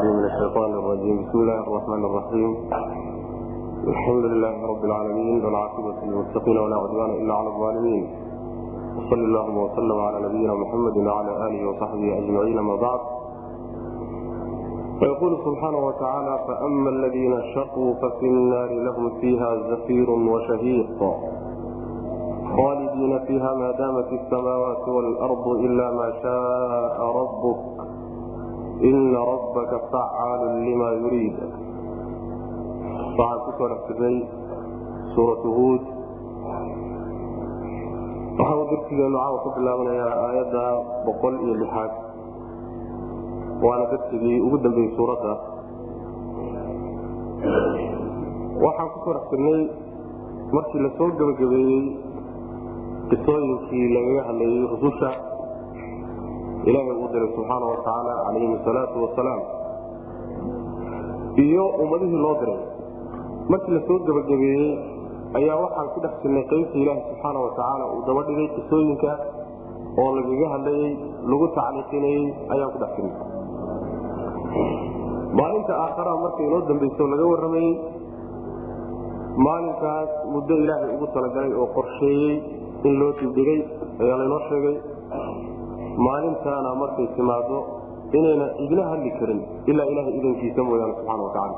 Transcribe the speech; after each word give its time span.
العليم 0.00 0.16
من 0.16 0.24
الشيطان 0.24 0.72
الرجيم 0.72 1.16
بسم 1.28 1.38
الله 1.40 1.60
الرحمن 1.60 2.04
الرحيم 2.04 2.56
الحمد 3.88 4.24
لله 4.24 4.66
رب 4.66 4.84
العالمين 4.84 5.44
والعاقبة 5.44 5.94
للمتقين 6.04 6.58
ولا 6.58 6.76
عدوان 6.76 7.10
إلا 7.10 7.34
على 7.34 7.48
الظالمين 7.48 8.04
وصلى 8.96 9.24
اللهم 9.24 9.58
وسلم 9.58 9.98
على 10.00 10.28
نبينا 10.28 10.54
محمد 10.54 10.96
وعلى 10.96 11.32
آله 11.46 11.68
وصحبه 11.68 12.18
أجمعين 12.18 12.60
ما 12.60 12.76
بعد 12.76 13.00
ويقول 15.02 15.38
سبحانه 15.44 15.78
وتعالى 15.86 16.38
فأما 16.48 16.90
الذين 16.90 17.42
شقوا 17.54 17.94
ففي 17.94 18.26
النار 18.26 18.68
لهم 18.70 19.20
فيها 19.20 19.56
زفير 19.70 20.10
وشهيق 20.10 21.00
خالدين 22.56 23.18
فيها 23.26 23.54
ما 23.54 23.70
دامت 23.72 24.08
السماوات 24.12 24.88
والأرض 24.88 25.46
إلا 25.48 25.90
ما 25.90 26.12
شاء 26.22 26.96
ربك 27.20 27.79
ina 28.88 29.20
rabbaka 29.32 29.76
facaalu 29.92 30.46
limaa 30.66 30.92
yuriid 31.04 31.36
waxaan 33.18 33.40
ku 33.44 33.50
soo 33.58 33.68
dhex 33.72 33.80
jirnay 33.88 34.16
suuratu 35.14 35.48
huud 35.56 35.82
waxaanu 38.38 38.64
darsigeenu 38.70 39.16
caawa 39.20 39.38
ku 39.44 39.48
bilaabanayaa 39.56 40.14
aayadda 40.26 40.64
boqol 41.06 41.34
iyo 41.44 41.54
lixaad 41.62 41.92
waana 43.64 43.84
darsigii 43.92 44.38
ugu 44.46 44.56
dambeeyey 44.64 44.92
suuradda 44.96 45.32
waxaan 48.64 48.88
ku 48.94 48.98
soo 49.04 49.12
dhex 49.16 49.24
jirnay 49.32 49.60
markii 50.56 50.80
la 50.84 50.90
gebagabeeyey 50.98 51.82
qisooyinkii 53.10 53.86
lagaga 53.96 54.22
hadlayey 54.28 54.60
rususha 54.72 55.10
ilaahay 56.68 56.94
uu 57.02 57.08
diray 57.12 57.30
subxaana 57.36 57.66
wa 57.72 57.76
tacaala 57.80 58.12
calayhim 58.26 58.52
asalaatu 58.60 58.96
wasalaam 59.04 59.42
iyo 61.46 61.64
ummadihii 61.82 62.20
loo 62.24 62.34
diray. 62.40 62.60
Markii 63.52 63.74
la 63.76 63.80
soo 63.88 63.98
gebagabeeyey 64.08 64.70
ayaa 65.38 65.56
waxaan 65.64 65.88
ku 65.94 65.98
dhex 66.04 66.14
jirnay 66.22 66.44
qaybta 66.52 66.76
ilaahi 66.82 67.02
subxaana 67.10 67.38
wa 67.46 67.50
tacaala 67.58 67.84
uu 67.94 68.02
daba 68.08 68.22
dhigay 68.28 68.48
qisooyinka 68.56 69.10
oo 70.02 70.10
lagaga 70.18 70.46
hadlayey 70.54 70.90
lagu 71.30 71.46
tacliiqinayey 71.58 72.24
ayaan 72.54 72.70
ku 72.74 72.78
dhex 72.82 72.90
jirnay. 72.96 73.16
Maalinta 75.38 75.72
aakharaha 75.84 76.16
marka 76.24 76.40
inoo 76.48 76.60
dambayso 76.68 77.02
laga 77.12 77.24
warramayey 77.32 77.72
maalinkaas 79.46 80.10
muddo 80.34 80.54
ilaahay 80.64 80.88
ugu 80.96 81.06
talagalay 81.16 81.52
oo 81.60 81.68
qorsheeyey 81.76 82.34
in 82.88 82.94
loo 83.00 83.12
dibdhigay 83.20 83.60
ayaa 84.02 84.16
laynoo 84.22 84.40
sheegay 84.50 84.76
maalintaana 86.06 86.70
markay 86.82 87.06
timaado 87.16 87.58
inayna 88.18 88.46
igna 88.64 88.82
hadli 88.90 89.10
karin 89.20 89.40
ilaa 89.70 89.86
ilahay 89.92 90.14
idankiisa 90.20 90.60
mooyaane 90.68 90.94
subxana 90.98 91.22
wa 91.26 91.32
tacaala. 91.36 91.56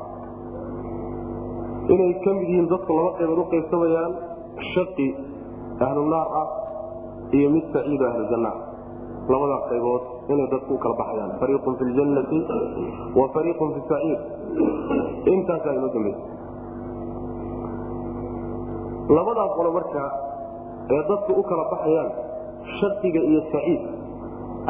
Inay 1.93 2.11
ka 2.23 2.29
mid 2.37 2.47
yihiin 2.51 2.67
dadku 2.73 2.91
laba 2.97 3.11
qaybood 3.19 3.39
u 3.43 3.45
qaybsamayaan 3.53 4.11
shaqi 4.73 5.07
ahlu 5.87 6.01
naar 6.13 6.27
ah 6.41 6.47
iyo 7.37 7.47
mid 7.55 7.65
saciido 7.75 8.03
ahlu 8.11 8.23
janna 8.33 8.51
labadaas 9.33 9.63
qaybood 9.71 10.03
inay 10.33 10.47
dadku 10.53 10.71
u 10.75 10.79
kala 10.83 10.95
baxayaan. 11.01 11.31
Fariiqun 11.41 11.73
fi 11.79 11.83
ljannati 11.97 12.39
wa 13.19 13.25
fariiqun 13.35 13.69
fi 13.75 13.79
saciid. 13.91 14.19
Intaasaa 15.33 15.73
inoo 15.79 15.91
dambaysa 15.95 16.23
labadaas 19.17 19.51
qolo 19.57 19.69
marka 19.77 20.03
ee 20.95 21.01
dadku 21.09 21.31
u 21.39 21.43
kala 21.49 21.63
baxayaan 21.73 22.09
shaqiga 22.79 23.21
iyo 23.31 23.41
saciid 23.53 23.81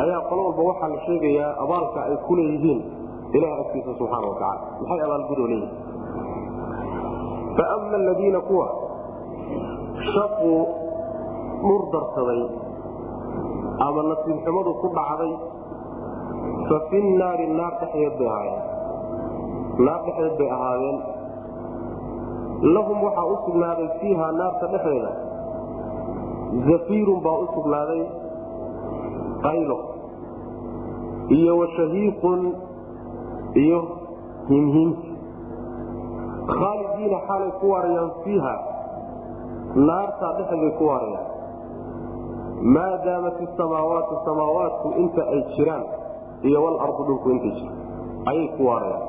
ayaa 0.01 0.21
qolo 0.29 0.41
walba 0.47 0.63
waxaa 0.69 0.89
la 0.93 0.99
sheegayaa 1.07 1.51
abaalka 1.63 1.99
ay 2.09 2.15
ku 2.27 2.33
leeyihiin 2.39 2.79
ilaha 3.37 3.55
agtiisa 3.63 3.91
subxaana 3.99 4.27
wa 4.31 4.35
tacala 4.41 4.61
maxay 4.81 5.01
abaalgudoo 5.07 5.47
leeyihiin 5.53 5.81
faama 7.57 7.95
aladiina 8.01 8.39
kuwa 8.49 8.67
shaquu 10.13 10.53
dhur 11.65 11.81
darsaday 11.93 12.41
ama 13.87 14.01
nasiibxumadu 14.11 14.71
ku 14.81 14.87
dhacday 14.97 15.33
fa 16.69 16.77
fi 16.89 16.97
naari 17.21 17.45
naar 17.59 17.73
dhexdeed 17.81 18.13
bay 18.19 18.27
ahaayeen. 18.33 18.61
Naar 19.85 19.99
dhexdeed 20.05 20.35
bay 20.39 20.49
ahaadeen 20.57 20.97
lahum 22.75 22.97
waxaa 23.05 23.25
u 23.33 23.35
sugnaaday 23.45 23.87
fiiha 23.99 24.27
naarta 24.39 24.65
dhexdeeda. 24.73 25.11
Zafiirun 26.67 27.19
baa 27.25 27.37
u 27.43 27.47
sugnaaday 27.55 28.01
qaylo 29.45 29.77
iyo 31.37 31.53
washahiiqun 31.61 32.41
iyo 33.63 33.79
himhimsi 34.49 35.09
khaalidiina 36.55 37.17
xaalay 37.27 37.51
ku 37.61 37.65
waarayaan 37.73 38.11
fiiha 38.23 38.53
naartaa 39.89 40.31
dhexday 40.37 40.71
ku 40.79 40.83
waarayaan 40.91 41.27
maa 42.75 42.93
daamat 43.05 43.37
isamaawaatu 43.47 44.13
samaawaatku 44.27 44.87
inta 45.03 45.21
ay 45.35 45.41
jiraan 45.55 45.85
iyo 46.47 46.57
walardu 46.65 47.01
dhulku 47.09 47.27
intay 47.35 47.53
jira 47.59 47.73
ayay 48.31 48.47
ku 48.57 48.61
waarayaan 48.69 49.05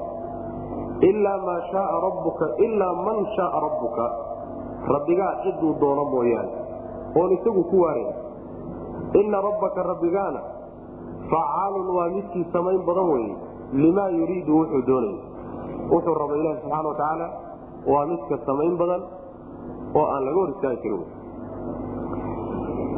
ilaa 1.10 1.38
maa 1.48 1.60
shaaa 1.72 1.96
rabbuka 2.06 2.44
ilaa 2.66 2.94
man 3.06 3.18
shaaa 3.36 3.58
rabbuka 3.66 4.04
rabbigaa 4.94 5.32
ciduu 5.42 5.72
doono 5.82 6.04
mooyaane 6.14 6.52
oon 7.20 7.30
isagu 7.36 7.62
ku 7.72 7.76
waaraya 7.84 8.12
inna 9.20 9.38
rabbaka 9.48 9.80
rabbigaana 9.90 10.40
facaalun 11.32 11.88
waa 11.96 12.08
midkii 12.16 12.44
samayn 12.54 12.80
badan 12.88 13.06
weye 13.14 13.32
limaa 13.84 14.08
yuriidu 14.18 14.52
wuxuu 14.60 14.82
doonaya 14.88 15.18
wuxuu 15.92 16.14
raba 16.20 16.34
ilahi 16.40 16.56
subxana 16.62 16.88
wa 16.90 16.94
tacaala 17.00 17.26
waa 17.92 18.04
midka 18.12 18.34
samayn 18.48 18.74
badan 18.82 19.02
oo 19.98 20.06
aan 20.14 20.22
laga 20.26 20.38
hor 20.40 20.50
istaagi 20.54 20.78
karin. 20.84 21.02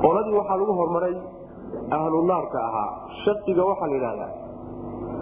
Qoladii 0.03 0.35
waxaa 0.41 0.57
lagu 0.61 0.73
hormaray 0.81 1.15
ahlu 1.97 2.17
naarka 2.31 2.59
ahaa. 2.69 2.91
Shaqiga 3.25 3.63
waxaa 3.71 3.89
la 3.91 3.95
yidhahdaa 3.99 4.31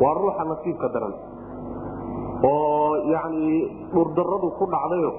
waa 0.02 0.14
ruuxa 0.20 0.42
nasiibka 0.50 0.88
daran 0.94 1.14
oo 2.50 2.92
yacni 3.12 3.56
dhurdaradu 3.94 4.48
ku 4.58 4.64
dhacdayo 4.74 5.12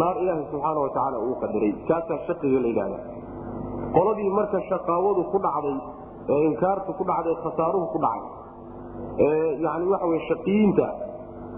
naar 0.00 0.16
ilaahi 0.22 0.44
subxaana 0.52 0.78
wa 0.84 0.90
tacaala 0.96 1.18
uu 1.26 1.34
qadaray. 1.42 1.72
Kaasaa 1.88 2.18
shaqiga 2.28 2.58
la 2.64 2.68
yidhahda 2.72 2.98
qoladii 3.96 4.30
marka 4.38 4.58
shaqaawadu 4.70 5.22
ku 5.32 5.38
dhacday 5.46 5.76
ee 6.34 6.40
inkaartu 6.50 6.90
ku 6.98 7.04
dhacday 7.10 7.34
khasaaruhu 7.44 7.86
ku 7.94 7.98
dhacay 8.04 8.22
ee 9.26 9.48
yani 9.66 9.84
waxa 9.92 10.06
wey 10.12 10.20
shaqiyiinta 10.30 10.86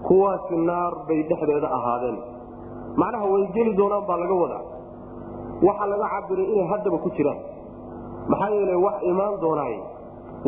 kuwaasi 0.07 0.55
naar 0.69 0.93
bay 1.07 1.19
dhexdeeda 1.29 1.67
ahaadeen. 1.77 2.17
Macnaha 3.01 3.25
way 3.33 3.43
geli 3.55 3.71
doonaan 3.79 4.03
baa 4.09 4.17
laga 4.23 4.35
wadaa. 4.43 4.63
Waxaa 5.67 5.87
laga 5.93 6.05
cabiray 6.13 6.45
inay 6.53 6.67
haddaba 6.71 6.97
ku 7.05 7.09
jiraan. 7.17 7.39
Maxaa 8.31 8.49
yeele 8.55 8.75
wax 8.85 8.95
imaan 9.11 9.35
doonaay 9.43 9.75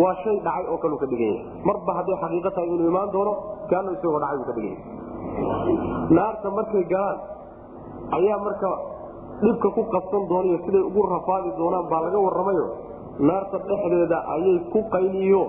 waa 0.01 0.13
shay 0.23 0.35
dhacay 0.45 0.66
oo 0.71 0.77
kalu 0.83 0.95
ka 1.01 1.06
dhigan 1.11 1.29
yahay 1.33 1.44
marba 1.67 1.91
hadday 1.97 2.16
xaqiiqo 2.23 2.50
tahay 2.56 2.69
inuu 2.75 2.88
imaan 2.94 3.09
doono 3.16 3.33
kaanu 3.71 3.89
isagoo 3.95 4.19
dhacay 4.23 4.38
buu 4.39 4.47
ka 4.50 4.53
dhigan 4.57 4.77
yahay 4.77 5.75
naarta 6.17 6.47
markay 6.57 6.83
galaan 6.94 7.17
ayaa 8.17 8.38
marka 8.45 8.69
dhibka 9.44 9.67
ku 9.77 9.81
qabsan 9.94 10.22
doonaiyo 10.31 10.57
siday 10.66 10.83
ugu 10.89 11.01
rafaadi 11.16 11.50
doonaan 11.59 11.85
baa 11.91 12.01
laga 12.05 12.19
warramayo. 12.25 12.66
Naarta 13.29 13.57
dhexdeeda 13.69 14.17
ayay 14.35 14.57
ku 14.73 14.79
qayniyo 14.95 15.41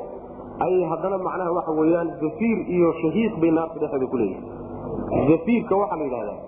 ayay 0.66 0.82
haddana 0.92 1.16
macnaha 1.26 1.50
waxa 1.58 1.72
weyaan 1.80 2.08
zafiir 2.22 2.58
iyo 2.76 2.88
shahiiq 3.02 3.32
bay 3.42 3.50
naarta 3.58 3.76
dhexeeda 3.82 4.06
ku 4.12 4.16
leeyihiin 4.20 4.44
zafiirka 5.30 5.74
waxaa 5.82 5.98
la 6.00 6.04
yidhahdaa 6.08 6.38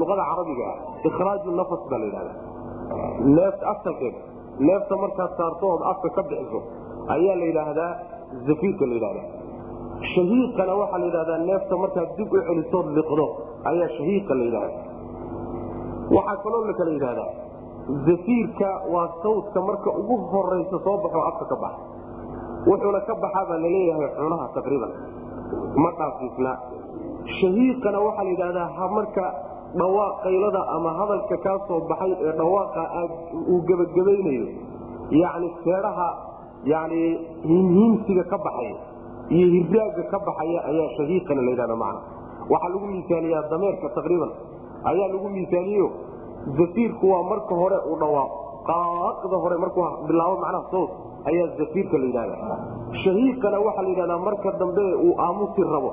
luqada 0.00 0.22
carabiga 0.30 0.64
ah 0.72 0.76
ikhraaju 1.08 1.48
nafas 1.60 1.82
baa 1.90 1.98
la 2.02 2.06
yidhahda 2.10 2.32
neefta 3.36 3.64
asalkeeda 3.74 4.18
neefta 4.68 4.94
markaad 5.02 5.30
saarto 5.40 5.64
ood 5.74 5.82
afka 5.92 6.08
ka 6.16 6.22
bixiso 6.30 6.60
ayaa 7.16 7.36
la 7.40 7.44
yidhaahdaa 7.50 7.90
zafiirka 8.48 8.84
la 8.90 8.94
yidhahda 8.98 9.22
shahiiqana 10.14 10.72
waxaa 10.82 10.98
la 11.02 11.06
yidhahdaa 11.10 11.38
neefta 11.50 11.74
markaad 11.84 12.08
dib 12.18 12.30
u 12.32 12.38
celisood 12.48 12.86
liqdo 12.98 13.26
ayaa 13.72 13.88
shahiiqa 13.98 14.32
la 14.40 14.44
yidhahda 14.48 14.74
waxaa 16.16 16.36
kaloo 16.44 16.62
la 16.68 16.74
kala 16.78 16.90
yidhahdaa 16.96 17.30
zafiirka 18.06 18.68
waa 18.94 19.08
sawdka 19.22 19.58
marka 19.68 19.90
ugu 20.00 20.16
horaysa 20.32 20.76
soo 20.86 20.96
baxo 21.04 21.20
afka 21.30 21.44
ka 21.52 21.56
baxa. 21.64 21.80
Wuxuuna 22.68 23.00
ka 23.08 23.14
baxaa 23.24 23.44
baa 23.50 23.58
la 23.64 23.68
leeyahay 23.74 24.08
cunaha 24.18 24.46
taqriiban. 24.56 24.92
Ma 25.82 25.90
dhaafisna 25.98 26.52
shahiiqana 27.40 27.98
waxaa 28.06 28.24
la 28.26 28.30
yidhahdaa 28.34 28.88
marka 28.96 29.24
dhawaaq 29.80 30.14
qaylada 30.24 30.60
ama 30.76 30.90
hadalka 30.98 31.36
kaa 31.46 31.58
soo 31.68 31.80
baxay 31.90 32.12
ee 32.26 32.32
dhawaaqa 32.40 32.82
uu 33.52 33.60
gebagabaynayo 33.68 34.46
yani 35.22 35.48
seedaha 35.64 36.08
yani 36.72 37.00
himhiimsiga 37.50 38.24
ka 38.32 38.38
baxaya 38.46 38.76
iyo 39.36 39.46
hiraaga 39.56 40.02
ka 40.12 40.18
baxaya 40.28 40.58
ayaa 40.70 40.88
shahiiqana 40.98 41.40
la 41.46 41.50
yidhahda 41.54 41.76
macna. 41.82 42.00
Waxaa 42.52 42.70
lagu 42.74 42.86
miisaaniyaa 42.92 43.42
dameerka 43.52 43.88
taqriiban 43.98 44.30
ayaa 44.90 45.08
lagu 45.12 45.28
miisaaniyo. 45.36 45.86
Zafiirku 46.58 47.04
waa 47.12 47.22
marka 47.30 47.54
hore 47.60 47.78
uu 47.90 47.96
dhawaaqo 48.02 48.36
qaaqda 48.68 49.36
hore 49.44 49.56
markuu 49.62 49.84
bilaabo 50.08 50.36
macnaha 50.44 50.64
sawt 50.72 50.90
ayaa 51.30 51.48
zafiirka 51.58 51.96
la 52.02 52.06
yidhahda 52.08 52.36
shahiiqana 53.04 53.58
waxaa 53.66 53.82
la 53.86 53.88
yidhahdaa 53.92 54.18
marka 54.28 54.48
dambe 54.60 54.84
uu 55.06 55.12
aamusi 55.26 55.62
rabo 55.74 55.90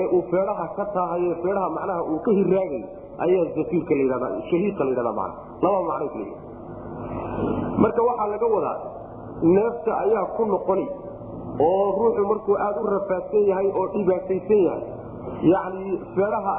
ee 0.00 0.06
uu 0.16 0.22
feedhaha 0.32 0.66
ka 0.76 0.84
taahayo 0.96 1.34
feedhaha 1.44 1.68
macnaha 1.76 2.02
uu 2.12 2.18
ka 2.26 2.30
hiraagayo 2.38 2.86
ayaa 3.26 3.44
zafiirka 3.58 3.92
la 3.98 4.02
yidhahda 4.06 4.28
shahiiqa 4.50 4.82
la 4.86 4.90
yidhahda 4.92 5.12
macna 5.20 5.34
laba 5.64 5.80
macnay 5.90 6.08
kala 6.14 6.24
yihiin 6.26 6.42
marka 7.84 8.00
waxaa 8.08 8.28
laga 8.34 8.46
wadaa 8.56 8.76
neefta 9.56 9.92
ayaa 10.04 10.24
ku 10.36 10.42
noqoni 10.54 10.86
oo 11.68 11.86
ruuxu 12.00 12.22
markuu 12.32 12.56
aada 12.66 12.78
u 12.82 12.86
rafaadsan 12.96 13.42
yahay 13.50 13.68
oo 13.78 13.86
dhibaataysan 13.94 14.60
yahay 14.68 14.82
yacni 15.52 15.92
feedhaha 16.16 16.52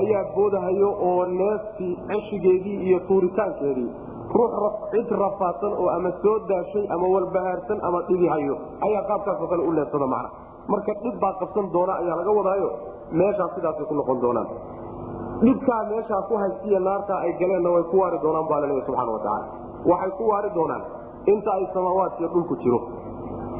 ayaa 0.00 0.24
boodahayo 0.36 0.88
oo 1.08 1.24
neeftii 1.40 1.92
ceshigeedii 2.10 2.76
iyo 2.88 2.98
tuuritaankeedii. 3.08 3.90
Ruux 4.34 4.74
cid 4.92 5.08
rafaadsan 5.22 5.72
oo 5.82 5.88
ama 5.96 6.10
soo 6.22 6.36
daashay 6.48 6.84
ama 6.94 7.06
walbahaarsan 7.14 7.78
ama 7.88 7.98
dhibihayo 8.08 8.54
ayaa 8.86 9.02
qaabkaasoo 9.10 9.48
kale 9.52 9.62
u 9.68 9.72
leefsada 9.78 10.06
macna. 10.14 10.30
Marka 10.72 10.92
dhib 11.02 11.16
baa 11.22 11.32
qabsan 11.40 11.66
doona 11.74 11.92
ayaa 12.02 12.16
laga 12.20 12.30
wadaayo. 12.38 12.68
Meeshaas 13.20 13.50
sidaasay 13.56 13.84
ku 13.90 13.94
noqon 14.00 14.20
doonaan. 14.24 14.48
Dhibkaa 15.44 15.82
meeshaa 15.90 16.22
ku 16.28 16.34
haystiya 16.42 16.80
naartaa 16.88 17.18
ay 17.26 17.32
galeenna 17.40 17.70
way 17.74 17.84
ku 17.90 17.96
waari 18.02 18.18
doonaan 18.24 18.46
baa 18.50 18.60
laleeya 18.62 18.84
subxana 18.86 19.12
watacaala 19.16 19.46
waxay 19.92 20.10
ku 20.18 20.24
waari 20.32 20.50
doonaan 20.58 20.82
inta 21.32 21.50
ay 21.58 21.64
samaawaadkiyo 21.74 22.28
dhulku 22.34 22.54
jiro. 22.62 22.80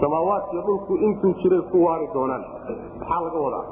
Samaawaadkiyo 0.01 0.63
dhulku 0.69 0.93
intuu 1.06 1.33
jiray 1.43 1.63
ku 1.73 1.79
waari 1.87 2.06
doonaan. 2.15 2.43
Maxaa 3.01 3.21
laga 3.27 3.39
wadaa 3.47 3.65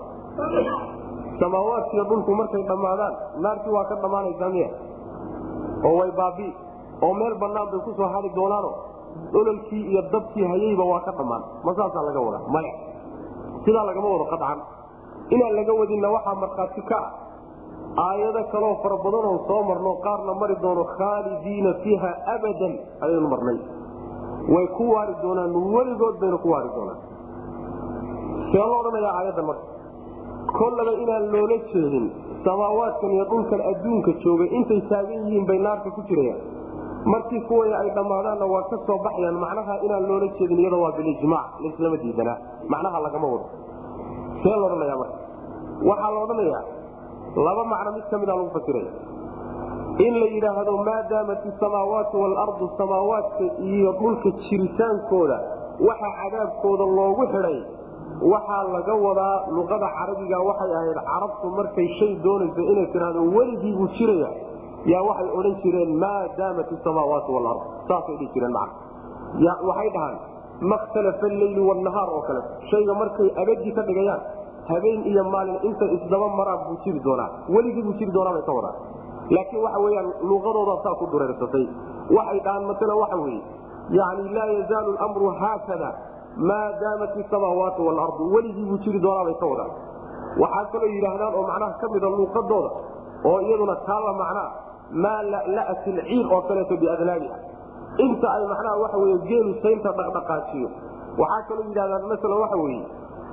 samaawaadkiyo 1.40 2.04
dhulku 2.10 2.34
markay 2.34 2.62
dhammaadaan 2.70 3.14
naartii 3.44 3.72
waa 3.76 3.84
ka 3.90 3.96
dhammaanaysaa 4.02 4.50
miya. 4.54 4.68
Oo 5.86 5.94
way 6.00 6.10
baabii 6.20 6.52
oo 7.02 7.14
meel 7.20 7.34
bannaan 7.42 7.68
bay 7.72 7.80
ku 7.86 7.92
soo 7.98 8.08
hari 8.14 8.30
doonaano 8.38 8.70
ololkii 9.40 9.82
iyo 9.92 10.02
dabkii 10.12 10.46
hayeyba 10.52 10.84
waa 10.92 11.00
ka 11.06 11.12
dhammaan. 11.18 11.42
Ma 11.64 11.74
saasaa 11.78 12.02
laga 12.08 12.20
wadaa? 12.26 12.42
Maya 12.54 12.72
sidaa 13.64 13.84
lagama 13.90 14.08
wado 14.14 14.26
qadcan. 14.32 14.58
Inaan 15.34 15.54
laga 15.58 15.72
wadinna 15.80 16.08
waxaa 16.16 16.34
markhaati 16.42 16.82
ka 16.90 16.98
ah. 16.98 17.10
Aayado 18.08 18.42
kaloo 18.52 18.74
fara 18.82 18.96
badanoo 19.04 19.38
soo 19.48 19.62
marno 19.68 19.92
qaarna 20.06 20.34
mari 20.40 20.56
doono 20.62 20.84
khaalidiina 20.98 21.70
fiiha 21.82 22.10
abadan 22.34 22.74
ayaynu 23.04 23.28
marnay. 23.34 23.58
Way 24.54 24.66
ku 24.76 24.84
waari 24.94 25.14
doonaan 25.22 25.54
weligood 25.74 26.16
bayna 26.22 26.38
ku 26.44 26.48
waari 26.54 26.70
doonaan. 26.76 26.98
See 28.50 28.58
lo 28.70 28.74
odhanayaa 28.80 29.14
aayaddan 29.20 29.46
marka 29.50 29.64
kollaba 30.56 30.92
inaan 31.02 31.24
loola 31.32 31.56
jeedin 31.72 32.06
samaawaadkan 32.44 33.10
iyo 33.16 33.24
dhulkan 33.30 33.60
adduunka 33.70 34.12
joogay 34.24 34.48
intay 34.58 34.80
taagan 34.90 35.20
yihiin 35.26 35.46
bay 35.50 35.58
naarta 35.58 35.90
ku 35.96 36.00
jirayaan 36.08 36.40
markii 37.12 37.40
kuway 37.48 37.72
ay 37.80 37.88
dhammaadaanna 37.96 38.46
waa 38.52 38.62
ka 38.70 38.76
soo 38.86 38.98
baxayaan. 39.06 39.36
Macnaha 39.44 39.74
inaan 39.86 40.04
loola 40.08 40.28
jeedin 40.38 40.58
iyada 40.62 40.76
waa 40.84 40.92
bilijmaac 40.98 41.60
laislama 41.64 41.96
diidanaa 42.02 42.36
macnaha 42.74 42.98
lagama 43.06 43.26
wado. 43.32 43.46
See 44.42 44.54
laodhanaya 44.62 44.96
marka? 45.02 45.18
Waxaa 45.90 46.10
la 46.14 46.18
odhanayaa. 46.24 46.62
Laba 47.46 47.62
macno 47.72 47.90
mid 47.96 48.04
ka 48.10 48.16
mida 48.18 48.32
lagu 48.38 48.50
fasiraya. 48.56 48.92
In 50.06 50.12
la 50.22 50.26
yidhaahdo 50.34 50.72
maadaamat 50.88 51.40
isamaawaatu 51.50 52.14
waalardu 52.22 52.66
samaawaadka 52.80 53.44
iyo 53.70 53.90
dhulka 54.00 54.28
jiritaankooda 54.48 55.38
waxa 55.88 56.08
cadaabkooda 56.20 56.84
loogu 56.98 57.24
xidhay 57.32 57.58
waxaa 58.22 58.64
laga 58.74 58.94
wadaa 59.06 59.36
luqada 59.56 59.88
carabiga 59.98 60.38
waxay 60.48 60.70
ahayd 60.78 60.98
carabtu 61.10 61.46
markay 61.58 61.88
shay 61.98 62.12
doonayso 62.24 62.62
inay 62.72 62.86
tidhahdo 62.94 63.20
weligiibuu 63.36 63.88
jiraya. 63.98 64.30
Yaa 64.92 65.02
waxay 65.08 65.28
odhan 65.38 65.54
jireen 65.62 65.92
maa 66.02 66.26
daamat 66.38 66.68
isamaawaatu 66.76 67.30
walard 67.36 67.60
saasay 67.88 68.16
dhihi 68.18 68.30
jireen 68.34 68.52
man 68.58 68.70
waxay 69.70 69.88
dhahaan 69.96 70.16
makhtalafa 70.72 71.26
alleyli 71.30 71.60
wanahaar 71.70 72.08
oo 72.16 72.22
kale 72.28 72.40
shayga 72.70 72.94
markay 73.02 73.28
abadi 73.42 73.70
ka 73.78 73.82
dhigayaan 73.88 74.22
habeen 74.70 75.00
iyo 75.10 75.22
maalin 75.34 75.58
intay 75.68 75.90
isdaba 75.98 76.26
maraan 76.38 76.60
buu 76.66 76.76
jiri 76.84 77.00
doonaa. 77.06 77.28
Weligii 77.54 77.82
buu 77.86 77.94
jiri 78.00 78.10
doonaa 78.16 78.34
bay 78.36 78.42
ka 78.48 78.52
wadaan 78.58 78.76
laakiin 79.30 79.62
waxa 79.62 79.78
weyaan 79.86 80.08
luqadooda 80.30 80.74
saa 80.84 80.94
ku 81.00 81.06
dureersatay 81.12 81.64
waxay 82.18 82.38
dhahaan 82.46 82.64
maala 82.66 82.94
waxa 83.02 83.16
weye 83.24 83.40
yani 83.98 84.24
laa 84.36 84.48
yazaalu 84.58 84.90
lmru 85.06 85.26
haakada 85.40 85.88
maa 86.38 86.68
daamat 86.80 87.16
isamaawaatu 87.22 87.86
waalardu 87.86 88.22
weligii 88.34 88.64
buu 88.70 88.78
jiri 88.84 89.00
doonaa 89.02 89.24
bay 89.24 89.34
ka 89.42 89.46
wadaan. 89.46 89.70
Waxaa 90.42 90.64
kaloo 90.72 90.90
yidhaahdaan 90.94 91.34
oo 91.34 91.42
macnaha 91.50 91.72
ka 91.80 91.86
mida 91.94 92.06
luuqadooda 92.16 92.70
oo 93.30 93.38
iyaduna 93.40 93.76
taalla 93.88 94.12
macnaa 94.22 94.50
maa 95.04 95.20
la'la'at 95.32 95.86
ilciir 95.92 96.26
oo 96.34 96.40
kaleeto 96.48 96.76
biadlaabiha 96.82 97.36
inta 98.06 98.26
ay 98.36 98.44
macnaha 98.52 98.76
waxa 98.82 98.98
wey 99.02 99.14
geelu 99.28 99.52
saynta 99.62 99.90
dhaqdhaqaajiyo. 99.98 100.68
Waxaa 101.20 101.42
kaloo 101.48 101.64
yidhahdaan 101.70 102.02
maala 102.10 102.36
waxa 102.44 102.56
weye 102.64 102.82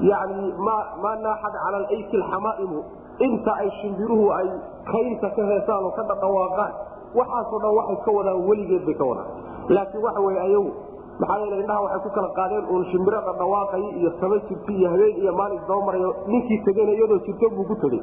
yani 0.09 0.53
maa 0.67 1.15
naaxad 1.25 1.53
cala 1.63 1.77
alayki 1.77 2.15
alxamaa'imu. 2.21 2.79
Inta 3.27 3.51
ay 3.61 3.69
shimbiruhu 3.81 4.25
ay 4.39 4.47
kaynta 4.91 5.29
ka 5.35 5.41
heesaan 5.51 5.83
oo 5.87 5.91
ka 5.97 6.03
dhadhawaaqaan 6.09 6.73
waxaasoo 7.19 7.59
dhan 7.63 7.73
waxay 7.79 7.97
ka 8.05 8.11
wadaan 8.17 8.39
weligeed 8.49 8.83
bay 8.89 8.95
ka 9.01 9.05
wadaan. 9.05 9.29
Laakiin 9.75 10.03
waxa 10.07 10.21
weye 10.27 10.39
ayagu 10.47 10.71
maxaa 11.19 11.37
yeele 11.43 11.57
indhaha 11.63 11.81
waxay 11.85 12.01
ku 12.05 12.09
kala 12.17 12.29
qaadeen 12.39 12.65
uun 12.73 12.83
shimbiro 12.91 13.19
dhadhawaaqaya 13.27 13.89
iyo 13.99 14.09
sama 14.21 14.37
jirta 14.49 14.71
iyo 14.79 14.87
habeen 14.93 15.15
iyo 15.21 15.31
maalin 15.39 15.59
isdabamarayo 15.61 16.09
ninkii 16.31 16.59
tegeyna 16.67 16.91
iyadoo 16.97 17.19
jirto 17.27 17.49
buu 17.55 17.65
ku 17.71 17.75
tegey 17.83 18.01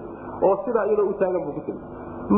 oo 0.49 0.55
sidaa 0.67 0.87
iyadoo 0.91 1.09
u 1.13 1.15
taagan 1.21 1.43
buu 1.47 1.55
ku 1.59 1.63
tegey. 1.69 1.83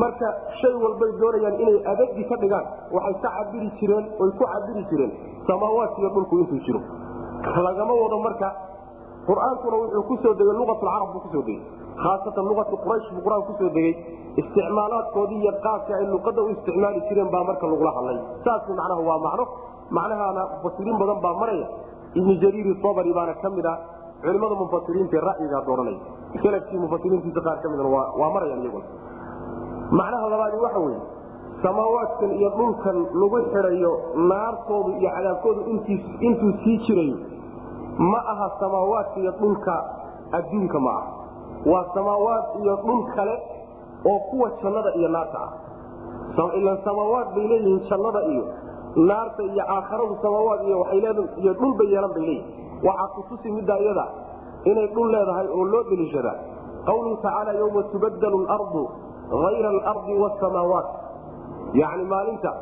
Marka 0.02 0.26
shay 0.60 0.74
walbay 0.82 1.10
doonayaan 1.20 1.56
inay 1.64 1.76
adagi 1.92 2.24
ka 2.30 2.36
dhigaan 2.42 2.66
waxay 2.96 3.14
ka 3.24 3.28
cabiri 3.36 3.68
jireen 3.80 4.04
oy 4.24 4.30
ku 4.40 4.44
cabiri 4.52 4.82
jireen 4.90 5.12
samaawaadkiiyo 5.50 6.10
dhulku 6.16 6.34
intuu 6.42 6.60
jiro. 6.66 6.80
Lagama 7.66 7.92
wado 8.02 8.18
marka 8.26 8.48
qur'aankuna 9.28 9.76
wuxuu 9.82 10.02
ku 10.10 10.14
soo 10.24 10.34
degay 10.40 10.56
luqatulcarab 10.60 11.08
buu 11.14 11.20
ku 11.24 11.28
soo 11.34 11.42
degey 11.48 11.60
khaasatan 12.02 12.44
luqatu 12.50 12.74
quraysh 12.84 13.08
buu 13.14 13.22
qur'aan 13.26 13.42
ku 13.48 13.52
soo 13.60 13.70
degey 13.76 13.92
isticmaalaadkoodii 14.42 15.40
iyo 15.44 15.52
qaabka 15.66 15.92
ay 16.00 16.06
luqada 16.14 16.40
u 16.42 16.48
isticmaali 16.54 17.00
jireen 17.08 17.30
baa 17.34 17.44
marka 17.50 17.64
lagula 17.72 17.92
hadlay. 17.98 18.18
Saas 18.44 18.62
macnaha 18.68 19.00
waa 19.08 19.18
macno 19.26 19.44
macnahaana 19.96 20.42
mufasiriin 20.54 20.98
badan 21.02 21.18
baa 21.24 21.34
maraya. 21.42 21.66
Ibnu 22.18 22.32
jariiri 22.42 22.72
sobri 22.82 23.12
baana 23.18 23.34
ka 23.42 23.48
mid 23.56 23.66
ah 23.72 23.76
culimada 24.24 24.54
mufasiriinta 24.62 25.18
ra'yigaa 25.28 25.62
dooranaya 25.66 25.98
salafkii 26.42 26.78
mufasiriintiisa 26.84 27.40
qaar 27.46 27.58
ka 27.62 27.68
midna 27.72 27.88
waa 28.20 28.30
marayaan 28.36 28.62
iyaguna. 28.64 28.86
Macnaha 29.98 30.28
labaadi 30.32 30.56
waxa 30.64 30.80
weeye 30.86 31.00
samaawaadkan 31.62 32.30
iyo 32.38 32.48
dhulkan 32.58 32.96
lagu 33.20 33.36
xidhayo 33.52 33.92
naartoodu 34.30 34.90
iyo 35.00 35.10
cadaabkoodu 35.16 35.60
intuu 36.28 36.52
sii 36.64 36.76
jirayo 36.86 37.16
ma 38.12 38.18
aha 38.32 38.46
samaawaadka 38.60 39.16
iyo 39.24 39.32
dhulka 39.40 39.74
adduunka 40.38 40.78
ma 40.86 40.90
aha. 40.98 41.10
Waa 41.72 41.84
samaawaad 41.94 42.44
iyo 42.62 42.74
dhul 42.84 43.02
kale 43.16 43.34
oo 44.10 44.18
kuwa 44.30 44.50
jannada 44.62 44.90
iyo 44.98 45.08
naarta 45.08 45.38
ah. 45.46 45.52
Ilan 46.58 46.78
samaawaad 46.84 47.28
bay 47.34 47.46
leeyihiin 47.52 47.80
jannada 47.90 48.20
iyo 48.32 48.44
naarta 48.96 49.42
iyo 49.42 49.64
aakharadu 49.76 50.14
samaawaad 50.22 50.60
iyo 50.68 50.78
iyo 51.42 51.52
dhul 51.60 51.72
bay 51.78 51.88
yeelan 51.94 52.12
bay 52.16 52.22
leeyihiin 52.22 52.86
waxaa 52.86 53.08
kutusi 53.16 53.52
middaa 53.56 53.78
iyada 53.84 54.06
inay 54.70 54.86
dhul 54.94 55.08
leedahay 55.14 55.46
oo 55.56 55.64
loo 55.72 55.82
deliishadaa 55.90 56.36
qawluhu 56.88 57.16
tacaala 57.24 57.52
yowma 57.62 57.82
tubaddalu 57.92 58.38
lardu 58.50 58.82
hayra 59.44 59.68
alardi 59.74 60.14
wasamaawaat 60.24 60.88
yacni 61.80 62.04
maalinta 62.14 62.52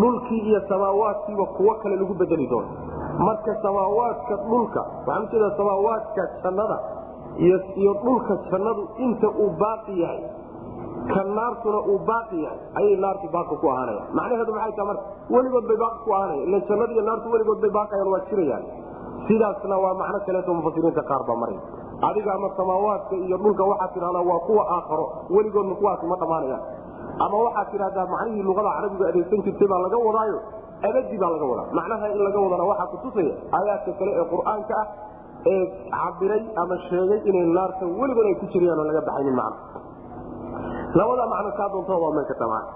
dhulkii 0.00 0.40
iyo 0.50 0.60
samaawaadkiiba 0.68 1.44
kuwo 1.56 1.74
kale 1.82 1.96
lagu 1.96 2.14
bedeli 2.14 2.46
doono. 2.46 2.68
Marka 3.26 3.54
samaawaadka 3.62 4.34
dhulka 4.48 4.80
waxaan 5.06 5.24
ujeeda 5.26 5.50
samaawaadka 5.56 6.22
jannada 6.42 6.78
iyo 7.82 7.92
dhulka 8.04 8.34
jannadu 8.50 8.82
inta 9.06 9.28
uu 9.28 9.50
baaqi 9.62 10.00
yahay 10.02 10.20
ka 11.12 11.22
naartuna 11.38 11.78
uu 11.90 11.98
baaqi 12.10 12.36
yahay. 12.44 12.58
Ayay 12.80 12.96
naartu 13.04 13.26
baaqi 13.36 13.54
ku 13.62 13.66
ahaanaya. 13.72 14.02
Macnaheedu 14.18 14.52
maxay 14.56 14.72
taha 14.78 14.86
marka 14.90 15.02
weligood 15.34 15.64
bay 15.70 15.76
baaqi 15.84 15.98
ku 16.04 16.10
ahaanaya. 16.16 16.42
Ila 16.48 16.58
jannada 16.68 16.92
iyo 16.96 17.02
naartu 17.08 17.26
weligood 17.34 17.60
bay 17.64 17.70
baaqayaan 17.78 18.08
waa 18.14 18.22
jirayaan. 18.30 18.64
Sidaasna 19.28 19.76
waa 19.84 19.94
macno 20.00 20.18
kaleeto 20.26 20.50
mufasiriinta 20.58 21.02
qaar 21.10 21.22
baa 21.28 21.36
maray. 21.42 21.58
Adiga 22.08 22.30
ama 22.38 22.48
samaawaadka 22.58 23.14
iyo 23.26 23.36
dhulka 23.44 23.64
waxaad 23.70 23.90
tidhahdaa 23.94 24.24
waa 24.30 24.40
kuwa 24.46 24.62
aakharo. 24.76 25.06
Weligoodna 25.36 25.74
kuwaasi 25.80 26.04
ma 26.12 26.16
dhammaanayaan 26.22 26.62
ama 27.24 27.36
waxaad 27.46 27.66
tidhahdaa 27.72 28.06
macnihii 28.12 28.42
luqada 28.48 28.70
carabiga 28.76 29.04
adeegsan 29.10 29.40
jirtay 29.46 29.68
baa 29.72 29.80
laga 29.86 29.98
wadaayo. 30.08 30.38
Abadi 30.88 31.16
baa 31.22 31.30
laga 31.34 31.46
wadaa. 31.52 31.66
Macnaha 31.78 32.04
in 32.14 32.18
laga 32.26 32.38
wadana 32.44 32.64
waxaa 32.70 32.88
kutusaya 32.94 33.32
aayaadka 33.58 33.90
kale 33.98 34.10
ee 34.20 34.26
qur'aanka 34.32 34.74
ah 34.82 34.86
ee 35.52 35.64
cabiray 35.96 36.42
ama 36.62 36.74
sheegay 36.88 37.20
inay 37.30 37.46
naarta 37.58 37.84
weligood 38.00 38.26
ay 38.30 38.36
ku 38.42 38.46
jirayaan 38.54 38.78
oo 38.78 38.86
laga 38.90 39.02
baxaynin 39.08 39.34
macna 39.34 39.56
labada 40.94 41.24
macno 41.32 41.50
kaa 41.58 41.68
doontaa 41.72 41.98
waa 42.02 42.12
meelka 42.16 42.34
tamaan. 42.34 42.66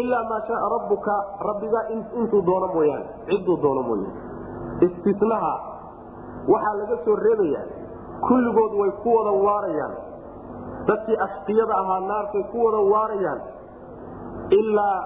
Ilaa 0.00 0.24
maa 0.30 0.40
shaaa 0.48 0.68
rabbuka 0.74 1.14
rabbiga 1.48 1.80
intuu 1.94 2.42
doono 2.48 2.66
mooyaane 2.74 3.06
cidduu 3.28 3.56
doono 3.62 3.82
mooyaane. 3.82 4.18
Istisnaha 4.86 5.52
waxaa 6.52 6.74
laga 6.80 6.96
soo 7.04 7.16
reebayaa 7.24 7.64
kulligood 8.26 8.72
way 8.80 8.90
ku 9.02 9.08
wada 9.16 9.30
waarayaan. 9.46 9.94
Dadkii 10.88 11.16
ashqiyada 11.26 11.74
ahaa 11.82 12.00
naartay 12.10 12.42
ku 12.52 12.58
wada 12.64 12.80
waarayaan. 12.92 13.40
Ilaa 14.60 14.98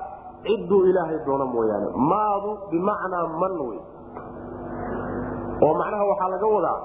cidduu 0.46 0.80
ilaahay 0.90 1.18
doono 1.26 1.46
mooyaane. 1.54 1.86
Maadu 2.10 2.50
bimacnaa 2.70 3.26
man 3.40 3.54
wey. 3.68 3.78
Oo 5.64 5.74
macnaha 5.80 6.04
waxaa 6.10 6.28
laga 6.34 6.46
wadaa 6.56 6.78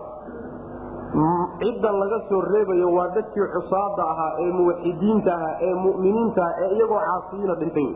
ciddan 1.14 1.96
laga 2.00 2.20
soo 2.30 2.42
reebayo 2.54 2.88
waa 2.94 3.08
dadkii 3.16 3.48
cusaada 3.54 4.04
ahaa 4.14 4.32
ee 4.44 4.52
muwaxidiinta 4.58 5.32
ahaa 5.36 5.56
ee 5.68 5.74
muminiinta 5.84 6.42
ah 6.46 6.54
ee 6.64 6.70
iyagoo 6.76 7.00
caasiyiina 7.08 7.56
dhintay. 7.62 7.90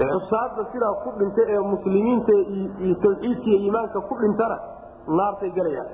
Cusaada 0.00 0.64
sidaa 0.72 0.94
ku 1.04 1.10
dhinta 1.18 1.42
ee 1.54 1.60
muslimiinta 1.72 2.32
iyo 2.32 3.12
iimaanka 3.56 4.00
ku 4.08 4.14
dhintana 4.22 4.56
naartay 5.18 5.50
gelayaan 5.50 5.88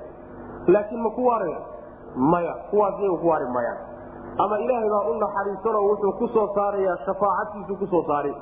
laakiin 0.67 1.01
ma 1.03 1.09
ku 1.17 1.25
waarayaan 1.27 1.63
maya. 2.31 2.53
Kuwaas 2.71 2.95
iyaga 2.99 3.17
ku 3.21 3.27
waari 3.27 3.47
mayaan. 3.57 3.79
Ama 4.43 4.55
ilaahay 4.63 4.89
baa 4.89 5.03
u 5.11 5.13
naxariisanoo 5.19 5.83
wuxuu 5.89 6.13
ku 6.19 6.27
soo 6.35 6.47
saarayaa 6.55 6.97
shafaacadtiisu 7.05 7.75
ku 7.81 7.85
soo 7.91 8.03
saari. 8.07 8.33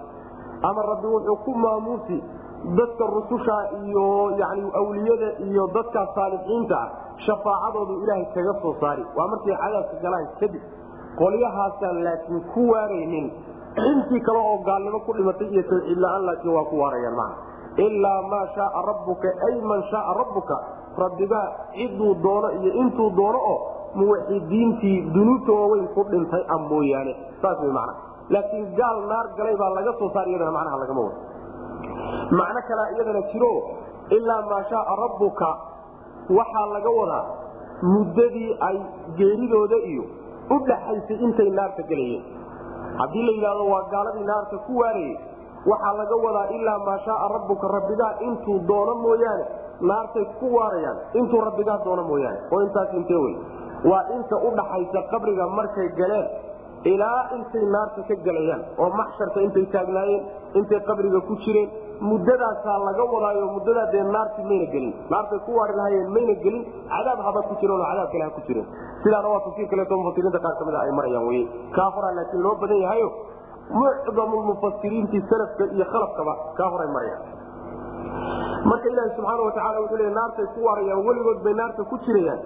Ama 0.70 0.82
rabbi 0.92 1.08
wuxuu 1.16 1.38
ku 1.46 1.52
maamuusi 1.64 2.18
dadka 2.80 3.04
rususha 3.16 3.58
iyo 3.86 4.06
yani 4.42 4.64
awliyada 4.82 5.30
iyo 5.50 5.64
dadka 5.76 6.02
saalixiinta 6.16 6.76
ah 6.84 6.90
shafaacadoodu 7.26 7.94
ilaahay 8.04 8.26
kaga 8.36 8.54
soo 8.62 8.74
saari. 8.82 9.04
Waa 9.18 9.28
markay 9.34 9.56
cadaabka 9.64 9.96
galaan 10.06 10.28
kadib 10.42 10.62
qolyahaasaan 11.22 11.98
laakiin 12.08 12.42
ku 12.54 12.62
waaraynin. 12.72 13.28
Intii 13.90 14.22
kale 14.28 14.40
oo 14.40 14.58
gaalnimo 14.68 15.00
ku 15.08 15.14
dhimatay 15.18 15.48
iyo 15.54 15.64
tawxiid 15.72 16.00
la'aan 16.06 16.24
laakiin 16.30 16.54
waa 16.58 16.66
ku 16.72 16.76
waarayaan 16.84 17.16
maa 17.22 17.32
ilaa 17.86 18.22
maa 18.32 18.46
shaaa 18.56 18.82
rabbuka 18.90 19.30
ay 19.48 19.56
man 19.72 19.82
shaaa 19.92 20.14
rabbuka 20.22 20.56
rabbigaa 21.04 21.46
ciduu 21.76 22.14
doono 22.24 22.50
iyo 22.62 22.72
intuu 22.84 23.10
doono 23.20 23.40
oo 23.52 23.58
muwaxidiintii 24.00 24.98
dunuubta 25.16 25.52
waaweyn 25.60 25.88
ku 25.96 26.04
dhintay 26.12 26.44
a 26.48 26.58
mooyaane. 26.70 27.14
Saas 27.42 27.58
wy 27.64 27.72
mana 27.78 27.94
laakiin 28.30 28.66
gaal 28.80 28.98
naar 29.12 29.28
galay 29.38 29.56
baa 29.62 29.70
laga 29.78 29.94
soo 30.00 30.10
saar 30.16 30.28
iyadana 30.28 30.52
macnaha 30.58 30.78
lagama 30.84 31.02
wado 31.08 31.16
macno 32.40 32.62
kalea 32.70 32.88
iyadana 32.96 33.22
jiro 33.32 33.52
ilaa 34.18 34.42
maa 34.50 34.64
shaaa 34.72 34.96
rabbuka. 35.04 35.50
Waxaa 36.38 36.66
laga 36.74 36.92
wadaa 37.00 37.26
muddadii 37.94 38.50
ay 38.68 38.78
geeridooda 39.18 39.78
iyo 39.92 40.04
u 40.50 40.58
dhaxaysay 40.68 41.18
intay 41.26 41.50
naarta 41.50 41.84
gelayeen. 41.90 42.24
Haddii 43.00 43.24
la 43.28 43.32
yidhahdo 43.38 43.66
waa 43.74 43.84
gaaladii 43.94 44.26
naarta 44.32 44.58
ku 44.68 44.78
waarayey 44.82 45.18
waxaa 45.72 45.94
laga 46.02 46.16
wadaa 46.26 46.48
ilaa 46.58 46.80
maa 46.88 47.00
shaaa 47.08 47.28
rabbuka 47.36 47.68
rabbigaa 47.78 48.14
intuu 48.28 48.60
doono 48.70 48.96
mooyaane 49.06 49.46
naartay 49.92 50.26
ku 50.40 50.54
waarayaan 50.56 50.98
intuu 51.20 51.42
rabbigaa 51.48 51.80
doono 51.86 52.04
mooyaane. 52.12 52.40
Oo 52.52 52.62
intaas 52.68 52.94
intee 53.00 53.18
wey? 53.26 53.36
Waa 53.92 54.04
inta 54.16 54.36
u 54.48 54.50
dhaxaysa 54.60 55.02
qabriga 55.12 55.48
markay 55.58 55.90
galeen 56.00 56.28
ilaa 56.84 57.22
intay 57.38 57.66
naarta 57.76 58.02
ka 58.10 58.16
gelayaan 58.26 58.62
oo 58.82 58.90
maxsharka 59.00 59.40
intay 59.48 59.66
taagnaayeen 59.76 60.24
intay 60.60 60.80
qabriga 60.90 61.20
ku 61.30 61.36
jireen 61.46 61.70
muddadaasaa 62.10 62.78
laga 62.88 63.04
wadaayo 63.14 63.46
muddadaa 63.56 63.88
dee 63.94 64.04
naarti 64.16 64.42
mayna 64.50 64.66
gelin. 64.74 64.94
Naartay 65.14 65.40
ku 65.46 65.52
waari 65.58 65.76
lahayeen 65.80 66.10
mayna 66.16 66.34
gelin 66.46 66.64
cadaab 66.94 67.20
haba 67.28 67.42
ku 67.50 67.54
jireen 67.62 67.78
oo 67.82 67.86
cadaab 67.92 68.10
kale 68.14 68.24
ha 68.28 68.30
ku 68.38 68.42
jireen. 68.48 68.66
Sidaana 69.04 69.28
waa 69.34 69.42
tafsiir 69.46 69.68
kaleeto 69.74 69.98
mufasiriinta 70.02 70.40
qaar 70.46 70.56
ka 70.60 70.66
mid 70.70 70.76
a 70.76 70.80
ay 70.88 70.92
marayaan 71.00 71.26
wey 71.30 71.42
kaa 71.78 71.90
horaa 71.98 72.14
laakiin 72.18 72.42
loo 72.46 72.56
badan 72.64 72.80
yahayo 72.86 73.10
mucdamu 73.82 74.38
mufasiriintii 74.50 75.22
salafka 75.30 75.64
iyo 75.76 75.86
khalafkaba 75.94 76.34
kaa 76.58 76.70
horay 76.74 76.90
marayaan. 76.98 77.22
Marka 78.70 78.88
ilaahi 78.90 79.12
subxaana 79.18 79.42
watacaala 79.48 79.80
wuxuu 79.84 79.98
le 80.02 80.10
naartay 80.18 80.46
ku 80.56 80.60
waarayaan 80.68 81.06
weligood 81.08 81.40
bay 81.46 81.54
naarta 81.62 81.84
ku 81.92 81.98
jirayaan. 82.08 82.40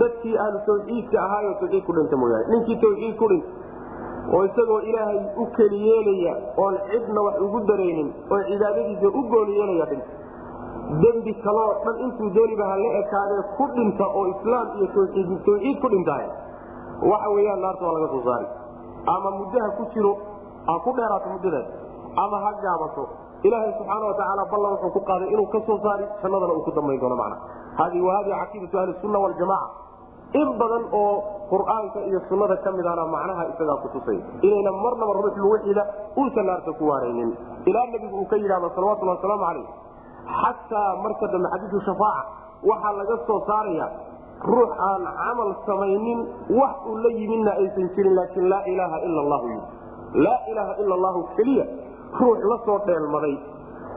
Dadkii 0.00 0.34
ahlu 0.44 0.58
tawxiidka 0.66 1.16
ahaayo 1.26 1.54
tawxiid 1.62 1.84
ku 1.86 1.92
dhinta 1.96 2.16
mooyaane. 2.22 2.46
Ninkii 2.52 2.76
tawxiid 2.84 3.14
ku 3.22 3.26
dhinta 3.30 3.46
oo 4.34 4.42
isagoo 4.48 4.80
ilaahay 4.90 5.20
u 5.42 5.46
keli 5.56 5.78
yeelaya 5.88 6.34
oon 6.64 6.78
cidna 6.90 7.20
wax 7.26 7.36
ugu 7.46 7.60
daraynin 7.70 8.08
oo 8.32 8.40
cibaadadiisa 8.50 9.08
u 9.18 9.22
gooni 9.32 9.58
yeelaya 9.58 9.86
dhinta 9.90 10.12
dembi 11.02 11.34
kaloo 11.44 11.70
dhan 11.84 11.96
intuu 12.06 12.30
dooniba 12.36 12.64
hala 12.72 12.88
ekaadee 13.02 13.42
ku 13.56 13.64
dhinta 13.76 14.06
oo 14.18 14.26
islaam 14.34 14.66
iyo 14.78 14.86
tawxiid 14.94 15.78
ku 15.84 15.88
dhintaay 15.94 16.26
waxa 17.10 17.28
weyaan 17.36 17.60
naarta 17.66 17.84
waa 17.86 17.94
laga 17.98 18.08
soo 18.14 18.22
saari 18.28 18.46
ama 19.14 19.30
muddaha 19.38 19.68
ku 19.78 19.84
jiro 19.94 20.12
ha 20.66 20.78
ku 20.84 20.90
dheeraato 20.98 21.28
muddadaas 21.34 21.68
ama 22.24 22.36
ha 22.44 22.50
gaabato 22.64 23.04
ilaahay 23.46 23.72
subxaana 23.78 24.06
watacaala 24.10 24.44
ballan 24.52 24.70
wuxuu 24.74 24.92
ku 24.96 25.00
qaaday 25.10 25.28
inuu 25.34 25.48
ka 25.54 25.60
soo 25.66 25.78
saari 25.86 26.04
jannadana 26.22 26.52
uu 26.58 26.64
ku 26.66 26.72
dambayn 26.78 27.00
doono 27.00 27.16
macna. 27.22 27.36
Hadi 27.78 28.00
wa 28.00 28.12
hadi 28.16 28.30
caqiidatu 28.30 28.78
ahli 28.78 29.16
waljamaca 29.24 29.85
in 30.34 30.48
badan 30.60 30.84
oo 30.92 31.12
qur'aanka 31.50 31.98
iyo 32.10 32.20
sunnada 32.28 32.56
ka 32.64 32.70
midana 32.72 33.04
macnaha 33.14 33.42
isagaa 33.52 33.78
kutusay 33.84 34.18
inayna 34.42 34.70
marnaba 34.84 35.12
ruux 35.22 35.36
luguxida 35.44 35.82
uusan 36.18 36.46
naarta 36.46 36.72
ku 36.78 36.84
waaraynin. 36.90 37.30
Ilaa 37.66 37.86
nebigu 37.92 38.16
uu 38.20 38.26
ka 38.32 38.36
yidhahdo 38.36 38.70
salawatulli 38.74 39.10
wasalaamu 39.14 39.44
calayh 39.46 39.66
xataa 40.40 40.90
marka 41.04 41.26
dambe 41.32 41.48
xadiidu 41.54 41.78
shafaaca 41.86 42.22
waxaa 42.70 42.92
laga 43.00 43.16
soo 43.26 43.40
saaraya 43.46 43.86
ruux 44.52 44.70
aan 44.88 45.02
camal 45.20 45.50
samaynin 45.66 46.20
wax 46.58 46.74
uu 46.90 46.96
la 47.04 47.10
yimidna 47.20 47.50
aysan 47.62 47.86
jirin 47.96 48.14
laakiin 48.18 48.48
laa 48.52 48.62
ilaaha 48.72 48.96
ila 49.08 49.20
allahu 49.24 49.46
yii 49.48 49.64
laa 50.26 50.40
ilaaha 50.52 50.72
ila 50.82 50.94
allahu 50.98 51.20
keliya 51.36 51.64
ruux 52.20 52.38
la 52.50 52.56
soo 52.66 52.78
dheelmaday 52.88 53.34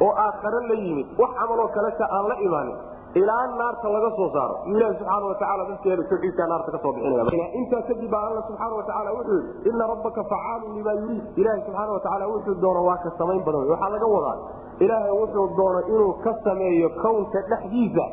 oo 0.06 0.12
aakhare 0.26 0.62
la 0.72 0.76
yimid 0.86 1.08
wax 1.22 1.32
camaloo 1.42 1.68
kaleta 1.78 2.06
aan 2.18 2.26
la 2.32 2.36
imaanin 2.48 2.78
ilaa 3.16 3.48
naarta 3.58 3.90
laga 3.96 4.10
soo 4.18 4.30
saaro. 4.34 4.56
Ilahi 4.72 4.94
subxaana 5.00 5.26
wataala 5.32 5.64
dadkeeda 5.70 6.04
tawxiidkaa 6.10 6.48
naarta 6.52 6.72
ka 6.76 6.80
soo 6.84 6.92
bixinayintaa 6.96 7.82
kadib 7.90 8.10
baa 8.14 8.24
alla 8.30 8.42
subxaana 8.48 8.76
watacaala 8.80 9.10
wuxuu 9.18 9.40
yii 9.40 9.70
ina 9.74 9.88
rabbaka 9.92 10.24
facaalun 10.32 10.72
limaa 10.78 10.94
yuriid. 11.02 11.24
Ilaahi 11.42 11.62
subxaana 11.66 11.92
watacaala 11.98 12.26
wuxuu 12.34 12.56
doono 12.64 12.82
waa 12.90 12.98
ka 13.06 13.10
samayn 13.20 13.42
badan. 13.48 13.68
Waxaa 13.74 13.90
laga 13.96 14.08
wadaa 14.16 14.38
ilaahay 14.86 15.14
wuxuu 15.22 15.48
doono 15.60 15.80
inuu 15.94 16.14
ka 16.24 16.32
sameeyo 16.44 16.90
kownka 17.04 17.40
dhexdiisa. 17.50 18.06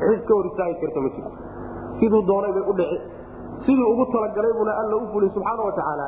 Cid 0.00 0.22
ka 0.28 0.32
hor 0.38 0.46
istaagi 0.50 0.74
karta 0.82 1.00
ma 1.04 1.08
jirto 1.14 1.30
siduu 2.00 2.22
doonay 2.30 2.52
bay 2.56 2.64
u 2.70 2.72
dhici. 2.78 2.98
Siduu 3.66 3.86
ugu 3.92 4.04
talagalay 4.14 4.52
buna 4.60 4.72
alla 4.80 4.96
u 4.96 5.06
fulin 5.12 5.30
subxaana 5.36 5.62
watacaala 5.68 6.06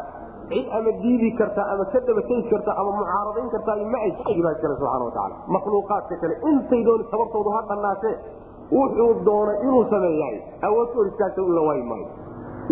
cid 0.50 0.66
ama 0.78 0.90
diidi 1.02 1.30
karta 1.40 1.62
ama 1.72 1.84
ka 1.92 1.98
dabategi 2.08 2.48
karta 2.52 2.70
ama 2.80 2.90
mucaaradayn 2.98 3.48
karta 3.54 3.72
ma 3.92 3.98
ay 4.06 4.10
baa 4.46 4.52
iskale 4.56 4.74
subxana 4.80 5.04
wataala 5.10 5.34
makhluuqaadka 5.56 6.14
kale 6.22 6.34
intay 6.50 6.82
dooni 6.88 7.04
sababtoodu 7.12 7.50
ha 7.56 7.60
dhannaatee 7.70 8.14
wuxuu 8.78 9.10
doonay 9.28 9.56
inuu 9.66 9.84
sameeyahay 9.94 10.38
awood 10.68 10.88
ka 10.92 10.94
hor 11.00 11.06
istaagta 11.12 11.40
in 11.48 11.54
la 11.58 11.62
waayi 11.68 11.82
maayo. 11.90 12.06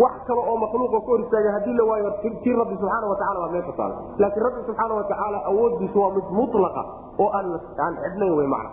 Wax 0.02 0.14
kale 0.28 0.40
oo 0.50 0.56
makhluuqa 0.64 0.98
ka 1.00 1.06
hor 1.10 1.20
istaaga 1.24 1.50
haddii 1.56 1.74
la 1.80 1.84
waayo 1.90 2.10
tii 2.22 2.54
rabbi 2.60 2.74
subxaana 2.80 3.06
wataala 3.12 3.38
waa 3.42 3.50
meesha 3.54 3.74
taala 3.80 3.94
laakiin 4.22 4.44
rabbi 4.48 4.60
subxaana 4.68 4.94
watacaala 5.00 5.38
awooddiisu 5.50 5.98
waa 6.02 6.12
mid 6.16 6.26
mutlaqa 6.38 6.82
oo 7.22 7.28
aan 7.38 7.94
xidhnayn 8.04 8.34
wey 8.38 8.48
macna. 8.54 8.70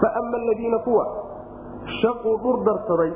Fa 0.00 0.08
ama 0.20 0.36
aladiina 0.42 0.78
kuwa 0.86 1.04
shaquu 2.00 2.30
dhur 2.44 2.56
darsaday 2.68 3.12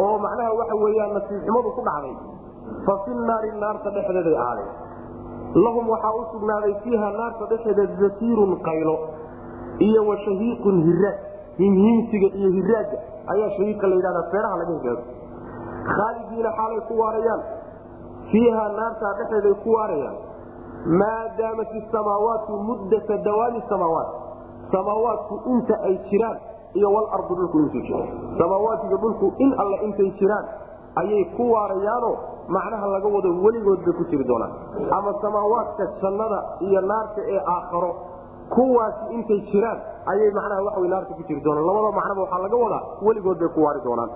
oo 0.00 0.12
macnaha 0.24 0.50
waxa 0.60 0.74
weeyaan 0.84 1.12
nasiibxumadu 1.18 1.70
ku 1.76 1.82
dhacday 1.88 2.14
fa 2.86 2.94
fi 3.04 3.10
naari 3.30 3.50
naarta 3.62 3.90
dhexdeeday 3.96 4.36
ahaadeen 4.44 4.70
lahum 5.64 5.88
waxaa 5.94 6.12
u 6.20 6.24
sugnaaday 6.32 6.74
fiiha 6.84 7.08
naarta 7.20 7.44
dhexeeda 7.52 7.86
zasiirun 8.02 8.52
qaylo 8.68 8.96
iyo 9.88 10.00
wa 10.10 10.16
shahiiqun 10.26 10.82
hiraag 10.88 11.18
himhiinsiga 11.62 12.28
iyo 12.40 12.50
hiraaga 12.58 12.98
ayaa 13.34 13.50
shahiiqa 13.56 13.86
la 13.90 13.94
yidhahdaa 13.98 14.26
feeraha 14.34 14.56
laga 14.62 14.72
higaago 14.78 15.04
khaalidiina 15.96 16.50
xaalay 16.58 16.80
ku 16.88 16.94
waarayaan. 17.02 17.42
Fiiha 18.30 18.64
naartaa 18.78 19.12
dhexeeday 19.18 19.54
ku 19.64 19.70
waarayaan. 19.76 20.16
Maa 21.00 21.22
daamat 21.38 21.70
isamaawaatu 21.80 22.58
muddata 22.68 23.16
dawaami 23.26 23.62
samaawaat. 23.70 24.10
Samaawaatku 24.74 25.34
inta 25.54 25.74
ay 25.88 25.94
jiraan 26.10 26.38
iyo 26.78 26.88
walardu 26.96 27.34
dhulku 27.40 27.58
intuu 27.64 27.82
jiro 27.86 28.02
samaawaatiga 28.38 28.96
dhulku 29.04 29.32
in 29.44 29.50
alle 29.62 29.76
intay 29.88 30.10
jiraan 30.20 30.46
ayay 30.96 31.24
ku 31.36 31.44
waarayaanoo 31.52 32.14
macnaha 32.48 32.86
laga 32.94 33.08
wado 33.16 33.28
weligood 33.44 33.80
bay 33.86 33.94
ku 33.98 34.04
jiri 34.10 34.24
doonaan. 34.24 34.52
Ama 34.96 35.10
samaawaadka 35.22 35.84
jannada 36.02 36.38
iyo 36.66 36.80
naarta 36.80 37.20
ee 37.34 37.40
aakharo 37.54 37.90
kuwaasi 38.54 39.14
intay 39.14 39.40
jiraan 39.52 39.78
ayay 40.12 40.30
macnaha 40.38 40.62
waxa 40.68 40.88
naarta 40.94 41.14
ku 41.18 41.22
jiri 41.28 41.40
doonaan. 41.46 41.66
Labada 41.66 41.90
macnaba 41.98 42.20
waxaa 42.26 42.42
laga 42.46 42.56
wadaa 42.64 42.82
weligood 43.06 43.38
bay 43.38 43.48
ku 43.54 43.60
waari 43.66 43.80
doonaan. 43.86 44.10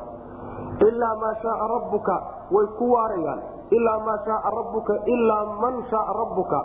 Ilaa 0.89 1.15
maa 1.23 1.35
shaaa 1.43 1.67
rabbuka 1.75 2.15
way 2.51 2.67
ku 2.79 2.85
waarayaan. 2.95 3.41
Ilaa 3.71 3.99
maa 4.07 4.19
shaaa 4.27 4.51
rabbuka 4.59 4.93
ilaa 5.15 5.45
man 5.63 5.75
shaaa 5.91 6.13
rabbuka. 6.21 6.59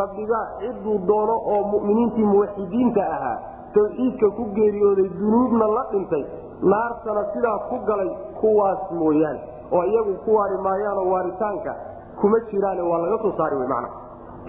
Rabbigaa 0.00 0.44
ciduu 0.60 0.98
doono 1.08 1.34
oo 1.52 1.62
muminiintii 1.72 2.24
muwaxidiinta 2.24 3.00
ahaa 3.16 3.38
tawxiidka 3.74 4.28
ku 4.36 4.44
geeriyooday 4.56 5.08
dunuubna 5.18 5.66
la 5.76 5.82
dhintay 5.92 6.24
naartana 6.72 7.22
sidaa 7.34 7.58
ku 7.68 7.76
galay 7.88 8.10
kuwaas 8.40 8.80
mooyaane 9.00 9.40
oo 9.76 9.84
iyagu 9.90 10.14
ku 10.24 10.30
waari 10.38 10.58
maayaanoo 10.66 11.06
waaritaanka 11.14 11.72
kuma 12.20 12.38
jiraane 12.50 12.82
waa 12.90 12.98
laga 13.04 13.18
soo 13.24 13.32
saari 13.38 13.56
wey 13.60 13.68
macna. 13.74 13.88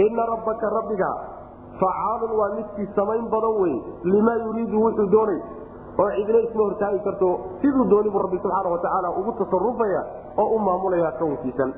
Inna 0.05 0.24
rabbaka 0.34 0.70
rabbigaa 0.77 1.15
facaalun 1.82 2.32
waa 2.39 2.50
midkii 2.58 2.88
samayn 2.96 3.25
badan 3.34 3.55
wey 3.63 3.75
limaa 4.13 4.38
yuriidu 4.46 4.82
wuxuu 4.86 5.08
doonay 5.15 5.39
oo 6.03 6.10
cidina 6.15 6.39
isma 6.48 6.63
hortaagi 6.67 7.00
karto 7.08 7.27
siduu 7.62 7.86
doonibuu 7.94 8.22
rabbi 8.25 8.39
subxaana 8.44 8.70
watacaala 8.75 9.10
ugu 9.20 9.32
tasarufaya 9.41 10.01
oo 10.38 10.48
u 10.55 10.60
maamulaya 10.67 11.12
kownkiisan 11.20 11.72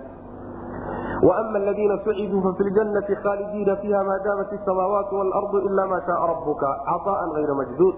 waama 1.27 1.57
aladiina 1.61 1.97
suciduu 2.05 2.41
fa 2.45 2.51
fi 2.57 2.63
ljannati 2.69 3.15
khaalidiina 3.23 3.75
fiiha 3.81 4.03
maa 4.09 4.17
daamat 4.25 4.51
isamaawaatu 4.57 5.15
waalardu 5.19 5.57
ila 5.69 5.85
maa 5.93 6.01
shaaa 6.09 6.27
rabbuka 6.33 6.67
caطaa'an 6.89 7.31
hayra 7.37 7.55
majduud 7.61 7.95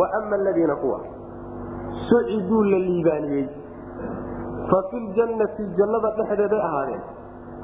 waama 0.00 0.34
aladiina 0.40 0.76
kuwa 0.82 0.98
suciduu 2.08 2.62
la 2.70 2.78
liibaaniyey 2.86 3.46
fa 4.70 4.78
fi 4.90 4.98
jannada 5.76 6.08
dhexdeeday 6.18 6.62
ahaadeen. 6.68 7.02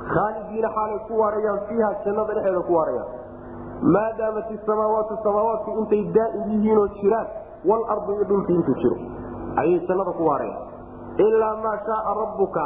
Khaalidiina 0.08 0.68
xaalay 0.74 0.98
ku 1.08 1.14
waarayaan 1.20 1.60
fiiha 1.68 1.90
jannada 2.04 2.34
dhexeeda 2.34 2.60
ku 2.68 2.72
waarayaan. 2.72 3.10
Maadaamat 3.80 4.48
isamaawaatu 4.56 5.16
samaawaatku 5.24 5.70
intay 5.80 6.02
daa'im 6.16 6.44
yihiinoo 6.52 6.88
jiraan 7.00 7.28
walardu 7.64 8.12
iyo 8.16 8.24
dhulkii 8.30 8.56
intuu 8.60 8.76
jiro 8.82 8.96
ayay 9.60 9.80
jannada 9.88 10.12
ku 10.18 10.24
waarayaan. 10.24 10.64
Ilaa 11.26 11.54
maa 11.64 11.76
shaaa 11.88 12.14
rabbuka 12.22 12.64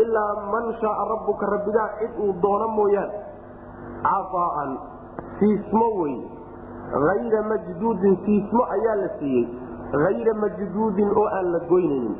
ilaa 0.00 0.32
man 0.52 0.66
shaaa 0.80 1.04
rabbuka 1.12 1.46
rabbigaa 1.54 1.88
cid 2.00 2.12
uu 2.24 2.32
doono 2.42 2.68
mooyaane. 2.76 3.16
Cafaaan 4.02 4.72
siismo 5.38 5.88
wey 6.02 6.16
ayra 7.12 7.40
majduudin 7.52 8.16
siismo 8.24 8.62
ayaa 8.76 8.96
la 9.04 9.08
siiyey. 9.18 9.46
Hayra 9.92 10.34
majduudin 10.44 11.08
oo 11.16 11.28
aan 11.36 11.52
la 11.52 11.60
goynaynin 11.68 12.16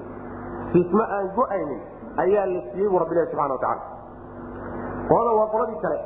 siismo 0.72 1.02
aan 1.16 1.28
go'aynin 1.38 1.80
ayaa 2.24 2.46
la 2.54 2.60
siiyey 2.72 2.88
bu 2.92 2.98
rabbilahi 3.02 3.26
subxana 3.30 3.54
watacaala 3.54 3.82
qolada 5.10 5.32
waa 5.40 5.48
qoladii 5.54 5.80
kale 5.84 5.98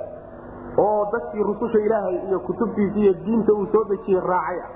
oo 0.84 1.02
dadkii 1.12 1.42
rususha 1.50 1.78
ilaahay 1.86 2.16
iyo 2.28 2.40
kutubtiisa 2.48 2.98
iyo 3.04 3.12
diinta 3.26 3.52
uu 3.52 3.66
soo 3.72 3.84
dejiyey 3.92 4.20
raacay 4.32 4.58
ah. 4.64 4.70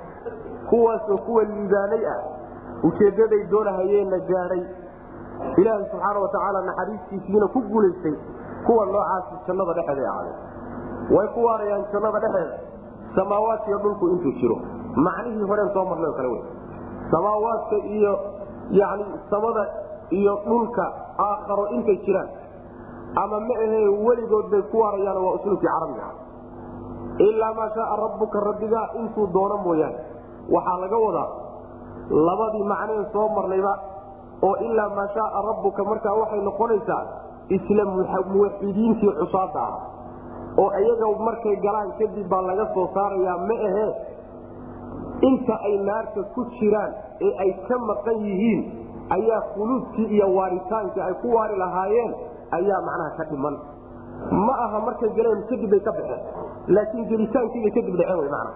Kuwaasoo 0.70 1.16
kuwa 1.26 1.42
liibaanay 1.44 2.02
ah 2.14 2.18
ujeedaday 2.88 3.42
doonahayeenna 3.52 4.18
gaadhay 4.30 4.62
ilaahay 5.60 5.84
subxaana 5.90 6.18
watacaala 6.24 6.60
naxariistiisiina 6.68 7.46
ku 7.54 7.60
guulaystay 7.70 8.14
kuwa 8.66 8.86
noocaasi 8.86 9.34
jannada 9.46 9.72
dhexeeday 9.78 10.06
ahaadeen. 10.12 10.38
Way 11.16 11.26
ku 11.34 11.44
waarayaan 11.48 11.84
jannada 11.92 12.20
dhexeeda 12.24 12.56
samaawaadkiiyo 13.16 13.78
dhulku 13.84 14.08
intuu 14.14 14.32
jiro. 14.40 14.56
Macnihii 15.06 15.48
horeen 15.50 15.70
soo 15.74 15.84
marnay 15.90 16.10
oo 16.10 16.16
kale 16.18 16.28
wey. 16.34 16.42
Samaawaadka 17.10 17.76
iyo 17.96 18.12
yani 18.70 19.04
samada 19.30 19.62
iyo 20.10 20.34
dhulka 20.46 20.84
aakharo 21.18 21.64
intay 21.76 21.98
jiraan 22.06 22.28
ama 23.22 23.40
ma 23.40 23.54
ahee 23.64 23.88
weligood 24.06 24.46
bay 24.50 24.62
ku 24.70 24.78
waarayaan 24.82 25.18
waa 25.24 25.34
usluubkii 25.38 25.66
carabiga. 25.74 26.06
Ilaa 27.26 27.52
maa 27.58 27.70
shaaa 27.74 27.96
rabbuka 28.02 28.40
rabbigaa 28.40 28.86
intuu 29.00 29.26
doono 29.34 29.56
mooyaane. 29.66 29.98
Waxaa 30.54 30.78
laga 30.82 30.98
wadaa 31.06 31.28
labadii 32.10 32.64
macneen 32.72 33.06
soo 33.12 33.28
marnayba 33.36 33.72
oo 34.42 34.56
ilaa 34.68 34.88
maa 34.98 35.08
shaaa 35.14 35.42
rabbuka 35.48 35.84
markaa 35.84 36.14
waxay 36.20 36.40
noqonaysaa 36.48 37.02
isla 37.56 37.84
muwaxidiintii 38.32 39.12
cusaada 39.20 39.60
ah. 39.62 39.74
Oo 40.58 40.70
iyaga 40.82 41.06
markay 41.26 41.56
galaan 41.66 41.90
kadib 41.98 42.28
baa 42.30 42.42
laga 42.42 42.66
soo 42.74 42.86
saarayaa 42.94 43.38
ma 43.48 43.54
ahee 43.68 43.90
inta 45.28 45.54
ay 45.68 45.74
naarta 45.88 46.20
ku 46.34 46.44
jiraan 46.58 46.92
ee 47.26 47.32
ay 47.44 47.50
ka 47.68 47.76
maqan 47.90 48.18
yihiin 48.28 48.60
ayaa 49.16 49.40
khuluudkii 49.54 50.08
iyo 50.16 50.26
waaritaankii 50.36 51.02
ay 51.08 51.14
ku 51.22 51.28
waari 51.36 51.56
lahaayeen 51.62 52.12
ayaa 52.58 52.80
macnaha 52.88 53.10
ka 53.18 53.24
dhiman. 53.30 53.56
Ma 54.46 54.54
aha 54.64 54.78
markay 54.86 55.10
galeen 55.18 55.42
kadib 55.50 55.70
bay 55.74 55.80
ka 55.88 55.92
baxeen 55.98 56.22
laakiin 56.76 57.04
gelitaankiibay 57.10 57.72
kadib 57.78 57.94
dhaceen 58.00 58.20
w 58.20 58.28
mana 58.34 58.52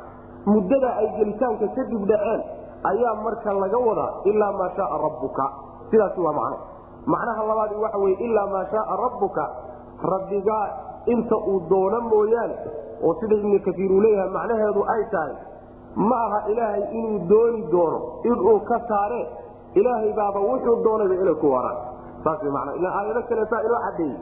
muddada 0.53 0.89
ay 1.03 1.09
gelitaanka 1.19 1.67
kadib 1.79 2.03
dhaceen 2.13 2.41
ayaa 2.93 3.15
marka 3.27 3.51
laga 3.63 3.79
wadaa 3.89 4.11
ilaa 4.31 4.53
maa 4.61 4.71
shaaa 4.79 4.97
rabbuka. 5.05 5.45
Sidaasi 5.91 6.21
waa 6.27 6.33
macno. 6.39 6.59
Macnaha 7.13 7.41
labaadi 7.51 7.75
waxa 7.85 7.99
weye 8.05 8.17
ilaa 8.27 8.47
maa 8.55 8.65
shaaa 8.73 8.97
rabbuka. 9.05 9.45
Rabbigaa 10.13 10.65
inta 11.13 11.37
uu 11.37 11.61
doono 11.71 12.01
mooyaane 12.13 12.57
oo 13.05 13.13
sida 13.21 13.35
ibnu 13.41 13.59
kaiir 13.67 13.91
uu 13.93 14.01
leeyahay 14.05 14.31
macnaheedu 14.37 14.81
ay 14.95 15.03
tahay 15.13 15.33
ma 15.97 16.17
aha 16.27 16.39
ilaahay 16.53 16.83
inuu 16.99 17.19
dooni 17.33 17.61
doono 17.73 17.99
inuu 18.31 18.59
ka 18.71 18.79
saare 18.89 19.21
ilaahay 19.81 20.13
baaba 20.21 20.41
wuxuu 20.49 20.77
doonayba 20.85 21.15
inay 21.23 21.35
ku 21.43 21.47
waaraan. 21.55 21.79
Saas 22.25 22.43
man 22.57 22.69
ila 22.79 22.89
aayado 22.99 23.23
kaleetaa 23.31 23.63
inoo 23.69 23.81
cadeeyey 23.87 24.17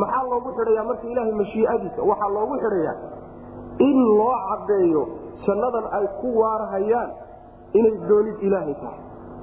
maxaa 0.00 0.24
loogu 0.30 0.50
xidhayaa 0.58 0.84
marka 0.90 1.06
ilaahay 1.12 1.34
mashiiadiisa 1.42 2.00
waxaa 2.10 2.30
loogu 2.36 2.54
xidhayaa 2.64 2.96
in 3.88 3.96
loo 4.18 4.34
cadeeyo 4.50 5.02
jannadan 5.46 5.86
ay 5.98 6.06
ku 6.20 6.28
waarhayaan 6.40 7.10
inay 7.78 7.94
doonid 8.08 8.36
ilaahay 8.48 8.74
tahay. 8.82 9.00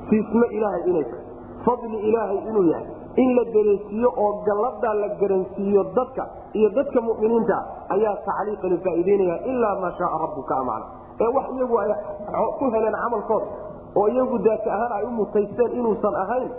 Siismo 0.09 0.45
ilaahay 0.57 0.81
inay 0.91 1.05
tahay. 1.11 1.25
Fadli 1.65 1.97
ilaahay 2.09 2.39
inuu 2.49 2.65
yahay. 2.71 2.87
In 3.23 3.29
la 3.37 3.43
dareensiiyo 3.55 4.09
oo 4.23 4.31
galladaa 4.47 4.93
la 5.01 5.07
garansiiyo 5.21 5.83
dadka 5.97 6.23
iyo 6.57 6.69
dadka 6.77 7.01
muminiinta 7.07 7.57
ayaa 7.95 8.15
tacliiqani 8.27 8.77
faa'iideynaya 8.85 9.37
ilaa 9.51 9.75
maa 9.81 9.91
shaaa 9.99 10.19
rabbuka 10.23 10.53
amacna 10.61 10.87
ee 11.23 11.29
wax 11.37 11.45
iyagu 11.57 11.75
ay 11.83 11.91
ku 12.59 12.65
heleen 12.75 12.95
camalkooda 13.03 13.47
oo 13.99 14.07
iyagu 14.15 14.37
daata 14.47 14.69
ahaan 14.75 14.91
ay 14.97 15.03
u 15.09 15.11
mutaysteen 15.19 15.71
inuusan 15.79 16.15
ahayn 16.23 16.49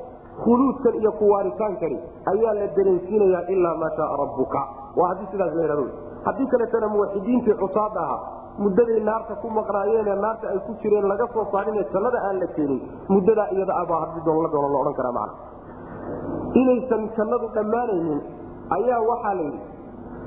khuluudkan 0.45 0.95
iyo 1.01 1.13
kuwaaritaankani 1.21 1.99
ayaa 2.33 2.53
la 2.59 2.67
dareensiinayaa 2.77 3.45
ilaa 3.55 3.75
maa 3.83 3.91
shaaa 3.97 4.17
rabbuka. 4.23 4.61
Waa 4.99 5.09
haddii 5.11 5.29
sidaas 5.33 5.55
la 5.59 5.65
yhahdo 5.67 5.85
haddii 6.27 6.47
kaleetana 6.53 6.89
muwaxidiintii 6.95 7.55
cusaada 7.63 8.01
ahaa 8.07 8.21
muddaday 8.63 9.01
naarta 9.09 9.35
ku 9.43 9.49
maqnaayeenee 9.59 10.17
naarta 10.25 10.45
ay 10.53 10.59
ku 10.67 10.73
jireen 10.83 11.07
laga 11.13 11.27
soo 11.35 11.45
saarine 11.53 11.85
jannada 11.93 12.19
aan 12.29 12.41
la 12.43 12.47
keenin 12.57 12.81
muddadaa 13.15 13.49
iyada 13.57 13.75
abaa 13.83 14.01
haddii 14.05 14.25
doon 14.29 14.43
la 14.45 14.49
doono 14.55 14.69
la 14.75 14.79
odhan 14.83 14.97
karaa 15.01 15.13
macna. 15.19 15.35
Inaysan 16.61 17.03
jannadu 17.17 17.47
dhammaanaynin 17.57 18.21
ayaa 18.77 19.01
waxaa 19.11 19.35
la 19.39 19.43
yidhi 19.49 19.61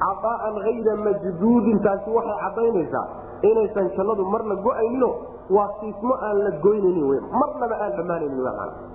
cabaa'an 0.01 0.56
hayra 0.65 0.95
majduudin 1.06 1.79
taasi 1.86 2.10
waxay 2.17 2.38
caddaynaysaa 2.43 3.06
inaysan 3.51 3.89
jannadu 3.97 4.25
marna 4.34 4.56
go'aynino 4.67 5.10
waa 5.56 5.69
siismo 5.79 6.13
aan 6.27 6.38
la 6.45 6.51
goynaynin 6.65 7.06
w 7.12 7.13
marnaba 7.41 7.75
aan 7.86 7.93
dhammaanaynin 7.97 8.41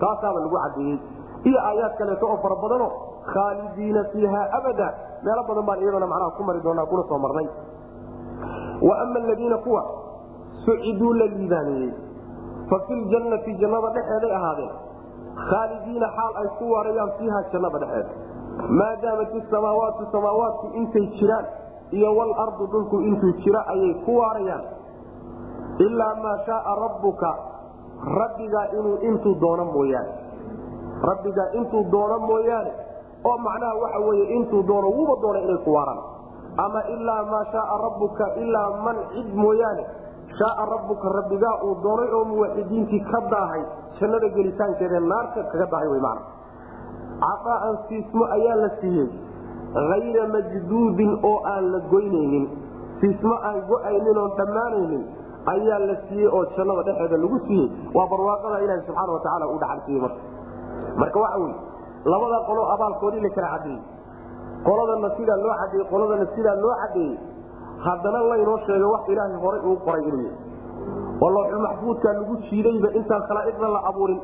taasaaba 0.02 0.38
lagu 0.44 0.56
cadeeyey 0.64 0.98
iyo 1.48 1.58
aayaad 1.68 1.94
kaleeto 1.98 2.26
oo 2.32 2.38
fara 2.44 2.56
badano 2.62 2.88
khaalidiina 3.32 4.04
fiiha 4.12 4.40
abada 4.58 4.88
meelo 5.26 5.42
badan 5.48 5.64
baan 5.68 5.80
iyadana 5.84 6.06
macnaha 6.12 6.36
ku 6.38 6.42
mari 6.48 6.60
doonaa 6.66 6.86
kuna 6.90 7.02
soo 7.10 7.18
marnay. 7.24 7.48
Wa 8.88 8.94
ama 9.02 9.18
aladiina 9.24 9.58
kuwa 9.58 9.82
suciduu 10.64 11.12
la 11.20 11.26
liibaaniyey 11.34 11.90
fa 12.70 12.76
fi 12.86 12.94
ljannati 13.10 13.54
jannada 13.62 13.90
dhexeeday 13.96 14.32
ahaadeen 14.38 14.72
khaalidiina 15.50 16.08
xaal 16.16 16.32
ay 16.42 16.48
ku 16.58 16.64
waarayaan 16.72 17.10
fiiha 17.18 17.42
jannada 17.52 17.78
dhexeeda 17.78 18.12
maadaamat 18.66 19.30
isamaawaatu 19.38 20.06
samaawaatku 20.12 20.66
intay 20.74 21.06
jiraan 21.18 21.46
iyo 21.94 22.10
walardu 22.16 22.66
dhulku 22.72 22.96
intuu 23.00 23.32
jiro 23.42 23.60
ayay 23.72 23.94
ku 24.04 24.18
waarayaan 24.18 24.64
ilaa 25.78 26.14
maa 26.22 26.38
shaaa 26.46 26.74
rabbuka 26.82 27.30
rabbigaa 28.18 28.66
inuu 28.78 28.96
intuu 29.08 29.34
doono 29.40 29.64
mooyaane 29.64 30.12
rabbigaa 31.10 31.48
intuu 31.60 31.84
doono 31.92 32.18
mooyaane 32.18 32.72
oo 33.24 33.36
macnaha 33.46 33.74
waxa 33.82 33.98
weye 34.08 34.24
intuu 34.36 34.62
doono 34.66 34.88
wuba 34.96 35.14
doona 35.22 35.38
inay 35.46 35.58
ku 35.64 35.70
waaraan 35.78 36.00
ama 36.64 36.80
ilaa 36.94 37.22
maa 37.30 37.44
shaaa 37.54 37.78
rabbuka 37.86 38.24
ilaa 38.42 38.68
man 38.84 38.96
cid 39.14 39.28
mooyaane 39.34 39.84
shaaa 40.38 40.66
rabbuka 40.74 41.08
rabbigaa 41.18 41.54
uu 41.64 41.74
doonay 41.82 42.10
oo 42.18 42.24
muwaxidiintii 42.24 43.00
ka 43.10 43.20
daahay 43.30 43.62
jannada 44.00 44.28
gelitaankeeda 44.36 45.00
naarta 45.00 45.42
kaga 45.52 45.66
daahay 45.72 45.88
wy 45.94 46.00
mana 47.20 47.36
caaan 47.44 47.76
siismo 47.88 48.24
ayaa 48.36 48.56
la 48.62 48.68
siiyey. 48.80 49.08
Hayra 49.74 50.24
majduudin 50.34 51.12
oo 51.22 51.36
aan 51.44 51.72
la 51.72 51.78
goynaynin. 51.90 52.46
Siismo 53.00 53.34
aan 53.48 53.58
go'aynin 53.70 54.18
dhammaanaynin 54.38 55.02
ayaa 55.54 55.78
la 55.88 55.94
siiyey 56.08 56.28
oo 56.36 56.44
jannada 56.56 56.82
dhexeeda 56.88 57.16
lagu 57.24 57.38
siiyey. 57.46 57.68
Waa 57.94 58.06
barwaaqada 58.12 58.58
ilahi 58.64 58.80
subxaana 58.86 59.12
watacaala 59.16 59.46
u 59.54 59.58
dhaxal 59.62 59.80
siiyey 59.86 60.00
marka. 60.02 60.20
Marka 61.00 61.18
waxa 61.24 61.38
wey 61.44 61.54
labada 62.12 62.38
qolo 62.48 62.62
abaalkoodii 62.74 63.20
la 63.26 63.30
kala 63.36 63.48
cadeeyey 63.54 63.80
qoladana 64.66 65.08
sidaa 65.18 65.36
loo 65.44 65.54
cadeeyey 65.60 65.86
qoladana 65.92 66.26
sidaa 66.36 66.56
loo 66.64 66.74
cadeeyey. 66.82 67.18
Haddana 67.86 68.18
laynoo 68.30 68.58
sheegay 68.66 68.88
wax 68.94 69.04
ilaahay 69.12 69.36
horay 69.44 69.60
uu 69.70 69.76
qoray 69.86 70.02
inuu 70.08 70.22
yahay 70.22 70.46
oo 71.22 71.30
looxul 71.36 71.62
maxfuudkaa 71.66 72.12
lagu 72.18 72.34
jiidayba 72.46 72.88
intaan 72.98 73.22
khalaa'iqda 73.28 73.66
la 73.74 73.80
abuurin 73.90 74.20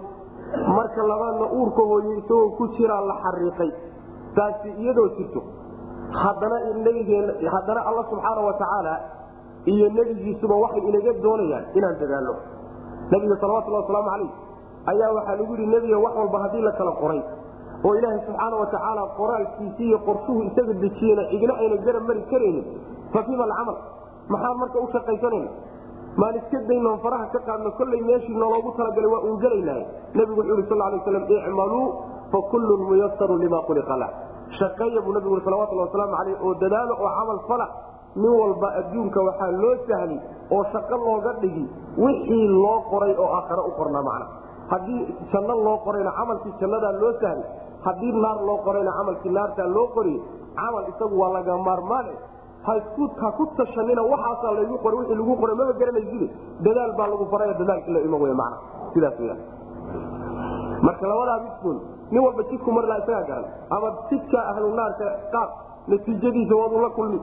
marka 0.77 1.03
labaadna 1.13 1.47
uurka 1.59 1.83
hooye 1.91 2.13
isagoo 2.21 2.51
ku 2.59 2.69
jiraa 2.77 3.01
la 3.11 3.15
xariiqay. 3.25 3.71
Taasi 4.37 4.69
iyadoo 4.83 5.09
jirto 5.17 5.41
haddana 6.23 6.57
nbigeen 6.81 7.27
haddana 7.55 7.81
alla 7.89 8.03
subxaana 8.11 8.41
watacaala 8.49 8.95
iyo 9.73 9.87
nebigiisuba 9.97 10.55
waxay 10.65 10.83
inaga 10.91 11.13
doonayaan 11.25 11.65
inaan 11.79 11.97
dadaalno 12.01 12.35
nabiga 13.13 13.37
salawatulhi 13.43 13.79
wasalaamu 13.83 14.11
calayh 14.11 14.31
ayaa 14.93 15.11
waxaa 15.17 15.37
lagu 15.41 15.53
yidhi 15.57 15.67
nebiga 15.75 15.99
wax 16.05 16.15
walba 16.21 16.39
haddii 16.45 16.63
la 16.69 16.73
kala 16.79 16.93
qoray 17.03 17.21
oo 17.87 17.95
ilaahay 17.99 18.21
subxaana 18.27 18.57
watacaala 18.63 19.03
qoraalkiisi 19.19 19.83
iyo 19.89 19.99
qorshuhu 20.09 20.41
isaga 20.49 20.73
dejiyena 20.85 21.23
igna 21.37 21.55
ayna 21.63 21.77
garab 21.87 22.05
mari 22.11 22.23
karaynin 22.31 22.65
fa 23.13 23.23
fima 23.29 23.45
alcamal? 23.49 23.77
Maxaan 24.33 24.57
marka 24.63 24.79
u 24.79 24.87
shaqaysanayna 24.95 25.49
maan 26.21 26.35
iska 26.41 26.59
daynoon 26.69 26.99
faraha 27.05 27.27
ka 27.35 27.39
qaadno 27.49 27.71
kollay 27.79 28.01
meeshii 28.11 28.37
nooloogu 28.43 28.71
talagalay 28.79 29.11
waa 29.15 29.23
uun 29.29 29.39
gelaynahay 29.45 29.85
nebigu 30.19 30.41
wuxuu 30.41 30.59
yhi 30.61 30.67
sal 30.71 30.79
lay 30.79 31.01
slam 31.07 31.25
icmaluu 31.37 31.87
fa 32.33 32.39
kullun 32.51 32.81
muyasaru 32.91 33.37
lima 33.45 33.59
khuliqa 33.67 33.97
lah. 34.03 34.11
Shaqeeya 34.59 35.01
buu 35.07 35.13
nabigu 35.17 35.35
ui 35.39 35.43
salawatulhi 35.47 35.83
wasalaamu 35.87 36.15
caleyh 36.19 36.37
oo 36.47 36.55
dadaalo 36.63 36.95
oo 37.05 37.11
camal 37.19 37.41
fala 37.49 37.67
nin 38.23 38.31
walba 38.41 38.69
adduunka 38.81 39.21
waxaa 39.29 39.51
loo 39.63 39.75
sahli 39.89 40.17
oo 40.55 40.63
shaqo 40.73 40.95
looga 41.07 41.33
dhigi 41.43 41.65
wixii 42.05 42.47
loo 42.63 42.79
qoray 42.91 43.15
oo 43.19 43.31
aakhare 43.39 43.63
u 43.69 43.73
qornaa 43.79 44.03
macna. 44.09 44.27
Haddii 44.71 45.01
janno 45.33 45.55
loo 45.67 45.77
qorayna 45.87 46.13
camalkii 46.19 46.55
jannadaa 46.61 46.93
loo 47.03 47.13
sahlay 47.23 47.43
haddii 47.87 48.13
naar 48.25 48.39
loo 48.49 48.59
qorayna 48.67 48.93
camalkii 48.99 49.33
naartaa 49.39 49.67
loo 49.77 49.87
qoriye 49.97 50.21
camal 50.61 50.85
isagu 50.93 51.15
waa 51.23 51.33
laga 51.37 51.59
maarmaane 51.69 52.13
ha 52.67 53.31
ku 53.39 53.45
tashanina 53.57 54.03
waxaasaa 54.13 54.53
laygu 54.59 54.77
qoray 54.85 54.99
wii 55.01 55.17
lagu 55.21 55.35
qoray 55.43 55.57
maba 55.61 55.73
garanayside 55.81 56.27
dadaal 56.67 56.93
baa 56.99 57.09
lagu 57.13 57.25
faray 57.33 57.55
dadaalkii 57.61 57.93
la 57.97 58.01
ima 58.09 58.17
wey 58.25 58.35
mana 58.43 58.57
sidaas 58.95 59.19
weyaan 59.21 59.41
marka 60.87 61.05
labadaa 61.13 61.39
midkood 61.47 61.79
nin 62.11 62.21
walba 62.25 62.43
jidku 62.51 62.71
marlaa 62.73 62.99
isagaa 63.03 63.23
garan. 63.29 63.47
Ama 63.71 63.89
jidka 64.11 64.39
ahlu 64.51 64.75
naarka 64.75 65.07
qaad 65.35 65.51
natiijadiisa 65.89 66.55
waadu 66.61 66.81
la 66.85 66.91
kulmi. 66.91 67.21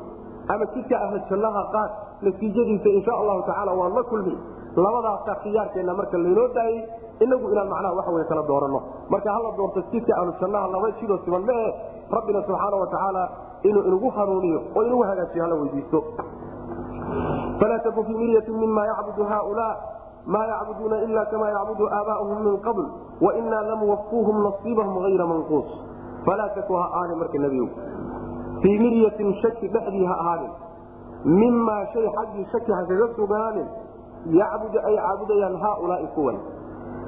Ama 0.47 0.65
jidka 0.73 0.95
ahlu 1.05 1.17
jannaha 1.29 1.61
qaad 1.75 1.91
natiijadiisa 2.21 2.89
insha 2.97 3.13
allahu 3.21 3.41
tacaala 3.47 3.71
waan 3.79 3.93
la 3.95 4.03
kulmi. 4.03 4.33
Labadaasa 4.75 5.35
khiyaarkeenna 5.43 5.93
marka 5.93 6.17
laynoo 6.17 6.47
daayey 6.55 6.81
inagu 7.23 7.45
inaan 7.53 7.69
macnaha 7.69 8.11
wey 8.15 8.25
kala 8.29 8.43
dooranno 8.51 8.81
marka 9.09 9.29
hala 9.35 9.49
doorto 9.57 9.81
jidka 9.91 10.13
ahlu 10.19 10.31
jannaha 10.41 10.67
laba 10.75 10.91
jidoo 10.99 11.19
siman 11.25 11.43
ma 11.49 11.53
eh 11.53 11.71
rabbina 12.11 12.41
subxaana 12.47 12.75
wa 12.77 12.87
tacaala 12.87 13.23
inuu 13.63 13.83
inagu 13.87 14.09
hanuuniyo 14.09 14.61
oo 14.75 14.83
inagu 14.83 15.03
hagaajiyo 15.03 15.43
hala 15.43 15.55
weydiisto. 15.55 16.03
Falaa 17.59 17.79
taku 17.79 18.03
fii 18.03 18.13
miryatin 18.17 18.57
mima 18.57 18.85
yacbudu 18.87 19.23
haulaa 19.23 19.75
ma 20.25 20.45
yacbuduuna 20.47 21.01
ila 21.01 21.25
kama 21.25 21.49
yacbudu 21.49 21.87
aabaa'uhum 21.87 22.43
min 22.43 22.57
qabl 22.61 22.85
wainaa 23.21 23.61
lamuwafuuhum 23.61 24.43
nasiibahum 24.43 25.01
hayra 25.03 25.25
manquus. 25.27 25.65
Falaa 26.25 26.49
taku 26.49 26.73
ha 26.73 26.85
ahaanin 26.93 27.17
marka 27.17 27.37
nebigu. 27.37 27.69
Fii 28.61 28.77
miryatin 28.79 29.33
shaki 29.41 29.67
dhexdii 29.67 30.05
ha 30.05 30.15
ahaanin. 30.19 30.51
Mimaa 31.25 31.85
shay 31.93 32.07
xaggii 32.17 32.45
shaki 32.51 32.71
ha 32.71 32.83
kaga 32.89 33.07
sugnaanin 33.15 33.67
yacbudu 34.39 34.79
ay 34.87 34.95
caabudayaan 34.95 35.55
haaulaai 35.61 36.07
kuwan. 36.15 36.37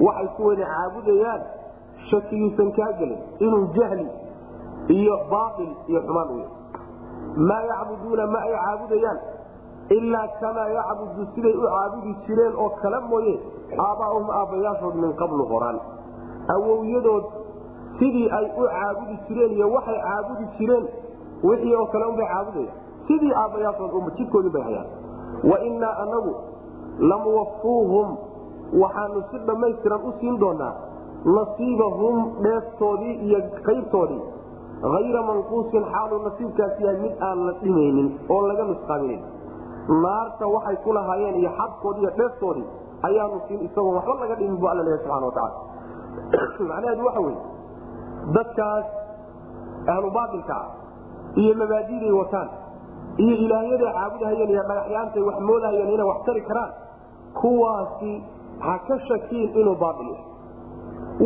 Waxay 0.00 0.28
kuwani 0.36 0.64
caabudayaan 0.64 1.42
shakiyuusan 2.10 2.72
kaa 2.72 2.92
gelin 2.98 3.18
inuu 3.38 3.66
jahli 3.78 4.06
iyo 4.88 5.14
baail 5.30 5.70
iyo 5.88 6.00
xumaan 6.06 6.28
yahay 6.38 6.48
maa 7.48 7.62
yacbuduuna 7.70 8.26
ma 8.26 8.38
ay 8.46 8.52
caabudayaan 8.64 9.18
ilaa 9.96 10.28
kamaa 10.40 10.68
yacbudu 10.68 11.26
siday 11.34 11.54
u 11.56 11.62
caabudi 11.62 12.12
jireen 12.26 12.54
oo 12.56 12.68
kale 12.82 12.98
mooye 13.10 13.34
aabbaa'uhum 13.86 14.30
aabbayaashood 14.40 14.94
min 15.04 15.12
qablu 15.22 15.44
horaan 15.52 15.78
awowyadood 16.54 17.24
sidii 17.98 18.28
ay 18.38 18.46
u 18.60 18.64
caabudi 18.74 19.18
jireen 19.28 19.52
iyo 19.58 19.70
waxay 19.72 19.98
caabudi 20.06 20.44
jireen 20.58 20.86
wixii 21.48 21.74
oo 21.74 21.86
kale 21.86 22.04
unbay 22.04 22.26
caabudayaan. 22.34 22.78
Sidii 23.08 23.32
aabbayaashood 23.42 24.12
jidkoodunbay 24.16 24.62
hayaan. 24.62 24.86
Wa 25.50 25.56
innaa 25.68 25.94
anagu 26.04 26.34
lamuwafuuhum 26.98 28.16
waxaanu 28.82 29.22
si 29.30 29.38
dhammaystiran 29.38 30.00
u 30.08 30.12
siin 30.20 30.38
doonaa 30.40 30.74
nasiibahum 31.36 32.16
dheeftoodii 32.42 33.14
iyo 33.26 33.38
qaybtoodii 33.66 34.22
hayra 34.92 35.22
manquusin 35.30 35.84
xaaluu 35.92 36.20
nasiibkaas 36.26 36.80
yahay 36.80 36.98
mid 37.04 37.14
aan 37.28 37.46
la 37.46 37.52
dhimaynin 37.62 38.08
oo 38.28 38.40
laga 38.48 38.64
nusqaaminayn 38.64 39.22
naarta 40.04 40.48
waxay 40.54 40.76
ku 40.84 40.92
lahaayeen 40.92 41.36
iyo 41.40 41.50
xadkoodii 41.58 42.02
iyo 42.02 42.12
dheeftoodii 42.18 42.66
ayaanu 43.08 43.40
siin 43.48 43.60
isagoon 43.68 43.94
waxba 43.98 44.14
laga 44.24 44.34
dhimin 44.40 44.58
bu 44.60 44.66
alla 44.72 44.82
leeyahy 44.82 45.02
subxana 45.04 45.26
watacaala 45.26 46.68
macnaheedu 46.68 47.06
waxa 47.08 47.20
weye 47.26 47.40
dadkaas 48.36 48.86
ahlu 49.94 50.08
ah 50.58 50.64
iyo 51.42 51.54
mabaadiday 51.62 52.12
wataan 52.20 52.48
iyo 53.24 53.34
ilaahyaday 53.44 53.92
caabudahayeen 53.92 54.50
iyo 54.50 54.62
dhagaxyaantay 54.68 55.22
wax 55.22 55.38
moodahayeen 55.50 55.90
inay 55.94 56.06
wax 56.12 56.18
tari 56.26 56.42
karaan 56.50 56.72
kuwaasi 57.40 58.12
ha 58.58 58.78
ka 58.88 58.98
shakiin 59.08 59.50
inuu 59.60 59.76
baail 59.82 60.08
yahay 60.12 60.26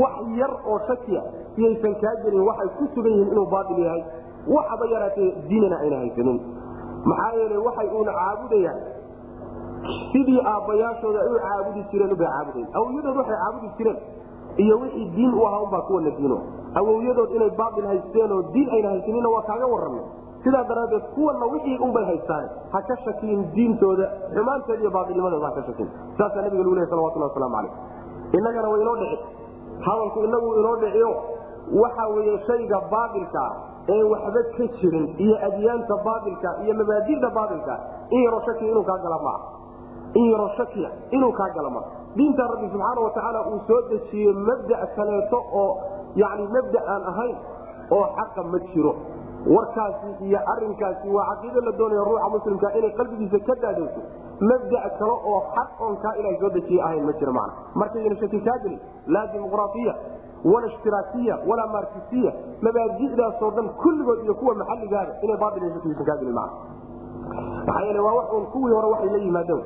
wax 0.03 0.17
yar 0.41 0.53
oo 0.67 0.79
shakiya 0.89 1.23
iyaysan 1.59 1.95
kaa 2.03 2.15
gelin 2.25 2.43
waxay 2.49 2.69
ku 2.79 2.85
sugan 2.95 3.13
yihiin 3.13 3.33
inuu 3.33 3.47
baail 3.55 3.79
yahay. 3.87 4.03
Waxaba 4.55 4.85
yaraatee 4.93 5.31
diinana 5.49 5.77
ayna 5.85 5.97
haysanin. 6.03 6.39
Maxaa 7.05 7.33
yeele 7.39 7.57
waxay 7.67 7.89
uuna 7.97 8.13
caabudayaan. 8.19 8.79
Sidii 10.13 10.41
aabbayaashooda 10.53 11.19
ay 11.25 11.31
u 11.35 11.39
caabudi 11.47 11.83
jireen 11.91 12.13
ubay 12.13 12.29
caabudayan 12.35 12.69
awowyadood 12.79 13.17
waxay 13.21 13.39
caabudi 13.43 13.69
jireen. 13.79 13.99
Iyo 14.59 14.79
wixii 14.83 15.09
diin 15.17 15.35
u 15.35 15.47
ahaa 15.47 15.63
unbaa 15.67 15.83
kuwana 15.89 16.11
diino. 16.11 16.39
Awowyadood 16.75 17.31
inay 17.37 17.51
baail 17.61 17.87
haysteen 17.87 18.33
diin 18.53 18.69
ayna 18.71 18.89
haysanina 18.95 19.29
waa 19.29 19.43
kaaga 19.43 19.67
warramay. 19.67 20.05
Sidaa 20.45 20.65
daraaddeed 20.65 21.05
kuwana 21.15 21.47
wixii 21.55 21.79
unbay 21.79 22.05
haystaan. 22.05 22.49
Ha 22.73 22.83
ka 22.83 22.97
shakiin 23.05 23.41
diintooda 23.55 24.07
xumaanteeda 24.35 24.83
iyo 24.83 24.91
baailnimadooda 24.91 25.47
ha 25.47 25.53
ka 25.59 25.63
shakiin. 25.67 25.89
Saasaa 26.19 26.43
nabiga 26.43 26.63
lagu 26.63 26.75
lehy 26.75 26.91
salawatullah 26.91 27.29
waslamu 27.31 27.55
calayh. 27.57 27.73
Innagana 28.33 28.69
way 28.69 28.83
dhici. 29.01 29.19
Hadalku 29.87 30.19
inagu 30.25 30.49
inoo 30.59 30.77
dhiciyo 30.77 31.11
waxa 31.83 32.05
weeye 32.15 32.39
shayga 32.47 32.81
baailkaa 32.93 33.51
ee 33.95 34.03
waxba 34.13 34.43
ka 34.57 34.65
jirin 34.81 35.07
iyo 35.25 35.37
adyaanta 35.49 35.95
baailka 36.07 36.49
iyo 36.65 36.75
mabaadida 36.81 37.31
baailka 37.39 37.75
in 38.11 38.23
yaroo 38.25 38.41
shakiya 38.47 38.71
inuu 38.73 38.85
kaa 38.91 38.99
gala 39.05 39.19
maaha. 39.19 39.47
In 40.15 40.25
yaroo 40.33 40.51
shakiya 40.59 40.91
inuu 41.17 41.33
kaa 41.33 41.49
gala 41.57 41.71
maaha. 41.71 41.89
Diinta 42.17 42.43
rabbi 42.53 42.69
subxaana 42.73 43.01
watacaala 43.07 43.41
uu 43.53 43.61
soo 43.69 43.81
dejiyey 43.91 44.33
mabda 44.49 44.87
kaleeto 44.97 45.41
oo 45.63 45.71
yani 46.23 46.47
mabda 46.57 46.81
aan 46.95 47.03
ahayn 47.13 47.37
oo 47.97 48.05
xaqa 48.19 48.43
ma 48.53 48.59
jiro. 48.73 48.95
Warkaasi 49.47 50.25
iyo 50.29 50.39
arinkaasi 50.53 51.09
waa 51.17 51.27
caqiido 51.31 51.61
la 51.67 51.73
doonaya 51.79 52.05
ruuxa 52.09 52.29
muslimka 52.35 52.73
inay 52.79 52.93
qalbigiisa 53.01 53.39
ka 53.49 53.55
daadayso. 53.63 54.01
Mabda 54.51 54.81
kale 54.99 55.13
oo 55.33 55.41
xaq 55.57 55.71
oon 55.81 55.97
kaa 56.05 56.15
ilaha 56.21 56.37
soo 56.41 56.51
dejiye 56.57 56.83
ahayn 56.83 57.05
ma 57.07 57.13
jiro 57.21 57.33
mana 57.33 57.53
markayna 57.83 58.17
shaki 58.23 58.41
kaa 58.49 58.59
gelin 58.65 58.81
laa 59.07 59.27
dimuqraaiya 59.33 59.95
wala 60.45 60.67
ishtiraakiya 60.67 61.39
walaa 61.49 61.67
markisiya 61.77 62.33
mabaadi'daasoo 62.63 63.51
dhan 63.57 63.69
kulligood 63.83 64.19
iyo 64.25 64.35
kuwa 64.35 64.55
mana 64.55 64.65
maxaa 67.67 67.83
yeele 67.87 68.01
waa 68.01 68.23
kuwii 68.53 68.73
hore 68.75 68.89
waxay 68.89 69.11
la 69.11 69.19
yimaadeen. 69.19 69.65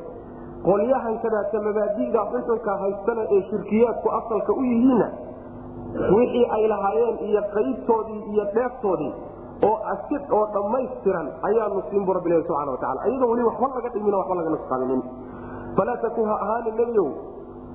Qolyahan 0.64 1.18
kadaata 1.22 1.61
mabaadida 1.62 2.20
xunxunka 2.32 2.76
haystana 2.82 3.22
ee 3.30 3.42
shirkiyaadku 3.50 4.08
asalka 4.18 4.52
u 4.52 4.62
yihiinna 4.64 5.08
wixii 6.16 6.46
ay 6.56 6.68
lahaayeen 6.68 7.18
iyo 7.28 7.42
qaybtoodii 7.54 8.20
iyo 8.32 8.44
dheeftoodii 8.54 9.12
oo 9.68 9.76
asid 9.94 10.22
oo 10.32 10.46
dhammaystiran 10.54 11.28
ayaanu 11.48 11.82
siin 11.90 12.04
bu 12.06 12.12
rabbilahi 12.12 12.44
subana 12.46 12.70
wataala 12.76 13.06
iyadoo 13.08 13.30
weli 13.30 13.44
waxba 13.48 13.68
laga 13.74 13.88
dhimin 13.88 14.14
waxba 14.14 14.35
laga 14.35 14.50
nusqaaminin 14.50 15.02
falaa 15.76 15.96
taku 16.04 16.24
ha 16.24 16.35
ahaanin 16.44 16.74
nebiyow 16.80 17.08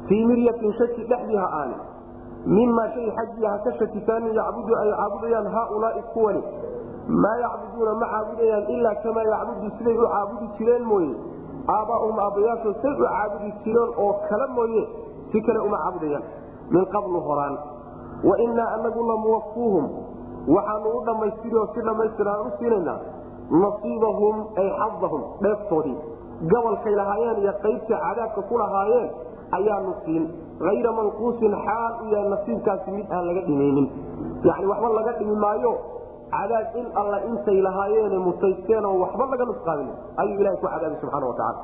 fii 0.08 0.26
miryatin 0.26 0.74
shaki 0.80 1.04
dhexdii 1.12 1.38
ha 1.44 1.48
aanin 1.60 1.80
mimaa 2.56 2.88
shay 2.96 3.08
xaggii 3.18 3.46
ha 3.52 3.58
ka 3.66 3.72
shakisaanin 3.80 4.34
yacbudu 4.40 4.76
ay 4.82 4.90
caabudayaan 5.00 5.48
haaulaai 5.56 6.04
kuwani 6.14 6.44
maa 7.24 7.36
yacbuduuna 7.44 7.94
ma 8.02 8.08
caabudayaan 8.14 8.66
ilaa 8.76 8.96
kamaa 9.04 9.26
yacbudu 9.34 9.72
siday 9.78 9.98
u 10.04 10.08
caabudi 10.14 10.48
jireen 10.58 10.84
mooye 10.92 11.12
aabbaahum 11.76 12.20
aabbayaashood 12.26 12.76
say 12.84 12.92
u 12.92 13.04
caabudi 13.06 13.52
jireen 13.66 13.92
oo 14.06 14.14
kale 14.30 14.48
mooye 14.58 14.84
si 15.32 15.42
kale 15.48 15.60
uma 15.68 15.78
caabudayaan 15.84 16.24
min 16.76 16.86
qablu 16.96 17.20
horaan 17.28 17.58
wa 18.30 18.36
innaa 18.46 18.70
anagu 18.78 19.08
lamuwafuuhum 19.12 19.86
waxaanu 20.56 20.90
u 20.98 21.02
dhammaystiri 21.10 21.58
oo 21.62 21.68
si 21.74 21.82
dhammaystiran 21.88 22.48
u 22.48 22.52
siinaynaa 22.60 23.00
nasiibahum 23.64 24.36
ay 24.62 24.70
xadahum 24.80 25.22
dheeftoodii 25.44 25.98
gobolkay 26.54 26.96
lahaayeen 27.02 27.38
iyo 27.44 27.54
qaybtay 27.66 28.00
cadaabka 28.06 28.42
ku 28.50 28.58
lahaayeen 28.62 29.10
ayaanu 29.58 29.94
siin 30.06 30.24
hayra 30.66 30.92
manquusin 31.00 31.54
xaal 31.66 31.94
u 32.04 32.06
yahay 32.14 32.30
nasiibkaasi 32.34 32.90
mid 32.98 33.08
aan 33.12 33.26
laga 33.30 33.42
dhimaynin 33.48 33.88
yani 34.50 34.66
waxba 34.72 34.90
laga 35.00 35.12
dhimi 35.20 35.36
maayo 35.46 35.74
cadaab 36.34 36.76
in 36.82 36.88
alla 37.02 37.18
intay 37.30 37.60
lahaayeene 37.68 38.18
mutaysteen 38.28 38.86
oo 38.86 38.96
waxba 39.04 39.26
laga 39.34 39.46
nusqaamin 39.52 39.90
ayuu 40.24 40.40
ilaha 40.42 40.56
ku 40.62 40.66
cadaabay 40.68 40.98
subxana 41.02 41.26
watacaala 41.32 41.62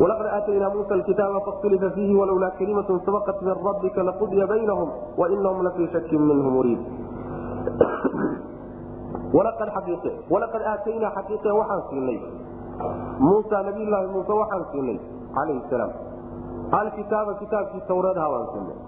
walaqad 0.00 0.26
aataynaa 0.36 0.70
muusa 0.76 0.94
kitaaba 1.08 1.40
fakhtulifa 1.48 1.90
fiihi 1.96 2.14
walowlaa 2.20 2.50
kalimatun 2.58 3.00
sabaqat 3.06 3.38
min 3.48 3.54
rabbika 3.68 4.00
laqudiya 4.08 4.46
baynahum 4.52 4.88
wainahum 5.20 5.62
lafii 5.68 5.88
shakin 5.94 6.20
minhu 6.30 6.50
muriid 6.56 6.80
walaqad 9.36 10.62
aataynaa 10.72 11.12
xaqiiqe 11.18 11.50
waxaan 11.60 11.82
siinay 11.90 12.18
muusa 13.28 13.62
nabiyllaahi 13.68 14.08
muuse 14.16 14.32
waxaan 14.42 14.64
siinay 14.72 14.98
calayhi 15.36 15.62
salaam 15.70 15.92
alkitaaba 16.80 17.34
kitaabkii 17.34 17.80
tawreedha 17.88 18.28
baan 18.34 18.46
siinay 18.52 18.78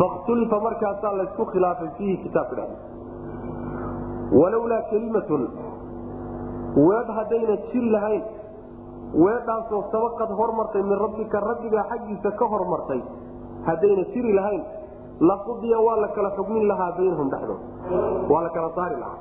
fakhtulifa 0.00 0.60
markaasaa 0.66 1.16
laysku 1.20 1.44
khilaafay 1.52 1.88
fiihi 1.98 2.16
kitaabka 2.24 2.56
dhexdiisa 2.56 4.40
walowlaa 4.40 4.82
kelimatun 4.90 5.48
weedh 6.88 7.10
haddayna 7.18 7.56
jiri 7.72 7.90
lahayn 7.90 8.22
weedhaasoo 9.24 9.82
sabaqad 9.92 10.30
hormartay 10.40 10.82
min 10.82 10.98
rabbika 11.04 11.40
rabbigaa 11.50 11.84
xaggiisa 11.92 12.30
ka 12.40 12.46
hormartay 12.54 13.00
haddayna 13.68 14.04
jiri 14.14 14.32
lahayn 14.40 14.62
laqudiya 15.30 15.78
waa 15.86 15.96
la 16.04 16.08
kala 16.16 16.30
xugmin 16.38 16.68
lahaa 16.72 16.92
baynahum 16.98 17.30
dhexdood 17.30 17.60
waa 18.32 18.42
la 18.42 18.50
kala 18.56 18.70
saari 18.74 18.96
lahaa. 19.00 19.18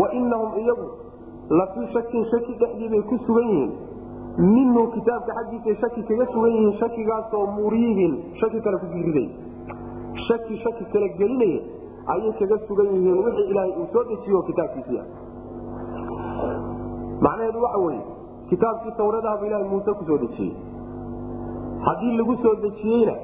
Wa 0.00 0.06
inahum 0.12 0.50
iyagu 0.62 0.88
lafii 1.60 1.86
shakin 1.92 2.24
shaki 2.32 2.52
dhexdii 2.62 2.88
bay 2.94 3.02
ku 3.10 3.16
sugan 3.26 3.48
yihiin 3.52 3.72
minhu 4.38 4.82
kitaabka 4.94 5.32
xaggiisay 5.38 5.74
shaki 5.82 6.02
kaga 6.08 6.26
sugan 6.32 6.52
yihiin 6.56 6.74
shakigaasoo 6.80 7.46
muriibin 7.58 8.12
shaki 8.40 8.60
kale 8.66 8.76
ku 8.82 8.86
sii 8.92 9.02
riday 9.08 9.28
shaki 10.28 10.58
shaki 10.64 10.84
kale 10.92 11.08
gelinaya 11.18 11.60
ayay 12.14 12.32
kaga 12.40 12.58
sugan 12.68 12.86
yihiin 12.94 13.18
wixii 13.24 13.48
ilaahay 13.52 13.72
uu 13.82 13.88
soo 13.92 14.04
dejiyo 14.10 14.42
kitaabkiisiia 14.50 15.02
macnaheedu 17.26 17.62
waxa 17.62 17.78
weye 17.86 18.00
kitaabkii 18.50 18.92
tawradahabu 19.00 19.44
ilahay 19.46 19.68
muuse 19.68 19.92
ku 19.98 20.04
soo 20.08 20.18
dejiyey. 20.18 20.54
Haddii 21.86 22.16
lagu 22.18 22.34
soo 22.42 22.54
dejiyeyna 22.62 23.14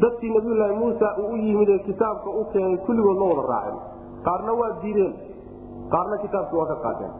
dadkii 0.00 0.30
nabiyulaahi 0.34 0.76
muusa 0.80 1.08
uu 1.20 1.32
u 1.32 1.36
yimid 1.36 1.68
ee 1.74 1.78
kitaabka 1.78 2.30
u 2.40 2.44
keenay 2.52 2.76
kulligood 2.86 3.18
ma 3.20 3.26
wada 3.30 3.44
raaceen 3.52 3.78
qaarna 4.26 4.52
waa 4.60 4.72
diideen 4.82 5.12
qaarna 5.92 6.16
kitaabkii 6.24 6.58
waa 6.60 6.66
ka 6.72 6.76
qaateen 6.84 7.12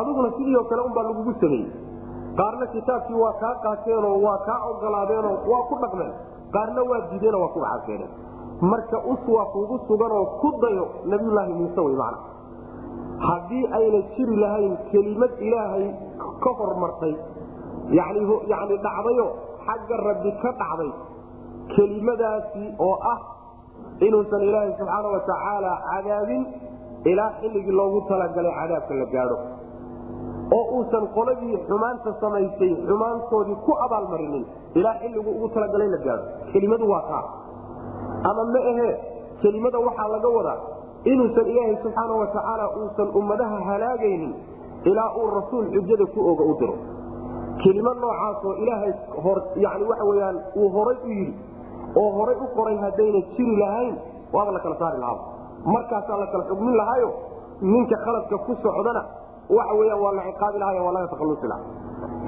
adiguna 0.00 0.30
sidii 0.38 0.56
oo 0.60 0.64
kale 0.72 0.82
unbaa 0.88 1.02
lagugu 1.08 1.32
sameeyey 1.40 1.70
qaarna 2.40 2.66
kitaabkii 2.74 3.18
waa 3.24 3.32
kaa 3.42 3.54
qaateenoo 3.64 4.16
waa 4.26 4.38
kaa 4.48 4.60
ogolaadeenoo 4.70 5.36
waa 5.52 5.62
ku 5.70 5.74
dhaqmeen. 5.82 6.12
Qaarna 6.54 6.80
waa 6.90 7.00
diideenoo 7.10 7.40
waa 7.44 7.52
ku 7.56 7.60
caaseeneen 7.66 8.12
marka 8.70 8.98
uswa 9.12 9.44
kugu 9.52 9.76
suganoo 9.88 10.24
ku 10.40 10.48
dayo 10.62 10.84
nabiyulaahi 11.12 11.52
muuse 11.60 11.80
wey 11.86 11.96
macna. 12.02 12.18
Haddii 13.28 13.64
ayna 13.78 14.00
jiri 14.16 14.36
lahayn 14.42 14.74
kelimad 14.90 15.32
ilaahay 15.48 15.86
ka 16.44 16.50
hormartay 16.58 17.14
yani 17.98 18.20
dhacdayo 18.86 19.26
xagga 19.66 19.96
rabbi 20.08 20.30
ka 20.42 20.50
dhacday 20.60 20.90
kelimadaasi 21.76 22.64
oo 22.86 22.96
ah 23.12 23.18
inuusan 24.06 24.42
ilaahay 24.48 24.72
subxaana 24.78 25.08
wa 25.14 25.20
tacaala 25.28 25.72
cadaabin 25.90 26.42
ilaa 27.12 27.30
xilligii 27.40 27.76
loogu 27.80 28.00
talagalay 28.08 28.52
cadaabka 28.60 28.94
la 29.00 29.06
gaadho 29.14 29.36
oo 30.56 30.62
uusan 30.76 31.04
qoladii 31.16 31.56
xumaanta 31.68 32.10
samaysay 32.22 32.72
xumaantoodii 32.88 33.56
ku 33.66 33.72
abaalmarinin 33.86 34.44
ilaa 34.78 34.94
xilligu 35.02 35.30
ugu 35.36 35.48
talagalay 35.54 35.88
la 35.94 35.98
gaadho. 36.06 36.24
Kelimadu 36.52 36.84
waa 36.92 37.02
taa. 37.10 37.24
Ama 38.30 38.42
ma 38.54 38.60
ahee 38.70 38.92
kelimada 39.42 39.78
waxaa 39.86 40.08
laga 40.14 40.28
wadaa 40.38 40.58
inuusan 41.12 41.46
ilaahay 41.52 41.76
subxaana 41.84 42.14
wa 42.20 42.26
tacaala 42.34 42.64
uusan 42.80 43.08
ummadaha 43.20 43.56
halaagaynin 43.70 44.32
ilaa 44.90 45.10
uu 45.20 45.26
rasuul 45.38 45.66
xujada 45.74 46.06
ku 46.14 46.20
oga 46.30 46.44
u 46.52 46.54
diro. 46.60 46.76
Kelimad 47.62 47.96
noocaasoo 48.04 48.54
ilaahay 48.62 48.92
yani 49.64 49.84
waxa 49.90 50.04
weyaan 50.10 50.36
uu 50.60 50.68
horay 50.76 50.96
u 51.04 51.08
yidhi 51.18 51.34
oo 52.00 52.08
horay 52.18 52.36
u 52.44 52.46
qoray 52.56 52.76
haddayna 52.84 53.20
jiri 53.36 53.56
lahayn 53.62 53.94
waaba 54.34 54.50
la 54.56 54.60
kala 54.64 54.76
saari 54.82 54.98
lahaa. 55.04 55.20
Markaasaa 55.74 56.16
la 56.22 56.26
kala 56.32 56.44
xugmin 56.50 56.76
lahaayo 56.80 57.10
ninka 57.72 57.96
khaladka 58.04 58.36
ku 58.46 58.52
socdana 58.64 59.02
waxa 59.56 59.74
weyan 59.80 59.98
waa 60.04 60.12
la 60.18 60.22
ciqaabi 60.30 60.58
lahay 60.62 60.80
waa 60.86 60.92
laga 60.96 61.08
takhalusi 61.14 61.46
laha 61.52 61.62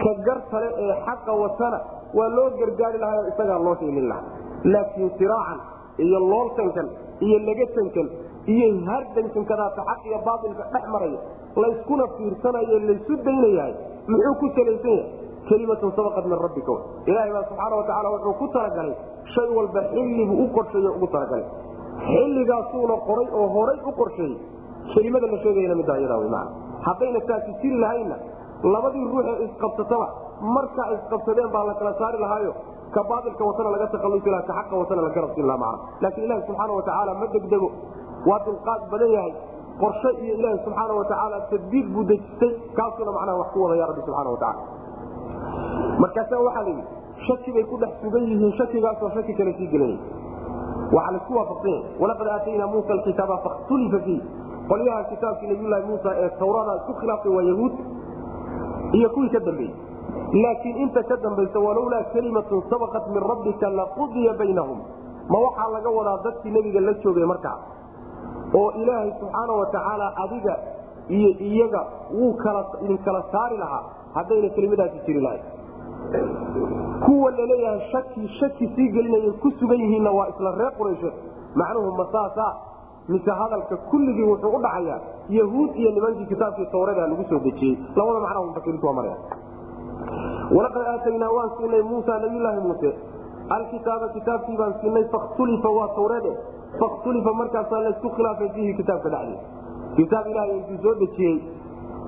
ka 0.02 0.10
gar 0.26 0.38
tale 0.50 0.68
ee 0.84 0.94
xaqa 1.06 1.32
watana 1.42 1.78
waa 2.18 2.28
loo 2.36 2.48
gargaari 2.60 2.98
lahay 3.04 3.20
isagaa 3.32 3.58
loo 3.66 3.74
sheelin 3.80 4.08
laha 4.08 4.22
laakiin 4.74 5.10
siraacan 5.18 5.60
iyo 6.06 6.18
looltankan 6.32 6.88
iyo 7.26 7.38
lagatankan 7.48 8.08
iyo 8.54 8.66
hardankankadaata 8.88 9.80
xaq 9.90 10.00
iyo 10.10 10.18
baailka 10.26 10.64
dhex 10.74 10.84
maraya 10.94 11.20
layskuna 11.62 12.04
fiirsanayo 12.16 12.78
laysu 12.88 13.14
daynayahay 13.26 13.74
muxuu 14.12 14.34
ku 14.40 14.46
salaysan 14.56 14.92
yahay? 14.96 15.24
Kelimatun 15.48 15.90
sabaqat 15.96 16.24
min 16.30 16.38
rabbika. 16.42 16.74
Ilaahay 17.10 17.30
baa 17.34 17.42
subxaana 17.48 17.74
watacaala 17.80 18.08
wuxuu 18.14 18.34
ku 18.40 18.46
talagalay 18.54 18.94
shay 19.34 19.48
walba 19.58 19.80
xillibuu 19.94 20.42
u 20.42 20.46
qorsheeye 20.56 20.90
ugu 20.96 21.06
talagalay. 21.14 21.44
Xilligaasuuna 22.10 22.96
qoray 23.08 23.28
oo 23.40 23.46
horay 23.56 23.78
u 23.88 23.92
qorsheeyey. 24.00 24.36
Kelimada 24.94 25.26
la 25.32 25.38
sheegayana 25.44 25.74
middaa 25.80 26.18
wy 26.22 26.28
maana 26.34 26.50
haddayna 26.86 27.20
taasi 27.30 27.52
jiri 27.62 27.76
lahaynna 27.84 28.16
labadii 28.74 29.04
ruux 29.12 29.24
ee 29.32 29.44
isqabsataba 29.48 30.06
markaa 30.56 30.86
isqabsadeen 30.96 31.50
baa 31.54 31.64
la 31.70 31.74
kala 31.80 31.92
saari 32.00 32.18
lahaayo. 32.24 32.52
Ka 32.94 33.02
baailka 33.10 33.44
watana 33.50 33.70
laga 33.74 33.86
takhalusi 33.94 34.30
laha 34.34 34.42
ka 34.48 34.52
xaqa 34.58 34.74
watana 34.82 35.02
la 35.06 35.10
garabsin 35.16 35.46
laha 35.50 35.58
macana 35.58 35.78
laakiin 36.02 36.24
ilahi 36.28 36.42
subxaana 36.48 36.72
watacaala 36.78 37.14
ma 37.20 37.26
degdego. 37.34 37.68
Waa 38.28 38.38
dulqaad 38.46 38.82
badan 38.92 39.10
yahay. 39.16 39.32
Qorshe 39.80 40.10
iyo 40.24 40.34
ilaahi 40.40 40.58
subxaana 40.66 40.92
watacaala 41.00 41.36
tadbiir 41.50 41.86
buu 41.94 42.04
dejistay. 42.10 42.52
Kaasuna 42.78 43.10
macnaha 43.16 43.38
wax 43.42 43.48
ku 43.54 43.58
wadaya 43.64 43.86
rabbi 43.90 44.00
subxaana 44.06 44.30
watacaala 44.30 44.62
markaasa 46.02 46.38
waxaa 46.46 46.62
la 46.62 46.68
yidhi 46.68 46.84
shaki 47.26 47.52
bay 47.56 47.64
ku 47.70 47.76
dhex 47.82 47.90
sugan 48.02 48.22
yihiin 48.30 48.52
shakigaasoo 48.58 49.10
shaki 49.16 49.32
kale 49.38 49.52
sii 49.58 49.68
gelinaya 49.72 49.98
waxaa 50.96 51.12
la 51.14 51.18
isku 51.20 51.32
waafaqsan 51.38 51.70
yahay 51.72 52.00
walaqad 52.02 52.26
aataynaa 52.36 52.66
muusa 52.74 52.92
alkitaaba 52.96 53.36
fakhtulifa 53.46 53.98
fiih 54.06 54.20
qolyaha 54.68 55.04
kitaabkii 55.12 55.48
nabiyulaahi 55.52 55.86
muusa 55.90 56.10
ee 56.22 56.30
tawrada 56.42 56.76
isku 56.80 56.92
khilaaftay 57.00 57.32
waa 57.36 57.46
yahuud 57.50 57.74
iyo 58.98 59.08
kuwii 59.14 59.30
ka 59.36 59.40
dambeeyey 59.48 59.74
laakiin 60.42 60.76
inta 60.84 61.02
ka 61.02 61.16
dambaysa 61.16 61.58
walowlaa 61.66 62.04
kalimatun 62.14 62.62
sabaqat 62.70 63.08
min 63.14 63.22
rabbika 63.30 63.70
laqudiya 63.70 64.32
baynahum. 64.40 64.78
Ma 65.32 65.38
waxaa 65.44 65.70
laga 65.74 65.90
wadaa 65.98 66.18
dadkii 66.24 66.50
nebiga 66.56 66.80
la 66.80 66.92
joogay 67.02 67.24
markaa 67.32 67.58
oo 68.54 68.70
ilaahay 68.82 69.10
subxaana 69.20 69.52
wa 69.60 69.66
tacaala 69.66 70.12
adiga 70.24 70.54
iyo 71.08 71.30
iyaga 71.48 71.80
wuu 72.14 72.34
idin 72.84 72.98
kala 72.98 73.22
saari 73.32 73.56
lahaa 73.58 73.82
haddayna 74.14 74.48
kelimadaasi 74.48 74.98
jiri 75.06 75.20
lahayn 75.20 75.42
kuwa 77.06 77.30
la 77.30 77.46
leeyahay 77.46 77.80
shaki 77.92 78.28
shaki 78.40 78.70
sii 78.76 78.88
gelinaya 78.88 79.32
ku 79.42 79.50
sugan 79.60 79.80
yihiinna 79.80 80.10
waa 80.10 80.28
isla 80.28 80.54
reer 80.58 80.72
qurayshe 80.78 81.12
macnuhu 81.54 81.92
masaasa 81.96 82.46
mise 83.08 83.30
hadalka 83.30 83.76
kulligii 83.90 84.26
wuxuu 84.30 84.52
u 84.56 84.60
dhacayaa 84.62 85.00
yahuud 85.38 85.70
iyo 85.76 85.90
nimankii 85.96 86.26
kitaabkii 86.32 86.66
tawrada 86.72 87.06
lagu 87.06 87.24
soo 87.28 87.38
dejiyey. 87.38 87.76
Labada 87.96 88.20
maraya. 88.92 89.16
Walaqad 90.56 90.86
aataynaa 90.86 91.30
waan 91.36 91.50
siinay 91.58 91.82
muusa 91.82 92.18
nabiyulaahi 92.18 92.60
muuse. 92.60 92.90
Alkitaaba 93.48 94.08
kitaabkii 94.08 94.56
baan 94.56 94.74
siinay 94.80 95.04
fakhtulifa 95.14 95.68
waa 95.78 95.88
tawrade 95.88 96.32
fakhtulifa 96.80 97.32
markaasaa 97.32 97.82
laysku 97.82 98.10
khilaafay 98.16 98.48
fiihi 98.54 98.74
kitaabka 98.74 99.08
dhexdiisa 99.08 99.42
kitaab 99.96 100.26
ilaahay 100.26 100.56
intuu 100.58 100.78
soo 100.82 100.94
dejiyey 101.02 101.36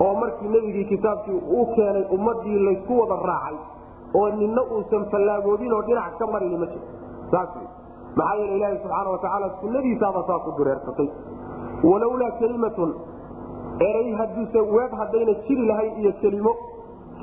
oo 0.00 0.14
markii 0.14 0.48
nebigii 0.48 0.84
kitaabkii 0.84 1.40
uu 1.56 1.66
keenay 1.74 2.04
ummadii 2.16 2.58
laysku 2.66 2.98
wada 3.00 3.16
raacay 3.30 3.56
oo 4.14 4.28
ninna 4.40 4.62
uusan 4.62 5.06
fallaagoodin 5.12 5.72
oo 5.72 5.82
dhinac 5.82 6.18
ka 6.18 6.26
marini 6.26 6.58
ma 6.62 6.66
jiro 6.72 6.86
maxaa 8.16 8.36
yeele 8.40 8.56
ilaahi 8.56 8.78
subxaana 8.82 9.10
watacaala 9.14 9.48
sunnadiisaaba 9.60 10.20
saa 10.28 10.38
ku 10.46 10.50
dureersatay 10.58 11.08
walowlaa 11.90 12.30
kelimatun 12.40 12.90
eray 13.88 14.08
hadduuse 14.20 14.60
weed 14.74 14.92
haddayna 15.00 15.34
jiri 15.46 15.66
lahayn 15.70 15.94
iyo 16.02 16.12
kelimo. 16.22 16.52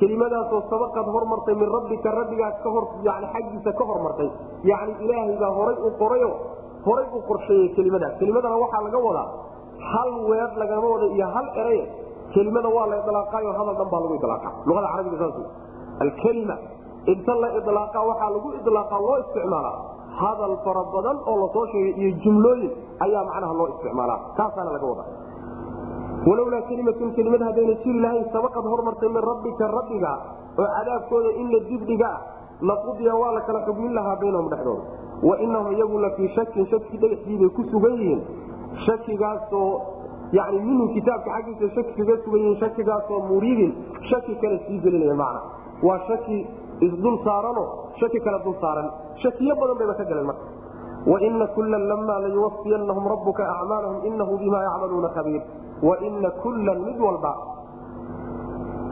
kelimadaasoo 0.00 0.60
sabaqad 0.70 1.06
hormartay 1.14 1.54
min 1.60 1.68
rabbika 1.76 2.10
rabbigaa 2.20 2.50
ka 2.64 2.70
hor 2.74 2.84
yani 3.08 3.26
xaggiisa 3.34 3.70
ka 3.78 3.84
hormartay 3.90 4.28
yacni 4.70 4.94
ilaahay 5.04 5.36
baa 5.42 5.52
horay 5.58 5.76
u 5.86 5.90
qorayo 6.00 6.30
horay 6.86 7.06
u 7.16 7.18
qorsheeyey 7.28 7.68
kelimadaas. 7.76 8.14
kelimadana 8.20 8.56
waxaa 8.64 8.82
laga 8.86 8.98
wadaa 9.08 9.28
hal 9.92 10.10
weed 10.30 10.52
lagama 10.62 10.86
wada 10.94 11.06
iyo 11.16 11.26
hal 11.36 11.46
eraye 11.60 11.84
kelimada 12.34 12.68
waa 12.76 12.86
la 12.92 12.96
ilaaqayo 13.10 13.50
hadal 13.58 13.76
dhan 13.80 13.88
baa 13.92 14.00
lagu 14.04 14.14
ilaaqa 14.20 14.48
luada 14.68 14.88
carabiga 14.92 15.16
saas 15.22 15.36
alkelima 16.04 16.56
inta 17.12 17.34
la 17.42 17.48
ilaaqa 17.58 17.98
waxaa 18.10 18.30
lagu 18.36 18.48
ilaaqa 18.68 18.96
loo 19.06 19.16
isticmaalaa 19.24 19.76
hadal 20.20 20.54
fara 20.64 20.82
badan 20.94 21.16
oo 21.30 21.36
la 21.42 21.48
soo 21.54 21.66
sheegay 21.72 21.94
iyo 22.02 22.10
jumlooyin 22.24 22.70
ayaa 23.06 23.24
macnaha 23.30 23.54
loo 23.60 23.68
isticmaalaa. 23.74 24.18
Taasaana 24.36 24.70
laga 24.76 24.86
wadaa. 24.92 25.08
Walowlaa 26.28 26.62
kelimatun 26.68 27.12
kelimad 27.16 27.42
haddayna 27.48 27.74
jiri 27.84 28.00
lahayn 28.04 28.24
sabaqad 28.32 28.64
hormartay 28.72 29.08
min 29.16 29.22
rabbika 29.30 29.68
rabbiga 29.78 30.12
oo 30.58 30.68
cadaabkooda 30.76 31.30
in 31.40 31.46
la 31.54 31.60
dibdhigaa 31.70 32.16
laqudiya 32.70 33.14
waa 33.22 33.32
la 33.36 33.40
kala 33.48 33.60
xugmin 33.66 33.92
lahaa 33.98 34.16
baynahum 34.22 34.48
dhexdooda 34.48 34.84
wa 35.28 35.34
inahum 35.46 35.72
iyagu 35.76 35.98
la 36.04 36.10
fii 36.16 36.28
shakin 36.36 36.66
shaki 36.72 36.96
dhagaxdiibay 37.02 37.48
ku 37.58 37.62
sugan 37.72 37.94
yihiin. 38.00 38.20
Shakigaasoo 38.86 39.80
yani 40.32 40.58
minhu 40.68 40.88
kitaabka 40.94 41.30
xaggiisa 41.36 41.74
shaki 41.76 41.92
kaga 42.00 42.16
sugan 42.24 42.40
yihiin 42.40 42.58
shakigaasoo 42.64 43.20
muriidin 43.28 43.72
shaki 44.10 44.34
kale 44.42 44.58
sii 44.66 44.78
gelinaya 44.86 45.14
macna. 45.22 45.40
Waa 45.82 46.00
shaki 46.08 46.38
isdul 46.80 47.16
saarano 47.24 47.64
shaki 48.00 48.20
kale 48.20 48.38
dul 48.44 48.54
saaran. 48.60 48.90
Shakiyo 49.22 49.54
badan 49.56 49.76
bayba 49.78 49.94
ka 49.94 50.04
galeen 50.04 50.26
marka. 50.26 50.46
Waina 51.06 51.46
kulan 51.54 51.82
lama 51.88 52.18
layuwafiyanahum 52.24 53.04
rabuka 53.12 53.42
acmaalahum 53.54 54.04
inahu 54.10 54.36
bima 54.38 54.58
yacmaluuna 54.66 55.08
khabiir. 55.16 55.42
Waina 55.82 56.30
kullan 56.42 56.78
mid 56.84 56.98
walba 57.00 57.32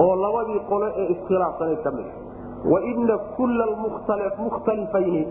oo 0.01 0.15
labadii 0.17 0.61
qole 0.69 0.89
ee 0.97 1.07
iskhilaafsanay 1.15 1.77
ka 1.85 1.91
mid. 1.91 2.07
Waina 2.73 3.19
kulla 3.37 3.65
mukhtalifayni 4.39 5.23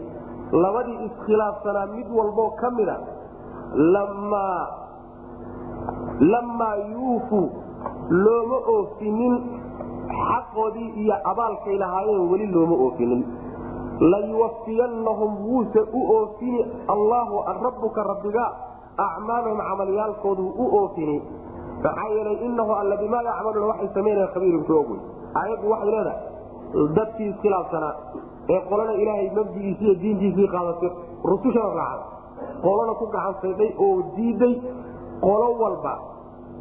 labadii 0.51 0.97
iskhilaafsanaa 1.07 1.85
mid 1.95 2.07
walboo 2.17 2.49
ka 2.61 2.69
mida 2.71 2.97
lamaa 6.19 6.75
yuufuu 6.93 7.49
looma 8.09 8.57
oofinin 8.75 9.35
xaqoodii 10.09 10.89
iyo 11.01 11.15
abaalkay 11.31 11.77
lahaayeen 11.83 12.29
weli 12.31 12.47
looma 12.55 12.75
oofinin. 12.85 13.21
Layuwafiyanahum 14.11 15.31
wuuse 15.47 15.81
u 15.93 16.01
oofini 16.17 16.65
allaahu 16.87 17.35
rabbuka 17.65 18.03
rabbiga. 18.03 18.45
Acmaalahum 18.97 19.59
camalyaalkoodu 19.69 20.43
u 20.57 20.65
oofini. 20.79 21.17
Maxaa 21.83 22.09
yeelay 22.15 22.37
inahu 22.47 22.71
alla 22.81 22.97
bimaa 22.97 23.21
yacmaluuna 23.29 23.67
waxay 23.71 23.89
samaynayan 23.93 24.29
khabiirun 24.33 24.63
ku 24.67 24.73
ogwey 24.81 24.99
aayaddu 25.39 25.69
waxay 25.71 25.91
leedahay 25.91 26.19
dadkii 26.97 27.27
iskhilaafsanaa 27.31 27.93
ee 28.53 28.59
qolana 28.69 28.93
ilaahay 29.01 29.29
mabdigiisi 29.37 29.83
iyo 29.85 29.95
diintiisii 30.01 30.47
qaadatay 30.53 30.91
rusushana 31.31 31.73
raacay 31.79 32.07
qolana 32.65 32.93
ku 32.99 33.05
gacansaydhay 33.15 33.69
oo 33.85 33.97
diiday 34.15 34.53
qolo 35.25 35.47
walba 35.61 35.93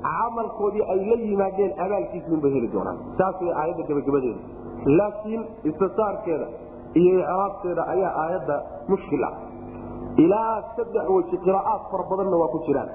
camalkoodii 0.07 0.85
ay 0.93 1.01
la 1.11 1.17
yimaadeen 1.29 1.73
abaalkiisunbay 1.85 2.51
heli 2.57 2.69
doonaan. 2.73 2.99
Saas 3.19 3.41
way 3.41 3.53
aayadda 3.61 3.83
gabagabadeeda. 3.89 4.41
Laakiin 4.99 5.43
istisaarkeeda 5.71 6.47
iyo 7.01 7.13
icraabteeda 7.21 7.83
ayaa 7.95 8.13
aayadda 8.23 8.57
mushkil 8.89 9.25
ilaa 10.25 10.63
saddex 10.77 11.09
weji 11.17 11.37
qiraa'aad 11.45 11.83
fara 11.91 12.05
badanna 12.11 12.37
waa 12.43 12.49
ku 12.55 12.59
jiraan. 12.67 12.91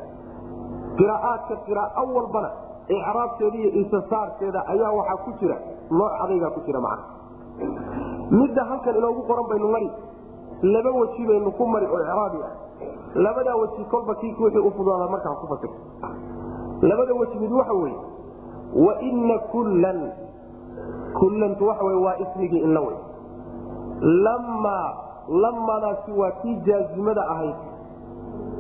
Qiraa'aadka 1.00 1.56
qiraa'o 1.67 2.04
walbana 2.17 2.50
icraabteeda 2.98 3.58
iyo 3.62 3.70
istisaarkeeda 3.82 4.60
ayaa 4.74 4.91
waxaa 5.00 5.17
ku 5.26 5.32
jira. 5.39 5.58
Nooc 6.00 6.13
adaygaa 6.24 6.52
ku 6.56 6.60
jira 6.67 6.80
macna. 6.88 7.04
Midda 8.39 8.62
halkan 8.70 8.96
inoogu 9.00 9.22
qoran 9.30 9.48
baynu 9.50 9.67
mari. 9.76 9.89
Laba 10.74 10.91
weji 11.00 11.28
baynu 11.28 11.52
ku 11.58 11.63
mari 11.74 11.86
oo 11.86 12.00
icraabi 12.06 12.39
ah. 12.48 12.54
Labadaa 13.15 13.56
weji 13.62 13.84
kolba 13.91 14.15
kii 14.15 14.36
wixii 14.39 14.65
u 14.67 14.72
fududaada 14.78 15.08
markaa 15.13 15.36
ku 15.41 15.48
fasir 15.48 15.72
labada 16.82 17.13
weji 17.13 17.40
mid 17.40 17.52
waxa 17.52 17.74
weeye 17.74 17.98
waina 18.86 19.38
kullan 19.40 20.12
kullantu 21.20 21.68
waxa 21.68 21.84
waa 21.86 22.16
ismigii 22.24 22.60
inla 22.60 22.82
wey 22.82 22.98
lammaa 24.02 24.94
lamadaasi 25.42 26.12
waa 26.12 26.32
kii 26.32 26.56
jaazimada 26.56 27.28
ahayd 27.30 27.56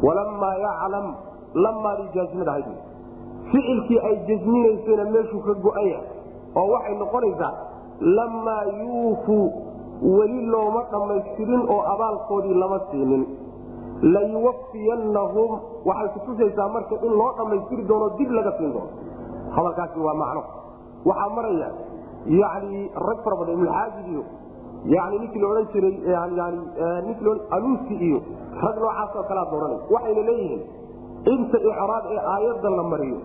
walamaa 0.03 0.55
yaclam 0.55 1.13
lamaadii 1.53 2.09
jaazimada 2.15 2.51
ahayd. 2.51 2.65
Ficilkii 3.51 3.99
ay 3.99 4.15
jasminaysayna 4.27 5.05
meeshuu 5.11 5.39
ka 5.39 5.53
go-anya 5.53 5.99
oo 6.55 6.67
waxay 6.71 6.95
noqonaysaa 6.97 7.53
lamaa 8.01 8.63
yuufuu 8.63 9.51
weli 10.17 10.45
looma 10.45 10.81
dhammaystirin 10.91 11.61
oo 11.69 11.81
abaalkoodii 11.93 12.53
lama 12.53 12.79
siinin. 12.91 13.25
Layuwafiyannahum 14.01 15.59
waxay 15.89 16.09
kutusaysaa 16.15 16.69
marka 16.75 16.95
in 17.07 17.13
loo 17.19 17.31
dhammaystiri 17.37 17.83
doono 17.91 18.07
dib 18.19 18.31
laga 18.37 18.51
siin 18.57 18.71
doono. 18.75 18.89
Hadalkaasi 19.55 19.99
waa 20.07 20.13
macno. 20.23 20.43
Waxaa 21.09 21.29
maraya 21.37 21.69
yani 22.39 22.79
rag 23.07 23.19
fara 23.25 23.35
badan 23.41 23.53
ibnuxaajib 23.57 24.07
iyo 24.13 24.23
yani 24.93 25.15
ninkii 25.21 25.39
la 25.43 25.47
odhan 25.51 25.67
jiray 25.73 25.93
nink 27.07 27.19
aluusi 27.55 27.93
iyo 28.07 28.19
rag 28.63 28.75
noocaasoo 28.81 29.23
kalea 29.29 29.45
dooranay 29.51 29.79
waxayna 29.95 30.21
leeyihiin 30.29 30.61
inta 31.33 31.57
icraab 31.69 32.03
ee 32.15 32.19
aayadda 32.33 32.69
la 32.79 32.83
mariyo 32.93 33.17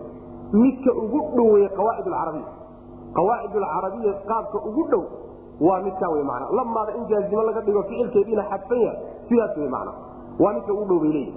midka 0.62 0.90
ugu 1.03 1.18
dhoweeye 1.37 1.68
qawaacid 1.79 2.07
alcarabiya 2.12 2.46
qawaacid 3.18 3.57
alcarabiya 3.62 4.12
qaabka 4.31 4.59
ugu 4.68 4.83
dhow 4.92 5.03
waa 5.66 5.81
midkaa 5.87 6.11
wey 6.14 6.22
man 6.31 6.42
lamaada 6.59 6.92
in 6.98 7.05
jaazimo 7.12 7.42
laga 7.48 7.61
dhigo 7.66 7.83
ficilkeediina 7.90 8.42
xadfan 8.53 8.81
yahay 8.87 8.98
sidaas 9.29 9.57
wey 9.62 9.68
man 9.77 9.88
waa 10.44 10.53
midka 10.57 10.72
ugu 10.77 10.85
dhow 10.90 10.98
bay 11.05 11.12
leeyihi 11.16 11.33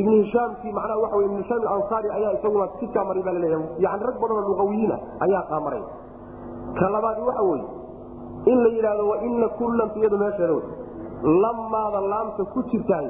ibn 0.00 0.12
hishaamkii 0.22 0.72
macnaha 0.78 0.98
waxa 1.04 1.16
wey 1.20 1.26
ibn 1.28 1.36
hishaam 1.42 1.62
alansaari 1.72 2.08
ayaa 2.18 2.32
isaguna 2.38 2.68
sidkaa 2.80 3.04
maray 3.08 3.22
baa 3.26 3.32
la 3.32 3.40
leeyahay 3.44 3.68
yani 3.84 4.02
rag 4.08 4.16
badanoo 4.22 4.48
luqawiyiina 4.50 4.96
ayaa 5.26 5.42
qaamaray 5.52 5.82
ka 6.78 6.86
labaadi 6.94 7.20
waxa 7.28 7.42
weeye 7.50 7.66
in 8.52 8.58
la 8.64 8.68
yidhaahdo 8.76 9.04
waina 9.12 9.48
kullanta 9.58 9.98
iyadu 10.00 10.18
meesheeda 10.22 10.52
wey 10.58 10.66
lamaada 11.44 12.00
laamta 12.12 12.44
ku 12.54 12.62
jirtahay 12.72 13.08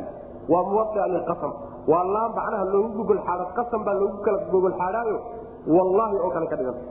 waa 0.53 0.65
muwaia 0.71 1.07
lilqasam 1.15 1.53
waa 1.93 2.05
laam 2.17 2.31
macnaha 2.39 2.65
loogu 2.75 2.91
gogolxaado 2.99 3.45
qasam 3.59 3.81
baa 3.89 3.97
loogu 4.03 4.19
kala 4.27 4.39
gogolxaadhaayo 4.53 5.17
wallaahi 5.77 6.17
oo 6.25 6.31
kale 6.37 6.47
ka 6.53 6.57
dhiganta 6.61 6.85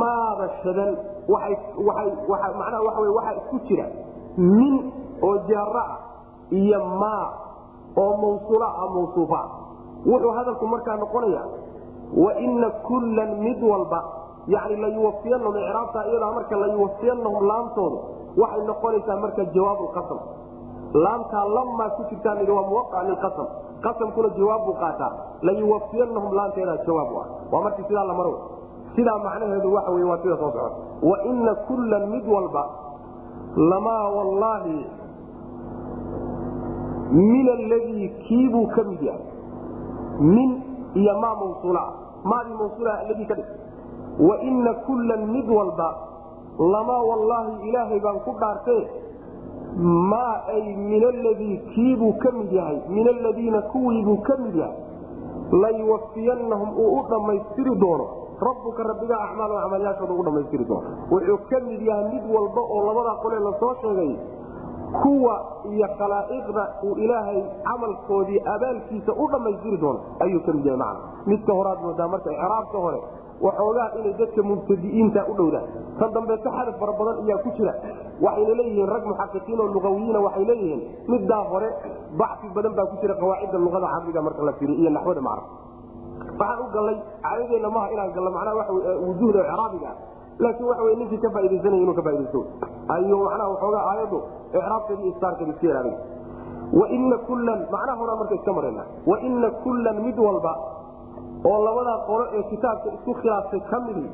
maada 0.00 0.46
shadan 0.62 0.90
macnaha 1.28 2.80
waxa 2.86 3.00
wey 3.04 3.12
waxaa 3.18 3.34
isku 3.40 3.58
jira 3.68 3.86
min 4.38 4.74
oo 5.28 5.36
jaara 5.50 5.84
ah 5.92 5.98
iyo 6.60 6.80
maa 7.02 7.26
oo 7.96 8.12
mawsuula 8.22 8.66
ah 8.66 8.88
mawsuufa. 8.94 9.40
Wuxuu 10.06 10.32
hadalku 10.36 10.66
markaa 10.66 10.96
noqonaya 10.96 11.42
waina 12.16 12.70
kullan 12.88 13.30
mid 13.38 13.62
walba 13.62 14.00
yani 14.48 14.76
layuwafiyanahum 14.76 15.56
icraabta 15.56 16.06
iyadaa 16.10 16.32
marka 16.32 16.56
layuwafiyanahum 16.56 17.46
laamtoodu 17.48 17.98
waxay 18.36 18.62
noqonaysaa 18.66 19.16
marka 19.16 19.44
jawaab 19.44 19.78
lqasam 19.88 20.20
laamtaa 20.94 21.44
lamaa 21.44 21.88
ku 21.96 22.02
jirtaa 22.10 22.34
mid 22.34 22.48
waa 22.48 22.62
muwaa 22.70 23.02
lilqasam 23.08 23.46
qasamkuna 23.84 24.28
jawaab 24.38 24.64
buu 24.66 24.76
qaataa. 24.82 25.12
Layuwafiyanahum 25.42 26.32
laamteedaa 26.38 26.76
jawaab 26.86 27.08
u 27.12 27.16
ah. 27.20 27.26
Waa 27.52 27.62
markii 27.62 27.84
sidaa 27.88 28.04
la 28.04 28.14
maro 28.14 28.32
sidaa 28.96 29.18
macnaheedu 29.18 29.74
waxa 29.74 29.90
wey 29.90 30.04
waa 30.04 30.18
sida 30.22 30.36
soo 30.36 30.50
socota 30.50 30.70
waina 31.02 31.54
kullan 31.68 32.10
mid 32.10 32.26
walba 32.28 32.64
lamaa 33.56 34.08
wallaahi 34.16 34.86
min 37.10 37.48
aladii 37.48 38.08
kiibuu 38.28 38.66
ka 38.74 38.82
mid 38.84 39.02
yahay. 39.02 39.24
Min 40.20 40.50
iyo 40.94 41.14
maa 41.20 41.34
mawsuula. 41.34 41.82
Maadii 42.24 42.54
mawsuula 42.60 42.92
aladii 43.00 43.26
ka 43.26 43.34
dhig. 43.34 43.48
Waina 44.28 44.74
kullan 44.86 45.26
mid 45.32 45.48
walba 45.48 45.88
lamaa 46.58 47.02
wallaahi 47.10 47.68
ilaahay 47.68 48.00
baan 48.00 48.20
ku 48.24 48.32
dhaartee 48.40 48.82
maa 50.12 50.34
ay 50.54 50.74
min 50.76 51.02
aladii 51.04 51.56
kiibuu 51.74 52.12
ka 52.22 52.30
mid 52.38 52.52
yahay 52.52 52.78
min 52.88 53.08
aladiina 53.08 53.62
kuwiibuu 53.72 54.18
ka 54.22 54.36
mid 54.44 54.54
yahay. 54.54 54.78
Layuwafiyanahum 55.62 56.70
uu 56.78 56.98
u 56.98 57.02
dhammaystiri 57.10 57.74
doono. 57.80 58.06
Rabbuka 58.40 58.82
rabbiga 58.82 59.16
acmaal 59.20 59.52
acmaalyaashooda 59.56 60.12
ugu 60.14 60.22
dhamaystiri 60.24 60.64
doono. 60.64 60.86
Wuxuu 61.10 61.38
ka 61.50 61.60
mid 61.68 61.80
yahay 61.82 62.04
mid 62.12 62.24
walba 62.34 62.60
oo 62.60 62.80
labadaa 62.86 63.16
qolee 63.22 63.40
la 63.46 63.52
soo 63.60 63.74
sheegay 63.82 64.12
kuwa 65.02 65.34
iyo 65.72 65.86
khalaa'iqda 65.98 66.62
uu 66.86 66.94
ilaahay 67.04 67.40
camalkoodii 67.68 68.40
abaalkiisa 68.54 69.12
u 69.12 69.24
dhammaystiri 69.32 69.78
doono 69.82 70.00
ayuu 70.24 70.40
ka 70.46 70.52
mid 70.56 70.64
yahay 70.66 70.78
macna. 70.82 71.00
Midka 71.30 71.52
horaad 71.58 71.78
moodaa 71.84 72.08
marka 72.14 72.30
icraabka 72.36 72.78
hore 72.84 73.00
waxoogaa 73.46 73.88
inay 73.98 74.14
dadka 74.20 74.42
mubtadi'iinta 74.50 75.20
u 75.30 75.34
dhowdaan. 75.38 75.66
Tan 75.98 76.10
dambeeta 76.16 76.50
xadaf 76.56 76.76
fara 76.80 76.92
badan 76.98 77.16
ayaa 77.24 77.38
ku 77.44 77.50
jira 77.58 77.72
waxayna 78.24 78.54
leeyihiin 78.60 78.88
rag 78.94 79.04
muxaqiqiin 79.10 79.60
oo 79.64 79.68
luqawiyiina 79.76 80.18
waxay 80.26 80.44
leeyihiin 80.50 80.80
middaa 81.12 81.44
hore 81.52 81.68
bacfi 82.20 82.46
badan 82.56 82.74
baa 82.78 82.86
ku 82.92 82.96
jira 83.02 83.14
qawaacidda 83.22 83.58
luqada 83.66 83.86
carabiga 83.94 84.20
marka 84.26 84.42
la 84.48 84.52
firiy 84.60 84.76
iyo 84.82 84.90
naxwada 84.96 85.20
macna 85.28 85.44
waxaan 86.40 86.58
u 86.64 86.66
gallay 86.74 86.96
caadadeenna 87.24 87.70
maaha 87.76 87.88
inaan 87.94 88.10
gallo 88.16 88.30
macnaha 88.36 88.64
wujuhda 89.06 89.40
icraabiga 89.46 89.90
laakiin 90.44 90.68
wey 90.86 90.94
ninkii 91.00 91.18
ka 91.24 91.30
faa'idaysanaya 91.36 91.82
inuu 91.84 91.94
ka 91.98 92.02
faa'idaysto 92.08 92.40
ayuu 92.96 93.18
macnaha 93.24 93.48
waxoogaa 93.54 93.84
aayaddu 93.92 94.18
icraabkeeda 94.58 95.02
iyo 95.02 95.12
istaarkeeda 95.14 95.52
iska 95.54 95.66
ilaaliy 95.72 95.96
waina 96.80 97.16
kullan 97.28 97.60
macnaha 97.74 97.98
horaa 98.00 98.16
marka 98.20 98.34
iska 98.40 98.52
marayna. 98.58 98.82
Waina 99.10 99.48
kullan 99.64 99.96
mid 100.06 100.18
walba 100.26 100.52
oo 101.50 101.58
labadaa 101.66 101.98
qolo 102.08 102.24
ee 102.38 102.42
kitaabka 102.52 102.88
isku 102.96 103.12
khilaaftay 103.20 103.60
ka 103.70 103.78
midi 103.86 104.04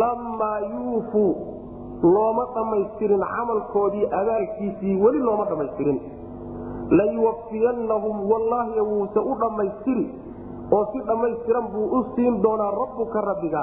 lamaa 0.00 0.58
yuufuu 0.72 1.32
looma 2.14 2.44
dhammaystirin 2.54 3.22
camalkoodii 3.34 4.06
abaalkiisii 4.20 4.94
weli 5.04 5.18
looma 5.28 5.44
dhammaystirin. 5.50 5.98
Layuwafiyanahum 6.98 8.16
wallaahi 8.30 8.80
wuuse 8.80 9.20
u 9.30 9.34
dhammaystiri 9.42 10.04
oo 10.76 10.84
si 10.92 11.00
dhammaystiran 11.08 11.66
buu 11.72 11.86
u 11.98 12.04
siin 12.14 12.42
doonaa 12.42 12.70
rabbuka 12.80 13.20
rabbiga 13.30 13.62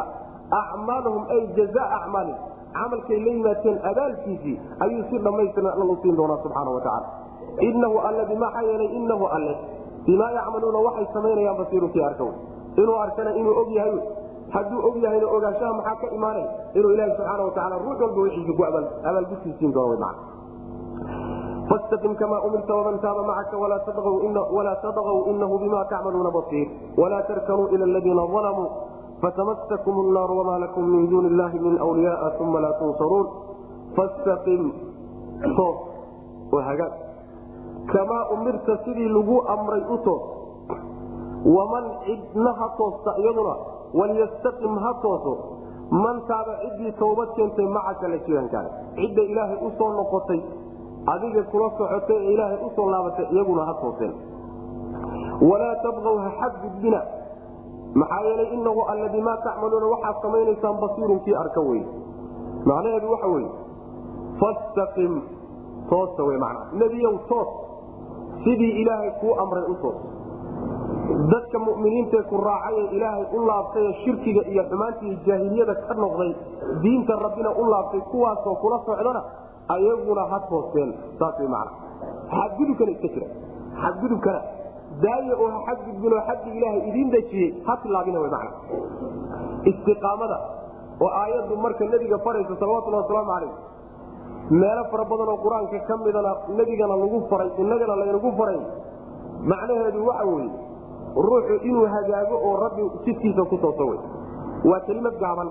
acmaalahum 0.52 1.24
ay 1.30 1.48
jazaa 1.58 1.88
acmaali 2.00 2.36
camalkay 2.74 3.20
la 3.20 3.32
yimaadeen 3.32 3.80
abaalkiisii 3.92 4.60
ayuu 4.80 5.04
si 5.10 5.18
dhammaystiran 5.18 5.74
alla 5.74 5.86
u 5.86 5.98
siin 6.02 6.18
doonaa 6.18 6.38
subxaana 6.44 6.72
wa 6.72 6.82
tacala 6.82 7.08
inahu 7.70 7.98
alle 8.10 8.26
bimaxaa 8.26 8.62
yeelay 8.70 8.90
inahu 9.00 9.26
alle 9.38 9.58
bimaa 10.06 10.32
yacmaluuna 10.32 10.80
waxay 10.88 11.08
samaynayaan 11.14 11.58
basiiru 11.58 11.90
kii 11.90 12.04
arkow 12.10 12.32
inuu 12.78 12.98
arkana 13.06 13.32
inuu 13.42 13.60
og 13.62 13.72
yahay 13.80 14.00
hadduu 14.56 14.82
og 14.88 14.98
yahayna 15.04 15.28
ogaanshaha 15.28 15.74
maxaa 15.74 15.96
ka 16.02 16.16
imaanay 16.18 16.48
inuu 16.74 16.92
ilahi 16.96 17.12
subxaana 17.18 17.43
wa 17.43 17.52
tacala 17.52 17.84
ruux 17.86 18.00
walba 18.02 18.22
wixiisa 18.22 18.54
ku 18.58 18.64
abaalgudkiisiin 18.64 19.74
doono 19.74 20.12
fastaqim 21.70 22.16
kamaa 22.16 22.41
umirta 22.48 22.76
waman 22.76 23.00
taaba 23.00 23.24
macaka 23.24 23.58
walaa 23.58 24.76
tadqw 24.84 25.18
inahu 25.32 25.60
bima 25.60 25.86
tacmaluuna 25.91 26.32
basiir 26.32 26.68
walaa 26.98 27.22
tarkanuu 27.30 27.68
ila 27.76 27.86
ladiina 27.86 28.22
alamuu 28.22 28.70
fatamasakum 29.22 29.95
nnaar 30.09 30.32
wama 30.32 30.59
lakum 30.59 30.84
min 30.93 31.09
duuni 31.09 31.28
illahi 31.34 31.59
min 31.59 31.76
wliyaaa 31.89 32.32
uma 32.39 32.59
laa 32.65 32.74
tunsaruun 32.80 33.28
fastaqim 33.95 34.72
toos 35.57 35.78
oo 36.53 36.61
hagaag 36.70 36.93
kamaa 37.93 38.24
umirta 38.36 38.78
sidii 38.86 39.09
lagu 39.18 39.41
amray 39.55 39.84
u 39.95 39.97
toos 40.07 40.24
waman 41.55 41.86
cidna 42.05 42.53
ha 42.59 42.68
toosta 42.78 43.11
iyaduna 43.22 43.55
walyastaqim 43.99 44.78
ha 44.84 44.93
tooso 45.01 45.34
man 45.91 46.22
taaba 46.28 46.53
ciddii 46.61 46.91
towbad 46.99 47.30
keentay 47.36 47.68
macaka 47.78 48.07
la 48.07 48.18
jirankaaga 48.28 48.72
cidda 48.95 49.22
ilaahay 49.32 49.57
u 49.68 49.70
noqotay 49.99 50.41
adiga 51.13 51.43
kula 51.51 51.70
socotay 51.78 52.18
ee 52.18 52.34
ilaahay 52.34 52.57
u 52.65 52.70
soo 52.76 52.89
laabatay 52.89 53.26
iyaguna 53.32 53.65
ha 53.65 53.74
tooseen 53.82 54.13
walaa 55.49 55.76
tabqaw 55.86 56.18
ha 56.18 56.30
xadgudbina 56.39 57.01
maxaa 58.02 58.22
yeelay 58.28 58.50
inahu 58.58 58.82
alle 58.91 59.08
bimaa 59.16 59.38
tacmaluuna 59.45 59.88
waxaad 59.95 60.18
samaynaysaan 60.26 60.78
basiirun 60.84 61.20
kii 61.26 61.36
arka 61.43 61.62
wey 61.70 61.82
macnaheedu 62.70 63.08
waxa 63.14 63.28
weye 63.36 63.50
fastaqim 64.41 65.14
toosa 65.89 66.22
wey 66.30 66.38
macnaa 66.45 66.68
nebiyow 66.82 67.16
toos. 67.32 67.50
Sidii 68.43 68.74
ilaahay 68.82 69.12
kuu 69.22 69.34
amray 69.43 69.64
u 69.72 69.76
toos. 69.82 69.98
Dadka 71.32 71.58
mu'miniintae 71.68 72.22
ku 72.30 72.38
raacay 72.48 72.86
ilaahay 72.98 73.26
u 73.38 73.39
laabtay 73.50 73.88
shirkiga 74.04 74.41
iyo 74.52 74.64
xumaantii 74.70 75.14
jaahiliyada 75.28 75.76
ka 75.88 75.93
noqday 76.04 76.32
diinta 76.84 77.14
rabbina 77.26 77.52
u 77.62 77.64
laabtay 77.72 78.02
kuwaasoo 78.12 78.56
kula 78.62 78.78
socdana 78.86 79.22
ayaguna 79.76 80.24
ha 80.32 80.39
tooseen 80.50 80.93
saas 81.20 81.39
way 81.39 81.48
macna. 81.48 81.72
Xadgudubkana 82.36 82.91
iska 82.95 83.08
jira. 83.16 83.28
Xadgudubkana 83.82 84.39
daaya 85.04 85.34
oo 85.43 85.50
ha 85.56 85.60
xadgudbinoo 85.70 86.22
xaddi 86.30 86.50
ilaahay 86.58 86.82
idiin 86.89 87.10
dejiyey 87.16 87.50
ha 87.68 87.74
tilaabina 87.84 88.20
macna. 88.24 88.52
Istiqaamada 89.72 90.38
oo 91.06 91.10
aayaddu 91.22 91.56
marka 91.66 91.86
nebiga 91.93 92.18
faraysa 92.26 92.56
salawatullahi 92.62 93.04
wasalaamu 93.04 93.32
calayh. 93.34 93.54
Meelo 94.62 94.84
fara 94.91 95.04
badan 95.12 95.28
oo 95.34 95.38
qur'aanka 95.45 95.80
ka 95.88 95.95
midana 96.06 96.32
nebigana 96.58 96.95
lagu 97.02 97.20
faray 97.32 97.50
innagana 97.64 97.95
laynagu 98.02 98.32
faray. 98.39 98.60
Macnaheedu 99.52 100.00
waxa 100.10 100.26
weeye 100.26 100.52
ruuxu 101.28 101.56
inuu 101.70 101.86
hagaago 101.95 102.36
oo 102.48 102.56
rabbi 102.64 102.84
jidkiisa 103.06 103.43
ku 103.52 103.58
tooso 103.64 103.84
wey 103.91 104.00
waa 104.70 104.80
kelimad 104.88 105.16
gaaban. 105.24 105.50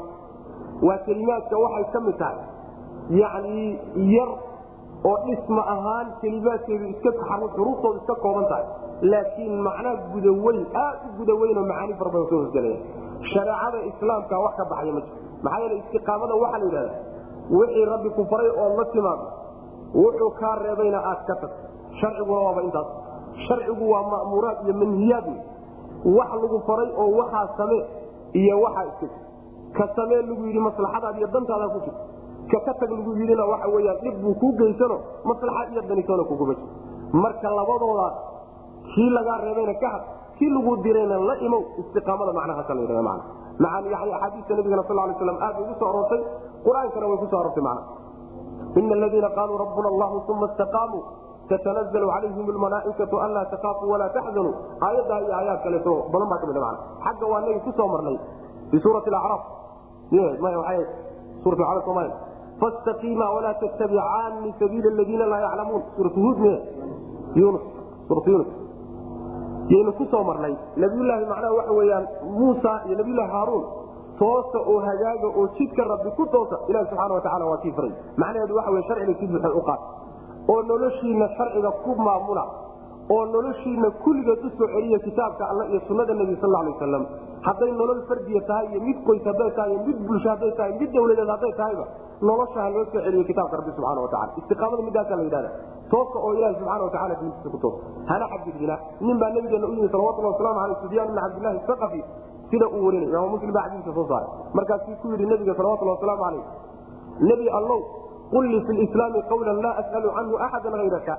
Waa 0.87 0.99
kelimaadka 1.07 1.57
waxay 1.65 1.85
ka 1.93 2.01
mid 2.07 2.17
tahay. 2.23 2.39
Yacni 3.21 3.79
yar 4.15 4.31
oo 5.11 5.17
dhisma 5.27 5.63
ahaan 5.75 6.07
kelimaadkeedu 6.23 6.85
iska 6.95 7.11
xuruuftoodu 7.55 7.99
iska 8.03 8.15
kooban 8.25 8.47
tahay 8.53 8.67
laakiin 9.03 9.55
macnaa 9.67 9.95
gudaweyn 10.13 10.61
aad 10.85 10.99
u 11.07 11.17
gudaweyn 11.19 11.59
macaani 11.71 11.95
fara 12.01 12.11
badan 12.15 12.29
soo 12.31 12.41
hosgelaya 12.45 12.79
shareecada 13.33 13.79
islaamka 13.91 14.39
wax 14.45 14.55
ka 14.61 14.65
baxaya 14.71 14.93
ma 14.97 15.01
jiro 15.01 15.17
maxaa 15.45 15.61
yeele 15.63 15.77
istiqaamada 15.83 16.35
waxaa 16.43 16.59
la 16.59 16.65
yidhahda 16.67 16.95
wixii 17.59 17.85
rabbi 17.93 18.09
ku 18.19 18.23
faray 18.33 18.51
ood 18.65 18.73
la 18.81 18.85
timaado 18.95 19.27
wuxuu 20.03 20.31
kaa 20.41 20.55
reebayna 20.65 20.99
aad 21.11 21.21
ka 21.31 21.35
tag 21.43 21.53
sharciguna 22.01 22.41
waaba 22.47 22.63
intaas. 22.69 22.89
Sharcigu 23.47 23.85
waa 23.93 24.03
ma'muuraad 24.13 24.59
iyo 24.65 24.75
manhiyaad 24.83 25.29
wax 26.17 26.31
lagu 26.43 26.59
faray 26.69 26.89
oo 27.03 27.09
waxaa 27.21 27.45
samee 27.59 27.83
iyo 28.43 28.61
waxaa 28.65 28.85
iska 28.91 29.09
ka 29.77 29.85
samee 29.97 30.21
lagu 30.29 30.43
yidhi 30.49 30.61
maslaxadaad 30.69 31.17
iyo 31.21 31.29
dantaada 31.35 31.69
ku 31.75 31.79
jirto 31.85 32.03
ka 32.51 32.59
ka 32.67 32.73
tag 32.81 32.91
lagu 32.99 33.13
yidhina 33.21 33.45
waxa 33.53 33.69
weyaan 33.75 33.99
dhib 34.05 34.17
buu 34.25 34.35
kuu 34.43 34.53
geysano 34.61 34.97
maslaxad 35.31 35.73
iyo 35.73 35.83
danitoona 35.91 36.25
kuguma 36.31 36.55
jir 36.55 36.69
marka 37.23 37.49
labadoodaas 37.59 38.15
kii 38.95 39.11
lagaa 39.17 39.39
reebayna 39.45 39.75
ka 39.83 39.89
had 39.95 40.03
kii 40.39 40.51
lagu 40.57 40.73
dirayna 40.85 41.17
la 41.29 41.35
imow 41.47 41.63
istiqaamada 41.81 42.33
macnahaasa 42.39 42.75
la 42.75 42.81
yidhahda 42.85 43.03
macna. 43.03 43.25
Macaan 43.63 43.85
yani 43.95 44.13
axaadiista 44.17 44.53
nabigana 44.59 44.83
sal 44.89 44.99
aad 45.01 45.57
ugu 45.63 45.75
soo 45.81 45.89
aroortay 45.91 46.23
qur'aankana 46.67 47.07
way 47.11 47.19
ku 47.23 47.27
soo 47.31 47.41
aroortay 47.41 47.65
macna. 47.69 47.83
Ina 48.77 48.95
aladiina 48.99 49.29
qaaluu 49.37 49.57
rabbuna 49.65 49.89
allahu 49.93 50.17
uma 50.33 50.47
istaqaamuu 50.53 51.03
tatanazlu 51.49 52.07
calayhim 52.13 52.47
almalaaikatu 52.55 53.17
anlaa 53.27 53.45
takaafuu 53.55 53.89
walaa 53.95 54.11
taxzanuu 54.17 54.55
aayaddaa 54.87 55.19
iyo 55.25 55.33
aayaad 55.39 55.61
kaleeto 55.65 55.95
badan 56.13 56.29
baa 56.33 56.39
ka 56.43 56.47
mid 56.51 56.59
mana 56.65 56.79
xagga 57.05 57.27
waa 57.33 57.41
nagi 57.45 57.61
ku 57.67 57.71
soo 57.79 57.89
marnay 57.95 58.17
fi 58.71 58.77
suurati 58.85 59.11
acraaf 59.21 59.43
fastaqiima 62.61 63.27
walaa 63.37 63.55
tattabicaani 63.63 64.55
sabiila 64.61 64.89
aladiina 64.95 65.25
laa 65.33 65.41
yaclamuun. 65.47 65.83
Miy 67.37 67.43
yunus 67.43 67.65
suuratu 68.09 68.31
yunus 68.31 68.49
yaynu 69.73 69.93
ku 69.99 70.05
soo 70.13 70.23
marnay. 70.31 70.55
Nabiyulaahi 70.77 71.25
macnaha 71.33 71.53
waxa 71.59 71.73
weyaan 71.81 72.05
muusa 72.39 72.73
iyo 72.87 72.95
nabiyulahi 73.01 73.31
haaruun 73.37 73.65
toosa 74.21 74.59
oo 74.73 74.79
hagaaga 74.89 75.29
oo 75.39 75.47
jidka 75.59 75.83
rabbi 75.93 76.11
ku 76.19 76.25
toosa 76.35 76.57
ilahi 76.71 76.87
subxaana 76.91 77.15
watacala 77.19 77.45
waa 77.51 77.61
kii 77.65 77.73
faray. 77.79 77.93
Macnaheedu 78.23 78.55
waxa 78.59 78.71
wey 78.77 78.83
sharciga 78.89 79.15
si 79.21 79.27
buuxay 79.33 79.53
u 79.53 79.63
qaat 79.69 79.81
oo 80.53 80.61
noloshiina 80.71 81.27
sharciga 81.39 81.71
ku 81.85 81.93
maamula 82.07 82.45
oo 83.15 83.25
noloshiina 83.35 83.89
kulligeed 84.05 84.45
u 84.47 84.51
soo 84.59 84.67
celiya 84.75 84.99
kitaabka 85.07 85.45
alla 85.51 85.65
iyo 85.71 85.81
sunnada 85.89 86.15
nebi 86.21 86.35
sal 86.43 86.55
alay 86.61 86.73
wasalam 86.75 87.05
hadday 87.49 87.71
nolol 87.81 88.01
fardiya 88.09 88.41
tahay 88.51 88.67
iyo 88.73 88.81
mid 88.89 88.99
qoys 89.09 89.23
hadday 89.31 89.51
tahay 89.59 89.71
iyo 89.75 89.81
mid 89.89 89.99
bulsho 90.09 90.29
hadday 90.33 90.53
tahay 90.61 90.73
mid 90.81 90.91
dawladeed 90.97 91.31
hadday 91.35 91.53
tahayba 91.61 91.85
nolosha 92.31 92.59
ha 92.65 92.69
loo 92.77 92.85
soo 92.93 93.01
celiyo 93.07 93.25
kitaabka 93.31 93.57
rabbi 93.61 93.71
subxana 93.77 94.01
watacala 94.07 94.33
istiqaamada 94.43 94.83
midaasaa 94.89 95.17
la 95.21 95.25
yidhahda 95.29 95.51
toosa 95.95 96.19
oo 96.27 96.33
ilahi 96.39 96.55
subxana 96.61 96.83
watacala 96.89 97.15
diintiisa 97.21 97.49
ku 97.55 97.59
toosa 97.65 97.79
hana 98.11 98.27
xadgudbina. 98.33 98.77
Nin 99.07 99.17
baa 99.23 99.31
nabigeena 99.37 99.67
u 99.71 99.75
yimi 99.79 99.89
salawatullah 99.95 100.33
waslamu 100.35 100.59
aleyh 100.65 100.79
sufyaan 100.85 101.09
ibn 101.11 101.19
cabdillahi 101.23 101.59
saqafi 101.71 102.01
sida 102.51 102.67
uu 102.77 102.83
warinay. 102.87 103.09
Imaam 103.13 103.31
muslim 103.35 103.53
baa 103.57 103.65
xadiiska 103.69 103.93
soo 103.99 104.07
saaray. 104.11 104.29
Markaasuu 104.59 104.97
ku 105.03 105.07
yidhi 105.15 105.27
nabiga 105.33 105.55
salawatullah 105.61 105.95
wasalaamu 105.99 106.23
calayh 106.27 106.45
nebi 107.31 107.47
allow 107.59 107.79
qul 108.35 108.45
lii 108.53 108.63
fi 108.69 108.73
lislaami 108.81 109.21
qawlan 109.33 109.59
laa 109.67 109.75
as'alu 109.83 110.09
canhu 110.19 110.35
axadan 110.47 110.75
hayraka 110.83 111.15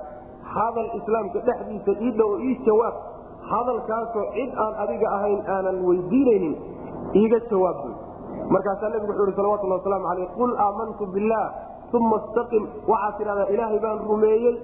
hadal 0.56 0.88
islaamka 0.98 1.38
dhexdiisa 1.48 1.92
iidha 2.06 2.24
oo 2.30 2.38
ii 2.48 2.54
jawaab. 2.68 2.94
Hadalkaasoo 3.50 4.24
cid 4.36 4.50
aan 4.64 4.74
adiga 4.84 5.06
ahayn 5.16 5.40
aanan 5.54 5.76
weydiinaynin 5.88 6.54
iiga 7.22 7.38
jawaab 7.52 7.76
buy 7.84 7.94
markaasaa 8.54 8.90
nebigu 8.94 9.12
wuxuu 9.12 9.28
ihi 9.30 9.36
salawatullah 9.40 9.78
wasalaamu 9.80 10.06
calayh 10.10 10.28
qul 10.38 10.52
aamantu 10.66 11.04
billaah 11.14 11.46
uma 11.98 12.16
istaqim. 12.24 12.64
Waxaad 12.92 13.14
tidhahdaa 13.20 13.48
ilaahay 13.54 13.78
baan 13.84 13.98
rumeeyey 14.10 14.54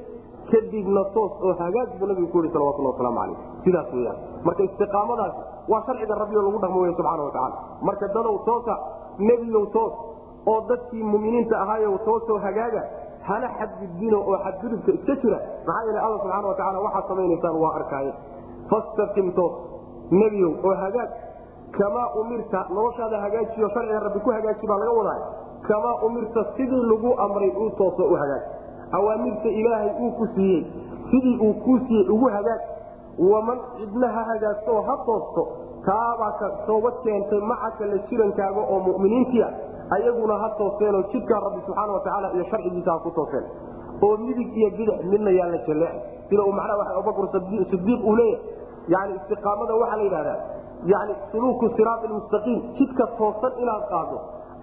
kadibna 0.52 1.02
toos 1.16 1.32
oo 1.46 1.52
hagaag 1.62 1.90
buu 2.00 2.06
nabigu 2.10 2.28
ku 2.32 2.38
yihi 2.44 2.52
salawatullah 2.56 2.92
wasalaamu 2.94 3.18
calayh 3.20 3.38
sidaas 3.64 3.88
weyaan 3.96 4.18
marka 4.46 4.62
istiqaamadaasi 4.68 5.40
waa 5.72 5.82
sharciga 5.86 6.14
rabbi 6.22 6.36
oo 6.40 6.44
lagu 6.48 6.58
dhaqmo 6.64 6.80
wey 6.84 6.92
subxana 6.98 7.22
watacala 7.28 7.56
marka 7.88 8.06
dadow 8.16 8.36
toosa 8.48 8.74
nebiyow 9.28 9.64
toos 9.76 9.94
oo 10.52 10.58
dadkii 10.70 11.04
muminiinta 11.12 11.54
ahaayo 11.64 11.96
toosoo 12.08 12.38
hagaaga 12.46 12.82
hana 13.28 13.48
xadgudbino 13.58 14.18
oo 14.30 14.36
xadgudubka 14.44 14.90
iska 14.98 15.14
jira. 15.22 15.38
Maxaa 15.66 15.84
yeele 15.86 16.00
alla 16.06 16.18
subxana 16.22 16.48
watacala 16.48 16.78
waxaad 16.86 17.04
samaynaysaan 17.10 17.56
waa 17.62 17.74
arkaaye. 17.78 18.12
Fastaqim 18.70 19.32
toos 19.38 19.52
nebiyow 20.10 20.52
oo 20.66 20.74
hagaag. 20.82 21.10
Kamaa 21.78 22.08
umirta 22.20 22.66
noloshaada 22.74 23.18
hagaajiyo 23.24 23.68
sharciga 23.74 24.00
rabbi 24.06 24.20
ku 24.24 24.30
hagaaji 24.30 24.66
baa 24.70 24.78
laga 24.82 24.92
wadaa. 24.98 25.20
Kamaa 25.68 25.96
umirta 26.06 26.40
sidii 26.56 26.82
lagu 26.90 27.10
amray 27.24 27.50
uu 27.62 27.70
tooso 27.78 28.04
u 28.12 28.14
hagaag. 28.22 28.42
Awaamirta 28.96 29.48
ilaahay 29.60 29.90
uu 30.04 30.10
ku 30.18 30.26
siiyey 30.34 30.62
sidii 31.10 31.36
uu 31.46 31.54
kuu 31.64 31.78
siiyey 31.88 32.08
ugu 32.14 32.26
hagaag. 32.36 32.60
Waman 33.18 33.58
cidna 33.78 34.08
ha 34.16 34.22
hagaagto 34.30 34.82
ha 34.86 34.94
toosto. 35.06 35.42
Taabaa 35.86 36.32
ka 36.40 36.46
toobad 36.66 36.94
keentay 37.04 37.40
macaka 37.50 37.86
la 37.86 37.98
jirankaaga 38.08 38.60
oo 38.72 38.78
muminiintia 38.86 39.48
ayaguna 39.96 40.34
ha 40.42 40.48
tooseenoo 40.58 41.02
jidkaa 41.12 41.40
rabbi 41.46 41.60
subxaana 41.66 41.92
watacaala 41.96 42.28
iyo 42.36 42.44
sharcigiisa 42.50 42.90
ha 42.92 42.98
ku 43.06 43.10
tooseen. 43.18 43.44
Oo 44.04 44.16
midig 44.26 44.48
iyo 44.56 44.70
bidix 44.78 44.98
midna 45.12 45.30
yaan 45.38 45.50
la 45.54 45.58
jaleecin 45.66 46.00
sida 46.28 46.42
uu 46.48 46.52
macnaha 46.58 46.78
waa 46.78 46.98
abubakr 47.00 47.24
sidiiq 47.70 48.00
uu 48.04 48.16
leeyahay. 48.16 48.40
Yani 48.94 49.12
istiqaamada 49.20 49.74
waxaa 49.82 49.96
la 49.96 50.02
yidhahdaa 50.08 50.38
yani 50.92 51.12
suluuku 51.32 51.68
siraati 51.76 52.08
mustaqiim. 52.16 52.58
Jidka 52.78 53.04
toosan 53.18 53.52
inaad 53.62 53.84
qaado. 53.92 54.16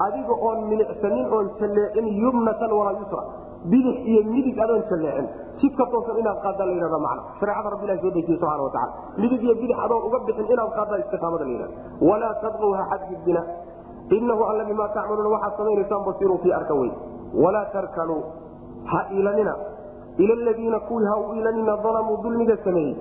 Adiga 0.06 0.34
oon 0.48 0.60
milicsanin 0.72 1.26
oon 1.36 1.48
jalleecin 1.60 2.08
yumnatan 2.24 2.72
walaa 2.80 2.94
yusra. 3.00 3.24
Bidix 3.72 3.98
iyo 4.12 4.22
midig 4.34 4.58
adoon 4.66 4.84
jalleecin. 4.92 5.28
Jidka 5.62 5.84
toosan 5.94 6.18
inaad 6.22 6.40
qaaddaa 6.46 6.66
la 6.70 6.74
yhahda 6.80 7.00
macna. 7.06 7.22
Shareecada 7.40 7.70
rabbi 7.74 7.86
ilahi 7.88 8.00
soo 8.04 8.12
dejiye 8.18 8.38
subxana 8.38 8.64
watacala 8.68 8.94
midig 9.22 9.42
iyo 9.48 9.56
bidix 9.62 9.78
adoon 9.86 10.02
uga 10.08 10.20
bixin 10.28 10.46
inaad 10.56 10.72
qaaddaa 10.78 11.00
istiqaamada 11.04 11.44
la 11.46 11.52
yidhahda 11.56 11.76
walaa 12.10 12.34
tadqow 12.44 12.72
ha 12.80 12.84
xadgudbina 12.92 13.42
inahu 14.10 14.44
alla 14.44 14.64
bimaa 14.66 14.88
tacmaluuna 14.98 15.30
waxaad 15.30 15.58
samaynaysaan 15.58 16.06
basiirun 16.06 16.40
kii 16.44 16.54
arka 16.60 16.74
wey 16.74 16.92
walaa 17.44 17.66
tarkanuu 17.74 18.22
ha 18.92 19.06
iilanina 19.16 19.56
ila 20.18 20.36
ladiina 20.36 20.80
kuwii 20.80 21.06
ha 21.06 21.18
u 21.18 21.34
iilanina 21.36 21.78
dalamuu 21.84 22.18
dulmiga 22.24 22.58
sameeyey 22.64 22.96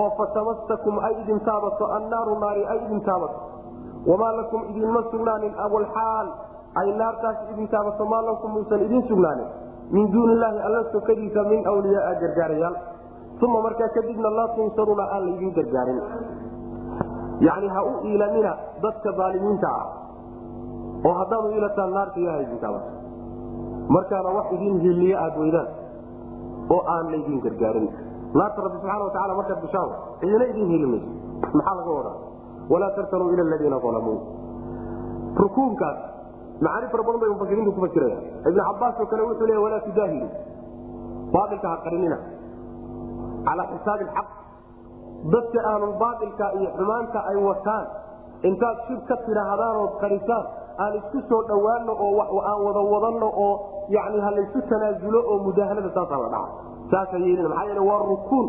oo 0.00 0.10
fatamasakum 0.18 0.98
ay 0.98 1.14
idin 1.22 1.40
taabato 1.40 1.86
annaaru 1.98 2.38
naari 2.40 2.64
ay 2.66 2.78
idin 2.86 3.00
taabato 3.00 3.40
wamaa 4.06 4.32
lakum 4.32 4.62
idinma 4.70 5.02
sugnaanin 5.10 5.54
awalxaal 5.66 6.28
ay 6.80 6.92
naartaas 7.00 7.36
idin 7.52 7.68
taabato 7.68 8.04
maa 8.12 8.22
lakum 8.22 8.52
muusan 8.52 8.84
idin 8.86 9.02
sugnaanin 9.08 9.46
min 9.90 10.12
duuni 10.12 10.32
illaahi 10.32 10.60
alla 10.68 10.84
sokadiisa 10.92 11.44
min 11.52 11.68
wliyaaa 11.76 12.14
gargaarayaal 12.22 12.76
uma 13.46 13.60
markaa 13.66 13.88
kadibna 13.96 14.30
laa 14.36 14.48
tunsaruuna 14.56 15.04
aan 15.14 15.26
laydin 15.26 15.52
gargaarin 15.58 16.00
yani 17.40 17.68
ha 17.68 17.82
u 17.90 17.92
iilanina 18.10 18.52
dadka 18.82 19.10
aalimiinta 19.24 19.68
ah 19.78 19.86
oo 21.06 21.14
haddaad 21.20 21.44
ilataan 21.58 21.90
naarta 21.96 22.18
ilaha 22.22 22.38
idin 22.44 22.58
taabato 22.64 22.90
markaana 23.96 24.28
wax 24.38 24.46
idin 24.56 24.74
hiliye 24.84 25.14
aad 25.24 25.34
weydaan 25.42 25.68
oo 26.74 26.80
aan 26.94 27.04
laydin 27.12 27.38
gargaarin. 27.44 27.88
Naarta 28.38 28.58
rabbi 28.64 28.76
subxana 28.80 29.04
watacala 29.08 29.34
markaad 29.40 29.60
gashaan 29.64 29.90
cidina 30.20 30.44
idin 30.52 30.66
heli 30.72 30.86
mayso. 30.92 31.08
Maxaa 31.56 31.74
laga 31.78 31.90
wadaa 31.98 32.16
walaa 32.72 32.90
tarkanuu 32.96 33.28
ila 33.34 33.44
ladiina 33.52 33.76
alamuu 33.90 34.18
rukuunkaas 35.42 35.98
macaani 36.64 36.86
fara 36.92 37.02
badan 37.06 37.20
bay 37.22 37.30
mufasiriintu 37.34 37.72
ku 37.76 37.80
fasirayaan 37.84 38.22
ibn 38.48 38.58
cabaas 38.68 38.94
oo 39.02 39.06
kale 39.10 39.22
wuxuu 39.28 39.46
leeya 39.48 39.60
walaa 39.66 39.80
tudaahilu. 39.86 40.28
Baailka 41.34 41.66
ha 41.72 41.76
qarinina. 41.84 42.18
Calaa 43.46 43.66
xisaabi 43.72 44.04
alxaq. 44.08 44.28
Dadka 45.32 45.58
ahlulbaailka 45.70 46.46
iyo 46.58 46.68
xumaanta 46.78 47.18
ay 47.30 47.36
wataan 47.48 47.86
intaad 48.48 48.76
shib 48.88 49.00
ka 49.08 49.16
tidhaahdaan 49.26 49.76
ood 49.82 49.94
qarisaan 50.02 50.44
aan 50.78 50.94
isku 50.94 51.18
soo 51.28 51.42
dhowaano 51.50 51.92
oo 51.92 52.40
aan 52.50 52.60
wada 52.66 52.80
wadanno 52.92 53.28
oo 53.44 53.54
yani 53.88 54.20
ha 54.20 54.30
laysu 54.30 54.62
tanaasulo 54.70 55.20
oo 55.30 55.38
mudaahanada 55.46 55.90
saasaa 55.94 56.18
la 56.22 56.28
dhaca. 56.28 56.52
Saasa 56.90 57.16
yeelina 57.18 57.48
maxaa 57.48 57.64
yeele 57.70 57.80
waa 57.90 58.02
rukuun 58.10 58.46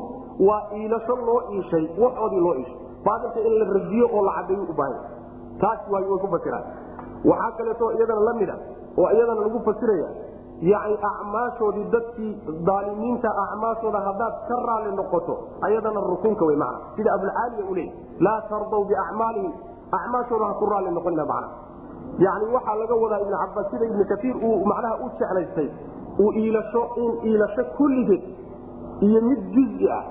waa 0.47 0.63
iilasho 0.77 1.15
loo 1.15 1.41
iishay 1.53 1.85
waxoodii 1.97 2.39
loo 2.45 2.55
iishay. 2.61 2.77
Baatilka 3.05 3.39
in 3.39 3.53
la 3.59 3.65
radiyo 3.73 4.09
oo 4.13 4.25
la 4.25 4.33
cadeeyo 4.37 4.63
u 4.63 4.75
taas 5.59 5.79
way 5.91 6.03
way 6.03 6.19
ku 6.19 6.27
fasiraan. 6.27 6.65
Waxaa 7.25 7.51
kaleeto 7.57 7.91
iyadana 7.91 8.21
la 8.21 8.33
mid 8.33 8.49
a 8.49 8.57
oo 8.97 9.09
iyadana 9.11 9.41
lagu 9.41 9.59
fasiraya 9.65 10.09
yani 10.61 10.97
acmaashoodii 11.11 11.87
dadkii 11.91 12.31
daalimiinta 12.67 13.29
acmaashooda 13.43 13.99
haddaad 13.99 14.33
ka 14.47 14.55
raali 14.67 14.95
noqoto 14.95 15.37
ayadana 15.61 15.99
rukunka 15.99 16.45
wey 16.45 16.55
macna. 16.55 16.79
Sida 16.95 17.13
abulcaaliya 17.13 17.65
u 17.71 17.75
laa 18.19 18.41
tardaw 18.49 18.83
biacmaalihim. 18.85 19.53
Acmaashooda 19.91 20.45
ha 20.45 20.53
ku 20.53 20.65
raali 20.65 20.91
noqonina 20.91 21.25
macna 21.25 21.68
yani 22.17 22.45
waxaa 22.55 22.75
laga 22.81 22.95
wadaa 23.03 23.19
ibn 23.25 23.33
cabaas 23.41 23.67
sida 23.71 23.85
ibnu 23.85 24.05
kaiir 24.11 24.35
uu 24.47 24.65
macnaha 24.65 24.95
u 25.05 25.09
jeclaystay. 25.19 25.69
Uu 26.19 26.31
iilasho 26.41 26.81
in 27.03 27.11
iilasho 27.31 27.63
kulligeed 27.77 28.23
iyo 29.01 29.21
mid 29.21 29.41
juzi 29.55 29.89
ah. 29.91 30.03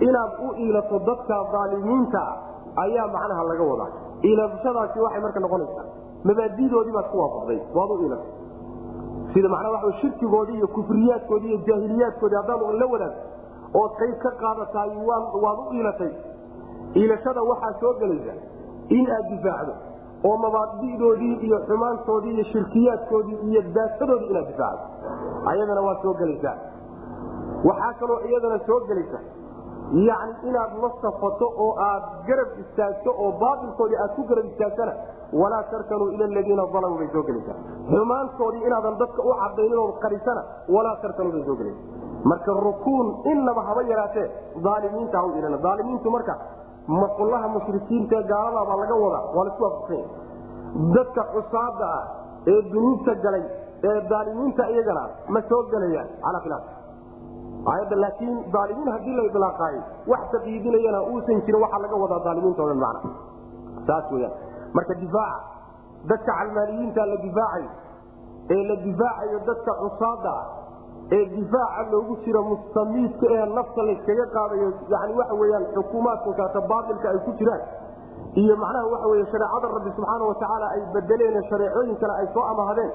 Inaad 0.00 0.32
u 0.46 0.54
iilato 0.62 0.98
dadka 0.98 1.36
daalimiinta 1.52 2.18
ah 2.20 2.82
ayaa 2.84 3.06
macnaha 3.16 3.42
laga 3.50 3.64
wadaa. 3.70 3.90
Iilashadaasi 4.24 4.98
waxay 5.00 5.20
marka 5.20 5.40
noqonaysaa 5.40 5.86
mabaadidoodii 6.24 6.92
baad 6.96 7.08
ku 7.12 7.18
waafaqday 7.22 7.60
waad 7.74 7.90
u 7.90 8.02
iilatay 8.02 8.30
sida 9.32 9.48
macnaa 9.48 9.70
waa 9.74 9.92
shirkigoodii 10.00 10.56
iyo 10.60 10.68
kufriyaadkoodii 10.76 11.48
iyo 11.48 11.60
jaahiliyaadkoodii 11.66 12.36
haddaanu 12.36 12.72
la 12.80 12.86
wadaagto 12.92 13.22
ood 13.80 13.92
qayb 14.00 14.14
ka 14.24 14.30
qaadataay 14.42 14.90
waad 15.44 15.58
u 15.70 15.72
iilatay. 15.74 16.12
Iilashada 16.94 17.42
waxaa 17.42 17.72
soo 17.80 17.92
gelaysa 18.00 18.32
in 18.88 19.06
aad 19.16 19.26
difaacdo 19.34 19.72
oo 20.28 20.36
mabaadidoodii 20.44 21.34
iyo 21.46 21.58
xumaantoodii 21.68 22.34
iyo 22.36 22.44
shirkiyaadkoodii 22.52 23.38
iyo 23.50 23.62
daatadoodii 23.76 24.30
inaad 24.32 24.46
difaacdo. 24.52 24.84
Ayadana 25.50 25.80
waa 25.88 25.96
soo 26.02 26.14
gelaysaa. 26.20 26.56
Waxaa 27.68 27.92
kaloo 28.00 28.20
iyadana 28.28 28.58
soo 28.66 28.80
gelaysa 28.88 29.18
yani 30.08 30.32
inaad 30.48 30.72
la 30.82 30.90
safato 31.02 31.46
oo 31.64 31.70
aad 31.88 32.02
garab 32.28 32.48
istaagto 32.62 33.10
oo 33.24 33.30
baatilkoodii 33.42 33.98
aad 34.04 34.12
ku 34.16 34.22
garab 34.30 34.44
istaagtana 34.52 34.92
walaa 35.42 35.62
tarkanuu 35.72 36.08
ila 36.16 36.26
ladiina 36.36 36.62
alamuu 36.78 36.98
bay 37.02 37.08
soo 37.14 37.22
gelaysaa. 37.28 37.58
Xumaantoodii 37.90 38.64
inaadan 38.68 38.98
dadka 39.02 39.22
u 39.22 39.34
cadaynin 39.42 39.78
ood 39.84 39.94
qarisana 40.04 40.42
walaa 40.76 40.96
tarkanuu 41.04 41.32
bay 41.36 41.44
soo 41.48 41.56
gelaysa 41.60 41.80
marka 42.30 42.52
rukuun 42.66 43.08
inaba 43.32 43.62
haba 43.68 43.82
yaraatee 43.92 44.26
aalimiinta 44.72 45.18
ha 45.22 45.26
ilana 45.40 45.58
aalimiintu 45.70 46.10
marka 46.16 46.34
maqullaha 46.88 47.48
mushrikiinta 47.56 48.22
gaaladaabaa 48.32 48.76
laga 48.82 48.94
wadaa 49.04 49.24
waa 49.36 49.44
la 49.46 49.50
isku 49.52 49.62
waafaqsanya 49.64 50.06
dadka 50.96 51.22
cusaada 51.34 51.86
ah 51.98 52.04
ee 52.52 52.60
dunuubta 52.72 53.14
galay 53.24 53.44
ee 53.90 53.96
aalimiinta 54.18 54.68
iyagana 54.74 55.02
ma 55.34 55.40
soo 55.50 55.62
gelayaan 55.72 56.08
calaa 56.24 56.40
khilaaf. 56.44 56.64
Aayadda 57.70 57.96
laakiin 58.04 58.34
aalimiin 58.60 58.90
haddii 58.96 59.16
la 59.18 59.22
ilaaqaayo 59.30 59.82
wax 60.12 60.22
taqiidinayana 60.34 61.00
uusan 61.12 61.40
jirin 61.46 61.60
waxaa 61.64 61.82
laga 61.84 61.96
wadaa 62.04 62.20
aalimiinta 62.32 62.62
o 62.62 62.68
dhan 62.70 62.80
macna. 62.84 63.10
Saas 63.88 64.06
weyaan 64.12 64.34
marka 64.76 64.94
difaaca 65.02 65.40
dadka 66.10 66.32
calmaaniyiinta 66.38 67.06
la 67.12 67.16
difaacayo 67.26 67.70
ee 68.54 68.62
la 68.70 68.76
difaacayo 68.86 69.38
dadka 69.50 69.72
cusaada 69.82 70.32
ah 70.40 70.44
ee 71.12 71.24
difaaca 71.34 71.90
loogu 71.92 72.16
jiro 72.24 72.42
mustamiidka 72.50 73.26
ee 73.36 73.46
nafta 73.58 73.82
layskaga 73.88 74.26
qaadayo 74.36 74.68
yani 74.94 75.14
waxa 75.20 75.34
weyaan 75.42 75.66
xukuumaadkankaata 75.74 76.60
baailka 76.72 77.08
ay 77.14 77.18
ku 77.26 77.32
jiraan 77.40 77.60
iyo 78.42 78.56
macnaha 78.62 78.86
waxa 78.94 79.06
wey 79.12 79.24
shareecada 79.32 79.68
rabbi 79.76 79.90
subxaana 79.98 80.24
watacaala 80.30 80.66
ay 80.76 80.80
bedeleen 80.96 81.44
shareecooyin 81.50 81.96
kale 82.02 82.12
ay 82.22 82.26
soo 82.34 82.44
amahdeen 82.52 82.90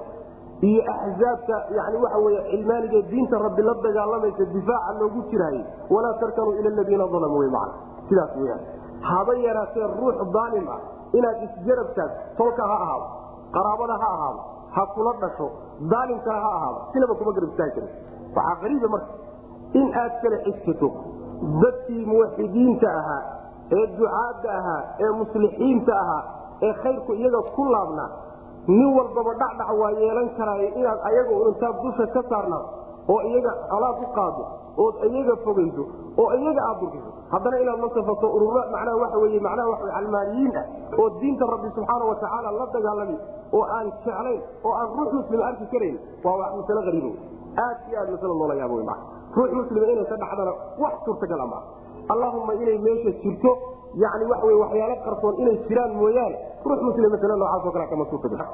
iyo 0.69 0.81
axzaabta 0.95 1.55
yani 1.77 1.97
waxa 2.03 2.17
wey 2.25 2.35
cilmaaniga 2.51 3.01
diinta 3.11 3.37
rabbi 3.45 3.61
la 3.69 3.73
dagaalamaysa 3.87 4.45
difaaca 4.57 4.99
loogu 4.99 5.21
jiraaye 5.31 5.63
walaa 5.95 6.13
tarkanuu 6.23 6.53
ila 6.59 6.69
ladiina 6.79 7.03
alamuu 7.03 7.39
wy 7.45 7.49
man 7.57 7.69
sidaas 8.09 8.35
weyaan 8.41 8.61
haba 9.11 9.33
yaraatee 9.47 9.87
ruux 9.99 10.17
daalim 10.37 10.67
ah 10.75 10.79
inaad 11.19 11.37
isjarab 11.47 11.89
taagto 11.95 12.19
tolka 12.41 12.63
ha 12.71 12.75
ahaado 12.85 13.07
qaraabada 13.55 13.95
ha 14.03 14.09
ahaado 14.17 14.41
ha 14.75 14.83
kula 14.95 15.11
dhasho 15.23 15.47
daalimkana 15.93 16.39
ha 16.45 16.49
ahaado 16.57 16.79
sinaba 16.93 17.13
kuma 17.19 17.31
garab 17.37 17.49
istaagi 17.53 17.73
karin. 17.75 17.89
Waxaa 18.35 18.55
qariiba 18.63 18.87
marka 18.95 19.11
in 19.79 19.87
aad 20.01 20.13
kala 20.23 20.37
xigsato 20.45 20.87
dadkii 21.63 22.03
muwaxidiinta 22.11 22.87
ahaa 22.99 23.21
ee 23.77 23.85
ducaadda 23.97 24.49
ahaa 24.59 24.81
ee 25.05 25.11
muslixiinta 25.21 25.93
ahaa 26.03 26.23
ee 26.67 26.73
khayrku 26.83 27.11
iyaga 27.21 27.41
ku 27.55 27.63
laabnaa 27.73 28.09
nin 28.67 28.89
walbaba 28.97 29.33
dhacdhac 29.41 29.69
waa 29.81 29.91
yeelan 30.01 30.29
karaayo 30.37 30.67
inaad 30.79 30.99
ayaga 31.09 31.31
intaad 31.51 31.75
dusha 31.85 32.05
ka 32.15 32.21
saarnaado 32.31 32.67
oo 33.13 33.19
iyaga 33.29 33.51
alaad 33.75 33.97
u 34.05 34.07
qaado 34.17 34.43
ood 34.77 34.95
iyaga 35.09 35.35
fogayso 35.45 35.83
oo 36.17 36.29
iyaga 36.39 36.61
aad 36.69 36.79
durkiso 36.81 37.11
haddana 37.31 37.57
inaad 37.63 37.79
la 37.85 37.89
safato 37.97 38.27
urura 38.35 38.61
macnaha 38.75 38.97
waxa 39.03 39.17
wey 39.23 39.39
macnaha 39.39 39.69
waa 39.73 39.91
calmaaniyiin 39.95 40.55
ah 40.61 40.65
oo 40.99 41.09
diinta 41.19 41.45
rabbi 41.53 41.67
subxaana 41.75 42.05
watacaala 42.11 42.51
la 42.59 42.65
dagaalamay 42.75 43.17
oo 43.53 43.63
aan 43.77 43.87
jeclayn 44.05 44.41
oo 44.63 44.73
aan 44.79 44.89
ruux 44.97 45.11
muslima 45.19 45.43
arki 45.49 45.65
karayn 45.73 45.97
waa 46.23 46.35
wax 46.41 46.51
masale 46.59 46.79
ariibo 46.91 47.11
aad 47.65 47.77
iyo 47.89 47.97
aad 48.01 48.09
masale 48.15 48.33
loola 48.41 48.55
yaabo 48.61 48.75
w 48.75 48.83
ruux 49.37 49.51
muslima 49.59 49.85
inay 49.93 50.05
ka 50.11 50.15
dhacdana 50.23 50.53
wax 50.83 50.93
suurtagal 51.05 51.41
ama 51.47 51.59
allahuma 52.13 52.53
inay 52.63 52.77
meesha 52.87 53.11
jirto 53.23 53.51
yani 54.03 54.25
waxa 54.31 54.45
w 54.47 54.59
waxyaalo 54.63 54.95
qarsoon 55.07 55.35
inay 55.43 55.57
jiraan 55.67 55.91
mooyaane 56.01 56.37
ruux 56.65 56.79
muslim 56.87 57.11
masale 57.15 57.35
noocaasoo 57.41 57.71
kale 57.75 57.87
kama 57.91 58.05
suurtagal. 58.11 58.47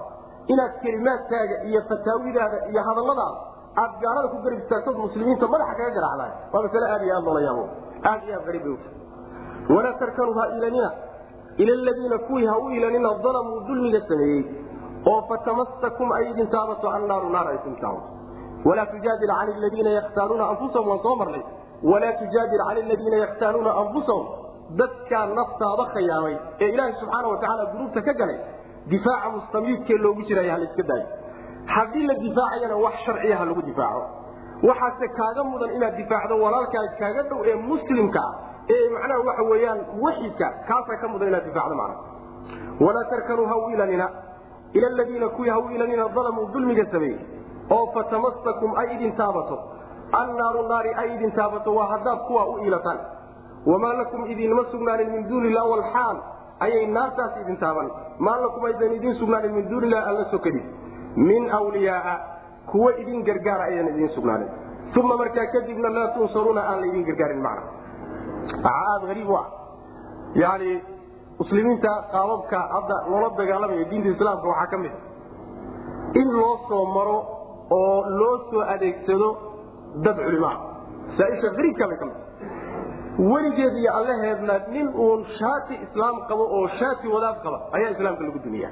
Inaad 0.53 0.73
kelimaadkaaga 0.81 1.55
iyo 1.69 1.81
fataawidaada 1.89 2.57
iyo 2.71 2.81
hadalladaada 2.87 3.39
aad 3.81 3.93
gaalada 4.03 4.27
ku 4.33 4.37
garab 4.45 4.59
istaagtod 4.63 4.97
muslimiinta 5.05 5.47
madaxa 5.53 5.73
kaga 5.79 5.91
garaacdaay 5.97 6.31
waa 6.53 6.61
masale 6.65 6.85
aad 6.93 7.03
iyo 7.07 7.13
aad 7.17 7.25
loola 7.27 7.51
aad 8.11 8.21
iyo 8.27 8.35
aad 8.39 8.49
ariib 8.51 8.67
walaa 9.75 9.93
tarkanuu 10.01 10.33
ha 10.39 10.45
iilanina. 10.53 10.91
Ila 11.57 11.75
ladiina 11.87 12.17
kuwii 12.27 12.45
ha 12.45 12.57
u 12.63 12.69
iilanina 12.71 13.09
dalamuu 13.23 13.59
dulmiga 13.67 14.01
sameeyey. 14.07 14.43
Oo 15.11 15.21
fatamasakum 15.29 16.11
ay 16.17 16.29
idin 16.31 16.47
taabato 16.55 16.89
annaaru 16.97 17.29
naar 17.29 17.47
ay 17.47 17.57
kumtaabato 17.65 18.09
walaa 18.65 18.85
tujaadil 18.93 19.33
cani 19.37 19.61
ladiina 19.61 19.89
yakhtaanuuna 19.99 20.49
anfusahum 20.51 20.87
waan 20.91 21.01
soo 21.05 21.15
marnay. 21.21 21.43
Walaa 21.91 22.13
tujaadil 22.21 22.63
cani 22.67 22.81
ladiina 22.91 23.17
yakhtaanuuna 23.25 23.71
anfusahum 23.81 24.25
dadkaa 24.79 25.25
naftaada 25.39 25.85
khayaamay 25.93 26.35
ee 26.61 26.69
ilaahay 26.73 26.93
subxaana 27.01 27.27
watacaala 27.33 27.65
dunuubta 27.71 28.01
ka 28.07 28.13
galay 28.21 28.39
difaaca 28.91 29.29
mustamiidkee 29.35 29.97
loogu 30.05 30.21
jiraya 30.29 30.53
ha 30.53 30.57
layska 30.63 30.83
daayo 30.89 31.07
haddii 31.75 32.05
la 32.07 32.13
difaacayana 32.25 32.75
wax 32.85 32.93
sharciya 33.05 33.37
ha 33.37 33.45
lagu 33.45 33.61
difaaco. 33.61 34.03
Waxaase 34.67 35.07
kaaga 35.17 35.43
mudan 35.43 35.75
inaad 35.77 35.95
difaacdo 36.01 36.35
walaalkaas 36.43 36.91
kaaga 36.99 37.23
dhow 37.29 37.39
ee 37.45 37.55
muslimka 37.71 38.19
ah 38.19 38.33
ee 38.75 38.89
macnaha 38.93 39.19
waxa 39.27 39.43
weyaan 39.51 39.79
waxidka 40.05 40.47
kaasaa 40.69 40.97
ka 41.01 41.07
mudan 41.13 41.27
inaad 41.31 41.45
difaacdo 41.49 41.75
mana 41.81 41.95
walaa 42.85 43.03
tarkanuu 43.11 43.45
ha 43.51 43.55
ilanina 43.73 44.07
ila 44.73 44.89
ladiina 44.99 45.29
kuwii 45.35 45.49
ha 45.49 45.59
ilanina 45.75 46.07
dalamuu 46.17 46.45
dulmiga 46.53 46.85
sameeyey. 46.91 47.19
Oo 47.75 47.85
fatamasakum 47.93 48.75
ay 48.81 48.87
idin 48.95 49.13
taabato. 49.21 49.57
Annaaru 50.21 50.67
naari 50.67 50.91
ay 51.01 51.15
idin 51.15 51.31
taabato 51.31 51.75
waa 51.75 51.87
haddaad 51.93 52.19
kuwaa 52.27 52.45
u 52.45 52.57
iilataan. 52.63 52.99
Wamaa 53.65 53.93
lakum 53.93 54.25
idinma 54.25 54.63
sugnaanin 54.71 55.09
min 55.11 55.29
duuni 55.29 55.47
illah 55.49 55.65
walxaal 55.71 56.17
ayay 56.59 56.85
naartaas 56.97 57.41
idin 57.41 57.57
taaban. 57.63 57.89
Maa 58.19 58.37
lakum 58.45 58.65
aydan 58.69 58.93
idin 58.97 59.15
sugnaanin 59.21 59.53
min 59.57 59.69
duuni 59.69 59.87
illah 59.87 60.07
alla 60.07 60.25
sokadin 60.31 60.65
min 61.29 61.43
wliyaaa 61.67 62.17
kuwa 62.71 62.91
idin 63.01 63.23
gargaara 63.23 63.63
ayaan 63.63 63.87
idin 63.93 64.09
sugnaanin 64.15 64.49
uma 64.99 65.17
markaa 65.17 65.45
kadibna 65.53 65.89
laa 65.97 66.07
tunsaruuna 66.15 66.61
aan 66.69 66.79
laydin 66.81 67.05
gargaarin 67.09 67.43
waxaa 67.45 68.75
aada 68.91 69.07
ariib 69.13 69.29
u 69.29 69.35
ah. 69.41 69.45
Yani 70.35 70.71
muslimiinta 71.39 71.91
qaababka 72.11 72.59
hadda 72.75 72.95
loola 73.09 73.29
dagaalamaya 73.37 73.89
diinta 73.91 74.09
islaamka 74.15 74.47
waxaa 74.51 74.71
ka 74.71 74.77
mid 74.83 74.91
a 74.91 76.19
in 76.21 76.27
loo 76.39 76.53
soo 76.69 76.85
maro 76.95 77.17
oo 77.77 77.97
loo 78.19 78.35
soo 78.49 78.61
adeegsado 78.73 79.29
dad 80.05 80.17
culimaa. 80.25 80.55
Masaaisha 81.07 81.47
ariibka 81.59 81.87
bay 81.91 81.97
ka 82.01 82.05
mid 82.05 82.17
weligeed 83.31 83.75
iyo 83.81 83.91
allaheedna 83.99 84.53
nin 84.73 84.87
uun 85.05 85.25
shaati 85.39 85.75
islaam 85.85 86.15
qabo 86.29 86.43
oo 86.57 86.67
shaati 86.79 87.07
wadaad 87.15 87.37
qaba 87.45 87.57
ayaa 87.77 87.91
islaamka 87.95 88.23
lagu 88.23 88.39
dumiya 88.45 88.69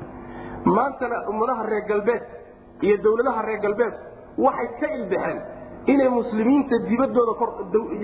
maantana 0.66 1.18
ummadaha 1.32 1.64
reer 1.72 1.86
galbeed 1.92 2.24
iyo 2.82 2.96
dawladaha 3.06 3.42
reer 3.50 3.60
galbeed 3.66 3.94
waxay 4.46 4.68
ka 4.82 4.88
ilbaxeen 4.98 5.38
inay 5.94 6.10
muslimiinta 6.20 6.76
dibadooda 6.90 7.34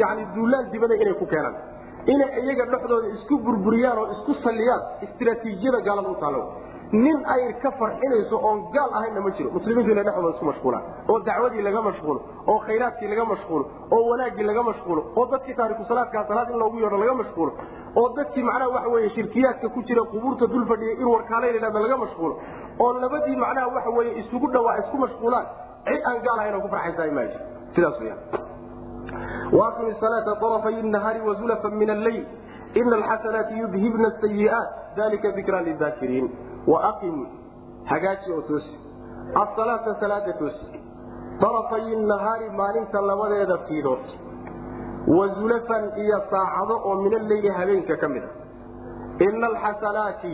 yani 0.03 0.24
duulaan 0.36 0.66
dibada 0.74 0.95
inay 1.03 1.14
ku 1.22 1.26
keenaan. 1.26 1.55
Inay 2.14 2.30
iyaga 2.45 2.66
dhexdooda 2.74 3.07
isku 3.18 3.36
burburiyaan 3.45 3.97
oo 4.01 4.07
isku 4.16 4.34
salliyaan 4.45 4.82
istraatiijiyada 5.05 5.80
gaalada 5.88 6.09
u 6.09 6.16
taalo 6.24 6.41
nin 6.92 7.18
ayr 7.34 7.54
ka 7.64 7.72
farxinayso 7.80 8.36
oon 8.48 8.60
gaal 8.74 8.89
ahaynna 9.00 9.22
ma 9.26 9.30
jiro. 9.38 9.50
Muslimiintuina 9.58 10.04
dhexooda 10.08 10.30
isku 10.36 10.46
mashquulaan 10.46 10.84
oo 11.10 11.20
dacwadii 11.28 11.62
laga 11.68 11.82
mashquulo 11.82 12.20
oo 12.48 12.58
khayraadkii 12.66 13.08
laga 13.14 13.26
mashquulo 13.34 13.64
oo 13.96 14.02
wanaagii 14.10 14.44
laga 14.50 14.64
mashquulo 14.70 15.02
oo 15.16 15.26
dadkii 15.32 15.54
taarikusalaadkaa 15.60 16.26
salaad 16.28 16.50
in 16.52 16.60
loogu 16.64 16.80
yeedho 16.84 16.98
laga 17.04 17.14
mashquulo 17.22 17.52
oo 18.02 18.08
dadkii 18.18 18.44
macnaha 18.50 18.70
waxa 18.76 18.89
weye 18.96 19.10
shirkiyaadka 19.16 19.70
ku 19.70 19.84
jira 19.84 20.04
qubuurta 20.12 20.48
dul 20.48 20.66
fadhiyay 20.74 20.96
in 21.02 21.08
warkaalay 21.14 21.54
ladhahda 21.54 21.80
laga 21.86 21.98
mashquulo 22.04 22.34
oo 22.80 22.94
labadii 23.06 23.36
macnaha 23.46 23.68
waxa 23.78 23.89
weye 24.00 24.12
isugu 24.24 24.48
dhawaa 24.58 24.78
isku 24.84 24.98
mashquulaan 25.06 25.46
cid 25.88 26.02
aan 26.12 26.20
gaal 26.28 26.39
ahayn 26.39 26.56
oo 26.56 26.62
ku 26.62 26.68
farxaysaa 26.76 27.12
maaji 27.20 27.38
sidaas 27.76 28.00
weyaan 28.00 28.20
waatuni 29.60 29.96
salaata 30.04 30.36
طarafay 30.44 30.82
nahaari 30.96 31.22
wazulafa 31.30 31.70
min 31.70 31.89
alleyl 31.89 32.26
ina 32.80 32.95
alxasanaati 32.99 33.53
yudhibna 33.61 34.07
asayi'aat 34.13 34.69
dalika 34.97 35.32
dikraa 35.38 35.61
lidaakiriin 35.69 36.28
waaqim 36.74 37.17
hagaaji 37.91 38.32
oo 38.38 38.41
toosi 38.49 38.76
asalaata 39.43 39.95
salaada 40.03 40.34
toosi 40.41 40.65
darafay 41.41 41.95
nahaari 42.11 42.49
maalinta 42.59 43.01
labadeeda 43.09 43.57
fiidood 43.67 44.05
wa 45.17 45.28
zulafan 45.39 45.84
iyo 46.03 46.19
saacado 46.32 46.76
oo 46.89 46.95
min 47.03 47.13
alleyli 47.19 47.49
habeenka 47.59 47.95
ka 48.03 48.07
mid 48.15 48.24
a 48.24 49.24
ina 49.28 49.47
alxasanaati 49.51 50.34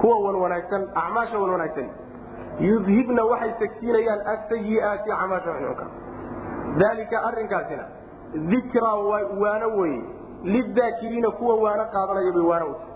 kuwa 0.00 0.16
wan 0.26 0.36
wanaagsan 0.44 0.82
acmaasha 1.02 1.38
wan 1.42 1.50
wanaagsan 1.56 1.88
yudhibna 2.68 3.24
waxay 3.32 3.52
tagsiinayaan 3.62 4.20
asayi'aati 4.34 5.12
acmaasha 5.18 5.52
xunxunka 5.58 5.86
dalika 6.82 7.22
arinkaasina 7.28 7.84
dikraa 8.52 8.94
waano 9.42 9.68
weye 9.80 10.02
lidaakiriina 10.44 11.30
kuwa 11.30 11.54
waano 11.64 11.84
qaadanaya 11.94 12.32
bay 12.36 12.42
waano 12.50 12.66
uta 12.70 12.86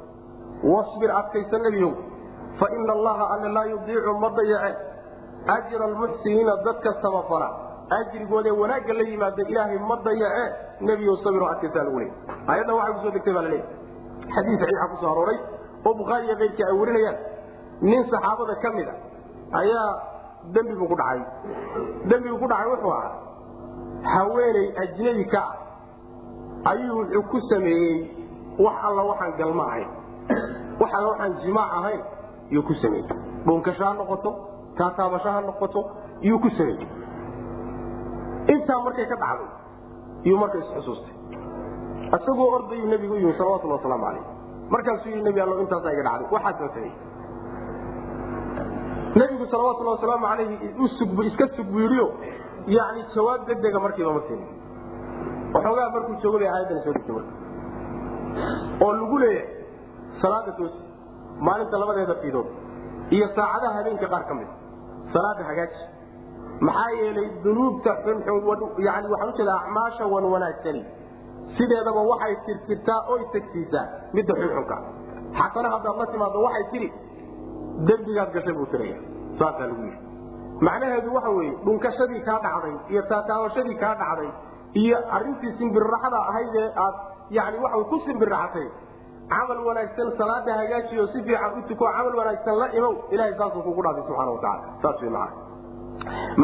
wasbir 0.74 1.10
adkaysa 1.20 1.58
nebiyow 1.58 1.92
fa 2.60 2.66
ina 2.76 2.92
allaha 2.92 3.24
alle 3.34 3.48
laa 3.56 3.64
yudiicu 3.72 4.14
ma 4.24 4.30
dayace 4.30 4.76
ajra 5.56 5.84
almuxsiniina 5.84 6.56
dadka 6.66 6.94
samafala 7.02 7.48
ajrigoodee 7.98 8.50
wanaagga 8.62 8.92
la 8.94 9.02
yimaada 9.10 9.42
ilaahay 9.48 9.78
ma 9.90 9.96
dayace 10.06 10.44
nebiyow 10.80 11.16
sabiro 11.24 11.46
adkaysaa 11.52 11.84
lagu 11.88 11.98
leey 12.00 12.12
ayaddan 12.52 12.74
waxay 12.78 12.94
ku 12.94 13.00
soo 13.04 13.10
degtay 13.16 13.34
baa 13.38 13.42
la 13.42 13.48
leeyahy 13.48 13.68
xadiis 14.36 14.60
saxiixa 14.60 14.88
ku 14.92 14.96
soo 15.02 15.10
arooray 15.14 15.38
oo 15.86 15.94
bukhaari 16.00 16.24
iyo 16.26 16.36
keyrkii 16.42 16.64
ay 16.70 16.76
warinayaan 16.80 17.16
nin 17.90 18.04
saxaabada 18.14 18.54
ka 18.64 18.70
mid 18.78 18.88
a 18.88 18.94
ayaa 19.60 19.88
dembi 20.54 20.74
buu 20.80 20.88
ku 20.92 20.96
dhacay 21.02 21.20
dembigu 22.12 22.38
ku 22.42 22.48
dhacay 22.52 22.70
wuxuu 22.72 22.92
ahaa 22.92 23.12
haweeney 24.14 24.66
ajnabi 24.84 25.24
ka 25.34 25.40
ah 25.42 25.52
ayuu 26.70 26.96
wuxuu 26.98 27.22
ku 27.30 27.40
sameeyey 27.50 28.10
wax 28.58 28.76
alla 28.88 29.02
waxaan 29.10 29.32
galma 29.38 29.64
ahayn. 29.70 29.88
Wax 30.80 30.90
alla 30.98 31.08
waxaan 31.12 31.32
jimaac 31.44 31.70
ahayn 31.78 32.00
yuu 32.50 32.62
ku 32.62 32.74
sameeyey. 32.82 33.08
Dhuunkasho 33.46 33.84
ha 33.84 33.92
noqoto 33.94 34.30
taataabasho 34.78 35.30
ha 35.36 35.40
noqoto 35.40 35.80
yuu 36.28 36.38
ku 36.38 36.50
sameeyey. 36.58 36.88
Intaa 38.54 38.78
markay 38.84 39.06
ka 39.12 39.16
dhacday 39.16 39.48
yuu 40.24 40.38
marka 40.38 40.58
isxusuustay 40.58 41.14
isagoo 42.16 42.48
ordayuu 42.56 42.86
nebigu 42.92 43.16
yimi 43.16 43.32
salawatulli 43.38 43.72
wasalaamu 43.76 44.04
calayh 44.04 44.24
markaasuu 44.70 45.10
yii 45.10 45.22
nebi 45.22 45.40
allo 45.40 45.60
intaasaa 45.60 45.92
iga 45.92 46.02
dhacday. 46.08 46.28
Waxaasna 46.34 46.68
sameeyey 46.74 46.94
nebigu 49.20 49.46
salawatulli 49.50 49.90
wasalaamu 49.90 50.26
calayhi 50.26 50.56
iska 51.28 51.48
sug 51.56 51.66
buu 51.72 51.80
yidhiyo 51.80 52.06
yani 52.66 53.04
jawaab 53.14 53.46
degdega 53.48 53.80
markiiba 53.80 54.12
ma 54.16 54.20
siinin 54.28 54.48
waxoogaa 55.54 55.90
markuu 55.94 56.14
joogo 56.22 56.38
bay 56.42 56.48
aayaddan 56.54 56.80
soo 56.84 56.92
marka. 57.16 57.32
Oo 58.84 58.92
lagu 59.00 59.18
leeyahay 59.18 59.48
salaada 60.22 60.52
toosi 60.58 60.80
maalinta 61.46 61.78
labadeeda 61.82 62.14
fiidood 62.22 62.48
iyo 63.16 63.26
saacadaha 63.36 63.74
habeenka 63.78 64.06
qaar 64.12 64.24
ka 64.28 64.34
mid 64.40 64.48
salaada 65.14 65.42
hagaaji. 65.50 65.80
Maxaa 66.66 66.90
yeelay 67.00 67.28
dunuubta 67.44 67.90
xunxun 68.04 68.60
yani 68.86 69.06
waxaan 69.12 69.32
ujeeda 69.34 69.54
acmaasha 69.60 70.04
wan 70.12 70.24
wanaagsani. 70.34 70.82
Sideedaba 71.56 72.02
waxay 72.10 72.34
tirtirtaa 72.46 73.00
oy 73.12 73.20
tagsiisaa 73.34 73.84
midda 74.16 74.34
xunxunka. 74.40 74.76
Xasana 75.38 75.68
haddaad 75.74 75.96
la 76.02 76.06
timaado 76.12 76.38
waxay 76.46 76.64
tidhi 76.72 76.88
dembigaad 77.88 78.30
gashay 78.34 78.54
buu 78.58 78.66
tiraya 78.72 78.98
saasaa 79.38 79.66
lagu 79.70 79.82
yidhi. 79.88 80.00
Macnaheedu 80.66 81.14
waxa 81.16 81.30
weeye 81.38 81.52
dhunkashadii 81.66 82.22
kaa 82.28 82.38
dhacday 82.46 82.74
iyo 82.92 83.02
taataabashadii 83.12 83.76
kaa 83.84 83.94
dhacday 84.02 84.30
iyo 84.82 84.98
arintii 85.16 85.52
simbirraxada 85.60 86.18
ahayd 86.30 86.54
ee 86.62 86.68
aad 86.84 86.94
yani 87.38 87.56
waxa 87.64 87.84
ku 87.92 87.96
simbirraxatay. 88.06 88.66
Camal 89.32 89.58
wanaagsan 89.66 90.08
salaada 90.20 90.52
hagaajiyo 90.60 91.04
si 91.12 91.18
fiican 91.26 91.52
u 91.58 91.62
tuko 91.68 91.84
camal 91.96 92.14
wanaagsan 92.20 92.56
la 92.62 92.66
imow 92.78 92.92
ilahay 93.14 93.34
saasuu 93.40 93.62
kugu 93.66 93.82
dhaafay 93.86 94.02
subxana 94.08 94.32
wataala 94.36 94.62
saas 94.82 95.00
wey 95.04 95.10
macana 95.10 95.32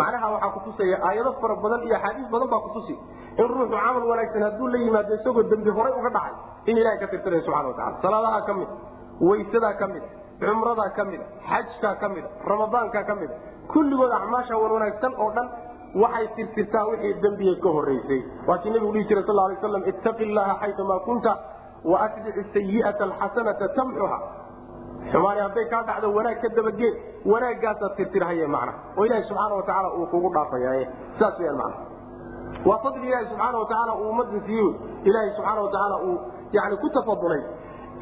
macnaha 0.00 0.26
waxaa 0.34 0.50
kutusaya 0.56 0.96
aayado 1.08 1.32
fara 1.42 1.56
badan 1.64 1.82
iyo 1.86 1.96
axaadiis 1.98 2.28
badan 2.34 2.48
baa 2.52 2.60
kutusi 2.66 2.94
in 3.40 3.46
ruuxu 3.52 3.68
camal 3.74 4.04
wanaagsan 4.12 4.42
hadduu 4.46 4.68
la 4.74 4.78
yimaado 4.84 5.14
isagoo 5.18 5.42
dembi 5.52 5.70
horay 5.78 5.92
uga 6.00 6.10
dhacay 6.16 6.34
in 6.70 6.76
ilahay 6.82 6.98
ka 7.02 7.06
tirtiraya 7.12 7.42
subxana 7.48 7.68
watacala 7.72 7.96
salaadaha 8.04 8.40
ka 8.48 8.54
mid 8.60 8.68
waysadaa 9.28 9.74
ka 9.82 9.86
mid 9.94 10.04
cumradaa 10.44 10.90
ka 10.98 11.04
mida 11.10 11.24
xajkaa 11.50 11.94
ka 12.02 12.08
mida 12.14 12.28
ramadaankaa 12.52 13.04
ka 13.10 13.14
mida 13.22 13.34
kulligood 13.72 14.12
acmaasha 14.20 14.56
wan 14.62 14.72
wanaagsan 14.78 15.12
oo 15.24 15.30
dhan 15.36 15.48
waxay 15.94 16.26
tirtirtaa 16.36 16.84
wixii 16.90 17.14
dembigay 17.22 17.56
ka 17.64 17.68
horeysay 17.76 18.20
waakii 18.48 18.70
nabigu 18.74 18.92
dhihi 18.96 19.08
jira 19.10 19.22
sal 19.28 19.36
lay 19.40 19.56
slam 19.62 19.82
ittaqi 19.92 20.24
llaha 20.36 20.54
xayumaa 20.62 20.98
kunta 21.08 21.32
waatbici 21.92 22.42
sayi'ata 22.54 23.04
alxasanata 23.08 23.68
tamxuha 23.78 24.18
xumaani 25.12 25.40
hadday 25.46 25.64
kaa 25.72 25.82
dhacdo 25.88 26.12
wanaag 26.16 26.38
ka 26.44 26.48
dabagee 26.58 26.90
wanaagaasaad 27.32 27.94
tirtirhaye 27.96 28.46
macna. 28.54 28.72
Oo 28.98 29.04
ilahi 29.08 29.22
subxaana 29.28 29.54
watacaala 29.60 29.88
uu 29.98 30.06
kugu 30.12 30.28
dhaafaya 30.34 30.72
saas 31.18 31.38
weyaan 31.40 31.56
macna. 31.56 31.76
Waa 32.68 32.78
fadli 32.84 33.06
ilahi 33.10 33.26
subxaana 33.32 33.58
watacaala 33.62 33.92
uu 34.02 34.08
ummadda 34.12 34.40
siiye 34.46 34.68
ilaahi 35.08 35.30
subxaana 35.36 35.60
watacaala 35.66 35.96
uu 36.08 36.16
yani 36.58 36.76
ku 36.82 36.88
tafadulay 36.98 37.42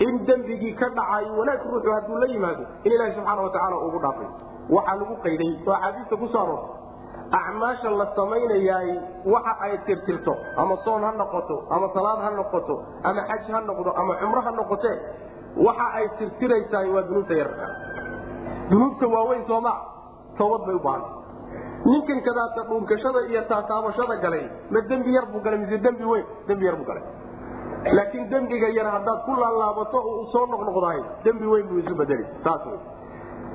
in 0.07 0.19
dembigii 0.27 0.75
ka 0.81 0.89
dhacayo 0.99 1.39
wanaag 1.41 1.63
ruuxu 1.73 1.91
hadduu 1.97 2.19
la 2.19 2.27
yimaado 2.35 2.65
in 2.85 2.93
ilaahi 2.93 3.15
subxaana 3.19 3.43
watacaala 3.47 3.77
ugu 3.87 3.99
dhaafay. 4.05 4.29
Waxaa 4.77 4.97
lagu 5.01 5.17
qayday 5.27 5.51
oo 5.67 5.73
axaadiista 5.79 6.17
ku 6.23 6.29
soo 6.35 6.43
aroortay 6.43 6.88
acmaasha 7.33 7.91
la 7.91 8.07
samaynayaay 8.17 8.91
waxa 9.35 9.53
ay 9.67 9.79
tirtirto 9.87 10.35
ama 10.57 10.77
soon 10.85 11.03
ha 11.03 11.13
noqoto 11.13 11.57
ama 11.71 11.89
salaad 11.95 12.21
ha 12.25 12.31
noqoto 12.31 12.77
ama 13.05 13.21
xaj 13.31 13.51
ha 13.53 13.61
noqdo 13.71 13.91
ama 14.03 14.15
cumro 14.21 14.41
ha 14.47 14.51
noqote 14.61 14.93
waxa 15.67 15.87
ay 15.99 16.07
tirtiraysaay 16.19 16.89
waa 16.95 17.03
dunuubta 17.09 17.35
yararka 17.41 17.67
dunuubta 18.71 19.07
waaweyn 19.15 19.45
sooma 19.47 19.73
toobad 20.39 20.67
bay 20.67 20.75
u 20.75 20.81
baahanta 20.81 21.11
ninkan 21.85 22.21
kadaata 22.29 22.63
dhuunkashada 22.71 23.21
iyo 23.31 23.43
taataabashada 23.53 24.17
galay 24.25 24.45
ma 24.71 24.81
dembi 24.91 25.13
yar 25.17 25.27
buu 25.33 25.41
galay 25.47 25.59
mise 25.65 25.79
dembi 25.87 26.05
weyn 26.05 26.25
dembi 26.49 26.65
yar 26.67 26.77
buu 26.77 26.85
galay. 26.91 27.03
Laakiin 27.97 28.29
dembiga 28.31 28.69
yar 28.77 28.87
haddaad 28.95 29.21
ku 29.27 29.33
laalaabato 29.43 29.99
oo 30.11 30.25
soo 30.33 30.47
noqnoqdahay 30.47 31.01
dembi 31.25 31.47
weyn 31.53 31.67
buu 31.69 31.79
isu 31.85 31.95
bedeli 32.01 32.25
saas 32.45 32.65
wey 32.67 32.79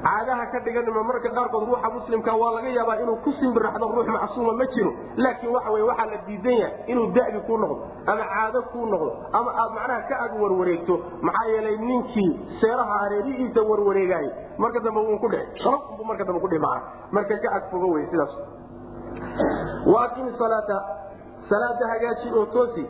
caadaha 0.04 0.46
ka 0.52 0.60
dhiganima 0.66 1.04
marka 1.10 1.30
qaarkood 1.38 1.64
ruuxa 1.70 1.90
muslimka 1.96 2.32
waa 2.42 2.52
laga 2.56 2.70
yaabaa 2.78 2.98
inuu 3.04 3.16
ku 3.26 3.32
simbiraxdo 3.40 3.88
ruux 3.96 4.08
macsuuma 4.16 4.54
ma 4.60 4.66
jiro. 4.76 4.92
Laakiin 5.24 5.52
waxa 5.56 5.72
wey 5.76 5.84
waxaa 5.90 6.06
la 6.12 6.18
diidan 6.28 6.58
yahay 6.62 6.74
inuu 6.92 7.08
da'bi 7.18 7.40
kuu 7.48 7.58
noqdo 7.58 7.78
ama 8.12 8.24
caado 8.34 8.62
kuu 8.74 8.86
noqdo 8.94 9.10
ama 9.40 9.52
aad 9.62 9.72
macnaha 9.78 10.02
ka 10.10 10.16
ag 10.26 10.34
warwareegto. 10.42 10.96
Maxaa 11.28 11.48
yeelay 11.54 11.78
ninkii 11.78 12.30
seeraha 12.62 12.98
hareerihiisa 13.04 13.62
warwareegaay 13.70 14.28
marka 14.58 14.80
dambe 14.88 15.00
wuu 15.08 15.20
ku 15.24 15.28
dhici 15.34 15.64
shababbu 15.64 16.04
marka 16.12 16.24
dambe 16.28 16.40
kudhici 16.46 16.62
macna 16.66 16.84
marka 17.18 17.38
ka 17.46 17.50
ag 17.58 17.64
fogo 17.72 17.88
wey 17.96 18.06
sidaas. 18.12 18.34
Waaqimi 19.94 20.32
salaata 20.42 20.78
salaada 21.50 21.88
hagaaji 21.94 22.28
oo 22.40 22.46
toosi. 22.56 22.86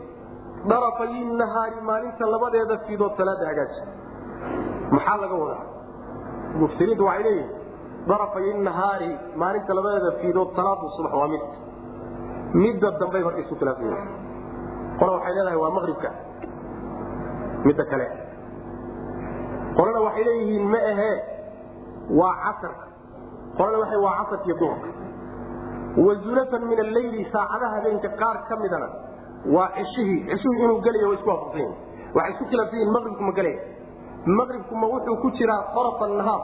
Darafayi 0.68 1.24
nahaari 1.40 1.80
maalinta 1.88 2.26
labadeeda 2.34 2.78
fiidood 2.86 3.14
salaada 3.16 3.46
hagaaji. 3.46 3.80
Maxaa 4.90 5.16
laga 5.22 5.34
wadaa 5.42 5.62
mufsiriintu 6.62 7.04
waxay 7.08 7.24
leeyihiin 7.26 7.50
darafay 8.10 8.48
nahaari 8.68 9.10
maalinta 9.42 9.74
labadeeda 9.78 10.10
fiidood 10.22 10.50
salaadu 10.58 10.88
subax 10.96 11.12
waa 11.20 11.28
mid 11.34 11.42
midda 12.64 12.90
dambay 13.02 13.22
marka 13.26 13.40
isku 13.44 13.54
khilaafsan 13.60 13.86
yihiin 13.90 14.08
qola 15.00 15.12
waxay 15.16 15.34
leedahay 15.38 15.58
waa 15.64 15.70
maqribka 15.78 16.10
midda 17.68 17.84
kale 17.92 18.06
qolana 19.78 20.00
waxay 20.08 20.24
leeyihiin 20.30 20.66
ma 20.74 20.80
ahee 20.92 21.14
waa 22.20 22.34
casarka 22.44 22.86
qolana 23.58 23.78
waa 23.84 24.02
waa 24.06 24.14
casarka 24.20 24.44
iyo 24.50 24.56
duhurka 24.62 24.88
wazulafan 26.06 26.62
min 26.70 26.78
alleyli 26.86 27.20
saacadaha 27.34 27.74
habeenka 27.78 28.08
qaar 28.22 28.36
ka 28.48 28.56
midana 28.62 28.88
waa 29.56 29.68
cishihii 29.78 30.18
cishihii 30.30 30.62
inuu 30.66 30.80
gelayo 30.86 31.08
way 31.10 31.16
isku 31.18 31.28
waafaqsan 31.32 31.60
yihiin 31.60 31.74
waxay 32.16 32.32
isku 32.34 32.44
khilaafsan 32.52 32.78
yihiin 32.80 32.94
maqribku 32.96 33.22
ma 33.28 33.32
gelaya 33.38 33.60
maqribkuma 34.26 34.86
wuxuu 34.86 35.16
ku 35.22 35.30
jiraa 35.38 35.62
arafa 35.80 36.08
nahaar 36.08 36.42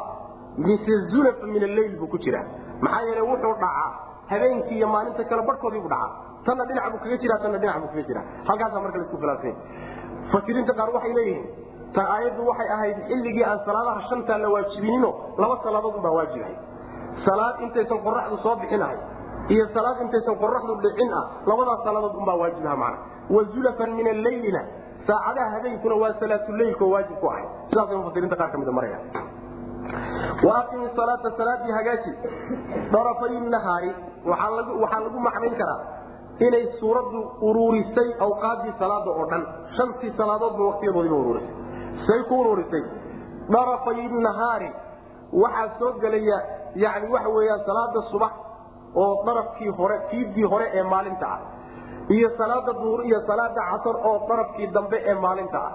mise 0.59 0.95
zulafa 1.11 1.47
min 1.47 1.63
alleyl 1.63 1.97
buu 1.99 2.07
ku 2.09 2.19
jiraa. 2.19 2.45
Maxaa 2.81 3.03
yeele 3.09 3.23
wuxuu 3.31 3.55
dhacaa 3.63 3.89
habeenkii 4.31 4.77
iyo 4.79 4.89
maalinta 4.89 5.25
kale 5.25 5.43
barhkoodii 5.47 5.81
bu 5.81 5.89
dhacaa. 5.89 6.11
Tanna 6.45 6.65
dhinac 6.65 6.91
buu 6.93 6.99
kaga 7.05 7.17
jiraa 7.23 7.39
tanna 7.43 7.59
dhinac 7.59 7.79
buu 7.81 7.89
kaga 7.89 8.03
jiraa. 8.09 8.25
Halkaasaa 8.49 8.81
marka 8.85 8.99
la 8.99 9.05
isku 9.05 9.17
khilaafsanya 9.17 9.57
fasiriinta 10.33 10.73
qaar 10.79 10.91
waxay 10.95 11.13
leeyihiin 11.19 11.47
ta 11.95 12.03
aayaddu 12.15 12.43
waxay 12.51 12.69
ahayd 12.77 12.97
xilligii 13.09 13.45
aan 13.45 13.59
salaadaha 13.67 14.01
shantaa 14.11 14.39
la 14.39 14.49
waajibinino 14.55 15.11
laba 15.43 15.57
salaadood 15.65 15.95
unbaa 16.01 16.13
waajibahay 16.19 16.57
salaad 17.27 17.57
intaysan 17.67 17.99
qoraxdu 18.07 18.37
soo 18.45 18.55
bixinahay 18.61 18.99
iyo 19.55 19.65
salaad 19.75 19.99
intaysan 20.05 20.37
qoraxdu 20.43 20.77
dhicin 20.85 21.11
ah 21.21 21.25
labadaas 21.51 21.83
salaadood 21.89 22.15
unbaa 22.21 22.37
waajibaha 22.43 22.77
macna. 22.77 22.99
Wa 23.35 23.43
zulafan 23.55 23.91
min 23.99 24.07
alleylina 24.15 24.63
saacadaha 25.07 25.51
habeenkuna 25.57 25.95
waa 26.03 26.13
salaatuleylka 26.21 26.85
oo 26.85 26.91
waajib 26.95 27.17
ku 27.23 27.27
ahay. 27.33 27.45
Sidaasay 27.71 27.97
mufasiriinta 28.01 28.37
qaar 28.41 28.51
ka 28.53 28.59
mida 28.63 28.73
maraya. 28.79 28.99
Waaqimi 30.49 30.89
salaata 30.97 31.31
salaadii 31.39 31.73
hagaaji. 31.79 32.13
Darafay 32.93 33.41
nahaari. 33.55 33.91
Waxaa 34.25 35.01
lagu 35.05 35.19
macnayn 35.29 35.55
karaa 35.61 35.81
inay 36.47 36.65
suuraddu 36.81 37.21
uruurisay 37.49 38.09
awqaadii 38.27 38.75
salaada 38.83 39.11
oo 39.11 39.27
dhan. 39.31 39.43
Shantii 39.77 40.13
salaadoodba 40.21 40.65
waqtiyadoodiiba 40.71 41.17
uruurisay. 41.17 41.55
Say 42.07 42.21
ku 42.29 42.41
uruurisay. 42.43 42.83
Darafay 43.55 44.09
nahaari. 44.29 44.71
Waxaa 45.43 45.69
soo 45.79 45.93
gelaya 46.03 46.39
yani 46.75 47.07
waxa 47.15 47.29
weeyaan 47.37 47.61
salaada 47.67 48.01
subax 48.13 48.33
oo 48.95 49.25
darafkii 49.27 49.69
hore 49.79 49.97
fiidii 50.11 50.43
hore 50.53 50.67
ee 50.75 50.83
maalinta 50.83 51.27
ah 51.35 51.41
iyo 52.17 52.29
salaada 52.39 52.73
duhur 52.83 53.01
iyo 53.09 53.21
salaada 53.31 53.61
casar 53.71 53.97
oo 54.11 54.17
darafkii 54.29 54.67
dambe 54.77 54.99
ee 55.11 55.15
maalinta 55.25 55.59
ah. 55.69 55.73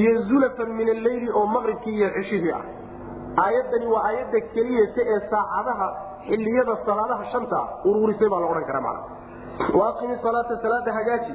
Iyo 0.00 0.12
zulafan 0.28 0.70
min 0.78 0.88
alleyli 0.96 1.28
oo 1.38 1.46
maqribkii 1.54 1.94
iyo 1.98 2.08
cishihii 2.16 2.52
ah. 2.58 2.62
Aayadani 3.44 3.86
waa 3.94 4.02
aayadda 4.08 4.40
keliyata 4.54 5.02
ee 5.14 5.18
saacadaha 5.32 5.88
xiliyada 6.28 6.74
salaadaha 6.88 7.24
shanta 7.32 7.60
uruurisay 7.88 8.28
baa 8.32 8.40
la 8.40 8.46
odhan 8.52 8.64
kara 8.70 8.80
macna. 8.80 9.02
Waaqimi 9.80 10.16
salaata 10.26 10.56
salaada 10.64 10.92
hagaaji. 10.98 11.34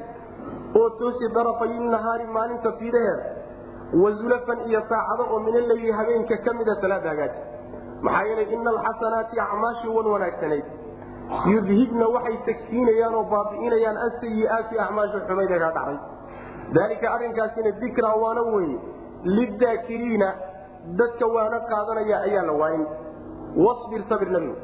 Oo 0.80 0.88
toosi 1.00 1.28
darafay 1.36 1.72
nahaari 1.94 2.26
maalinta 2.36 2.72
fiidaheeda 2.78 3.24
wa 4.02 4.10
zulafan 4.20 4.58
iyo 4.70 4.80
saacado 4.90 5.22
oo 5.32 5.40
min 5.46 5.54
alleyli 5.62 5.90
habeenka 5.98 6.36
ka 6.46 6.52
mida 6.58 6.74
salaada 6.82 7.08
hagaaji. 7.12 7.38
Maxaa 8.06 8.24
yeelay 8.28 8.48
ina 8.56 8.70
alxasanaati 8.74 9.40
acmaashii 9.46 9.92
wan 9.96 10.06
wanaagsanayd 10.14 10.64
yudhibna 11.52 12.06
waxay 12.16 12.36
tagsiinayaan 12.48 13.14
oo 13.20 13.24
baabi'inayaan 13.32 13.96
asayiaati 14.06 14.74
acmaasha 14.84 15.20
xumayda 15.28 15.58
kaa 15.62 15.72
dhacday. 15.76 15.98
Daalika 16.76 17.06
arrinkaasina 17.14 17.70
dikraa 17.82 18.14
waana 18.22 18.42
weye 18.54 18.76
lidaakiriina 19.38 20.28
dadka 20.98 21.26
waana 21.34 21.58
qaadanaya 21.70 22.16
ayaa 22.28 22.44
la 22.46 22.52
waayin. 22.60 22.86
Wabir 23.64 24.02
sabir 24.08 24.30
nabigu 24.30 24.56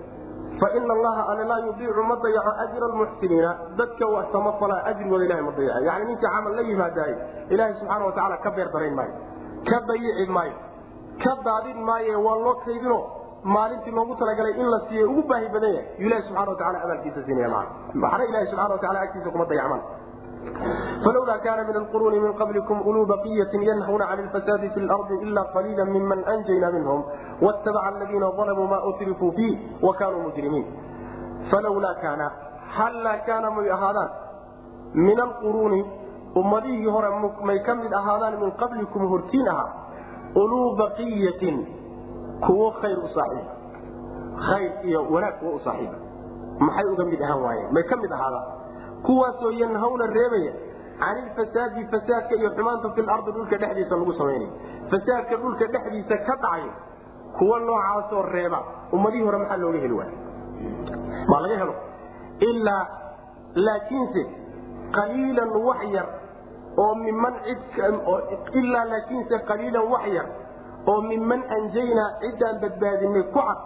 faina 0.61 0.93
allaha 0.97 1.23
alle 1.33 1.45
laa 1.51 1.61
yudiicu 1.67 2.03
ma 2.11 2.17
dayaco 2.25 2.53
ajra 2.65 2.87
almuxsiniina. 2.91 3.51
Dadka 3.79 4.05
samafalaa 4.33 4.85
ajrigooda 4.91 5.25
ilahay 5.25 5.43
ma 5.49 5.53
dayaco 5.59 5.85
yani 5.89 6.05
ninkii 6.11 6.27
camal 6.35 6.55
la 6.59 6.63
yimaadaay 6.71 7.13
ilaahay 7.51 7.75
subxaana 7.81 8.05
watacaala 8.09 8.37
ka 8.45 8.51
beer 8.57 8.69
darayn 8.75 8.95
maayo 8.95 9.15
ka 9.71 9.79
dayici 9.89 10.27
maayo 10.37 10.55
ka 11.25 11.33
daadin 11.47 11.81
maaye 11.89 12.15
waa 12.27 12.37
loo 12.45 12.55
kaydino 12.65 12.99
maalintii 13.45 13.90
loogu 13.90 14.14
talagalay 14.16 14.55
in 14.61 14.70
la 14.70 14.80
siiye 14.88 15.05
ugu 15.05 15.22
baahi 15.28 15.49
badan 15.49 15.72
yahay. 15.74 15.86
Yu 15.99 16.07
ilahi 16.07 16.22
subxana 16.22 16.51
wataala 16.51 16.82
abaalkiisa 16.84 17.22
siinaya 17.26 17.49
maa 17.49 17.66
maxna 17.95 18.24
ilahi 18.24 18.47
subxana 18.47 18.74
watacala 18.74 19.01
agtiisa 19.01 19.30
kuma 19.30 19.47
alquruuni 35.22 35.84
ummadihii 36.36 36.86
hore 36.86 37.09
may 37.45 37.59
ka 37.66 37.74
mid 37.74 37.93
ahaadaan 37.93 38.40
min 38.40 38.51
qablikum 38.62 39.09
hortiin 39.09 39.49
ahaa. 39.49 39.70
Uluu 40.34 40.76
baqiyatin 40.76 41.82
kuwo 42.47 42.66
khayr 42.80 42.99
u 42.99 43.09
saaxiiba 43.16 43.53
khayr 44.49 44.70
iyo 44.88 45.01
wanaag 45.14 45.34
kuwo 45.40 45.53
u 45.57 45.61
saaxiiba 45.66 45.97
maxay 46.66 46.86
uga 46.95 47.05
mid 47.12 47.20
ahaan 47.26 47.43
waayeen 47.47 47.72
may 47.76 47.82
ka 47.90 47.97
mid 48.03 48.12
ahaadaan 48.12 48.47
kuwaasoo 49.07 49.51
yanhawna 49.62 50.07
reebaya 50.16 50.53
can 51.03 51.16
ilfasaadi 51.22 51.84
fasaadka 51.93 52.34
iyo 52.40 52.51
xumaanta 52.57 52.90
fi 52.97 53.03
lardi 53.09 53.30
dhulka 53.36 53.57
dhexdiisa 53.62 53.97
lagu 54.01 54.12
samaynayo 54.20 54.51
fasaadka 54.93 55.36
dhulka 55.43 55.66
dhexdiisa 55.74 56.16
ka 56.28 56.34
dhacayo 56.43 56.72
kuwa 57.38 57.59
noocaasoo 57.66 58.22
reeba 58.34 58.61
ummadihii 58.97 59.24
hore 59.28 59.38
maxaa 59.43 59.57
looga 59.64 59.78
heli 59.84 59.95
waaya 59.95 60.12
maa 61.30 61.40
laga 61.45 61.57
helo. 61.62 61.74
Ilaa 62.49 62.82
laakiinse 63.66 64.22
qaliilan 64.97 65.51
wax 65.66 65.80
yar 65.97 66.07
oo 66.84 66.95
miman 67.05 67.34
ilaa 68.61 68.84
laakiinse 68.93 69.38
qaliilan 69.51 69.84
wax 69.93 70.05
yar 70.16 70.26
oo 70.91 71.01
minman 71.11 71.43
anjaynaa 71.57 72.11
ciddaan 72.22 72.61
badbaadinay 72.62 73.22
ku 73.22 73.41
cad 73.41 73.59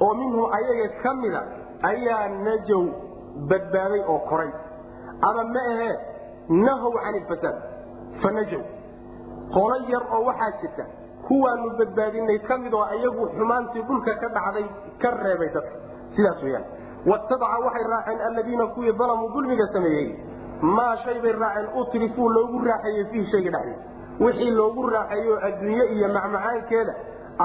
oo 0.00 0.14
minhu 0.20 0.42
ayaga 0.58 0.88
ka 1.02 1.14
mida 1.22 1.42
ayaa 1.90 2.28
najow 2.46 2.82
badbaaday 3.50 4.02
oo 4.12 4.18
koray. 4.30 4.50
Ama 5.28 5.42
ma 5.54 5.62
ahee 5.72 5.94
nahow 6.66 6.92
can 7.02 7.14
ilfasaad 7.20 7.56
fa 8.22 8.30
najow. 8.38 8.62
Qolo 9.54 9.76
yar 9.92 10.04
oo 10.16 10.22
waxaa 10.28 10.50
jirta 10.60 10.84
kuwaanu 11.26 11.70
badbaadinay 11.78 12.38
ka 12.48 12.58
mid 12.58 12.72
oo 12.74 12.84
ayagu 12.94 13.28
xumaantii 13.36 13.82
dhulka 13.88 14.14
ka 14.22 14.28
dhacday 14.36 14.66
ka 15.02 15.10
reebay 15.24 15.50
dadka. 15.54 15.76
Sidaas 16.16 16.42
weyaan 16.42 16.64
watabaca 17.10 17.58
waxay 17.66 17.84
raaceen 17.92 18.20
alladiina 18.28 18.66
kuwii 18.74 18.92
dalamuu 18.98 19.30
dulmiga 19.34 19.66
sameeyey. 19.72 20.08
Maa 20.62 20.96
shay 21.04 21.20
bay 21.20 21.32
raaceen 21.32 21.68
utrifuu 21.80 22.28
loogu 22.36 22.58
raaxeeyey 22.68 23.04
fiihi 23.10 23.30
shayga 23.32 23.50
dhexdiisa 23.50 23.93
wixii 24.20 24.50
loogu 24.50 24.86
raaxeeyo 24.86 25.38
adduunye 25.46 25.84
iyo 25.94 26.08
macmacaankeeda 26.16 26.94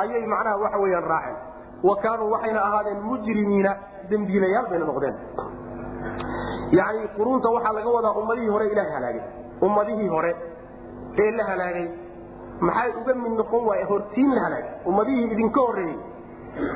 ayay 0.02 0.26
macnaha 0.34 0.58
waxa 0.64 0.78
weyaan 0.84 1.04
raaceen. 1.14 1.38
Wa 1.84 1.96
kaanuu 1.96 2.32
waxayna 2.32 2.62
ahaadeen 2.68 3.02
mujrimiina 3.02 3.72
dembiilayaal 4.10 4.68
bayna 4.70 4.86
noqdeen. 4.86 5.16
Yani 6.72 7.08
quruunta 7.18 7.50
waxaa 7.50 7.74
laga 7.74 7.90
wadaa 7.90 8.12
ummadihii 8.22 8.48
hore 8.50 8.68
ilaha 8.68 8.92
halaagay. 8.96 9.22
Ummadihii 9.62 10.08
hore 10.08 10.36
ee 11.24 11.32
la 11.32 11.44
halaagay. 11.44 11.88
Maxay 12.62 12.92
uga 13.02 13.14
mid 13.16 13.34
noqon 13.40 13.66
waayeen? 13.68 13.88
Hortiin 13.88 14.36
la 14.36 14.42
halaagay. 14.42 14.72
Ummadihii 14.86 15.24
idinka 15.34 15.62
horeeyey 15.62 15.98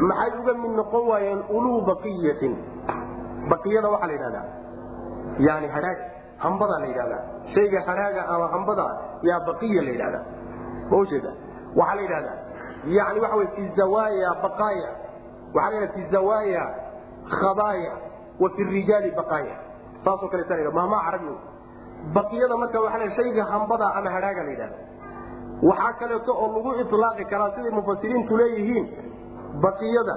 maxay 0.09 0.31
uga 0.39 0.53
mid 0.53 0.71
noqon 0.79 1.07
waayeen 1.11 1.43
uluu 1.49 1.81
baqiyatin? 1.89 2.53
Baqiyada 3.49 3.89
waxaa 3.93 4.07
la 4.07 4.13
yidhahdaa. 4.13 4.45
Yani 5.47 5.67
halaag 5.67 5.97
hambadaa 6.43 6.79
la 6.83 6.85
yidhahdaa. 6.91 7.21
Shayga 7.53 7.79
halaaga 7.87 8.21
ama 8.35 8.47
hambada 8.53 8.85
yaa 9.29 9.39
baqiya 9.47 9.81
la 9.87 9.91
yidhahdaa. 9.95 10.23
Ma 10.89 10.97
ujeeda 11.03 11.31
waxaa 11.79 11.95
la 11.95 12.01
yidhahdaa 12.05 12.37
yani 12.97 13.19
waxa 13.23 13.35
wey 13.39 13.47
fi 13.55 13.63
zawaya 13.79 14.29
baqaaya 14.45 14.89
waxaa 15.55 15.69
la 15.71 15.75
yidhahda 15.79 15.93
fi 15.97 16.01
zawaya 16.15 16.63
khabaaya 17.39 17.91
wa 18.41 18.49
fi 18.55 18.63
rijaali 18.75 19.11
baqaaya. 19.19 19.55
Saasoo 20.05 20.27
kale 20.31 20.43
sa 20.49 20.55
mahmaa 20.79 21.01
carabi 21.07 21.35
baqiyada 22.15 22.55
marka 22.57 22.79
waa 22.85 22.97
la 23.03 23.09
shayga 23.17 23.43
hambada 23.51 23.85
ama 23.97 24.09
hadhaaga 24.15 24.43
la 24.43 24.51
yidhahda 24.55 24.77
waxaa 25.69 25.93
kaleeto 25.99 26.31
oo 26.43 26.47
lagu 26.55 26.71
ilaaqi 26.81 27.25
karaa 27.31 27.51
siday 27.55 27.71
mufasiriintu 27.77 28.37
leeyihiin 28.41 28.85
baqiyada 29.65 30.15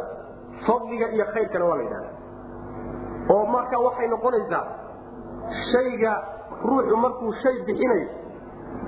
fadliga 0.67 1.07
iyo 1.15 1.25
khayrkana 1.35 1.65
waa 1.71 1.77
la 1.77 1.83
yidhahda 1.87 2.11
oo 3.35 3.45
marka 3.55 3.77
waxay 3.87 4.09
noqonaysaa 4.15 4.65
shayga 5.73 6.13
ruuxu 6.65 6.97
markuu 6.97 7.33
shay 7.43 7.57
bixinayo 7.67 8.09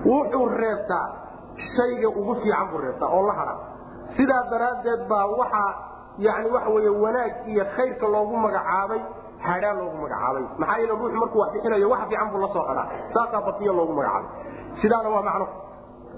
wuxuu 0.05 0.49
reebtaa 0.49 1.07
shayga 1.77 2.09
ugu 2.09 2.35
fiican 2.43 2.69
buu 2.73 2.79
reebtaa 2.87 3.09
oo 3.17 3.27
la 3.27 3.33
hada 3.33 3.55
sidaa 4.17 4.43
daraaddeed 4.51 5.09
baa 5.09 5.27
waxaa 5.41 5.71
yani 6.19 6.51
waxa 6.51 6.71
wey 6.77 6.89
wanaag 6.89 7.33
iyo 7.53 7.65
khayrka 7.77 8.07
loogu 8.15 8.37
magacaabay 8.37 9.01
hadhaa 9.47 9.73
loogu 9.79 9.97
magacaabay. 10.03 10.43
Maxaa 10.59 10.79
yeele 10.79 10.93
ruuxu 10.93 11.17
markuu 11.23 11.39
wax 11.43 11.53
bixinayo 11.53 11.91
wax 11.91 12.01
fiican 12.09 12.31
buu 12.33 12.41
la 12.45 12.49
soo 12.55 12.63
hadaa 12.71 12.87
saasaa 13.15 13.41
baqiya 13.47 13.73
loogu 13.73 13.93
magacaabay. 13.93 14.31
Sidaana 14.83 15.09
waa 15.15 15.23
macno. 15.29 15.47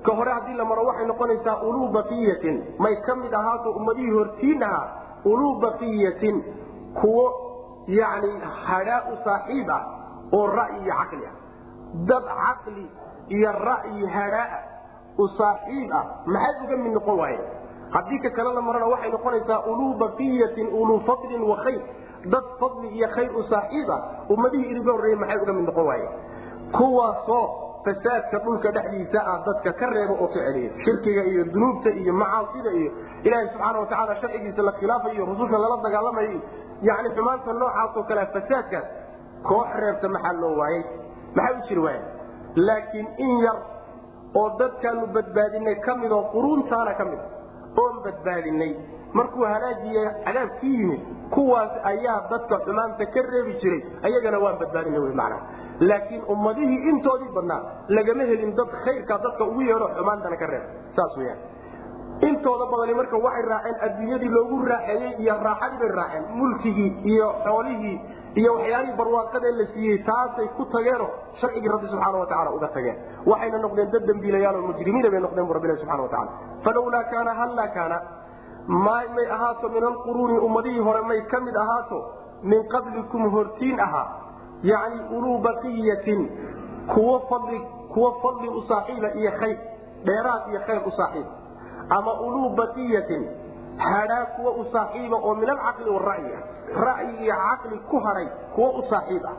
Ka 0.07 0.13
hore 0.19 0.33
haddii 0.33 0.55
la 0.61 0.65
maro 0.65 0.85
waxay 0.89 1.07
noqonaysaa 1.07 1.57
uluu 1.69 1.89
baqiyatin. 1.97 2.57
May 2.79 2.97
ka 3.07 3.15
mid 3.15 3.33
ahaato 3.41 3.71
ummadihii 3.79 4.11
hortiin 4.19 4.63
ahaa 4.63 4.87
uluu 5.25 5.55
baqiyatin. 5.65 6.37
Kuwo 7.01 7.25
yani 7.87 8.31
hadhaa 8.67 9.03
u 9.13 9.17
saaxiib 9.25 9.69
ah 9.71 9.83
oo 10.39 10.47
ra'yi 10.59 10.79
iyo 10.85 10.95
caqli 11.01 11.25
ah. 11.31 11.35
Dad 12.11 12.25
caqli 12.41 12.85
iyo 13.37 13.53
ra'yi 13.69 14.07
hadhaa 14.17 14.59
u 15.19 15.29
saaxiib 15.39 15.91
ah 16.01 16.05
maxay 16.27 16.65
uga 16.65 16.77
mid 16.85 16.93
noqon 16.99 17.17
waaye 17.23 17.39
haddii 17.95 18.21
ka 18.25 18.31
kale 18.37 18.55
la 18.55 18.61
marana 18.69 18.87
waxay 18.95 19.11
noqonaysaa 19.17 19.61
uluu 19.73 19.95
baqiyatin 20.03 20.67
uluu 20.81 21.01
fadlin 21.09 21.43
wa 21.51 21.57
khayr. 21.65 21.83
Dad 22.35 22.45
fadli 22.61 22.89
iyo 22.97 23.09
khayr 23.17 23.31
u 23.37 23.43
saaxiib 23.53 23.91
ah 23.97 24.01
ummadihii 24.35 24.71
idinka 24.73 24.93
horreeyey 24.97 25.19
maxay 25.23 25.39
uga 25.43 25.53
mid 25.59 25.65
noqon 25.71 25.87
waaye 25.91 26.09
kuwaasoo 26.77 27.45
fasaadka 27.85 28.39
dhulka 28.45 28.71
dhexdiisa 28.77 29.21
ah 29.33 29.39
dadka 29.47 29.73
ka 29.73 29.87
reeba 29.95 30.15
oo 30.21 30.29
ka 30.29 30.41
shirkiga 30.85 31.23
iyo 31.33 31.45
dunuubta 31.45 31.91
iyo 31.91 32.13
macaasida 32.13 32.71
iyo 32.81 32.91
ilaahay 33.25 33.49
subxaana 33.53 33.79
watacaala 33.81 34.17
sharcigiisa 34.21 34.63
la 34.63 34.73
khilaafayo 34.73 35.27
rususha 35.31 35.59
lala 35.59 35.77
dagaalamayo 35.87 36.41
yani 36.89 37.09
xumaanta 37.17 37.53
noocaasoo 37.53 38.03
kale 38.09 38.27
fasaadkaas 38.35 38.85
koox 39.49 39.69
reebta 39.83 40.09
maxaa 40.17 40.33
loo 40.43 40.55
waayey 40.61 40.83
maxay 41.37 41.57
u 41.59 41.67
jiri 41.69 41.81
waayeen 41.87 42.07
laakiin 42.69 43.09
in 43.27 43.33
yar 43.47 43.59
oo 44.41 44.49
dadkaanu 44.59 45.07
badbaadinay 45.17 45.77
ka 45.87 45.95
mid 46.03 46.13
oo 46.19 46.23
quruuntaana 46.35 46.95
ka 47.01 47.05
mid 47.05 47.21
oon 47.83 47.95
badbaadinay 48.07 48.73
markuu 49.19 49.45
halaagiiy 49.53 50.05
cadaab 50.27 50.51
ku 50.61 50.67
yimid 50.67 51.01
kuwaas 51.35 51.73
ayaa 51.93 52.19
dadka 52.33 52.59
xumaanta 52.67 53.07
ka 53.15 53.21
reebi 53.33 53.55
jiray 53.63 53.81
ayagana 54.09 54.39
waan 54.45 54.59
badbaadina 54.63 54.99
w 55.07 55.13
mana 55.23 55.39
laakiin 55.91 56.23
ummadihii 56.35 56.81
intoodii 56.93 57.33
badnaa 57.37 57.61
lagama 57.97 58.23
helin 58.31 58.53
dad 58.61 58.71
khayrka 58.85 59.19
dadka 59.27 59.45
ugu 59.51 59.63
yeedho 59.69 59.89
xumaantana 59.99 60.37
ka 60.43 60.47
reeb. 60.53 60.65
Saas 60.97 61.17
weyaan 61.21 61.39
intooda 62.29 62.65
badani 62.73 62.95
marka 63.01 63.17
waxay 63.27 63.45
raaceen 63.53 63.77
adduunyadii 63.87 64.29
loogu 64.37 64.59
raaxeeyey 64.73 65.13
iyo 65.25 65.35
raaxadii 65.49 65.79
bay 65.83 65.93
raaceen 66.01 66.25
mulkigii 66.41 66.91
iyo 67.13 67.29
xoolihii 67.47 67.97
iyo 68.35 68.55
waxyaalihii 68.55 68.97
barwaaqadee 68.97 69.53
la 69.61 69.67
siiyey 69.75 69.99
taasay 70.09 70.49
ku 70.57 70.65
tageeno 70.75 71.09
sharcigii 71.41 71.69
rabbi 71.69 71.87
subxaana 71.93 72.19
watacaala 72.19 72.51
uga 72.57 72.69
tageen. 72.69 72.97
Waxayna 73.27 73.59
noqdeen 73.59 73.91
dad 73.91 74.07
dembiilayaal 74.07 74.57
oo 74.57 74.67
mujrimiina 74.71 75.11
bay 75.11 75.21
noqdeen 75.21 75.47
bu 75.47 75.53
rabbilahi 75.53 75.79
subxana 75.83 76.03
watacaala 76.03 76.31
falawlaa 76.65 77.05
kaana 77.13 77.35
hallaa 77.41 77.69
kaana 77.77 77.99
may 78.69 79.27
ahaato 79.37 79.69
min 79.69 79.85
alquruuni 79.85 80.39
ummadihii 80.39 80.79
hore 80.89 81.03
may 81.11 81.21
ka 81.33 81.41
mid 81.41 81.57
ahaato 81.57 81.99
min 82.43 82.63
qablikum 82.75 83.31
hortiin 83.35 83.81
ahaa 83.81 84.07
yacni 84.63 85.01
uluu 85.17 85.39
baqiyatin 85.39 86.21
kuwo 86.95 87.19
fadli 87.31 87.61
kuwo 87.95 88.11
fadli 88.23 88.49
u 88.49 88.63
saaxiiba 88.69 89.09
iyo 89.21 89.31
khayr 89.41 89.59
dheeraad 90.07 90.43
iyo 90.51 90.61
khayr 90.67 90.83
u 90.87 90.91
saaxiib. 90.91 91.27
Ama 91.97 92.13
uluu 92.27 92.51
baqiyatin 92.57 93.23
hadhaa 93.77 94.25
kuwa 94.37 94.51
u 94.53 94.65
saaxiiba 94.73 95.17
oo 95.17 95.35
min 95.35 95.51
alcaqli 95.51 95.91
wara'yi 95.91 96.35
ra'yi 96.87 97.17
iyo 97.25 97.35
caqli 97.35 97.79
ku 97.91 97.97
hadhay 98.07 98.29
kuwo 98.55 98.69
u 98.71 98.83
saaxiib 98.91 99.25
ah. 99.25 99.37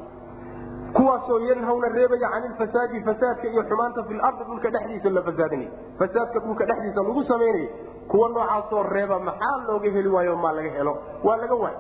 Kuwaasoo 0.94 1.40
yanhawna 1.40 1.88
reebaya 1.88 2.30
can 2.32 2.44
ilfasaadi 2.46 3.02
fasaadka 3.04 3.48
iyo 3.48 3.64
xumaanta 3.64 4.04
fi 4.04 4.14
lardi 4.14 4.44
dhulka 4.44 4.70
dhexdiisa 4.70 5.10
la 5.10 5.22
fasaadinay. 5.22 5.70
Fasaadka 6.00 6.40
dhulka 6.40 6.66
dhexdiisa 6.66 7.04
lagu 7.04 7.24
samaynaya 7.24 7.70
kuwa 8.08 8.30
noocaasoo 8.30 8.84
reeba 8.84 9.20
maxaa 9.20 9.58
looga 9.68 9.90
heli 9.92 10.10
waayo 10.10 10.36
maa 10.36 10.52
laga 10.52 10.70
helo? 10.70 10.98
Waa 11.24 11.38
laga 11.38 11.56
waay 11.56 11.76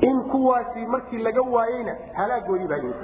in 0.00 0.22
kuwaasi 0.32 0.86
markii 0.86 1.22
laga 1.22 1.42
waayeyna 1.42 1.94
halaagoodii 2.14 2.66
baa 2.68 2.76
yimid. 2.76 2.96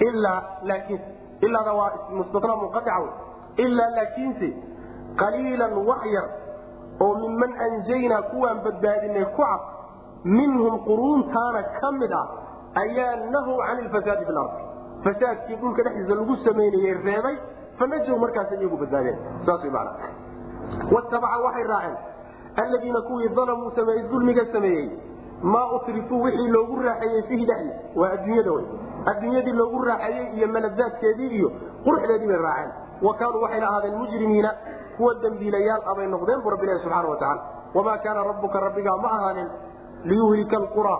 Ilaa 0.00 0.42
laakiin 0.62 1.00
ilaada 1.40 1.72
waa 1.72 1.92
mustatna 2.10 2.56
munqaica 2.56 2.98
ilaa 3.56 3.90
laakiinse 3.96 4.48
qaliilan 5.16 5.72
wax 5.86 6.04
yar 6.14 6.24
oo 7.00 7.14
minman 7.22 7.52
anjaynaa 7.66 8.22
kuwaan 8.30 8.60
badbaadinay 8.66 9.24
ku 9.24 9.42
cad 9.42 9.60
minhum 10.24 10.78
quruuntaana 10.88 11.62
ka 11.80 11.92
mid 12.00 12.12
ah 12.20 12.26
ayaa 12.82 13.16
nahow 13.34 13.58
can 13.66 13.78
ilfasaadi 13.84 14.24
fi 14.28 14.32
lardi 14.38 14.62
fasaadkii 15.04 15.56
dhulka 15.62 15.82
dhexdiisa 15.86 16.14
lagu 16.20 16.36
samaynayey 16.46 16.94
reebay 17.08 17.36
fanajow 17.78 18.16
markaas 18.24 18.52
iyagu 18.52 18.76
badbaadeen. 18.82 19.18
Saas 19.46 19.64
man 19.76 19.88
watabaca 20.94 21.38
waxay 21.44 21.66
raaceen 21.72 21.96
alladiina 22.62 23.00
kuwii 23.08 23.28
dalamuu 23.28 23.70
sameeyey 23.76 24.02
dulmiga 24.10 24.44
sameeyey 24.52 24.88
maa 25.42 25.66
utrifuu 25.76 26.22
wixii 26.22 26.48
loogu 26.56 26.82
raaxeeyey 26.82 27.22
fihi 27.28 27.46
dhexdiis 27.50 27.96
waa 27.96 28.10
adduunyada 28.16 28.52
wey 28.52 28.64
adduunyadii 29.12 29.52
loogu 29.60 29.82
raaxeeyey 29.90 30.26
iyo 30.36 30.48
maladaadkeedii 30.56 31.30
iyo 31.38 31.52
quruxdeedii 31.84 32.26
bay 32.32 32.36
raaceen. 32.48 32.70
Wa 33.02 33.14
kaanuu 33.14 33.42
waxayna 33.42 33.68
ahaadeen 33.68 33.96
mujrimiina 33.98 34.50
kuwa 34.98 35.14
dembiilayaal 35.24 35.82
abay 35.92 36.06
noqdeen 36.14 36.42
bu 36.44 36.50
rabbilahi 36.54 36.78
subxana 36.84 37.08
watacaala 37.08 37.42
wamaa 37.76 37.98
kaana 38.04 38.24
rabbuka 38.30 38.60
rabbigaa 38.66 38.96
ma 39.04 39.08
ahaanin 39.18 39.48
liyuhlika 40.10 40.56
alqura 40.62 40.96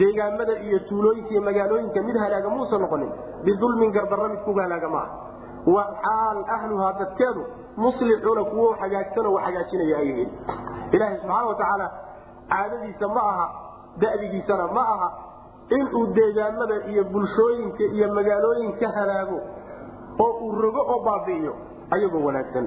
deegaamada 0.00 0.54
iyo 0.66 0.78
tuulooyinka 0.88 1.30
iyo 1.34 1.42
magaalooyinka 1.48 2.02
mid 2.08 2.16
halaaga 2.24 2.48
muusa 2.56 2.78
noqonin 2.84 3.10
bidulmin 3.46 3.92
gardarra 3.96 4.28
mid 4.34 4.40
kuga 4.48 4.62
halaaga 4.66 4.88
maaha 4.88 5.10
wa 5.74 5.84
xaal 6.04 6.38
ahluhaa 6.56 6.92
dadkeedu 7.00 7.42
muslixuuna 7.84 8.44
kuwo 8.52 8.68
hagaagsanoo 8.82 9.36
hagaajinaya 9.46 9.96
ay 10.02 10.06
yihiin 10.08 10.30
ilaaha 10.96 11.16
subxaana 11.22 11.46
watacaala 11.50 11.86
caadadiisa 12.52 13.08
ma 13.16 13.22
aha 13.32 13.46
da'digiisana 14.04 14.66
ma 14.76 14.84
aha 14.94 15.08
inuu 15.78 16.04
deegaamada 16.18 16.76
iyo 16.92 17.04
bulshooyinka 17.14 17.84
iyo 17.96 18.06
magaalooyinka 18.18 18.88
halaago 18.98 19.38
oo 20.24 20.30
uu 20.46 20.52
rogo 20.62 20.82
oo 20.92 21.00
baabi'iyo 21.08 21.52
ayagoo 21.94 22.24
wanaagsan 22.28 22.66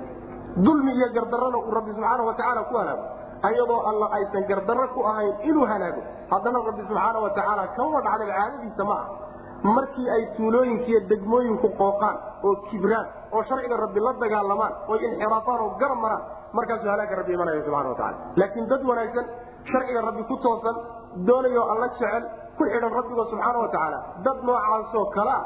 dulmi 0.66 0.92
iyo 1.00 1.08
gardarrana 1.18 1.58
uu 1.58 1.72
rabbi 1.78 1.92
subxaana 1.98 2.24
watacaala 2.30 2.62
ku 2.70 2.76
halaago 2.82 3.06
ayadoo 3.50 3.80
alla 3.90 4.08
aysan 4.18 4.44
gardarro 4.52 4.88
ku 4.96 5.02
ahayn 5.12 5.34
inuu 5.50 5.66
halaago 5.72 6.02
haddana 6.34 6.60
rabbi 6.70 6.82
subxaana 6.90 7.20
watacaala 7.26 7.64
kama 7.78 8.02
dhacdaba 8.08 8.34
caadadiisa 8.38 8.84
ma 8.92 8.96
ah 9.02 9.08
markii 9.76 10.08
ay 10.16 10.24
tuulooyinkiiyo 10.38 11.00
degmooyinku 11.12 11.68
qooqaan 11.82 12.18
oo 12.48 12.54
kibraan 12.70 13.08
oo 13.36 13.44
sharciga 13.50 13.78
rabbi 13.86 14.00
la 14.08 14.14
dagaalamaan 14.24 14.74
oo 14.92 14.98
inxiraafaan 15.08 15.60
oo 15.66 15.70
garab 15.82 16.00
maraan 16.06 16.24
markaasuu 16.58 16.90
halaaga 16.94 17.16
rabbi 17.22 17.34
imanaya 17.38 17.64
subxana 17.68 17.90
wataala 17.94 18.18
laakiin 18.42 18.68
dad 18.74 18.84
wanaagsan 18.92 19.26
sharciga 19.72 20.02
rabbi 20.10 20.24
ku 20.32 20.36
toosan 20.46 20.76
doonayoo 21.30 21.66
alla 21.74 21.88
jecel 22.00 22.24
ku 22.58 22.64
xidhan 22.74 22.92
rabbiga 23.00 23.24
subxaana 23.32 23.60
watacaala 23.66 24.00
dad 24.28 24.38
noocaasoo 24.50 25.06
kalea 25.18 25.40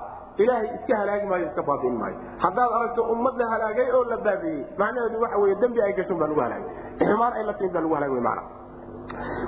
ilaahay 0.44 0.68
iska 0.78 0.94
halaagi 1.02 1.26
maayo 1.32 1.46
iska 1.50 1.64
baabiin 1.70 1.96
maayo. 2.02 2.18
Haddaad 2.44 2.72
aragto 2.78 3.02
ummad 3.14 3.36
la 3.42 3.46
halaagay 3.54 3.88
oo 3.98 4.04
la 4.12 4.18
baabiiyey 4.28 4.64
macnaheedu 4.82 5.22
waxa 5.24 5.38
wey 5.44 5.56
dembi 5.64 5.82
ay 5.88 5.94
gashan 6.00 6.18
baa 6.22 6.28
lagu 6.32 6.42
halaagay. 6.46 6.72
Xumaan 7.02 7.34
ay 7.40 7.44
la 7.50 7.54
timin 7.60 7.74
baa 7.76 7.82
lagu 7.86 7.96
halaagay 8.00 8.22
mana 8.30 8.42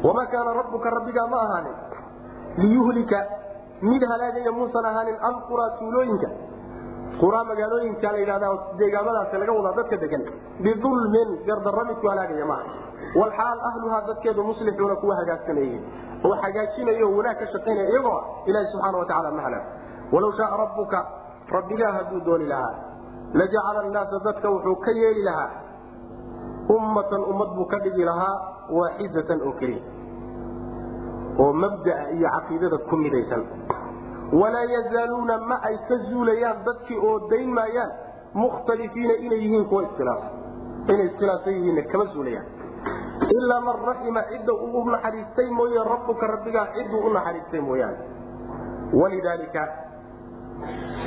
wamaa 0.07 0.25
kaana 0.33 0.53
rabbuka 0.61 0.89
rabbigaa 0.97 1.27
ma 1.33 1.37
ahaanin 1.45 1.75
liyuhlika 2.61 3.19
mid 3.91 4.03
halaagaya 4.11 4.51
muusan 4.59 4.85
ahaanin 4.91 5.17
alquraa 5.29 5.69
tuulooyinka. 5.79 6.29
Quraa 7.21 7.43
magaalooyinka 7.51 8.11
la 8.13 8.17
yidhahda 8.23 8.47
deegaamadaas 8.79 9.33
laga 9.41 9.53
wadaa 9.59 9.75
dadka 9.79 9.97
degan 10.03 10.23
bidulmin 10.65 11.29
gardarra 11.47 11.83
midku 11.89 12.07
halaagaya 12.11 12.45
maaha 12.45 12.63
walxaal 13.21 13.59
ahluhaa 13.69 14.01
dadkeedu 14.09 14.43
muslixuuna 14.49 14.95
kuwa 15.01 15.15
hagaagsanayey 15.19 15.79
oo 16.27 16.35
hagaajinayo 16.43 17.07
wanaag 17.17 17.37
ka 17.41 17.45
shaqaynaya 17.53 17.89
iyagoo 17.91 18.13
ah 18.19 18.23
ilahi 18.49 18.65
subxaana 18.73 18.97
watacaala 19.01 19.31
ma 19.37 19.41
halaago 19.47 19.67
walaw 20.13 20.31
shaaa 20.39 20.57
rabbuka 20.63 20.99
rabbigaa 21.55 21.91
hadduu 21.97 22.21
dooni 22.25 22.45
lahaa 22.45 22.75
lajacala 23.33 23.79
annaasa 23.85 24.19
dadka 24.25 24.49
wuxuu 24.49 24.75
ka 24.85 24.91
yeeli 24.91 25.23
lahaa. 25.23 25.49
Ummatan 26.69 27.23
ummad 27.31 27.49
buu 27.57 27.65
ka 27.65 27.77
dhigi 27.83 28.03
lahaa 28.09 28.35
waaxidatan 28.77 29.41
oo 29.47 29.53
keliya. 29.59 29.81
Oo 31.39 31.53
mabdaa 31.53 32.09
iyo 32.17 32.29
caqiidada 32.35 32.77
ku 32.89 32.95
midaysan. 32.97 33.43
Walaa 34.41 34.65
yazaaluuna 34.75 35.37
ma 35.49 35.57
ay 35.69 35.77
ka 35.89 35.95
zuulayaan 36.09 36.61
dadkii 36.65 36.97
oo 37.07 37.15
dayn 37.29 37.49
maayaan 37.57 37.91
mukhtalifiina 38.33 39.13
inay 39.25 39.39
yihiin 39.45 39.65
kuwa 39.69 39.83
iskhilaafsan 39.83 40.31
inay 40.93 41.05
iskhilaafsan 41.09 41.53
yihiinna 41.53 41.83
kama 41.91 42.05
zuulayaan. 42.13 42.45
Ilaa 43.37 43.61
man 43.67 43.77
raxima 43.89 44.21
cidda 44.29 44.53
uu 44.53 44.81
u 44.81 44.89
naxariistay 44.89 45.49
mooye 45.49 45.83
rabbuka 45.91 46.27
rabbigaa 46.33 46.67
cidduu 46.75 47.01
u 47.07 47.13
naxariistay 47.13 47.61
mooyaane. 47.61 47.97
Walidaalika 49.01 49.63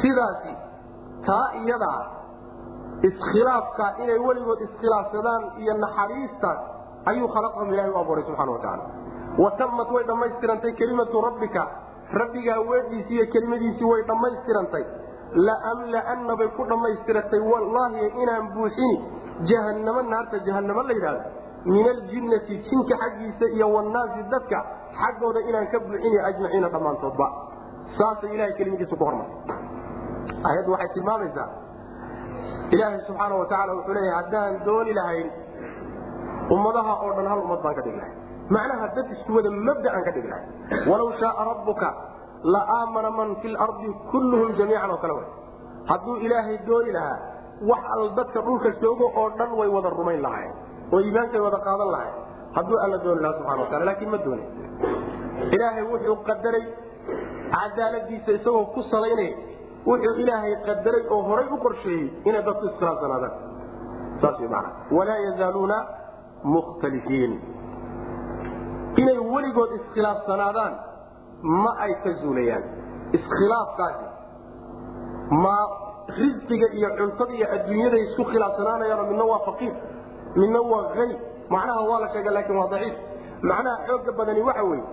sidaasi 0.03 0.53
taa 1.27 1.47
iyadaa 1.65 2.01
iskhilaafka 3.09 3.87
inay 4.03 4.19
weligood 4.29 4.61
iskhilaafsadaan 4.67 5.43
iyo 5.63 5.75
naxariistaas 5.85 6.59
ayuu 7.11 7.29
khalaqahum 7.35 7.73
ilahi 7.75 7.91
u 7.91 7.99
abuuray 8.03 8.25
subxana 8.29 8.53
watacaala 8.53 8.85
watamat 9.45 9.89
way 9.97 10.05
dhammaystirantay 10.11 10.73
kelimatu 10.81 11.21
rabbika. 11.21 11.63
Rabbigaa 12.21 12.61
weedhiisii 12.71 13.15
iyo 13.17 13.27
kelimadiisii 13.33 13.85
way 13.85 14.03
dhammaystirantay. 14.11 14.85
Laamlaana 15.47 16.37
bay 16.37 16.49
ku 16.57 16.65
dhammaystiratay. 16.73 17.41
Wallaahi 17.53 18.07
inaan 18.23 18.53
buuxini 18.55 18.97
jahannamo 19.51 20.03
naarta 20.03 20.39
jahannamo 20.49 20.83
la 20.83 20.93
yidhahdo 20.93 21.23
min 21.65 21.89
aljinnati 21.95 22.59
jinka 22.69 22.97
xaggiisa 23.03 23.47
iyo 23.57 23.73
wanaasi 23.73 24.23
dadka 24.35 24.59
xaggooda 25.01 25.41
inaan 25.49 25.67
ka 25.73 25.81
buuxini 25.81 26.19
ajmaciina 26.29 26.69
dhammaantoodba 26.75 27.27
saasay 27.99 28.31
ilahay 28.37 28.55
kelimadiisa 28.61 28.97
ku 29.01 29.05
hormartay 29.05 29.39
ayaddu 30.51 30.71
waxay 30.75 30.91
tilmaamaysaa 30.97 31.49
ilaahay 32.75 33.01
subxaana 33.09 33.35
watacaala 33.43 33.73
wuxuu 33.79 33.95
leeyahay 33.99 34.17
haddaan 34.21 34.53
dooni 34.69 34.93
lahayn 35.01 35.29
ummadaha 36.57 36.93
oo 37.05 37.11
dhan 37.19 37.27
hal 37.33 37.41
ummad 37.47 37.61
baan 37.65 37.75
ka 37.79 37.83
dhigi 37.87 37.99
lahay. 38.01 38.15
Macnaha 38.55 38.87
dad 38.97 39.07
isku 39.17 39.31
wada 39.37 39.51
mabdaan 39.69 40.03
ka 40.07 40.11
dhigi 40.17 40.29
lahay. 40.33 40.45
Walaw 40.91 41.09
shaaa 41.21 41.45
rabbuka 41.51 41.89
la 42.55 42.61
aamana 42.79 43.11
man 43.19 43.29
fi 43.43 43.49
lardi 43.57 43.91
kulluhum 44.13 44.51
jamiican 44.61 44.91
oo 44.95 44.99
kale 45.05 45.15
way. 45.19 45.29
Hadduu 45.91 46.17
ilaahay 46.27 46.57
dooni 46.69 46.93
lahaa 46.97 47.19
wax 47.71 47.83
al 47.97 48.05
dadka 48.19 48.41
dhulka 48.47 48.71
joogo 48.83 49.07
oo 49.21 49.29
dhan 49.39 49.51
way 49.61 49.69
wada 49.77 49.91
rumayn 49.99 50.21
lahayen 50.27 50.53
oo 50.93 51.01
iimaankay 51.07 51.41
wada 51.47 51.59
qaadan 51.69 51.91
lahayen 51.95 52.17
hadduu 52.57 52.79
alla 52.85 52.99
dooni 53.07 53.21
lahaa 53.25 53.37
subxana 53.39 53.61
watacala 53.63 53.85
laakiin 53.91 54.11
ma 54.15 54.19
dooni. 54.27 54.45
Ilaahay 55.57 55.85
wuxuu 55.93 56.17
qadaray 56.31 56.65
cadaaladiisa 57.55 58.31
isagoo 58.39 58.65
ku 58.75 58.83
salaynaya 58.91 59.37
wuxuu 59.87 60.15
ilaahay 60.23 60.55
qadaray 60.69 61.03
oo 61.15 61.23
horay 61.29 61.47
u 61.51 61.59
qorsheeyey 61.65 62.07
inay 62.29 62.43
dadku 62.49 62.67
iskhilaafsanaadaan 62.71 63.33
saas 64.23 64.39
wy 64.43 64.49
maana 64.55 64.71
walaa 64.99 65.19
yazaaluuna 65.29 65.79
mukhtalifiin 66.55 67.33
inay 69.03 69.19
weligood 69.35 69.71
iskhilaafsanaadaan 69.81 70.75
ma 71.65 71.71
ay 71.85 71.93
ka 72.05 72.11
zuulayaan. 72.23 72.65
Iskhilaafkaasi 73.19 74.05
ma 75.45 75.55
risqiga 76.19 76.67
iyo 76.79 76.89
cuntada 76.99 77.33
iyo 77.39 77.47
adduunyada 77.57 77.99
isku 78.07 78.25
khilaafsanaanayaano 78.31 79.05
midna 79.11 79.25
waa 79.31 79.41
faqiir 79.49 79.73
midna 80.41 80.61
waa 80.73 80.85
ani 81.05 81.17
macnaha 81.55 81.81
waa 81.91 82.01
la 82.05 82.09
sheega 82.15 82.31
laakiin 82.37 82.59
waa 82.61 82.69
daciif. 82.75 82.95
Macnaha 83.51 83.77
xooga 83.89 84.13
badani 84.19 84.43
waxa 84.49 84.63
weeye 84.71 84.85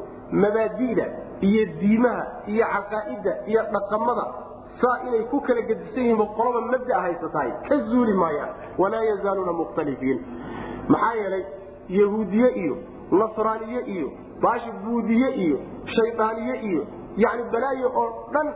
mabaadi'da 0.44 1.06
iyo 1.48 1.64
diimaha 1.82 2.24
iyo 2.54 2.66
caqaa'ida 2.76 3.34
iyo 3.52 3.62
dhaqamada 3.76 4.26
saa 4.82 4.98
inay 5.08 5.24
ku 5.32 5.42
kala 5.48 5.62
gedisan 5.70 6.04
yihiin 6.08 6.28
qoloba 6.38 6.62
mabdaa 6.72 7.02
haysatahay 7.06 7.52
ka 7.70 7.78
zuuli 7.90 8.14
maayaan. 8.22 8.50
Walaa 8.82 9.04
yazaaluuna 9.12 9.54
mukhtalifiin 9.62 10.20
maxaa 10.94 11.14
yeelay 11.22 11.44
yahuudiye 12.00 12.50
iyo 12.64 12.76
nasraaniye 13.22 13.82
iyo 13.96 14.08
baashi 14.44 14.72
buudiye 14.84 15.30
iyo 15.46 15.58
shaydaaniye 15.96 16.56
iyo 16.70 16.82
yani 17.24 17.44
balaayo 17.54 17.88
oo 18.02 18.08
dhan 18.34 18.48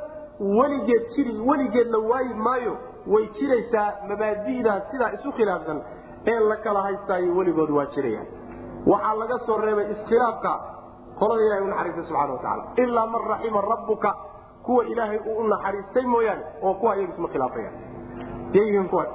weligeed 0.60 1.04
jiri 1.16 1.34
weligeed 1.50 1.88
la 1.96 2.00
waayi 2.12 2.34
maayo 2.48 2.74
way 3.14 3.26
jiraysaa 3.40 3.88
mabaadi'daa 4.10 4.80
sidaa 4.92 5.12
isu 5.18 5.32
khilaafsan 5.40 5.82
ee 6.34 6.40
la 6.52 6.56
kala 6.66 6.82
haystaayo 6.88 7.36
weligood 7.40 7.70
waa 7.78 7.86
jirayaan. 7.96 8.28
Waxaa 8.92 9.16
laga 9.22 9.38
soo 9.46 9.58
reebay 9.66 9.88
iskhilaafka 9.96 10.54
qolada 11.20 11.41
ilahay 11.47 11.64
u 11.64 11.68
naxariistay 11.68 12.05
subxana 12.05 12.34
watacaala 12.34 12.64
ilaa 12.84 13.05
man 13.14 13.22
raxima 13.32 13.61
rabbuka 13.72 14.11
kuwa 14.66 14.84
ilaahay 14.91 15.20
uu 15.30 15.38
u 15.38 15.47
naxariistay 15.47 16.05
mooyaane 16.14 16.43
oo 16.61 16.74
kuwa 16.74 16.95
iyagu 16.97 17.14
isma 17.14 17.28
kuwa. 18.91 19.05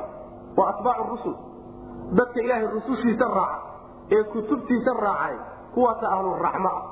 Waa 0.57 0.68
atbaacu 0.68 1.05
rusul. 1.11 1.34
Dadka 2.18 2.40
ilaahay 2.40 2.66
rusushiisa 2.66 3.24
raaca 3.24 3.59
ee 4.11 4.22
kutubtiisa 4.32 4.92
raacay 5.01 5.36
kuwaasa 5.74 6.07
ahluraxma 6.14 6.70
ah. 6.76 6.82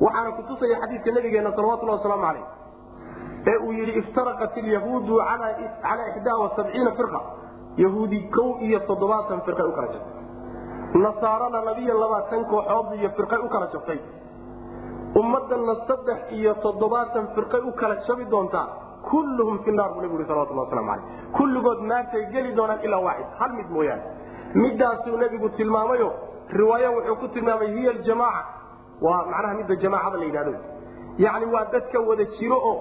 Waxaana 0.00 0.32
kutusaya 0.32 0.80
xadiidka 0.80 1.10
nabigeena 1.16 1.52
salawatulhi 1.56 1.92
wasalaamu 1.92 2.22
calayh 2.22 2.44
ee 3.46 3.56
uu 3.66 3.72
yidhi 3.72 3.98
iftaraqat 3.98 4.56
ilyahuudu 4.56 5.16
calaa 5.82 6.06
ixdaa 6.08 6.36
wasabciina 6.42 6.90
firqa. 6.98 7.20
Yahuudi 7.76 8.18
kow 8.36 8.48
iyo 8.66 8.78
toddobaatan 8.80 9.40
firqay 9.46 9.66
u 9.66 9.72
kala 9.72 9.88
jabtay 9.94 10.17
nasaarana 10.94 11.60
labiyo 11.68 11.94
labaatan 12.00 12.44
kooxood 12.44 12.94
iyo 12.98 13.10
firqay 13.16 13.38
u 13.38 13.48
kala 13.48 13.66
jabtay 13.72 13.98
ummaddanna 15.20 15.74
saddex 15.88 16.18
iyo 16.38 16.54
toddobaatan 16.64 17.28
firqay 17.34 17.60
u 17.60 17.72
kala 17.80 17.96
jabi 18.08 18.24
doontaa 18.30 18.66
kulluhum 19.10 19.58
fi 19.64 19.70
naar 19.72 19.90
buu 19.94 20.00
nabigu 20.02 20.20
yhi 20.20 20.28
salawatulhi 20.30 20.60
waslamu 20.60 20.88
calayh 20.88 21.04
kulligood 21.38 21.80
naartay 21.90 22.24
geli 22.32 22.52
doonaan 22.58 22.80
ilaa 22.86 23.00
waaxid 23.06 23.26
hal 23.38 23.52
mid 23.58 23.68
mooyaane. 23.76 24.02
Midaasuu 24.54 25.16
nebigu 25.22 25.48
tilmaamayo 25.58 26.08
riwaaya 26.60 26.90
wuxuu 26.96 27.16
ku 27.22 27.28
tilmaamay 27.28 27.68
hiya 27.76 27.90
aljamaaca. 27.90 28.42
Waa 29.06 29.22
macnaha 29.30 29.54
midda 29.54 29.74
jamaacada 29.82 30.16
la 30.18 30.24
yidhahdo 30.24 30.54
yacni 31.24 31.46
waa 31.54 31.64
dadka 31.72 32.00
wada 32.08 32.24
jiro 32.38 32.56
oo 32.70 32.76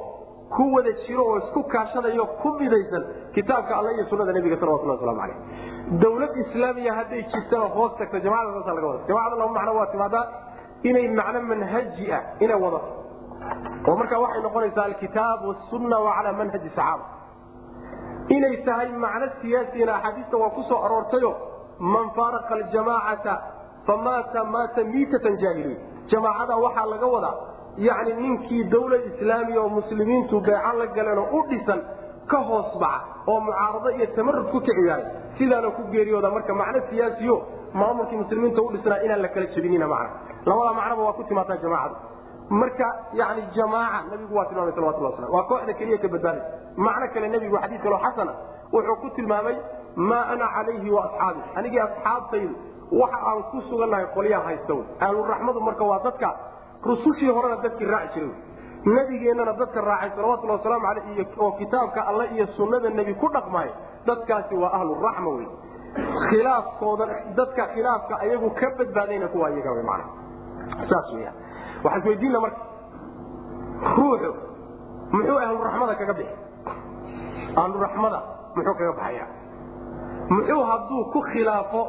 ku 0.56 0.64
wada 0.76 0.92
jiro 1.08 1.24
oo 1.30 1.38
isku 1.38 1.64
kaashadayo 1.74 2.26
ku 2.42 2.50
midaysan 2.60 3.04
kitaabka 3.36 3.78
alla 3.78 3.92
iyo 3.96 4.06
sunada 4.10 4.32
nebiga 4.38 4.58
salawatulhi 4.62 4.92
waslamu 4.96 5.20
calayh 5.22 5.38
dawlad 6.04 6.36
islaamiya 6.44 6.94
hadday 7.00 7.22
jirtana 7.34 7.68
hoos 7.76 7.92
tagta 8.00 8.20
jamacada 8.26 8.54
saasa 8.60 8.74
laga 8.78 8.88
wada 8.88 9.04
jamacada 9.08 9.36
laba 9.42 9.52
macno 9.58 9.74
waa 9.80 9.86
timaadaa 9.94 10.26
inay 10.90 11.08
macno 11.20 11.42
manhaji 11.52 12.06
ah 12.18 12.22
inay 12.44 12.58
wadato 12.64 12.92
oo 13.88 13.96
markaa 14.02 14.20
waxay 14.24 14.42
noqonaysaa 14.48 14.86
alkitaab 14.92 15.40
wasunna 15.50 15.98
wa 16.06 16.12
calaa 16.18 16.34
manhaji 16.42 16.70
saxaaba. 16.76 17.06
Inay 18.36 18.56
tahay 18.68 18.90
macno 19.06 19.28
siyaasina 19.42 19.94
axaadiista 19.98 20.38
waa 20.42 20.50
ku 20.58 20.64
soo 20.70 20.80
aroortayo 20.86 21.32
man 21.80 22.08
faaraqa 22.18 22.54
aljamaacata 22.60 23.34
famaata 23.88 24.44
maata 24.56 24.84
miitatan 24.94 25.38
jaahiliya 25.44 25.80
jamaacada 26.12 26.56
waxaa 26.66 26.86
laga 26.94 27.08
wadaa 27.16 27.36
yacni 27.88 28.14
ninkii 28.24 28.64
dawlad 28.74 29.04
islaamiya 29.12 29.62
oo 29.64 29.70
muslimiintu 29.80 30.42
beeca 30.48 30.74
la 30.80 30.86
galeen 30.98 31.18
oo 31.24 31.30
u 31.40 31.48
dhisan 31.52 31.80
ka 32.32 32.38
hoos 32.50 32.70
baxa 32.84 33.06
oo 33.32 33.40
mucaarado 33.46 33.90
iyo 33.98 34.06
tamarud 34.18 34.48
ku 34.54 34.60
kiciyaaray 34.68 35.06
sidaana 35.38 35.70
ku 35.78 35.82
geeriyooda 35.94 36.30
marka 36.36 36.54
macno 36.62 36.82
siyaasiyo 36.90 37.36
maamulkii 37.80 38.18
muslimiinta 38.24 38.62
u 38.62 38.70
dhisnaa 38.74 39.00
inaan 39.06 39.22
la 39.22 39.28
kala 39.36 39.46
jebinina 39.56 39.88
macna 39.88 40.10
labada 40.50 40.74
macnoba 40.80 41.04
waa 41.08 41.14
ku 41.20 41.24
timaataa 41.30 41.58
jamaacada 41.64 41.96
marka 42.62 42.88
yani 43.20 43.42
jamaaca 43.56 44.04
nabigu 44.12 44.36
waa 44.38 44.46
tilmaamay 44.50 44.74
salawatullah 44.76 45.12
waslam 45.12 45.34
waa 45.36 45.44
kooxda 45.52 45.74
keliya 45.80 45.98
ka 46.04 46.08
badbaadaysa 46.08 46.48
macno 46.88 47.08
kale 47.14 47.28
nebigu 47.36 47.58
xadiis 47.64 47.82
kaloo 47.86 48.00
xasana 48.06 48.34
wuxuu 48.74 48.96
ku 49.04 49.10
tilmaamay 49.18 49.56
maa 50.10 50.24
ana 50.34 50.48
calayhi 50.56 50.90
wa 50.96 51.02
asxaabi. 51.08 51.42
Anigii 51.60 51.80
asxaabtaydu 51.88 52.54
waxa 53.02 53.20
aan 53.30 53.44
ku 53.52 53.62
sugannahay 53.70 54.06
qolyaha 54.16 54.44
haysta 54.50 54.74
wy 54.78 54.84
ahluraxmadu 55.06 55.60
marka 55.68 55.84
waa 55.92 56.00
dadka 56.08 56.30
rusushii 56.90 57.32
horena 57.38 57.56
dadkii 57.66 57.86
raaci 57.94 58.20
jiray 58.20 58.32
nebigeennana 58.96 59.54
dadka 59.62 59.82
raacay 59.90 60.10
salawatulli 60.16 60.52
wasalaamu 60.58 60.88
aleyh 60.88 61.28
oo 61.44 61.52
kitaabka 61.60 62.02
alle 62.10 62.26
iyo 62.36 62.46
sunnada 62.58 62.90
nebi 62.90 63.14
ku 63.22 63.28
dhaqmay 63.36 63.70
dadkaasi 64.08 64.56
waa 64.56 64.72
ahluraxma 64.78 65.30
wey 65.38 65.48
khilaafkooda 66.30 67.06
dadka 67.40 67.64
khilaafka 67.74 68.14
ayagu 68.24 68.50
ka 68.60 68.68
badbaadayna 68.78 69.28
kuwa 69.34 69.50
iyaga 69.52 69.84
man 69.90 70.02
saas 70.90 71.08
weya 71.16 71.32
waxaan 71.84 72.02
isweydiina 72.02 72.40
marka 72.40 72.62
ruuxu 73.98 74.32
muxuu 75.12 75.38
ahluraxmada 75.46 75.96
kaga 76.00 76.14
bixi? 76.20 76.36
Ahluraxmada 77.62 78.20
muxuu 78.56 78.74
kaga 78.80 78.94
baxaya? 79.00 79.26
Muxuu 80.30 80.64
hadduu 80.70 81.04
ku 81.14 81.20
khilaafo 81.32 81.82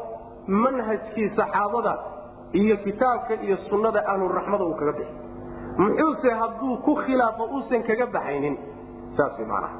manhajkii 0.64 1.28
saxaabada 1.38 1.94
iyo 2.52 2.76
kitaabka 2.84 3.34
iyo 3.44 3.56
sunnada 3.68 4.00
ahluraxmada 4.12 4.64
uu 4.64 4.74
kaga 4.80 4.92
bixi 4.98 5.14
muxuuse 5.78 6.30
hadduu 6.40 6.76
ku 6.86 6.94
khilaafo 7.04 7.44
uusan 7.54 7.82
kaga 7.88 8.06
baxaynin? 8.16 8.56
Saas 9.16 9.38
maanaa 9.52 9.72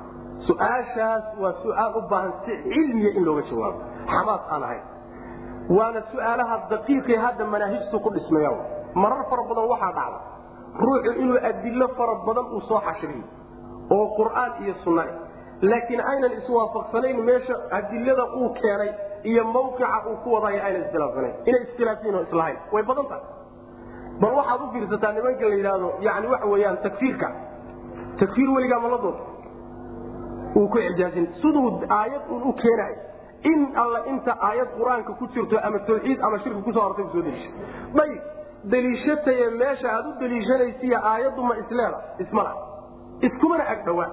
su'aashaas 0.46 1.24
waa 1.42 1.52
su'aal 1.62 1.92
u 1.98 2.02
baahan 2.10 2.32
si 2.44 2.52
cilmiya 2.72 3.10
in 3.18 3.24
looga 3.28 3.42
jawaabo. 3.50 3.80
Xamaas 4.12 4.42
aan 4.54 4.62
ahayn 4.68 4.84
waana 5.76 6.00
su'aalaha 6.12 6.56
daqiiqii 6.72 7.16
hadda 7.24 7.44
manaahijtu 7.54 8.00
ku 8.04 8.10
dhismaya 8.16 8.50
marar 9.02 9.24
fara 9.30 9.42
badan 9.50 9.66
waxaa 9.72 9.92
dhacda. 9.98 10.18
Ruuxu 10.84 11.10
inuu 11.22 11.38
adilo 11.50 11.88
fara 11.98 12.14
badan 12.26 12.46
uu 12.54 12.60
soo 12.68 12.80
xashriyo 12.86 13.24
oo 13.96 14.06
qur'aan 14.18 14.50
iyo 14.64 14.74
sunnane 14.84 15.12
laakiin 15.70 16.00
aynan 16.10 16.32
iswaafaqsanayn 16.38 17.18
meesha 17.28 17.54
adilada 17.78 18.24
uu 18.40 18.48
keenay 18.60 18.90
iyo 19.30 19.44
mawqica 19.54 19.88
uu 20.10 20.16
ku 20.24 20.28
wadaya 20.34 20.60
aynan 20.66 20.82
iskhilaafsanayn 20.86 21.34
inay 21.48 21.62
iskhilaafsiin 21.66 22.14
oo 22.18 22.22
islahayn. 22.28 22.56
Way 22.72 22.82
badan 22.90 23.06
tahay 23.10 23.22
bal 24.20 24.32
waxaad 24.38 24.60
u 24.66 24.70
fiirsataa 24.72 25.12
nimanka 25.16 25.48
la 25.48 25.54
yidhaahdo 25.60 25.88
yani 26.06 26.26
waxa 26.32 26.46
weyaan 26.52 26.78
takfiirka. 26.86 27.28
Takfiir 28.20 28.48
weligaa 28.56 28.80
ma 28.84 28.88
la 28.94 28.98
doonto 29.04 29.24
uu 30.56 30.68
ku 30.68 30.78
xijaajin 30.86 31.26
siduu 31.42 31.68
aayad 31.98 32.22
uun 32.30 32.42
u 32.50 32.52
keenayo 32.62 32.96
in 33.50 33.60
alla 33.82 33.98
inta 34.12 34.32
aayad 34.48 34.68
qur'aanka 34.78 35.12
ku 35.18 35.26
jirto 35.34 35.56
ama 35.62 35.78
tawxiid 35.78 36.18
ama 36.26 36.38
shirki 36.42 36.62
ku 36.62 36.72
soo 36.72 36.84
artay 36.88 37.04
u 37.04 37.10
soo 37.12 37.22
deliisha 37.22 37.50
dayib 37.98 38.22
deliishataye 38.72 39.50
meesha 39.60 39.88
aad 39.96 40.06
u 40.06 40.12
deliishanaysiya 40.20 40.98
aayaddu 41.12 41.42
ma 41.50 41.54
isleeda 41.62 41.98
isma 42.24 42.42
laha. 42.42 42.58
Iskumana 43.26 43.64
agdhowaa 43.74 44.10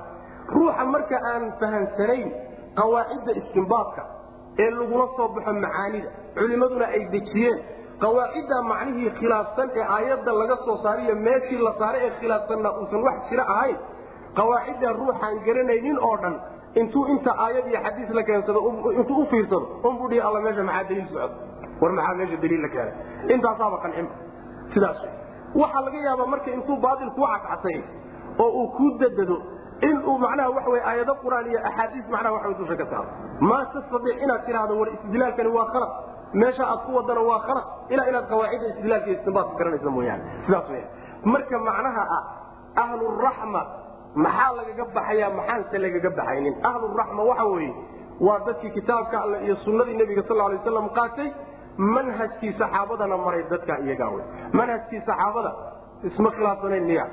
ruuxa 0.55 0.85
marka 0.93 1.17
aan 1.31 1.43
fahamsanayn 1.59 2.29
qawaacidda 2.79 3.31
istimbaadka 3.41 4.03
ee 4.63 4.69
lagula 4.79 5.07
soo 5.17 5.27
baxo 5.35 5.53
macaanida 5.65 6.09
culimmaduna 6.37 6.85
ay 6.97 7.03
dejiyeen 7.15 7.57
qawaacidda 8.03 8.57
macnihii 8.71 9.11
khilaafsan 9.19 9.69
ee 9.79 9.85
aayadda 9.97 10.31
laga 10.41 10.55
soo 10.65 10.77
saariyo 10.85 11.15
meeshii 11.27 11.59
la 11.67 11.73
saara 11.79 11.97
ee 12.07 12.11
khilaafsanna 12.19 12.69
uusan 12.79 13.03
wax 13.07 13.17
jiro 13.29 13.43
ahayn 13.55 13.77
qawaacidda 14.39 14.89
ruuxaan 14.99 15.35
garanaynin 15.47 15.97
oo 16.09 16.15
dhan 16.23 16.35
intuu 16.81 17.03
inta 17.13 17.31
aayad 17.45 17.67
iyo 17.71 17.79
xadiis 17.85 18.09
la 18.19 18.23
keensado 18.29 18.59
intuu 18.99 19.19
u 19.21 19.25
fiirsado 19.33 19.67
unbuu 19.89 20.09
dhihi 20.11 20.21
alla 20.27 20.39
meesha 20.45 20.63
maxaa 20.69 20.83
daliil 20.89 21.07
socod? 21.13 21.31
War 21.81 21.91
maxaa 21.99 22.15
meesha 22.19 22.37
daliil 22.43 22.61
la 22.65 22.69
keenay? 22.73 22.93
Intaasaaba 23.35 23.77
qancinba 23.83 24.13
sidaas. 24.73 24.99
Waxaa 25.61 25.81
laga 25.87 25.99
yaabaa 26.07 26.25
marka 26.33 26.49
intuu 26.57 26.77
baatil 26.85 27.11
kuu 27.17 27.27
cascasay 27.33 27.77
oo 28.43 28.49
uu 28.61 28.67
kuu 28.77 28.89
dadado 29.03 29.37
inuu 29.89 30.17
macnaha 30.25 30.49
waxa 30.57 30.69
wey 30.75 30.81
aayado 30.89 31.13
qur'aan 31.23 31.47
iyo 31.51 31.59
axaadiis 31.69 32.05
macnaha 32.15 32.33
waxa 32.37 32.53
dusha 32.61 32.75
ka 32.81 32.85
saaro. 32.91 33.07
Maa 33.49 33.63
tastaiic 33.73 34.17
inaad 34.25 34.43
tidhaahdo 34.49 34.73
war 34.81 34.89
istidlaalkani 34.95 35.49
waa 35.57 35.65
khalaq 35.73 35.91
meesha 36.33 36.63
aad 36.71 36.79
ku 36.85 36.91
wadana 36.97 37.21
waa 37.29 37.39
khalaq 37.47 37.65
ilaa 37.93 38.07
inaad 38.11 38.27
qawaacidda 38.31 38.67
istidlaalka 38.71 39.07
iyo 39.09 39.17
istinbaadka 39.19 39.53
garanaysa 39.59 39.89
mooyaane. 39.97 40.23
Sidaas 40.45 40.69
weya 40.69 40.87
marka 41.33 41.59
macnaha 41.67 42.03
ah 42.17 42.23
ahluraxma 42.83 43.61
maxaa 44.25 44.51
lagaga 44.59 44.85
baxaya 44.95 45.27
maxaanse 45.39 45.77
lagaga 45.85 46.09
baxaynin? 46.19 46.53
Ahluraxma 46.69 47.21
waxa 47.29 47.45
weeye 47.53 47.73
waa 48.27 48.39
dadkii 48.47 48.69
kitaabka 48.77 49.15
alle 49.23 49.37
iyo 49.45 49.55
sunnadii 49.65 49.97
nebiga 50.01 50.23
sal 50.27 50.37
lay 50.37 50.57
waslam 50.57 50.89
qaatay 50.99 51.27
manhajkii 51.95 52.53
saxaabadana 52.59 53.17
maray 53.25 53.43
dadka 53.51 53.73
iyagaa 53.85 54.09
wey 54.15 54.23
manhajkii 54.59 55.01
saxaabada 55.09 55.51
isma 56.09 56.29
khilaafsanayn 56.35 56.85
miya. 56.91 57.05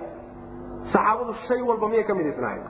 Saxaabadu 0.93 1.33
shay 1.49 1.61
walba 1.69 1.87
miyay 1.93 2.05
ka 2.11 2.15
midaysnaayeen 2.15 2.67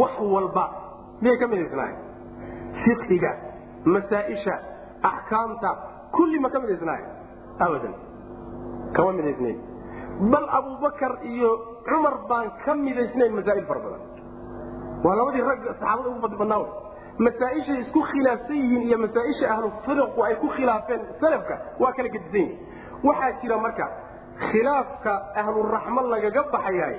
wax 0.00 0.14
walba 0.34 0.64
miyay 1.22 1.38
ka 1.42 1.46
midaysnaayeen 1.52 1.98
fiqiga 2.84 3.30
masaaisha 3.94 4.54
axkaamta 5.10 5.70
kulli 6.16 6.38
ma 6.44 6.48
ka 6.54 6.58
midaysnaayeen 6.64 7.12
abadan. 7.66 7.94
Kama 8.96 9.12
midaysnayn 9.18 9.58
bal 10.32 10.46
abubakar 10.58 11.12
iyo 11.32 11.50
cumar 11.88 12.14
baan 12.30 12.50
ka 12.64 12.74
midaysnayn 12.74 13.32
masaa'il 13.38 13.66
fara 13.70 13.80
badan. 13.86 14.02
Waa 15.04 15.14
labadii 15.18 15.42
rag 15.50 15.60
saxaabada 15.68 16.08
ugu 16.10 16.20
fadli 16.24 16.38
wey 16.38 16.66
masaaishay 17.26 17.78
isku 17.82 18.00
khilaafsan 18.10 18.56
yihiin 18.56 18.82
iyo 18.88 18.98
masaaisha 19.04 19.46
ahlu 19.54 19.70
firqu 19.86 20.18
ay 20.26 20.34
ku 20.42 20.48
khilaafeen 20.56 21.00
salafka 21.20 21.54
waa 21.82 21.92
kala 21.96 22.08
gedisan 22.14 22.40
yihiin 22.40 22.58
waxaa 23.08 23.32
jira 23.42 23.56
marka 23.64 23.86
khilaafka 24.50 25.12
ahluraxmo 25.42 26.00
lagaga 26.12 26.42
baxayaay 26.52 26.96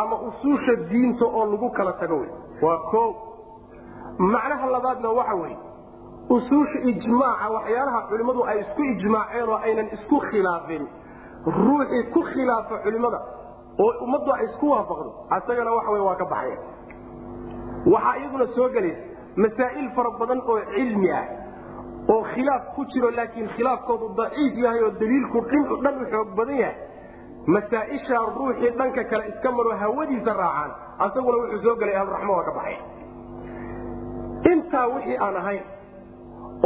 ama 0.00 0.16
usuusha 0.28 0.74
diinta 0.90 1.24
oo 1.26 1.44
lagu 1.52 1.70
kala 1.78 1.92
tago 2.02 2.16
wey 2.22 2.30
waa 2.62 2.78
o 3.02 3.04
macnaha 4.18 4.66
labaadna 4.74 5.08
waxa 5.18 5.34
weye 5.42 5.56
usuusha 6.30 6.78
ijmaaca 6.90 7.48
waxyaalaha 7.54 8.00
culimmadu 8.08 8.44
ay 8.44 8.60
isku 8.60 8.82
ijmaaceen 8.82 9.48
oo 9.48 9.56
aynan 9.56 9.88
isku 9.96 10.20
khilaafin. 10.30 10.86
Ruuxii 11.46 12.02
ku 12.12 12.22
khilaafa 12.22 12.78
culimmada 12.84 13.20
oo 13.84 13.92
ummaddu 14.04 14.32
ay 14.32 14.44
isku 14.44 14.70
waafaqdo 14.70 15.10
asagana 15.30 15.70
waxa 15.76 15.90
wey 15.90 16.00
waa 16.00 16.14
ka 16.16 16.24
baxaya. 16.24 16.58
Waxaa 17.92 18.16
iyaduna 18.20 18.46
soo 18.56 18.68
gelaysa 18.68 19.02
masaa'il 19.36 19.90
fara 19.96 20.10
badan 20.20 20.40
oo 20.48 20.58
cilmi 20.74 21.10
ah 21.12 21.24
oo 22.14 22.22
khilaaf 22.34 22.62
ku 22.76 22.84
jiro 22.94 23.10
laakiin 23.10 23.48
khilaafkoodu 23.56 24.08
daciif 24.16 24.56
yahay 24.64 24.82
oo 24.82 24.90
daliilku 25.00 25.40
dhan 25.84 25.94
u 26.02 26.06
xoog 26.10 26.34
badan 26.36 26.56
yahay. 26.58 26.76
Masaaisha 27.46 28.18
ruuxii 28.38 28.70
dhanka 28.78 29.04
kale 29.04 29.28
iska 29.28 29.50
maro 29.52 29.76
hawadiisa 29.76 30.32
raacaan 30.32 30.70
asaguna 30.98 31.36
wuxuu 31.42 31.62
soo 31.62 31.76
gelay 31.76 31.96
ahluraxmo 31.96 32.32
waa 32.36 32.44
ka 32.48 32.52
baxay 32.58 32.76
intaa 34.52 34.86
wixii 34.94 35.18
aan 35.26 35.36
ahayn 35.36 35.62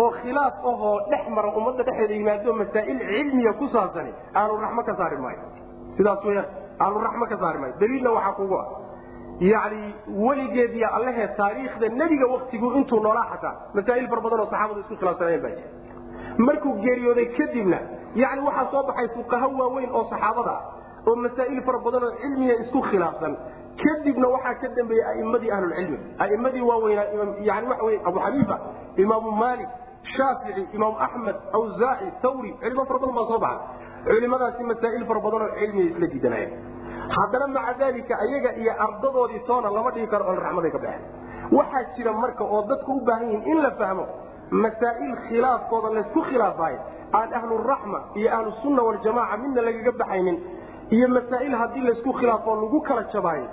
oo 0.03 0.11
khilaaf 0.23 0.55
ahoo 0.73 0.95
dhex 1.11 1.25
mara 1.37 1.51
ummadda 1.59 1.83
dhexeeda 1.89 2.15
yimaado 2.19 2.53
masaa'il 2.61 2.99
cilmiya 3.11 3.53
ku 3.61 3.67
saabsani 3.75 4.13
ahluraxmo 4.41 4.83
ka 4.89 4.95
saari 5.01 5.17
maayo. 5.25 5.41
Sidaas 5.97 6.25
weyaan 6.29 6.47
ahluraxmo 6.87 7.25
ka 7.33 7.37
saari 7.43 7.59
maayo. 7.63 7.75
Daliilna 7.81 8.11
waxaa 8.19 8.33
kugu 8.41 8.57
ah 8.63 8.67
yani 9.51 9.83
weligeediya 10.27 10.89
allehe 10.97 11.25
taariikhda 11.41 11.89
nebiga 12.01 12.27
waktigu 12.35 12.67
intuu 12.79 13.01
noolaa 13.05 13.27
xataa 13.33 13.55
masaa'il 13.77 14.09
fara 14.13 14.21
badan 14.25 14.41
oo 14.45 14.47
saxaabadu 14.53 14.81
isku 14.85 14.97
khilaafsanayeen 15.01 15.43
baa 15.45 15.53
jira 15.59 15.69
markuu 16.47 16.73
geeriyooday 16.85 17.27
kadibna 17.39 17.79
yani 18.23 18.41
waxaa 18.49 18.67
soo 18.73 18.83
baxay 18.89 19.09
fuqaho 19.17 19.49
waaweyn 19.61 19.91
oo 19.99 20.05
saxaabada 20.13 20.51
ah 20.59 20.63
oo 21.09 21.15
masaa'il 21.27 21.61
fara 21.69 21.79
badan 21.87 22.03
oo 22.09 22.13
cilmiga 22.23 22.55
isku 22.65 22.81
khilaafsan. 22.91 23.33
Kadibna 23.83 24.29
waxaa 24.35 24.55
ka 24.63 24.69
dambeeyey 24.79 25.05
a'imadii 25.13 25.51
ahlulcilmi 25.57 25.99
a'imadii 26.25 26.65
waaweynaa 26.71 27.07
yani 27.51 27.67
waxa 27.73 27.85
wey 27.89 27.99
abu 28.11 28.19
xaniifa 28.25 28.57
imaamu 29.05 29.31
maalik 29.43 29.69
shaafici 30.17 30.63
imaamu 30.77 30.97
axmed 31.07 31.37
awsaaci 31.59 32.07
tawri 32.23 32.53
culimo 32.63 32.85
fara 32.89 32.99
badan 32.99 33.15
baa 33.19 33.27
soo 33.31 33.39
baxay. 33.39 33.59
Culimadaasi 34.09 34.63
masaa'il 34.71 35.05
fara 35.11 35.21
badan 35.27 35.43
oo 35.43 35.51
cilmiga 35.59 35.91
isla 35.95 36.07
diidanayeen 36.13 36.53
haddana 37.17 37.47
maca 37.57 37.75
daalika 37.81 38.15
ayaga 38.25 38.51
iyo 38.63 38.73
ardadoodii 38.87 39.41
toona 39.49 39.71
lama 39.77 39.91
dhigi 39.95 40.07
karo 40.13 40.25
raxmaday 40.45 40.71
ka 40.71 40.79
baxeen 40.79 41.03
waxaa 41.59 41.85
jira 41.97 42.13
marka 42.23 42.45
oo 42.45 42.63
dadku 42.71 42.93
u 42.93 43.01
baahan 43.09 43.31
yihiin 43.33 43.53
in 43.53 43.63
la 43.67 43.71
fahmo 43.81 44.05
masaa'il 44.65 45.15
khilaafkooda 45.29 45.89
laysku 45.97 46.21
khilaafayo 46.31 46.79
aan 47.19 47.33
ahluraxma 47.39 47.99
iyo 48.21 48.29
ahlusunna 48.39 48.83
waljamaca 48.89 49.37
midna 49.43 49.63
lagaga 49.69 49.93
baxaynin 50.03 50.37
iyo 50.97 51.09
masaa'il 51.17 51.55
haddii 51.61 51.85
laysku 51.89 52.13
khilaafoo 52.21 52.57
lagu 52.63 52.81
kala 52.89 53.03
jabaayo 53.15 53.47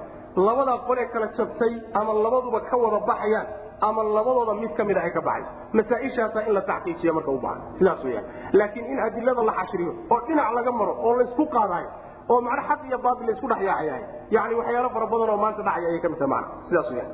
labadaa 0.48 0.78
qolee 0.88 1.08
kala 1.14 1.28
jabtay 1.38 1.74
ama 2.00 2.14
labaduba 2.26 2.60
ka 2.70 2.76
wada 2.84 3.00
baxayaan 3.12 3.48
ama 3.88 4.04
labadooda 4.18 4.54
mid 4.62 4.72
ka 4.78 4.84
mida 4.90 5.02
ay 5.08 5.12
ka 5.18 5.22
baxay. 5.22 5.44
Masaaishaasa 5.78 6.40
in 6.48 6.54
la 6.58 6.62
taxqiijiya 6.72 7.14
marka 7.18 7.32
u 7.32 7.40
baahan. 7.46 7.62
Sidaas 7.80 8.04
weyaan 8.08 8.26
laakiin 8.60 8.86
in 8.94 9.00
adilada 9.08 9.44
la 9.50 9.54
xashriyo 9.60 9.92
oo 10.14 10.20
dhinac 10.28 10.52
laga 10.58 10.72
maro 10.80 10.94
oo 11.08 11.14
laysku 11.20 11.46
qaadayo 11.56 11.90
oo 12.34 12.40
macno 12.48 12.64
xaq 12.70 12.82
iyo 12.90 12.98
baatil 13.06 13.26
laysku 13.30 13.48
dhex 13.52 13.62
yaacayahay 13.70 14.04
yani 14.36 14.54
waxyaalo 14.60 14.90
fara 14.96 15.06
badan 15.14 15.30
oo 15.34 15.38
maanta 15.44 15.62
dhacaya 15.68 15.88
ayay 15.92 16.00
ka 16.06 16.10
mid 16.14 16.20
tahay. 16.20 16.32
Maana 16.34 16.48
sidaas 16.70 16.88
weyaan 16.92 17.12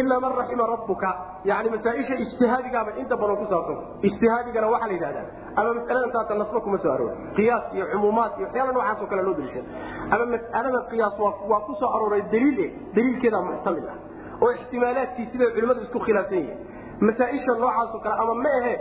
ilaa 0.00 0.20
man 0.24 0.32
raxima 0.40 0.64
rabbuka 0.72 1.08
yani 1.50 1.68
masaaisha 1.74 2.14
ijtihaadigaaba 2.24 2.90
inta 3.00 3.16
badan 3.22 3.36
ku 3.40 3.46
saabsan 3.52 3.78
ijtihaadigana 4.08 4.66
waxaa 4.74 4.88
la 4.90 4.94
yidhahdaa 4.96 5.26
ama 5.60 5.70
masaladan 5.78 6.12
taata 6.16 6.34
nasba 6.42 6.60
kuma 6.64 6.78
soo 6.84 6.92
aroori 6.94 7.16
qiyaas 7.36 7.64
iyo 7.76 7.84
cumuumaad 7.92 8.32
iyo 8.38 8.46
waxyaala 8.46 8.72
noocaasoo 8.76 9.06
kale 9.10 9.22
loo 9.26 9.34
daliishada 9.34 9.68
ama 10.14 10.24
mas'alada 10.34 10.80
qiyaas 10.92 11.16
waa 11.52 11.60
ku 11.66 11.72
soo 11.80 11.90
arooray 11.96 12.22
daliile 12.34 12.66
daliilkeedaa 12.96 13.42
muxtamil 13.48 13.86
ah 13.92 13.98
oo 14.44 14.50
ixtimaalaadkii 14.58 15.26
siday 15.32 15.50
culimmadu 15.56 15.80
isku 15.86 15.98
khilaafsan 16.06 16.38
yihiin. 16.38 16.58
Masaaisha 17.06 17.52
noocaasoo 17.62 18.00
kale 18.04 18.14
ama 18.24 18.34
ma 18.44 18.50
ahe 18.60 18.74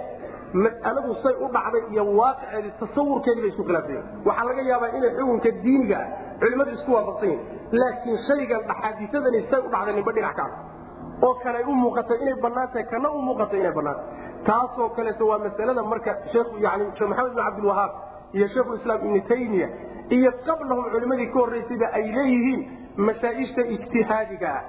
mas'aladu 0.64 1.12
say 1.24 1.34
u 1.44 1.48
dhacday 1.56 1.84
iyo 1.94 2.04
waaqiceedii 2.20 2.74
tasawurkeedii 2.82 3.42
bay 3.44 3.50
isku 3.54 3.64
khilaafsan 3.70 3.96
yihiin 3.96 4.26
waxaa 4.30 4.46
laga 4.50 4.62
yaabaa 4.72 4.90
inay 4.98 5.12
xukunka 5.20 5.52
diiniga 5.64 5.98
ah 6.04 6.08
culimmadu 6.42 6.72
isku 6.78 6.92
waafaqsan 6.98 7.30
yihiin 7.30 7.80
laakiin 7.82 8.18
shaygan 8.28 8.62
axaadiisadani 8.74 9.42
say 9.52 9.60
u 9.68 9.70
dhacday 9.76 9.94
ninba 10.00 10.12
dhinac 10.18 10.36
ka 10.42 10.46
oo 11.28 11.34
kale 11.44 11.58
ay 11.62 11.64
u 11.72 11.76
muuqato 11.84 12.14
inay 12.24 12.36
bannaan 12.46 12.68
tahay 12.74 12.86
kana 12.94 13.10
u 13.18 13.22
muuqato 13.30 13.56
inay 13.62 13.74
bannaan 13.80 14.00
tahay 14.02 14.44
taasoo 14.50 14.90
kaleeto 14.98 15.28
waa 15.32 15.40
masalada 15.46 15.84
marka 15.94 16.12
sheekh 16.34 16.52
maxamed 16.60 17.34
bin 17.36 17.44
cabdilwahaab 17.46 17.92
iyo 18.38 18.48
sheikhulislaam 18.54 19.00
ibnu 19.08 19.22
taymiya 19.32 19.68
iyo 20.18 20.32
qablahum 20.48 20.86
culimmadii 20.94 21.28
ka 21.34 21.40
horraysayba 21.44 21.88
ay 22.00 22.06
leeyihiin 22.18 22.62
masaa'ishta 23.08 23.62
ijtihaadiga 23.76 24.50
ah 24.60 24.64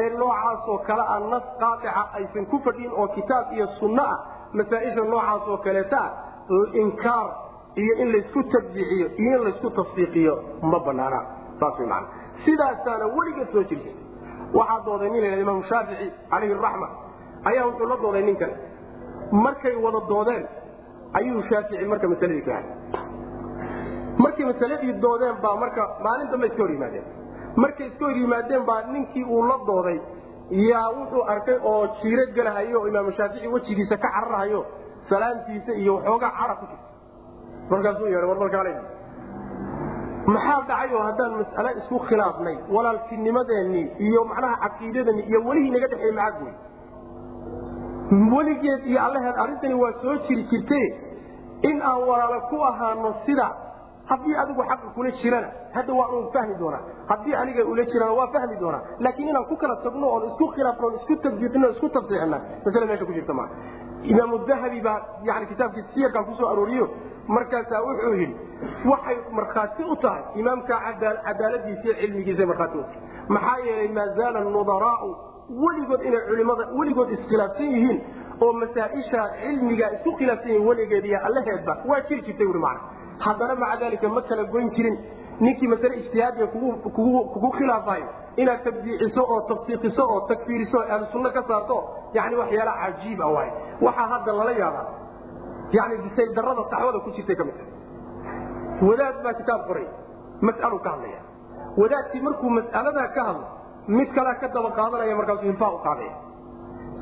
ee 0.00 0.08
noocaasoo 0.20 0.78
kale 0.88 1.02
a 1.14 1.16
nas 1.32 1.44
qaatica 1.62 2.02
aysan 2.18 2.46
ku 2.52 2.58
fadhin 2.66 2.90
oo 3.00 3.08
kitaab 3.16 3.52
iyo 3.56 3.66
sunno 3.80 4.02
ah 4.12 4.18
masaaisha 4.58 5.04
noocaasoo 5.12 5.56
kaleeta 5.66 6.02
inkaar 6.82 7.28
iyo 7.82 7.94
in 8.02 8.08
laysku 8.14 8.42
tabjiixiyo 8.54 9.06
iyo 9.22 9.36
in 9.38 9.44
laysku 9.46 9.70
tasdiiqiyo 9.80 10.34
ma 10.72 10.78
banaana 10.86 11.20
saas 11.60 11.78
wy 11.82 11.86
man 11.92 12.04
sidaasaana 12.44 13.06
weligeed 13.18 13.52
soo 13.56 13.62
jirta 13.70 13.90
waxaa 14.58 14.80
dooday 14.88 15.10
nin 15.14 15.22
la 15.30 15.36
imaam 15.44 15.62
shaafici 15.70 16.06
calayhi 16.30 16.54
raxma. 16.64 16.88
Ayaa 17.50 17.64
wuxuu 17.68 17.86
la 17.92 17.96
dooday 18.04 18.22
nin 18.28 18.36
kale 18.42 18.54
markay 19.44 19.76
wada 19.84 20.00
doodeen 20.12 20.44
ayuu 21.20 21.42
shaafici 21.50 21.84
marka 21.92 22.08
masaladii 22.12 22.42
ka 22.48 22.52
haday 22.58 22.74
markay 24.24 24.44
masaladii 24.50 24.92
doodeen 25.04 25.36
baa 25.44 25.56
marka 25.62 25.82
maalin 26.06 26.30
dambe 26.32 26.46
iska 26.50 26.62
hor 26.62 26.70
yimaadeen 26.76 27.04
markay 27.56 27.86
iska 27.86 28.04
hor 28.04 28.16
yimaadeen 28.16 28.64
baa 28.66 28.82
ninkii 28.92 29.24
uu 29.24 29.42
la 29.48 29.56
dooday. 29.66 29.98
Yaa 30.50 30.88
wuxuu 30.96 31.22
arkay 31.32 31.58
oo 31.64 31.86
jiiro 32.02 32.24
gelahayo 32.34 32.88
imaamu 32.88 33.12
shaafici 33.12 33.48
wejigiisa 33.48 33.96
ka 33.96 34.08
cararhayo 34.08 34.64
salaamtiisa 35.08 35.72
iyo 35.74 35.94
waxoogaa 35.96 36.30
cara 36.40 36.54
ku 36.60 36.66
jirta 36.66 36.88
markaasuu 37.70 38.06
yeehay 38.06 38.28
warbalkaale 38.28 38.72
maxaa 40.26 40.60
dhacay 40.68 40.94
oo 40.96 41.02
haddaan 41.08 41.32
mas'ale 41.40 41.70
isku 41.80 41.98
khilaafnay? 42.08 42.56
Walaaltinimadeenii 42.74 43.86
iyo 43.98 44.24
macnaha 44.24 44.56
caqiidadeenii 44.64 45.24
iyo 45.30 45.40
welihii 45.48 45.70
naga 45.70 45.86
dhexeey 45.92 46.12
macag 46.12 46.42
wey 46.44 46.54
weligeed 48.36 48.86
iyo 48.86 49.00
allaheed 49.04 49.36
arrintani 49.44 49.74
waa 49.74 49.92
soo 50.02 50.16
jiri 50.28 50.42
jirte 50.50 50.80
in 51.70 51.82
aan 51.82 52.02
walaalo 52.08 52.40
ku 52.50 52.62
ahaano 52.70 53.14
sida 53.26 53.48
haddii 54.10 54.34
adigu 54.42 54.62
xaqa 54.70 54.88
kula 54.96 55.10
jirana 55.22 55.48
hadda 55.76 55.92
waa 56.00 56.08
un 56.18 56.26
fahmi 56.34 56.54
doonaa 56.62 56.80
haddii 57.10 57.34
aniga 57.42 57.64
ula 57.72 57.84
jirana 57.92 58.12
waa 58.20 58.26
fahmi 58.36 58.56
doonaa 58.62 58.82
laakiin 59.04 59.28
inaan 59.32 59.46
ku 59.50 59.56
kala 59.62 59.76
tagno 59.84 60.06
oon 60.14 60.24
isku 60.30 60.46
khilaafno 60.56 60.86
on 60.90 60.94
isku 61.00 61.16
tabdiiqino 61.26 61.70
isku 61.74 61.88
tafsiixina 61.96 62.38
masale 62.64 62.86
meesha 62.90 63.04
ku 63.04 63.12
jirta 63.18 63.32
maa 63.40 63.48
imaamu 64.12 64.38
dahabi 64.50 64.80
baa 64.86 64.98
yani 65.28 65.46
kitaabkiisa 65.52 65.88
siyarkaa 65.94 66.24
ku 66.28 66.34
soo 66.40 66.48
arooriyo 66.52 66.86
markaasaa 67.36 67.82
wuxuu 67.88 68.14
yidhi 68.20 68.36
waxay 68.92 69.18
markhaati 69.38 69.82
u 69.92 69.96
tahay 70.04 70.22
imaamka 70.42 70.80
cadaaladiisa 71.26 71.94
cilmigiisa 72.00 72.46
markhaati 72.50 72.78
u 72.78 72.82
tahay. 72.82 73.00
Maxaa 73.34 73.58
yeelay 73.66 73.88
maa 73.98 74.06
zaala 74.16 74.40
nudaraau 74.56 75.10
weligood 75.64 76.02
inay 76.08 76.22
culimada 76.30 76.64
weligood 76.78 77.10
iskhilaafsan 77.16 77.70
yihiin 77.76 77.98
oo 78.46 78.52
masaaisha 78.62 79.20
cilmiga 79.42 79.90
isku 79.96 80.12
khilaafsan 80.18 80.50
yihiin 80.52 80.66
weligeed 80.68 81.04
iyo 81.10 81.20
allaheedba 81.28 81.76
waa 81.90 82.00
jiri 82.08 82.22
jirtay 82.28 82.46
uri 82.52 82.58
macna 82.58 82.80
haddana 83.24 83.54
maca 83.62 83.76
daalika 83.82 84.08
ma 84.16 84.22
kala 84.28 84.44
goyn 84.54 84.70
jirin. 84.76 84.96
Ninkii 85.44 85.68
masale 85.72 85.94
ijtihaadiga 86.00 86.46
kugu 86.46 87.50
khilaafayo 87.58 88.06
inaad 88.42 88.60
tabdiiciso 88.66 89.22
oo 89.34 89.40
tafsiiqiso 89.50 90.02
oo 90.14 90.20
takfiiriso 90.30 90.78
ahlu 90.94 91.06
sunno 91.12 91.30
ka 91.36 91.42
saarto 91.48 91.76
yani 92.16 92.36
waxyaala 92.40 92.72
cajiib 92.82 93.20
a 93.20 93.26
waay. 93.36 93.50
Waxaa 93.86 94.06
hadda 94.12 94.32
lala 94.38 94.52
yaabaa. 94.62 94.86
Yani 95.76 95.94
bisayl 96.04 96.30
darada 96.36 96.62
saxwada 96.72 96.98
ku 97.04 97.10
jirtay 97.16 97.36
ka 97.40 97.44
mid 97.48 97.56
tahay 97.60 97.72
wadaad 98.88 99.16
baa 99.24 99.32
kitaab 99.40 99.62
qoray 99.68 99.86
mas'alu 100.48 100.78
ka 100.84 100.90
hadlaya. 100.94 101.20
Wadaadkii 101.80 102.20
markuu 102.28 102.50
mas'aladaa 102.58 103.08
ka 103.16 103.22
hadlo 103.28 103.46
mid 103.98 104.08
kalea 104.16 104.34
ka 104.42 104.48
daba 104.56 104.70
qaadanaya 104.78 105.16
markaasuu 105.20 105.48
hilfaa 105.50 105.70
u 105.76 105.78
qaadaya. 105.86 106.14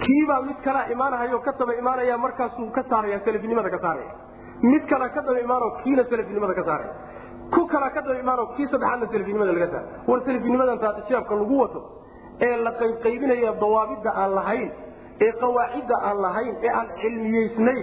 Kiibaa 0.05 0.41
mid 0.49 0.59
kalea 0.67 0.85
imaanahayo 0.95 1.39
ka 1.47 1.53
daba 1.61 1.75
imaanaya 1.83 2.17
markaasuu 2.25 2.71
ka 2.77 2.83
saaraya 2.91 3.19
salafinimada 3.27 3.71
ka 3.75 3.79
saaraya 3.85 4.13
mid 4.63 4.87
kalea 4.91 5.09
ka 5.09 5.21
daba 5.29 5.41
imaano 5.41 5.71
kiina 5.83 6.05
salafinimada 6.11 6.55
ka 6.55 6.65
saaraya 6.65 6.93
ku 7.55 7.67
kalea 7.67 7.91
ka 7.97 8.01
daba 8.07 8.19
imaano 8.25 8.47
kii 8.57 8.67
saddexaadna 8.73 9.07
salafinimada 9.13 9.53
laga 9.53 9.69
saara 9.75 9.87
war 10.09 10.21
salafinimadan 10.27 10.79
taatijaabka 10.85 11.35
lagu 11.43 11.59
wato 11.63 11.81
ee 12.49 12.57
la 12.67 12.73
qaybqaybinaya 12.83 13.53
dawaabidda 13.65 14.11
aan 14.23 14.35
lahayn 14.39 14.71
ee 15.27 15.33
qawaacidda 15.45 15.97
aan 16.09 16.21
lahayn 16.27 16.55
ee 16.67 16.73
aan 16.81 16.89
cilmiyeysnayn 17.03 17.83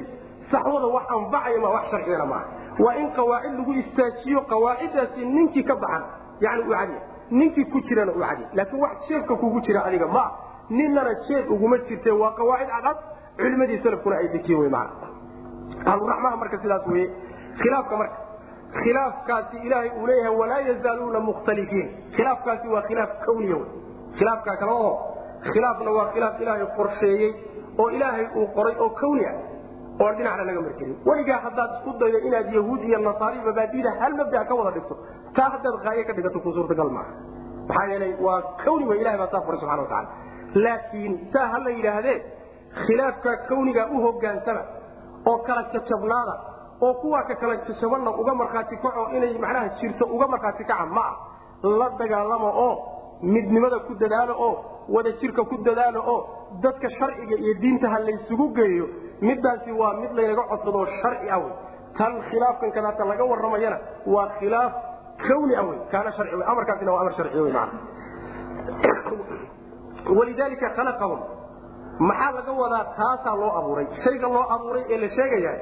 saxwada 0.51 0.87
wax 0.95 1.05
anfacaya 1.17 1.59
ma 1.65 1.69
wax 1.75 1.85
sharcigana 1.93 2.25
maaha 2.25 2.45
waa 2.85 2.95
in 3.01 3.09
qawaacid 3.19 3.53
lagu 3.59 3.73
istaajiyo 3.83 4.41
qawaaciddaasi 4.53 5.25
ninkii 5.35 5.63
ka 5.71 5.75
baxan 5.83 6.03
yani 6.45 6.61
u 6.61 6.69
cadiya. 6.73 7.01
Ninkii 7.31 7.65
ku 7.71 7.79
jirana 7.87 8.11
uu 8.11 8.21
cadi 8.23 8.43
laakiin 8.57 8.81
wax 8.81 9.07
jeebka 9.09 9.35
kugu 9.35 9.61
jira 9.67 9.83
adiga 9.89 10.07
ma 10.17 10.23
ninnana 10.69 11.13
jeeb 11.27 11.51
uguma 11.55 11.77
jirte 11.89 12.11
waa 12.21 12.31
qawaacid 12.39 12.69
cadcad 12.75 12.97
culimadii 13.41 13.79
salafkuna 13.83 14.15
ay 14.21 14.27
dejiyen 14.35 14.59
wy 14.61 14.69
maana 15.88 15.93
ahluraxmaha 15.93 16.35
marka 16.43 16.57
sidaas 16.64 16.88
weye 16.93 17.07
khilaafka 17.61 17.95
marka 18.01 18.18
khilaafkaasi 18.84 19.57
ilaahay 19.68 19.89
uu 19.99 20.07
leeyahay 20.07 20.35
walaa 20.41 20.59
yazaaluuna 20.69 21.19
mukhtalifiin. 21.30 21.88
Khilaafkaasi 22.15 22.68
waa 22.73 22.81
khilaaf 22.89 23.11
kawniya 23.26 23.55
wy 23.61 23.65
khilaafkaa 24.19 24.55
kale 24.61 24.72
oo 24.72 24.91
khilaafna 25.53 25.91
waa 25.97 26.07
khilaaf 26.14 26.41
ilaahay 26.43 26.65
qorsheeyey 26.77 27.31
oo 27.81 27.89
ilaahay 27.97 28.26
uu 28.39 28.47
qoray 28.57 28.76
oo 28.84 28.89
kawni 29.01 29.26
ah 29.31 29.35
oon 30.03 30.15
dhinacna 30.18 30.43
laga 30.49 30.61
markelin 30.68 30.95
weligaa 31.09 31.39
haddaad 31.45 31.72
isku 31.77 31.93
daydo 32.01 32.19
inaad 32.27 32.47
yahuud 32.57 32.81
iyo 32.89 32.99
nasaari 33.07 33.39
mabaadida 33.47 33.91
hal 34.01 34.14
mabda 34.19 34.43
ka 34.49 34.55
wada 34.59 34.72
dhigto 34.77 34.95
taa 35.38 35.49
haddaad 35.55 35.77
haaye 35.85 36.03
ka 36.09 36.14
dhigato 36.18 36.39
ku 36.45 36.51
suurtagal 36.57 36.89
maaha. 36.97 37.11
Maxaa 37.69 37.88
yeelay 37.93 38.14
waa 38.26 38.41
kawni 38.65 38.85
wey 38.91 38.99
ilahay 39.01 39.19
baa 39.23 39.30
saa 39.34 39.41
furay 39.45 39.59
subxana 39.61 39.81
wa 39.81 39.89
tacala 39.93 40.09
laakiin 40.65 41.14
saa 41.34 41.47
ha 41.53 41.57
la 41.65 41.72
yidhaahdee 41.77 42.18
khilaafka 42.85 43.31
kawniga 43.49 43.84
u 43.95 44.01
hogaansama 44.05 44.61
oo 45.29 45.37
kala 45.47 45.63
jajabnaada 45.73 46.35
oo 46.81 46.93
kuwaa 46.93 47.23
ka 47.23 47.35
kala 47.35 47.55
jajabanna 47.67 48.11
uga 48.11 48.33
markhaati 48.33 48.77
kaco 48.77 49.09
inay 49.17 49.37
macnaha 49.37 49.69
jirto 49.79 50.05
uga 50.05 50.27
markhaati 50.27 50.63
kaca 50.63 50.85
ma 50.85 51.01
ah 51.01 51.15
la 51.63 51.89
dagaalamo 51.99 52.49
oo 52.65 52.75
midnimada 53.21 53.79
ku 53.79 53.95
dadaalo 53.95 54.33
oo 54.37 54.55
wada 54.89 55.11
jirka 55.21 55.43
ku 55.43 55.57
dadaalo 55.63 55.99
oo 56.05 56.21
dadka 56.61 56.89
sharciga 56.89 57.35
iyo 57.35 57.53
diintaha 57.61 57.99
laysugu 57.99 58.49
geeyo 58.53 58.87
midaasi 59.21 59.71
waa 59.71 59.93
mid 59.93 60.11
laynaga 60.13 60.43
codsado 60.49 60.85
sharci 61.01 61.29
ah 61.29 61.39
wey. 61.39 61.53
Tan 61.97 62.21
khilaafkan 62.29 62.71
kadaata 62.71 63.05
laga 63.05 63.25
waramayana 63.25 63.77
waa 64.05 64.29
khilaaf 64.39 64.73
kawni 65.17 65.55
ah 65.55 65.65
wey 65.65 65.79
kaana 65.91 66.11
harci 66.11 66.43
amarkaasina 66.45 66.91
waa 66.91 67.01
amar 67.01 67.13
sharci 67.17 67.37
wey 67.41 67.51
maana 67.51 67.71
walidaalika 70.17 70.69
khalaqahum 70.77 71.36
maxaa 71.99 72.32
laga 72.38 72.52
wadaa 72.61 72.84
taasaa 72.98 73.36
loo 73.41 73.52
abuuray? 73.60 73.88
Shayga 74.03 74.28
loo 74.36 74.45
abuuray 74.56 74.84
ee 74.94 74.98
la 75.03 75.10
sheegaya 75.15 75.53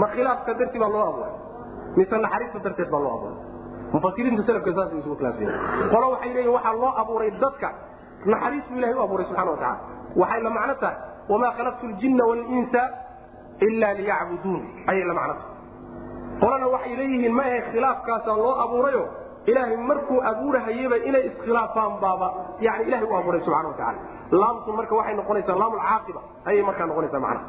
ma 0.00 0.06
khilaafka 0.14 0.54
darti 0.60 0.78
baa 0.82 0.88
loo 0.94 1.04
abuuray? 1.10 1.32
Mise 1.96 2.16
naxariista 2.24 2.58
darteed 2.66 2.90
baa 2.94 3.00
loo 3.04 3.12
abuuray? 3.16 3.38
Mufasiriinta 3.92 4.42
salafka 4.48 4.70
saas 4.76 4.92
isugu 4.98 5.16
khilaafsan 5.16 5.88
qolo 5.92 6.06
waxay 6.14 6.30
leeyihiin 6.34 6.54
waxaa 6.56 6.74
loo 6.82 6.92
abuuray 7.02 7.30
dadka. 7.42 7.68
Naxariis 8.32 8.64
buu 8.70 8.78
ilahay 8.80 8.94
u 8.94 9.02
abuuray 9.06 9.26
subxana 9.28 9.50
wa 9.50 9.56
tacala 9.56 9.78
waxay 10.20 10.40
la 10.46 10.50
macno 10.56 10.74
tahay 10.82 10.96
wamaa 11.32 11.52
khalaqtu 11.56 11.86
ljinna 11.98 12.24
walinsa 12.30 12.82
ila 13.66 13.88
liyacbuduun. 13.98 14.60
Ayay 14.90 15.04
la 15.10 15.14
macno 15.20 15.34
tahay. 15.34 15.50
Qolana 16.42 16.66
waxay 16.74 16.94
leeyihiin 17.00 17.34
ma 17.38 17.42
ahe 17.48 17.58
khilaafkaasaa 17.72 18.36
loo 18.44 18.54
abuurayo? 18.64 19.04
Ilaahay 19.50 19.76
markuu 19.90 20.18
abuurahayeba 20.30 20.96
inay 21.08 21.22
iskhilaafaan 21.28 21.92
baaba. 22.02 22.28
Yani 22.66 22.82
ilahay 22.88 23.06
u 23.10 23.16
abuuray 23.20 23.40
subxana 23.46 23.68
wa 23.68 23.74
tacala 23.80 23.98
laamtu 24.40 24.72
marka 24.78 24.94
waxay 24.98 25.14
noqonaysaa 25.20 25.58
laam 25.62 25.72
alcaaqiba 25.78 26.20
ayay 26.48 26.62
markaa 26.68 26.86
noqonaysaa 26.90 27.20
macnaha. 27.26 27.44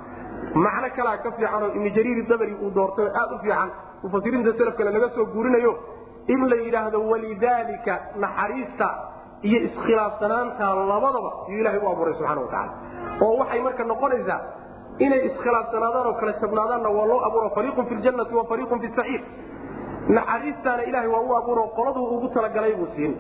Macno 0.66 0.88
kalaa 0.98 1.18
ka 1.24 1.30
fiican 1.38 1.64
oo 1.66 1.70
ibnu 1.78 1.90
jariir 1.98 2.26
dabri 2.32 2.54
uu 2.66 2.72
doortay 2.78 3.06
oo 3.08 3.14
aad 3.22 3.32
u 3.36 3.38
fiican 3.44 3.70
mufasiriinta 4.04 4.52
salafkale 4.60 4.92
laga 4.96 5.10
soo 5.16 5.26
guurinayo 5.36 5.72
in 6.34 6.42
la 6.52 6.56
yidhaahdo 6.66 7.00
walidaalika 7.12 7.94
naxariista 8.24 8.88
iyo 9.48 9.60
iskhilaafsanaanta 9.68 10.66
labadaba 10.92 11.32
yuu 11.52 11.60
ilahay 11.62 11.80
u 11.80 11.88
abuuray 11.92 12.14
subxana 12.20 12.42
wa 12.42 12.48
tacala 12.48 12.72
oo 13.26 13.34
waxay 13.42 13.62
marka 13.68 13.84
noqonaysaa 13.92 14.40
inay 15.06 15.22
iskhilaafsanaadaan 15.30 16.08
oo 16.10 16.14
kala 16.22 16.32
jabnaadaanna 16.44 16.90
waa 16.98 17.08
loo 17.12 17.20
abuuro 17.28 17.50
fariiqun 17.58 17.86
fi 17.90 17.96
ljannati 18.02 18.36
wa 18.40 18.44
fariiqun 18.52 18.80
fi 18.84 18.90
saciir 18.98 19.22
naxariistaana 20.18 20.84
ilahay 20.90 21.08
waa 21.16 21.22
u 21.30 21.36
abuuro 21.40 21.64
qoladuu 21.78 22.06
ugu 22.16 22.28
talagalay 22.36 22.74
buu 22.80 22.88
siin 22.96 23.14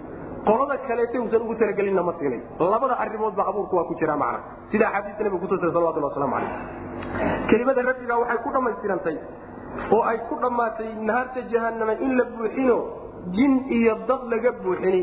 qolada 0.47 0.77
kaleete 0.87 1.17
usan 1.25 1.41
ugu 1.45 1.55
talagelinna 1.61 2.03
ma 2.03 2.13
siinay. 2.19 2.41
Labada 2.59 2.95
arimoodba 3.03 3.43
abuurku 3.49 3.75
waa 3.75 3.85
ku 3.89 3.95
jira 3.99 4.15
macna. 4.15 4.39
Sida 4.71 4.87
axaadiista 4.87 5.23
nabiga 5.23 5.41
kutusay 5.43 5.71
salawatullah 5.71 6.09
waslamu 6.11 6.35
calayh 6.35 6.51
kelimada 7.49 7.81
rabbiga 7.89 8.15
waxay 8.21 8.37
ku 8.43 8.49
dhammaystirantay 8.55 9.15
oo 9.95 10.01
ay 10.11 10.17
ku 10.29 10.35
dhammaatay 10.43 10.89
naharta 11.09 11.41
jahanama 11.51 11.93
in 12.05 12.17
la 12.17 12.23
buuxino 12.35 12.77
jin 13.35 13.53
iyo 13.77 13.95
dad 14.07 14.21
laga 14.31 14.51
buuxini. 14.63 15.01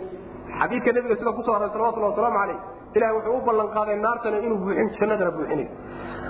Xadiidka 0.58 0.92
nabiga 0.92 1.16
sida 1.20 1.32
ku 1.32 1.42
soo 1.42 1.54
aray 1.54 1.70
salawatullah 1.72 2.10
wasalaamu 2.12 2.38
calayh 2.42 2.58
ilahi 2.94 3.12
wuxuu 3.16 3.36
u 3.38 3.40
ballan 3.46 4.00
naartana 4.04 4.38
inuu 4.46 4.58
buuxin 4.64 4.88
jannadana 4.98 5.30
buuxinay 5.30 5.68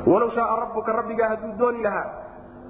walow 0.06 0.30
shaaa 0.36 0.56
rabbuka 0.62 0.92
rabbigaa 0.92 1.28
hadduu 1.32 1.52
dooni 1.60 1.82
lahaa 1.82 2.06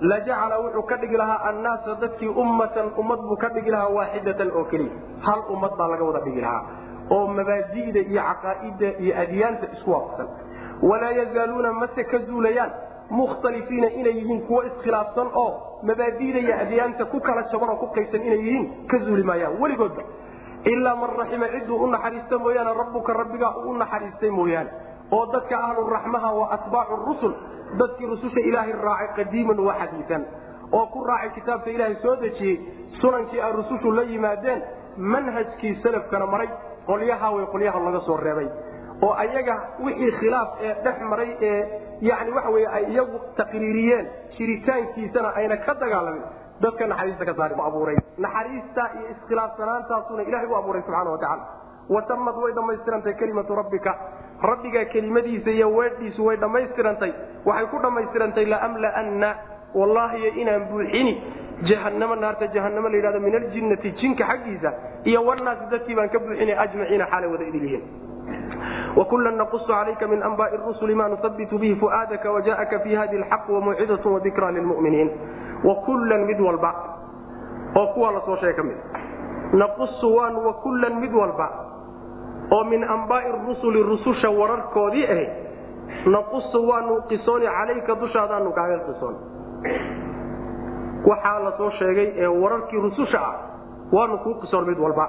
lajacala 0.01 0.59
wuxuu 0.65 0.83
ka 0.91 0.97
dhigi 0.97 1.17
lahaa 1.17 1.41
annaasa 1.49 1.95
dadkii 2.01 2.29
ummatan 2.29 2.93
ummad 2.99 3.21
buu 3.29 3.37
ka 3.37 3.49
dhigi 3.49 3.71
lahaa 3.71 3.89
waaxidatan 3.97 4.51
oo 4.57 4.65
keliya. 4.65 4.93
Hal 5.27 5.41
ummad 5.55 5.73
baa 5.79 5.89
laga 5.93 6.05
wada 6.05 6.21
dhigi 6.27 6.41
lahaa 6.41 6.63
oo 7.11 7.27
mabaadi'da 7.39 8.01
iyo 8.11 8.23
caqaa'ida 8.29 8.89
iyo 9.05 9.13
adyaanta 9.23 9.67
isku 9.77 9.91
waafaqsan. 9.93 10.29
Walaa 10.91 11.11
yazaaluuna 11.21 11.73
mase 11.73 12.05
ka 12.05 12.19
zuulayaan 12.29 12.71
mukhtalifiina 13.11 13.89
inay 14.01 14.15
yihiin 14.19 14.41
kuwo 14.47 14.63
iskhilaafsan 14.71 15.29
oo 15.43 15.51
mabaadi'da 15.83 16.39
iyo 16.47 16.55
adyaanta 16.65 17.05
ku 17.13 17.21
kala 17.21 17.43
jaban 17.53 17.69
oo 17.71 17.77
ku 17.83 17.87
qaybsan 17.97 18.23
inay 18.29 18.39
yihiin 18.47 18.67
ka 18.91 18.99
zuuli 19.05 19.23
maayaan 19.23 19.61
weligoodba. 19.63 20.03
Ilaa 20.65 20.97
man 20.97 21.11
raxima 21.19 21.47
ciduu 21.55 21.77
u 21.85 21.87
naxariista 21.93 22.39
mooyaane 22.39 22.73
rabbuka 22.81 23.13
rabbigaa 23.21 23.53
uu 23.65 23.71
u 23.71 23.77
naxariistay 23.83 24.31
mooyaane 24.31 24.71
oo 25.17 25.25
dadka 25.35 25.57
ahluraxmaha 25.67 26.31
waa 26.41 26.51
atbaacu 26.57 26.97
rusul. 27.07 27.33
Dadkii 27.81 28.07
rususha 28.13 28.41
ilaahay 28.49 28.73
raacay 28.73 29.09
qadiiman 29.19 29.59
wa 29.69 29.75
xadiian 29.81 30.23
oo 30.73 30.87
ku 30.95 31.05
raacay 31.11 31.31
kitaabka 31.39 31.71
ilaahay 31.71 31.97
soo 32.03 32.17
dejiyey 32.25 32.57
sunankii 33.01 33.41
ay 33.41 33.53
rusushu 33.59 33.91
la 33.99 34.03
yimaadeen 34.03 34.63
manhajkii 34.97 35.75
salafkana 35.83 36.27
maray 36.27 36.49
qolyaha 36.87 37.31
way 37.37 37.47
qolyaha 37.55 37.79
laga 37.87 38.01
soo 38.09 38.17
reebay. 38.17 38.49
Oo 39.03 39.13
ayaga 39.25 39.55
wixii 39.85 40.11
khilaaf 40.21 40.49
ee 40.67 40.75
dhex 40.85 40.99
maray 41.13 41.31
ee 41.51 41.61
yani 42.09 42.31
waxa 42.37 42.51
wey 42.57 42.67
ay 42.77 42.85
iyagu 42.93 43.19
taqriiriyeen 43.39 44.07
jiritaankiisana 44.37 45.29
ayna 45.41 45.57
ka 45.67 45.75
dagaalamin 45.83 46.23
dadka 46.65 46.87
naxariista 46.93 47.25
ka 47.29 47.35
saari 47.39 47.55
abuuray. 47.69 47.97
Naxariista 48.19 48.83
iyo 48.99 49.07
iskhilaafsanaantaasuna 49.15 50.23
ilahay 50.29 50.47
u 50.47 50.57
abuuray 50.61 50.83
subxana 50.83 51.11
watacaala 51.11 51.45
watamad 51.90 52.36
way 52.44 52.54
dhammaystirantay 52.54 53.14
kelimatu 53.14 53.56
rabbika 53.56 53.96
rabbiga 54.42 54.86
kelimadiisa 54.86 55.50
iyo 55.52 55.70
weedhiisu 55.76 56.26
way 56.26 56.38
dhammaystirantay 56.38 57.12
waxay 57.46 57.68
ku 57.68 57.80
dhammaystirantay 57.80 58.46
laamlaanna 58.46 59.36
wallaahiy 59.76 60.42
inaan 60.42 60.66
buuxini 60.72 61.14
jahanamo 61.64 62.16
naarta 62.16 62.48
jahanamo 62.48 62.90
la 62.90 62.98
yidhahdo 62.98 63.20
min 63.20 63.36
aljinnati 63.36 63.92
jinka 63.92 64.24
xaggiisa 64.32 64.74
iyo 65.04 65.26
wanaasi 65.26 65.70
dadkii 65.72 65.96
baan 65.96 66.10
ka 66.10 66.20
buuxinay 66.20 66.58
ajmaciina 66.66 67.06
xaalay 67.12 67.30
wada 67.32 67.46
idil 67.52 67.64
yihiin 67.64 68.06
وkula 68.98 69.32
naqص 69.32 69.70
عalayka 69.72 70.08
min 70.08 70.24
أنbاء 70.24 70.56
الرسل 70.56 70.96
ma 70.96 71.08
نuhaبت 71.08 71.52
bه 71.54 71.72
فu'aadaka 71.82 72.26
وجاءka 72.32 72.78
في 72.84 72.98
hadi 72.98 73.16
الحق 73.22 73.50
وموcidaة 73.52 74.08
وذikrى 74.08 74.52
للمؤمiنiin 74.52 75.10
وkula 75.64 76.18
mid 76.18 76.40
walba 76.40 76.72
oo 77.76 77.88
kuwa 77.94 78.12
la 78.12 78.22
soo 78.26 78.38
sheeg 78.38 78.56
ka 78.56 78.64
mid 78.64 78.78
naqص 79.54 80.04
waan 80.04 80.36
وkula 80.36 80.90
mid 80.90 81.14
walba 81.14 81.48
oo 82.57 82.65
min 82.65 82.85
ambaai 82.85 83.33
rusuli 83.47 83.83
rususha 83.83 84.31
wararkoodii 84.31 85.05
ahayd 85.07 85.31
naqusu 86.07 86.69
waanu 86.69 87.03
qisooni 87.09 87.47
calayka 87.47 87.95
dushaadaanu 88.01 88.53
kaaga 88.53 88.79
qisoon. 88.89 89.15
Waxaa 91.07 91.39
la 91.45 91.53
soo 91.57 91.71
sheegay 91.79 92.09
ee 92.17 92.27
wararkii 92.27 92.81
rususha 92.87 93.19
ah 93.21 93.35
waanu 93.93 94.19
kuu 94.19 94.35
qisoon 94.43 94.67
mid 94.67 94.79
walba. 94.79 95.07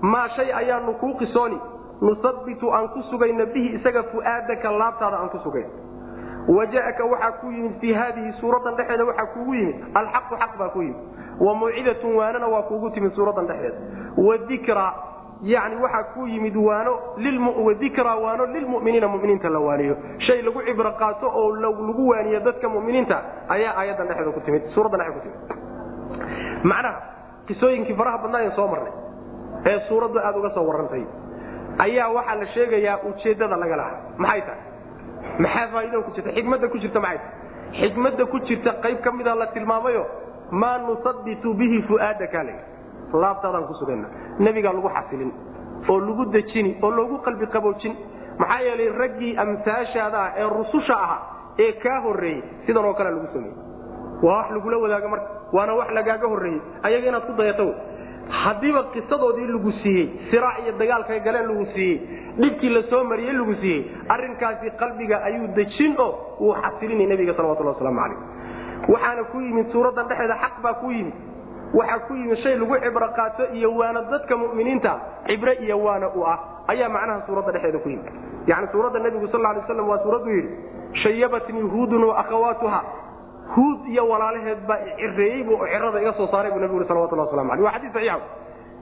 Maa 0.00 0.28
shay 0.36 0.52
ayaanu 0.52 0.94
kuu 0.94 1.14
qisooni 1.18 1.58
nusabbitu 2.00 2.72
aan 2.74 2.88
ku 2.88 3.02
sugayna 3.10 3.46
bihi 3.46 3.68
isaga 3.78 4.02
fu'aadaka 4.12 4.70
laabtaada 4.78 5.16
aan 5.18 5.28
ku 5.34 5.38
sugayn 5.44 5.66
waja'aka 6.48 7.04
waxaa 7.04 7.32
ku 7.40 7.50
yimid 7.50 7.74
fii 7.80 7.92
haadihi 7.92 8.32
suuradan 8.40 8.76
dhexeeda 8.76 9.04
waxaa 9.04 9.26
kuugu 9.34 9.54
yimid 9.54 9.76
alxaqu 9.94 10.34
xaq 10.42 10.52
baa 10.58 10.68
ku 10.68 10.82
yimid. 10.82 10.96
Wa 11.40 11.54
mawcidatun 11.54 12.14
waanana 12.16 12.46
waa 12.48 12.62
kuugu 12.62 12.90
timid 12.90 13.12
suuradan 13.12 13.46
dhexeeda 13.46 13.76
wadikra 14.28 14.92
yani 15.42 15.76
waxaa 15.82 16.04
ku 16.14 16.26
yimid 16.26 16.56
waano 16.56 16.92
wadikra 17.66 18.14
waano 18.16 18.46
lilmuminiina 18.46 19.08
muminiinta 19.08 19.48
la 19.48 19.58
waaniyo. 19.58 19.96
Shay 20.26 20.42
lagu 20.42 20.62
cibro 20.66 20.92
qaato 20.98 21.26
oo 21.30 21.54
lagu 21.56 22.08
waaniyo 22.08 22.40
dadka 22.40 22.68
muminiinta 22.68 23.22
ayaa 23.48 23.74
aayadan 23.78 24.08
dhexeeda 24.08 24.30
ku 24.32 24.40
timid 24.40 24.62
suuradan 24.74 24.98
dhexeeda 25.00 25.20
ku 25.20 25.20
timid. 25.22 26.64
Macnaha 26.64 27.00
qisooyinkii 27.46 27.94
faraha 27.94 28.18
badnaa 28.22 28.42
ee 28.46 28.50
soo 28.56 28.66
marnay 28.68 28.92
ee 29.66 29.78
suuraddu 29.88 30.18
aada 30.18 30.38
uga 30.38 30.50
soo 30.54 30.66
warrantay 30.68 31.04
ayaa 31.86 32.08
waxaa 32.16 32.34
la 32.40 32.46
sheegayaa 32.54 32.98
ujeeddada 33.08 33.56
laga 33.56 33.76
lahaa. 33.76 33.98
Maxay 34.18 34.42
tahay? 34.42 34.62
Maxaa 35.38 35.66
faa'iidada 35.72 36.02
ku 36.06 36.10
jirta? 36.16 36.30
Xikmadda 36.36 36.68
ku 36.68 36.78
jirta 36.78 37.00
maxay 37.00 37.18
tahay? 37.18 37.80
Xikmadda 37.80 38.24
ku 38.32 38.38
jirta 38.48 38.70
qayb 38.82 38.98
ka 39.06 39.10
mida 39.12 39.34
la 39.34 39.46
tilmaamayo 39.54 40.04
maa 40.50 40.78
nusabitu 40.78 41.54
bihi 41.54 41.82
fu'aadaka 41.88 42.42
laabtaadaan 43.12 43.66
ku 43.66 43.74
sugayna 43.80 44.08
nebigaa 44.38 44.72
lagu 44.72 44.88
xasilin 44.88 45.32
oo 45.88 45.98
lagu 46.00 46.24
dejini 46.32 46.76
oo 46.82 46.90
loogu 46.90 47.18
qalbi 47.26 47.46
qaboojin. 47.46 47.94
Maxaa 48.38 48.60
yeelay 48.62 48.88
raggii 49.00 49.36
amsaashaada 49.36 50.18
ah 50.22 50.32
ee 50.36 50.48
rususha 50.56 50.94
ahaa 50.94 51.20
ee 51.58 51.72
kaa 51.82 52.00
horreeyey 52.06 52.42
sidan 52.66 52.84
oo 52.84 52.94
kale 52.94 53.10
lagu 53.10 53.26
sameeyey. 53.32 53.56
Waa 54.22 54.36
wax 54.38 54.50
lagula 54.56 54.76
wadaago 54.78 55.08
marka 55.08 55.28
waana 55.52 55.74
wax 55.74 55.90
lagaaga 55.98 56.26
horreeyey 56.28 56.60
ayaga 56.82 57.08
inaad 57.08 57.26
ku 57.26 57.32
dayato 57.40 57.66
haddiiba 58.28 58.82
qisadoodii 58.92 59.46
lagu 59.48 59.72
siiyey 59.82 60.06
siraac 60.30 60.58
iyo 60.62 60.72
dagaalkay 60.78 61.20
galeen 61.20 61.48
lagu 61.48 61.66
siiyey 61.74 61.96
dhibkii 62.38 62.70
la 62.76 63.04
mariyey 63.04 63.32
lagu 63.32 63.54
siiyey 63.60 63.80
arrinkaasi 64.08 64.70
qalbiga 64.80 65.22
ayuu 65.24 65.48
dejin 65.56 65.96
oo 65.98 66.36
wuu 66.40 66.54
xasilinay 66.62 67.06
nebiga 67.06 67.34
salawatullah 67.34 67.74
waslamu 67.74 68.00
calayh 68.00 68.18
waxaana 68.88 69.24
ku 69.32 69.40
yimid 69.40 69.66
suuraddan 69.72 70.08
dhexeeda 70.08 70.36
xaq 70.44 70.54
baa 70.62 70.74
ku 70.74 70.90
yimid 70.90 71.14
waxaa 71.74 71.98
ku 72.08 72.14
yimid 72.14 72.38
shay 72.42 72.56
lagu 72.56 72.76
cibro 72.84 73.08
qaato 73.16 73.44
iyo 73.52 73.70
waana 73.76 74.02
dadka 74.10 74.36
mu'miniinta 74.36 74.92
cibre 75.26 75.52
iyo 75.60 75.78
waana 75.84 76.08
u 76.14 76.24
ah. 76.26 76.38
Ayaa 76.68 76.88
macnaha 76.88 77.26
suuradda 77.26 77.52
dhexeeda 77.52 77.78
ku 77.78 77.88
yimid 77.88 78.12
yani 78.46 78.68
suuradda 78.72 78.98
nebigu 78.98 79.28
sal 79.28 79.40
lay 79.42 79.60
slam 79.66 79.88
waa 79.88 79.98
suuraddu 80.02 80.30
yidhi 80.30 80.50
shayabatnii 81.02 81.62
huudun 81.62 82.04
wa 82.04 82.18
akhawaatuha. 82.18 82.80
Huud 83.56 83.88
iyo 83.88 84.08
walaalaheed 84.08 84.60
baa 84.68 84.76
cireeyey 84.96 85.42
bu 85.44 85.56
cirada 85.72 86.00
iga 86.00 86.12
soo 86.12 86.26
saaray 86.32 86.50
buu 86.52 86.60
nebigu 86.60 86.84
salawatullah 86.84 87.26
waslamu 87.28 87.52
aleh 87.52 87.64
wa 87.64 87.72
xadii 87.72 87.92
saxiixa 87.92 88.20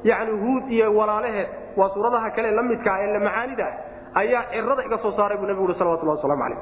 yani 0.04 0.30
huud 0.42 0.64
iyo 0.70 0.90
walaalaheed 0.94 1.48
waa 1.76 1.88
suuradaha 1.94 2.30
kale 2.30 2.50
la 2.50 2.62
midkaa 2.62 2.98
ee 3.02 3.12
la 3.14 3.20
macaanida 3.26 3.66
ayaa 4.14 4.42
cirada 4.50 4.82
iga 4.88 4.98
soo 5.04 5.12
saaray 5.18 5.38
buu 5.38 5.46
nebigu 5.46 5.74
salawatullah 5.78 6.16
waslamu 6.18 6.44
aleyh 6.44 6.58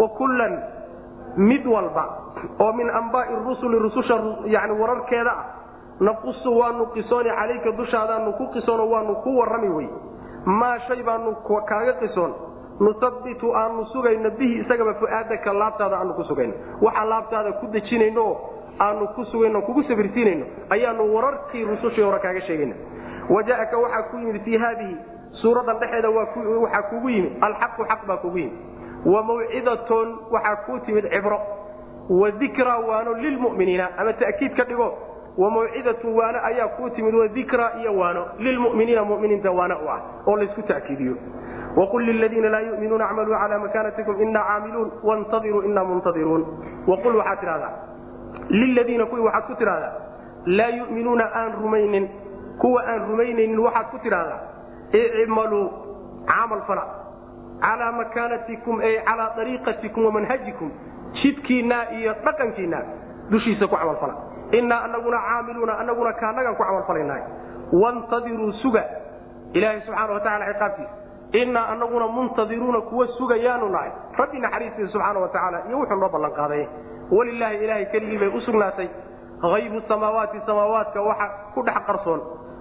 wa 0.00 0.08
kullan 0.08 0.52
mid 1.36 1.66
walba 1.66 2.04
oo 2.58 2.72
min 2.72 2.90
ambaai 2.90 3.36
rusuli 3.44 3.78
rususha 3.78 4.16
yani 4.54 4.72
wararkeeda 4.80 5.30
ah 5.30 5.44
naqusu 6.08 6.50
waanu 6.58 6.86
qisooni 6.94 7.30
calayka 7.30 7.70
dushaadaanu 7.80 8.32
ku 8.38 8.46
qisoono 8.54 8.84
waanu 8.90 9.14
ku 9.24 9.36
warrami 9.38 9.68
wey 9.78 9.88
maa 10.46 10.78
shay 10.88 11.02
baanu 11.02 11.36
kaaga 11.68 11.92
qisoon. 12.02 12.32
Nusabitu 12.80 13.54
aanu 13.56 13.84
sugayno 13.92 14.30
bihi 14.38 14.54
isagaba 14.64 14.94
fu'aadaka 15.00 15.52
laabtaada 15.52 15.96
aanu 15.98 16.14
ku 16.14 16.24
sugayno. 16.24 16.54
Waxaa 16.80 17.04
laabtaada 17.04 17.52
ku 17.60 17.66
dejinayno 17.74 18.24
aanu 18.80 19.06
ku 19.14 19.24
sugayno 19.30 19.62
kugu 19.62 19.82
sabirsiinayno 19.84 20.46
ayaanu 20.70 21.14
wararkii 21.14 21.64
rusushii 21.64 22.02
hore 22.02 22.18
kaaga 22.18 22.40
sheegayna 22.40 22.74
wajaaka 23.30 23.78
waxaa 23.78 24.02
ku 24.10 24.16
yimid 24.18 24.42
fii 24.44 24.56
haadihi 24.58 24.96
suuradan 25.42 25.78
dhexeeda 25.78 26.10
waxaa 26.10 26.82
kugu 26.90 27.08
yimid 27.10 27.32
alxaqu 27.40 27.84
xaq 27.90 28.06
baa 28.08 28.16
kugu 28.16 28.38
yimid. 28.38 28.58
Wa 29.06 29.22
mawcidatun 29.22 30.08
waxaa 30.30 30.56
kuu 30.66 30.78
timid 30.86 31.06
cibro. 31.12 31.38
Wa 32.10 32.30
dikraa 32.30 32.78
waano 32.88 33.14
lilmuminiina 33.14 33.88
ama 33.98 34.12
ta'kiid 34.12 34.56
ka 34.56 34.64
dhigo 34.64 34.88
wa 35.38 35.50
mawcidatun 35.50 36.12
waano 36.14 36.38
ayaa 36.44 36.68
kuu 36.68 36.88
timid 36.90 37.14
wa 37.14 37.28
dikraa 37.28 37.70
iyo 37.80 37.94
waano. 37.98 38.26
Lilmuminiina 38.38 39.04
muminiinta 39.04 39.50
waano 39.50 39.76
u 39.84 39.88
ah 39.90 40.00
oo 40.26 40.36
laysku 40.36 40.62
ta'kiidiyo 40.62 41.14
wqul 41.76 42.02
liladiina 42.04 42.48
laa 42.48 42.60
yuminuuna 42.60 43.04
acmaluu 43.08 43.32
cala 43.34 43.58
makaanatikum 43.58 44.22
ina 44.22 44.40
caamiluun 44.44 44.90
wantadiruu 45.02 45.62
ina 45.62 45.84
muntadiruun 45.84 46.42
waqul 46.86 47.16
waxaad 47.16 47.40
tidhahdaa 47.40 47.72
liladiina 48.48 49.06
kuwii 49.06 49.22
waxaad 49.24 49.44
ku 49.46 49.54
tidhahdaa 49.54 49.92
laa 50.46 50.68
yuminuuna 50.68 51.24
aan 51.34 51.52
rumaynin. 51.62 52.08
Kuwa 52.60 52.82
aan 52.86 53.08
rumaynaynin 53.08 53.58
waxaad 53.58 53.86
ku 53.90 53.98
tidhahdaa 53.98 54.40
icmaluu 55.22 55.70
camal 56.26 56.60
fala. 56.66 56.84
Calaa 57.60 57.92
makaanatikum 57.92 58.80
ay 58.80 58.94
calaa 59.06 59.32
ariiqatikum 59.40 60.04
wamanhajikum 60.04 60.70
jidkiinaa 61.22 61.84
iyo 61.98 62.14
dhaqankiinaa 62.24 62.82
dushiisa 63.30 63.66
ku 63.66 63.76
camalfala 63.76 64.14
inaa 64.58 64.80
anaguna 64.84 65.18
caamiluuna 65.26 65.78
anaguna 65.82 66.12
kaanagaan 66.12 66.56
ku 66.56 66.62
camalfalaynahay 66.64 67.22
wantadiruu 67.82 68.52
suga. 68.62 68.84
Ilaahay 69.52 69.80
subxaana 69.86 70.12
watacala 70.12 70.46
ciqaabtiisa 70.52 70.90
inaa 71.32 71.66
anaguna 71.72 72.06
muntadiruuna 72.06 72.80
kuwa 72.80 73.06
sugayaanu 73.18 73.68
nahay. 73.68 73.90
Rabbi 74.18 74.38
naxariistiisa 74.38 74.92
subxaana 74.92 75.20
wa 75.20 75.28
tacaala 75.28 75.58
iyo 75.68 75.78
wuxuu 75.78 75.96
noo 76.00 76.08
ballan 76.08 76.32
qaaday 76.32 76.66
walilaahi 77.10 77.64
ilaahay 77.64 77.86
keligii 77.86 78.18
bay 78.18 78.28
u 78.28 78.40
sugnaatay. 78.40 78.88
Haybu 79.42 79.80
samaawaati 79.88 80.40
samaawaadka 80.46 81.02
waxa 81.02 81.26
ku 81.54 81.62
dhex 81.62 81.74
qarsoon. 81.86 82.20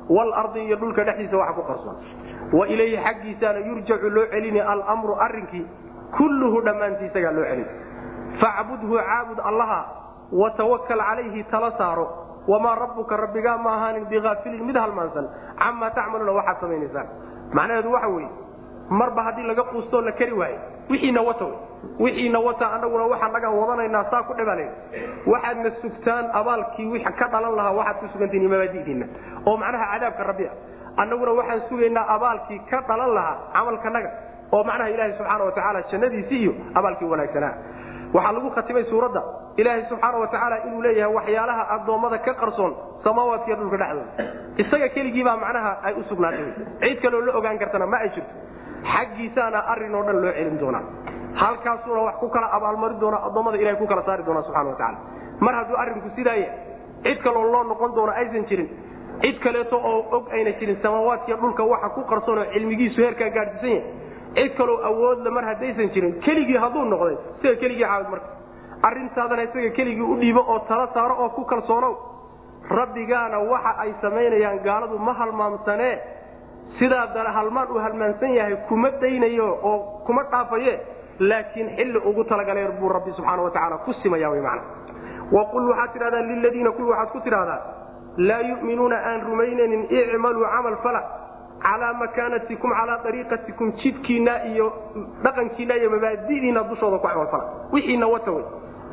Waalardi 0.10 0.60
iyo 0.66 0.76
dhulka 0.76 1.04
dhexdiisa 1.04 1.38
waxa 1.38 1.54
ku 1.54 1.64
qarsoon. 1.70 1.96
Wa 2.54 2.68
ilayhi 2.68 2.98
xaggiisaana 3.06 3.60
yurjacu 3.60 4.10
loo 4.10 4.26
celini 4.32 4.60
almru 4.60 5.16
arrinkii 5.26 5.66
kulluhu 6.18 6.62
dhammaantii 6.62 7.06
isagaa 7.12 7.32
loo 7.32 7.46
celin. 7.46 7.68
Facbudhu 8.42 8.96
caabud 8.98 9.40
allaha 9.50 9.80
watawakal 10.32 11.00
calayhi 11.00 11.44
tala 11.44 11.72
saaro 11.78 12.08
wamaa 12.48 12.76
rabbuka 12.76 13.18
rabbigaa 13.18 13.58
ma 13.58 13.74
ahaanin 13.76 14.06
biaafilin 14.06 14.64
mid 14.66 14.76
halmaansan 14.76 15.28
camaa 15.60 15.90
tacmaluuna 15.98 16.32
waxaad 16.40 16.60
samaynaysaan 16.62 17.08
macnaheedu 17.54 17.92
waxa 17.96 18.08
weeye 18.08 18.30
marba 18.90 19.24
haddii 19.24 19.44
laga 19.52 19.64
quustoo 19.64 20.02
la 20.02 20.12
keri 20.12 20.34
waaye 20.34 20.58
wixiina 20.90 21.22
wata 21.22 21.46
wixiina 22.00 22.40
wata 22.40 22.72
anaguna 22.78 23.04
waxaan 23.12 23.32
nagaan 23.36 23.58
wadanaynaa 23.60 24.04
saa 24.12 24.24
ku 24.24 24.34
dhibal 24.40 24.60
waxaadna 25.34 25.72
sugtaan 25.82 26.26
abaalkii 26.40 26.88
wi 26.94 27.00
ka 27.20 27.28
dhalan 27.34 27.56
lahaa 27.60 27.72
waxaad 27.80 27.98
ku 28.02 28.08
sugantihin 28.14 28.50
mabaadidiinna 28.50 29.06
oo 29.48 29.58
macnaha 29.58 29.86
cadaabka 29.94 30.24
rabbi 30.32 30.48
annaguna 31.04 31.32
waxaan 31.40 31.62
sugaynaa 31.70 32.08
abaalkii 32.16 32.60
ka 32.72 32.82
dhalan 32.90 33.14
lahaa 33.20 33.38
camalkanaga 33.54 34.10
oo 34.56 34.64
macnaha 34.64 34.90
ilaaha 34.96 35.14
subxaana 35.18 35.44
wa 35.44 35.52
tacaala 35.52 35.82
jannadiisii 35.92 36.42
iyo 36.44 36.54
abaalkii 36.80 37.06
wanaagsanaa 37.14 37.54
waxaa 38.14 38.32
lagu 38.38 38.50
khatimay 38.58 38.84
suuradda 38.92 39.22
ilaahay 39.58 39.84
subxaana 39.90 40.18
wa 40.24 40.28
tacaala 40.28 40.58
inuu 40.68 40.82
leeyahay 40.86 41.14
waxyaalaha 41.16 41.64
addoommada 41.76 42.18
ka 42.26 42.34
qarsoon 42.42 42.74
samaawaadkiiyo 43.04 43.56
dhulka 43.60 43.78
dhexdooda. 43.78 44.24
Isaga 44.64 44.88
keligiibaa 44.96 45.38
macnaha 45.44 45.72
ay 45.88 45.94
u 46.00 46.04
sugnaatay. 46.10 46.46
Cid 46.82 47.02
kaloo 47.02 47.22
la 47.28 47.34
ogaan 47.40 47.58
kartana 47.60 47.86
ma 47.94 47.98
ay 48.06 48.10
jirto. 48.16 48.34
Xaggiisaana 48.94 49.60
arrin 49.74 49.96
oo 49.96 50.04
dhan 50.08 50.22
loo 50.24 50.32
celin 50.38 50.58
doonaa. 50.60 50.84
Halkaasuuna 51.42 52.02
wax 52.08 52.16
ku 52.20 52.28
kala 52.30 52.48
abaalmarin 52.58 53.00
doona 53.00 53.18
addoommada 53.28 53.58
ilahay 53.58 53.78
ku 53.80 53.88
kala 53.88 54.04
saari 54.08 54.24
doona 54.24 54.42
subxana 54.44 54.70
wa 54.70 54.76
tacala 54.76 54.98
mar 55.46 55.54
hadduu 55.60 55.78
arrinku 55.84 56.10
sidaa 56.16 56.36
yahay 56.36 56.58
cid 57.04 57.20
kaloo 57.24 57.44
loo 57.54 57.64
noqon 57.64 57.96
doono 57.96 58.12
aysan 58.12 58.46
jirin. 58.50 58.70
Cid 59.22 59.40
kaleeto 59.44 59.78
oo 59.78 60.00
og 60.16 60.24
ayna 60.34 60.52
jirin 60.60 60.78
samaawaadkiiyo 60.84 61.38
dhulka 61.42 61.64
waxa 61.64 61.90
ku 61.96 62.02
qarsoon 62.12 62.38
oo 62.40 62.46
cilmigiisu 62.54 63.02
heerkaa 63.02 63.30
gaadhsiisan 63.38 63.70
yahay. 63.70 63.84
Cid 64.36 64.54
kaloo 64.58 64.78
awoodla 64.90 65.32
mar 65.32 65.44
haddaysan 65.50 65.90
jirin 65.94 66.14
keligii 66.26 66.58
hadduu 66.64 66.86
noqday 66.94 67.16
isaga 67.40 67.56
keligii 67.64 67.86
caabud 67.86 68.10
marka 68.14 68.28
arrintaadana 68.84 69.44
isaga 69.44 69.70
keligii 69.70 70.02
u 70.14 70.16
dhiibo 70.22 70.42
oo 70.48 70.60
tala 70.60 70.88
saaro 70.94 71.16
oo 71.24 71.30
ku 71.30 71.46
kalsoonow. 71.46 71.94
Rabbigaana 72.70 73.40
waxa 73.40 73.72
ay 73.84 73.94
samaynayaan 74.02 74.60
gaaladu 74.64 74.98
ma 75.00 75.14
halmaamsanee 75.14 76.00
sidaa 76.80 77.32
halmaan 77.34 77.68
uu 77.72 77.80
halmaansan 77.80 78.34
yahay 78.36 78.56
kuma 78.70 78.90
daynayo 79.02 79.48
oo 79.64 79.78
kuma 80.06 80.24
dhaafaye 80.32 80.80
laakiin 81.20 81.70
xilli 81.78 81.98
ugu 82.10 82.24
talagalay 82.24 82.68
buu 82.80 82.90
rabbi 82.90 83.12
subxaana 83.12 83.42
wa 83.44 83.52
tacaala 83.52 83.78
ku 83.78 83.94
simaya 83.94 84.30
wy 84.30 84.42
mana 84.42 84.62
waqul 85.32 85.70
waxaad 85.70 85.94
tidhahdaa 85.94 86.22
liladiina 86.22 86.72
kuwii 86.72 86.90
waxaad 86.90 87.12
ku 87.12 87.20
tidhahdaa 87.20 87.60
laa 88.18 88.40
yu'minuuna 88.42 88.96
aan 89.10 89.22
rumaynaynin 89.22 89.84
icmaluu 89.90 90.46
camal 90.54 90.76
fala 90.84 91.02
calaa 91.62 91.94
makaanatikum 91.94 92.72
calaa 92.80 93.00
ariiqatikum 93.10 93.72
jidkiinna 93.84 94.34
iyo 94.52 94.74
dhaqankiinna 95.24 95.76
iyo 95.76 95.90
mabaadidiina 95.90 96.64
dushooda 96.64 96.98
ku 96.98 97.08
camalfala 97.08 97.44
wixiina 97.74 98.08
wata 98.08 98.32
wey 98.32 98.46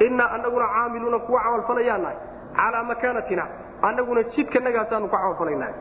inaa 0.07 0.31
anaguna 0.31 0.67
caamiluuna 0.75 1.19
kuwa 1.19 1.41
camalfalayaa 1.43 1.99
nahay 1.99 2.17
calaa 2.57 2.83
makaanatina 2.85 3.45
anaguna 3.83 4.23
jidkanagaasaanu 4.23 5.09
ku 5.09 5.17
camalfalaynahay 5.17 5.75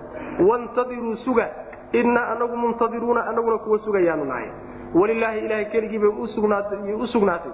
wantadiruu 0.49 1.15
suga 1.25 1.47
inaa 1.91 2.27
anagu 2.31 2.57
muntadiruuna 2.57 3.27
anaguna 3.27 3.57
kuwa 3.57 3.79
sugayaanu 3.79 4.25
nahay. 4.25 4.49
Walilaahi 4.95 5.39
ilahay 5.39 5.65
keligii 5.65 5.99
bay 5.99 6.09
u 6.09 7.07
sugnaatay 7.07 7.51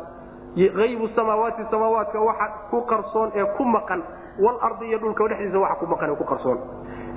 aybu 0.83 1.07
samaawaati 1.15 1.61
samaawaadka 1.71 2.19
waxa 2.19 2.47
ku 2.69 2.81
qarsoon 2.81 3.31
ee 3.35 3.45
ku 3.57 3.65
maqan 3.65 4.03
walardi 4.39 4.85
iyo 4.89 4.97
dhulka 4.97 5.27
dhexdiisa 5.27 5.59
waxa 5.59 5.75
ku 5.75 5.85
maqan 5.87 6.09
ee 6.09 6.15
ku 6.15 6.23
qarsoon. 6.25 6.57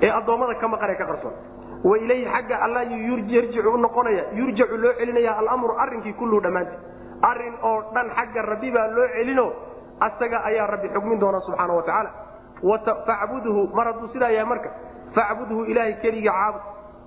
Ee 0.01 0.09
addoommada 0.11 0.55
ka 0.55 0.67
maqan 0.67 0.89
ee 0.89 0.95
ka 0.95 1.05
qarsoon. 1.05 1.33
Wa 1.83 1.97
ilayhi 1.97 2.25
xagga 2.25 2.61
alla 2.65 2.83
yarjicu 2.83 3.69
u 3.73 3.77
noqonaya 3.77 4.23
yurjacu 4.33 4.77
loo 4.77 4.93
celinaya 4.97 5.37
alamru 5.37 5.73
arrinkii 5.79 6.13
kulluhu 6.13 6.41
dhammaantii 6.41 6.77
arrin 7.21 7.55
oo 7.63 7.83
dhan 7.93 8.09
xagga 8.15 8.41
rabbi 8.41 8.71
baa 8.71 8.87
loo 8.87 9.07
celino 9.15 9.45
asaga 9.99 10.43
ayaa 10.45 10.67
rabbi 10.67 10.89
xugmin 10.89 11.19
doona 11.19 11.39
subxaana 11.41 11.73
wa 11.73 11.83
tacaala. 11.83 12.09
Facbudhu 13.05 13.69
mar 13.73 13.85
hadduu 13.87 14.07
sidaa 14.13 14.45
marka 14.45 14.69
facbudhu 15.15 15.65
ilaahay 15.65 15.93
keligii 16.01 16.29
caabud 16.29 16.61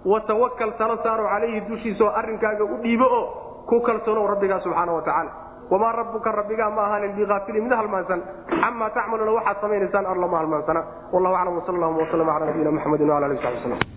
watawakal 0.05 0.73
tala 0.78 0.97
saaro 1.03 1.28
calayhi 1.28 1.61
dushiisaoo 1.69 2.12
arrinkaaga 2.20 2.65
u 2.65 2.77
dhiibo 2.82 3.05
oo 3.05 3.24
ku 3.66 3.81
kalsoonow 3.81 4.27
rabbigaa 4.27 4.61
subxaana 4.61 4.93
wa 4.93 5.03
tacaala. 5.03 5.31
Wamaa 5.70 5.93
rabbuka 5.93 6.32
rabbigaa 6.32 6.70
ma 6.70 6.82
ahaanin 6.87 7.12
biaafilin 7.15 7.62
mid 7.65 7.73
halmaansan. 7.73 8.23
Camaa 8.51 8.91
tacmaluuna 8.91 9.32
waxaad 9.39 9.61
samaynaysaan 9.61 10.07
arlama 10.07 10.39
halmaansana 10.39 10.82
wallahu 11.12 11.35
aclam 11.35 11.57
wsal 11.62 11.74
allahuma 11.74 12.03
wslm 12.03 12.28
ala 12.28 12.47
nabiyina 12.47 12.70
mxamedi 12.70 13.05
wala 13.11 13.27
ali 13.27 13.39
sabi 13.43 13.62
slm 13.62 13.91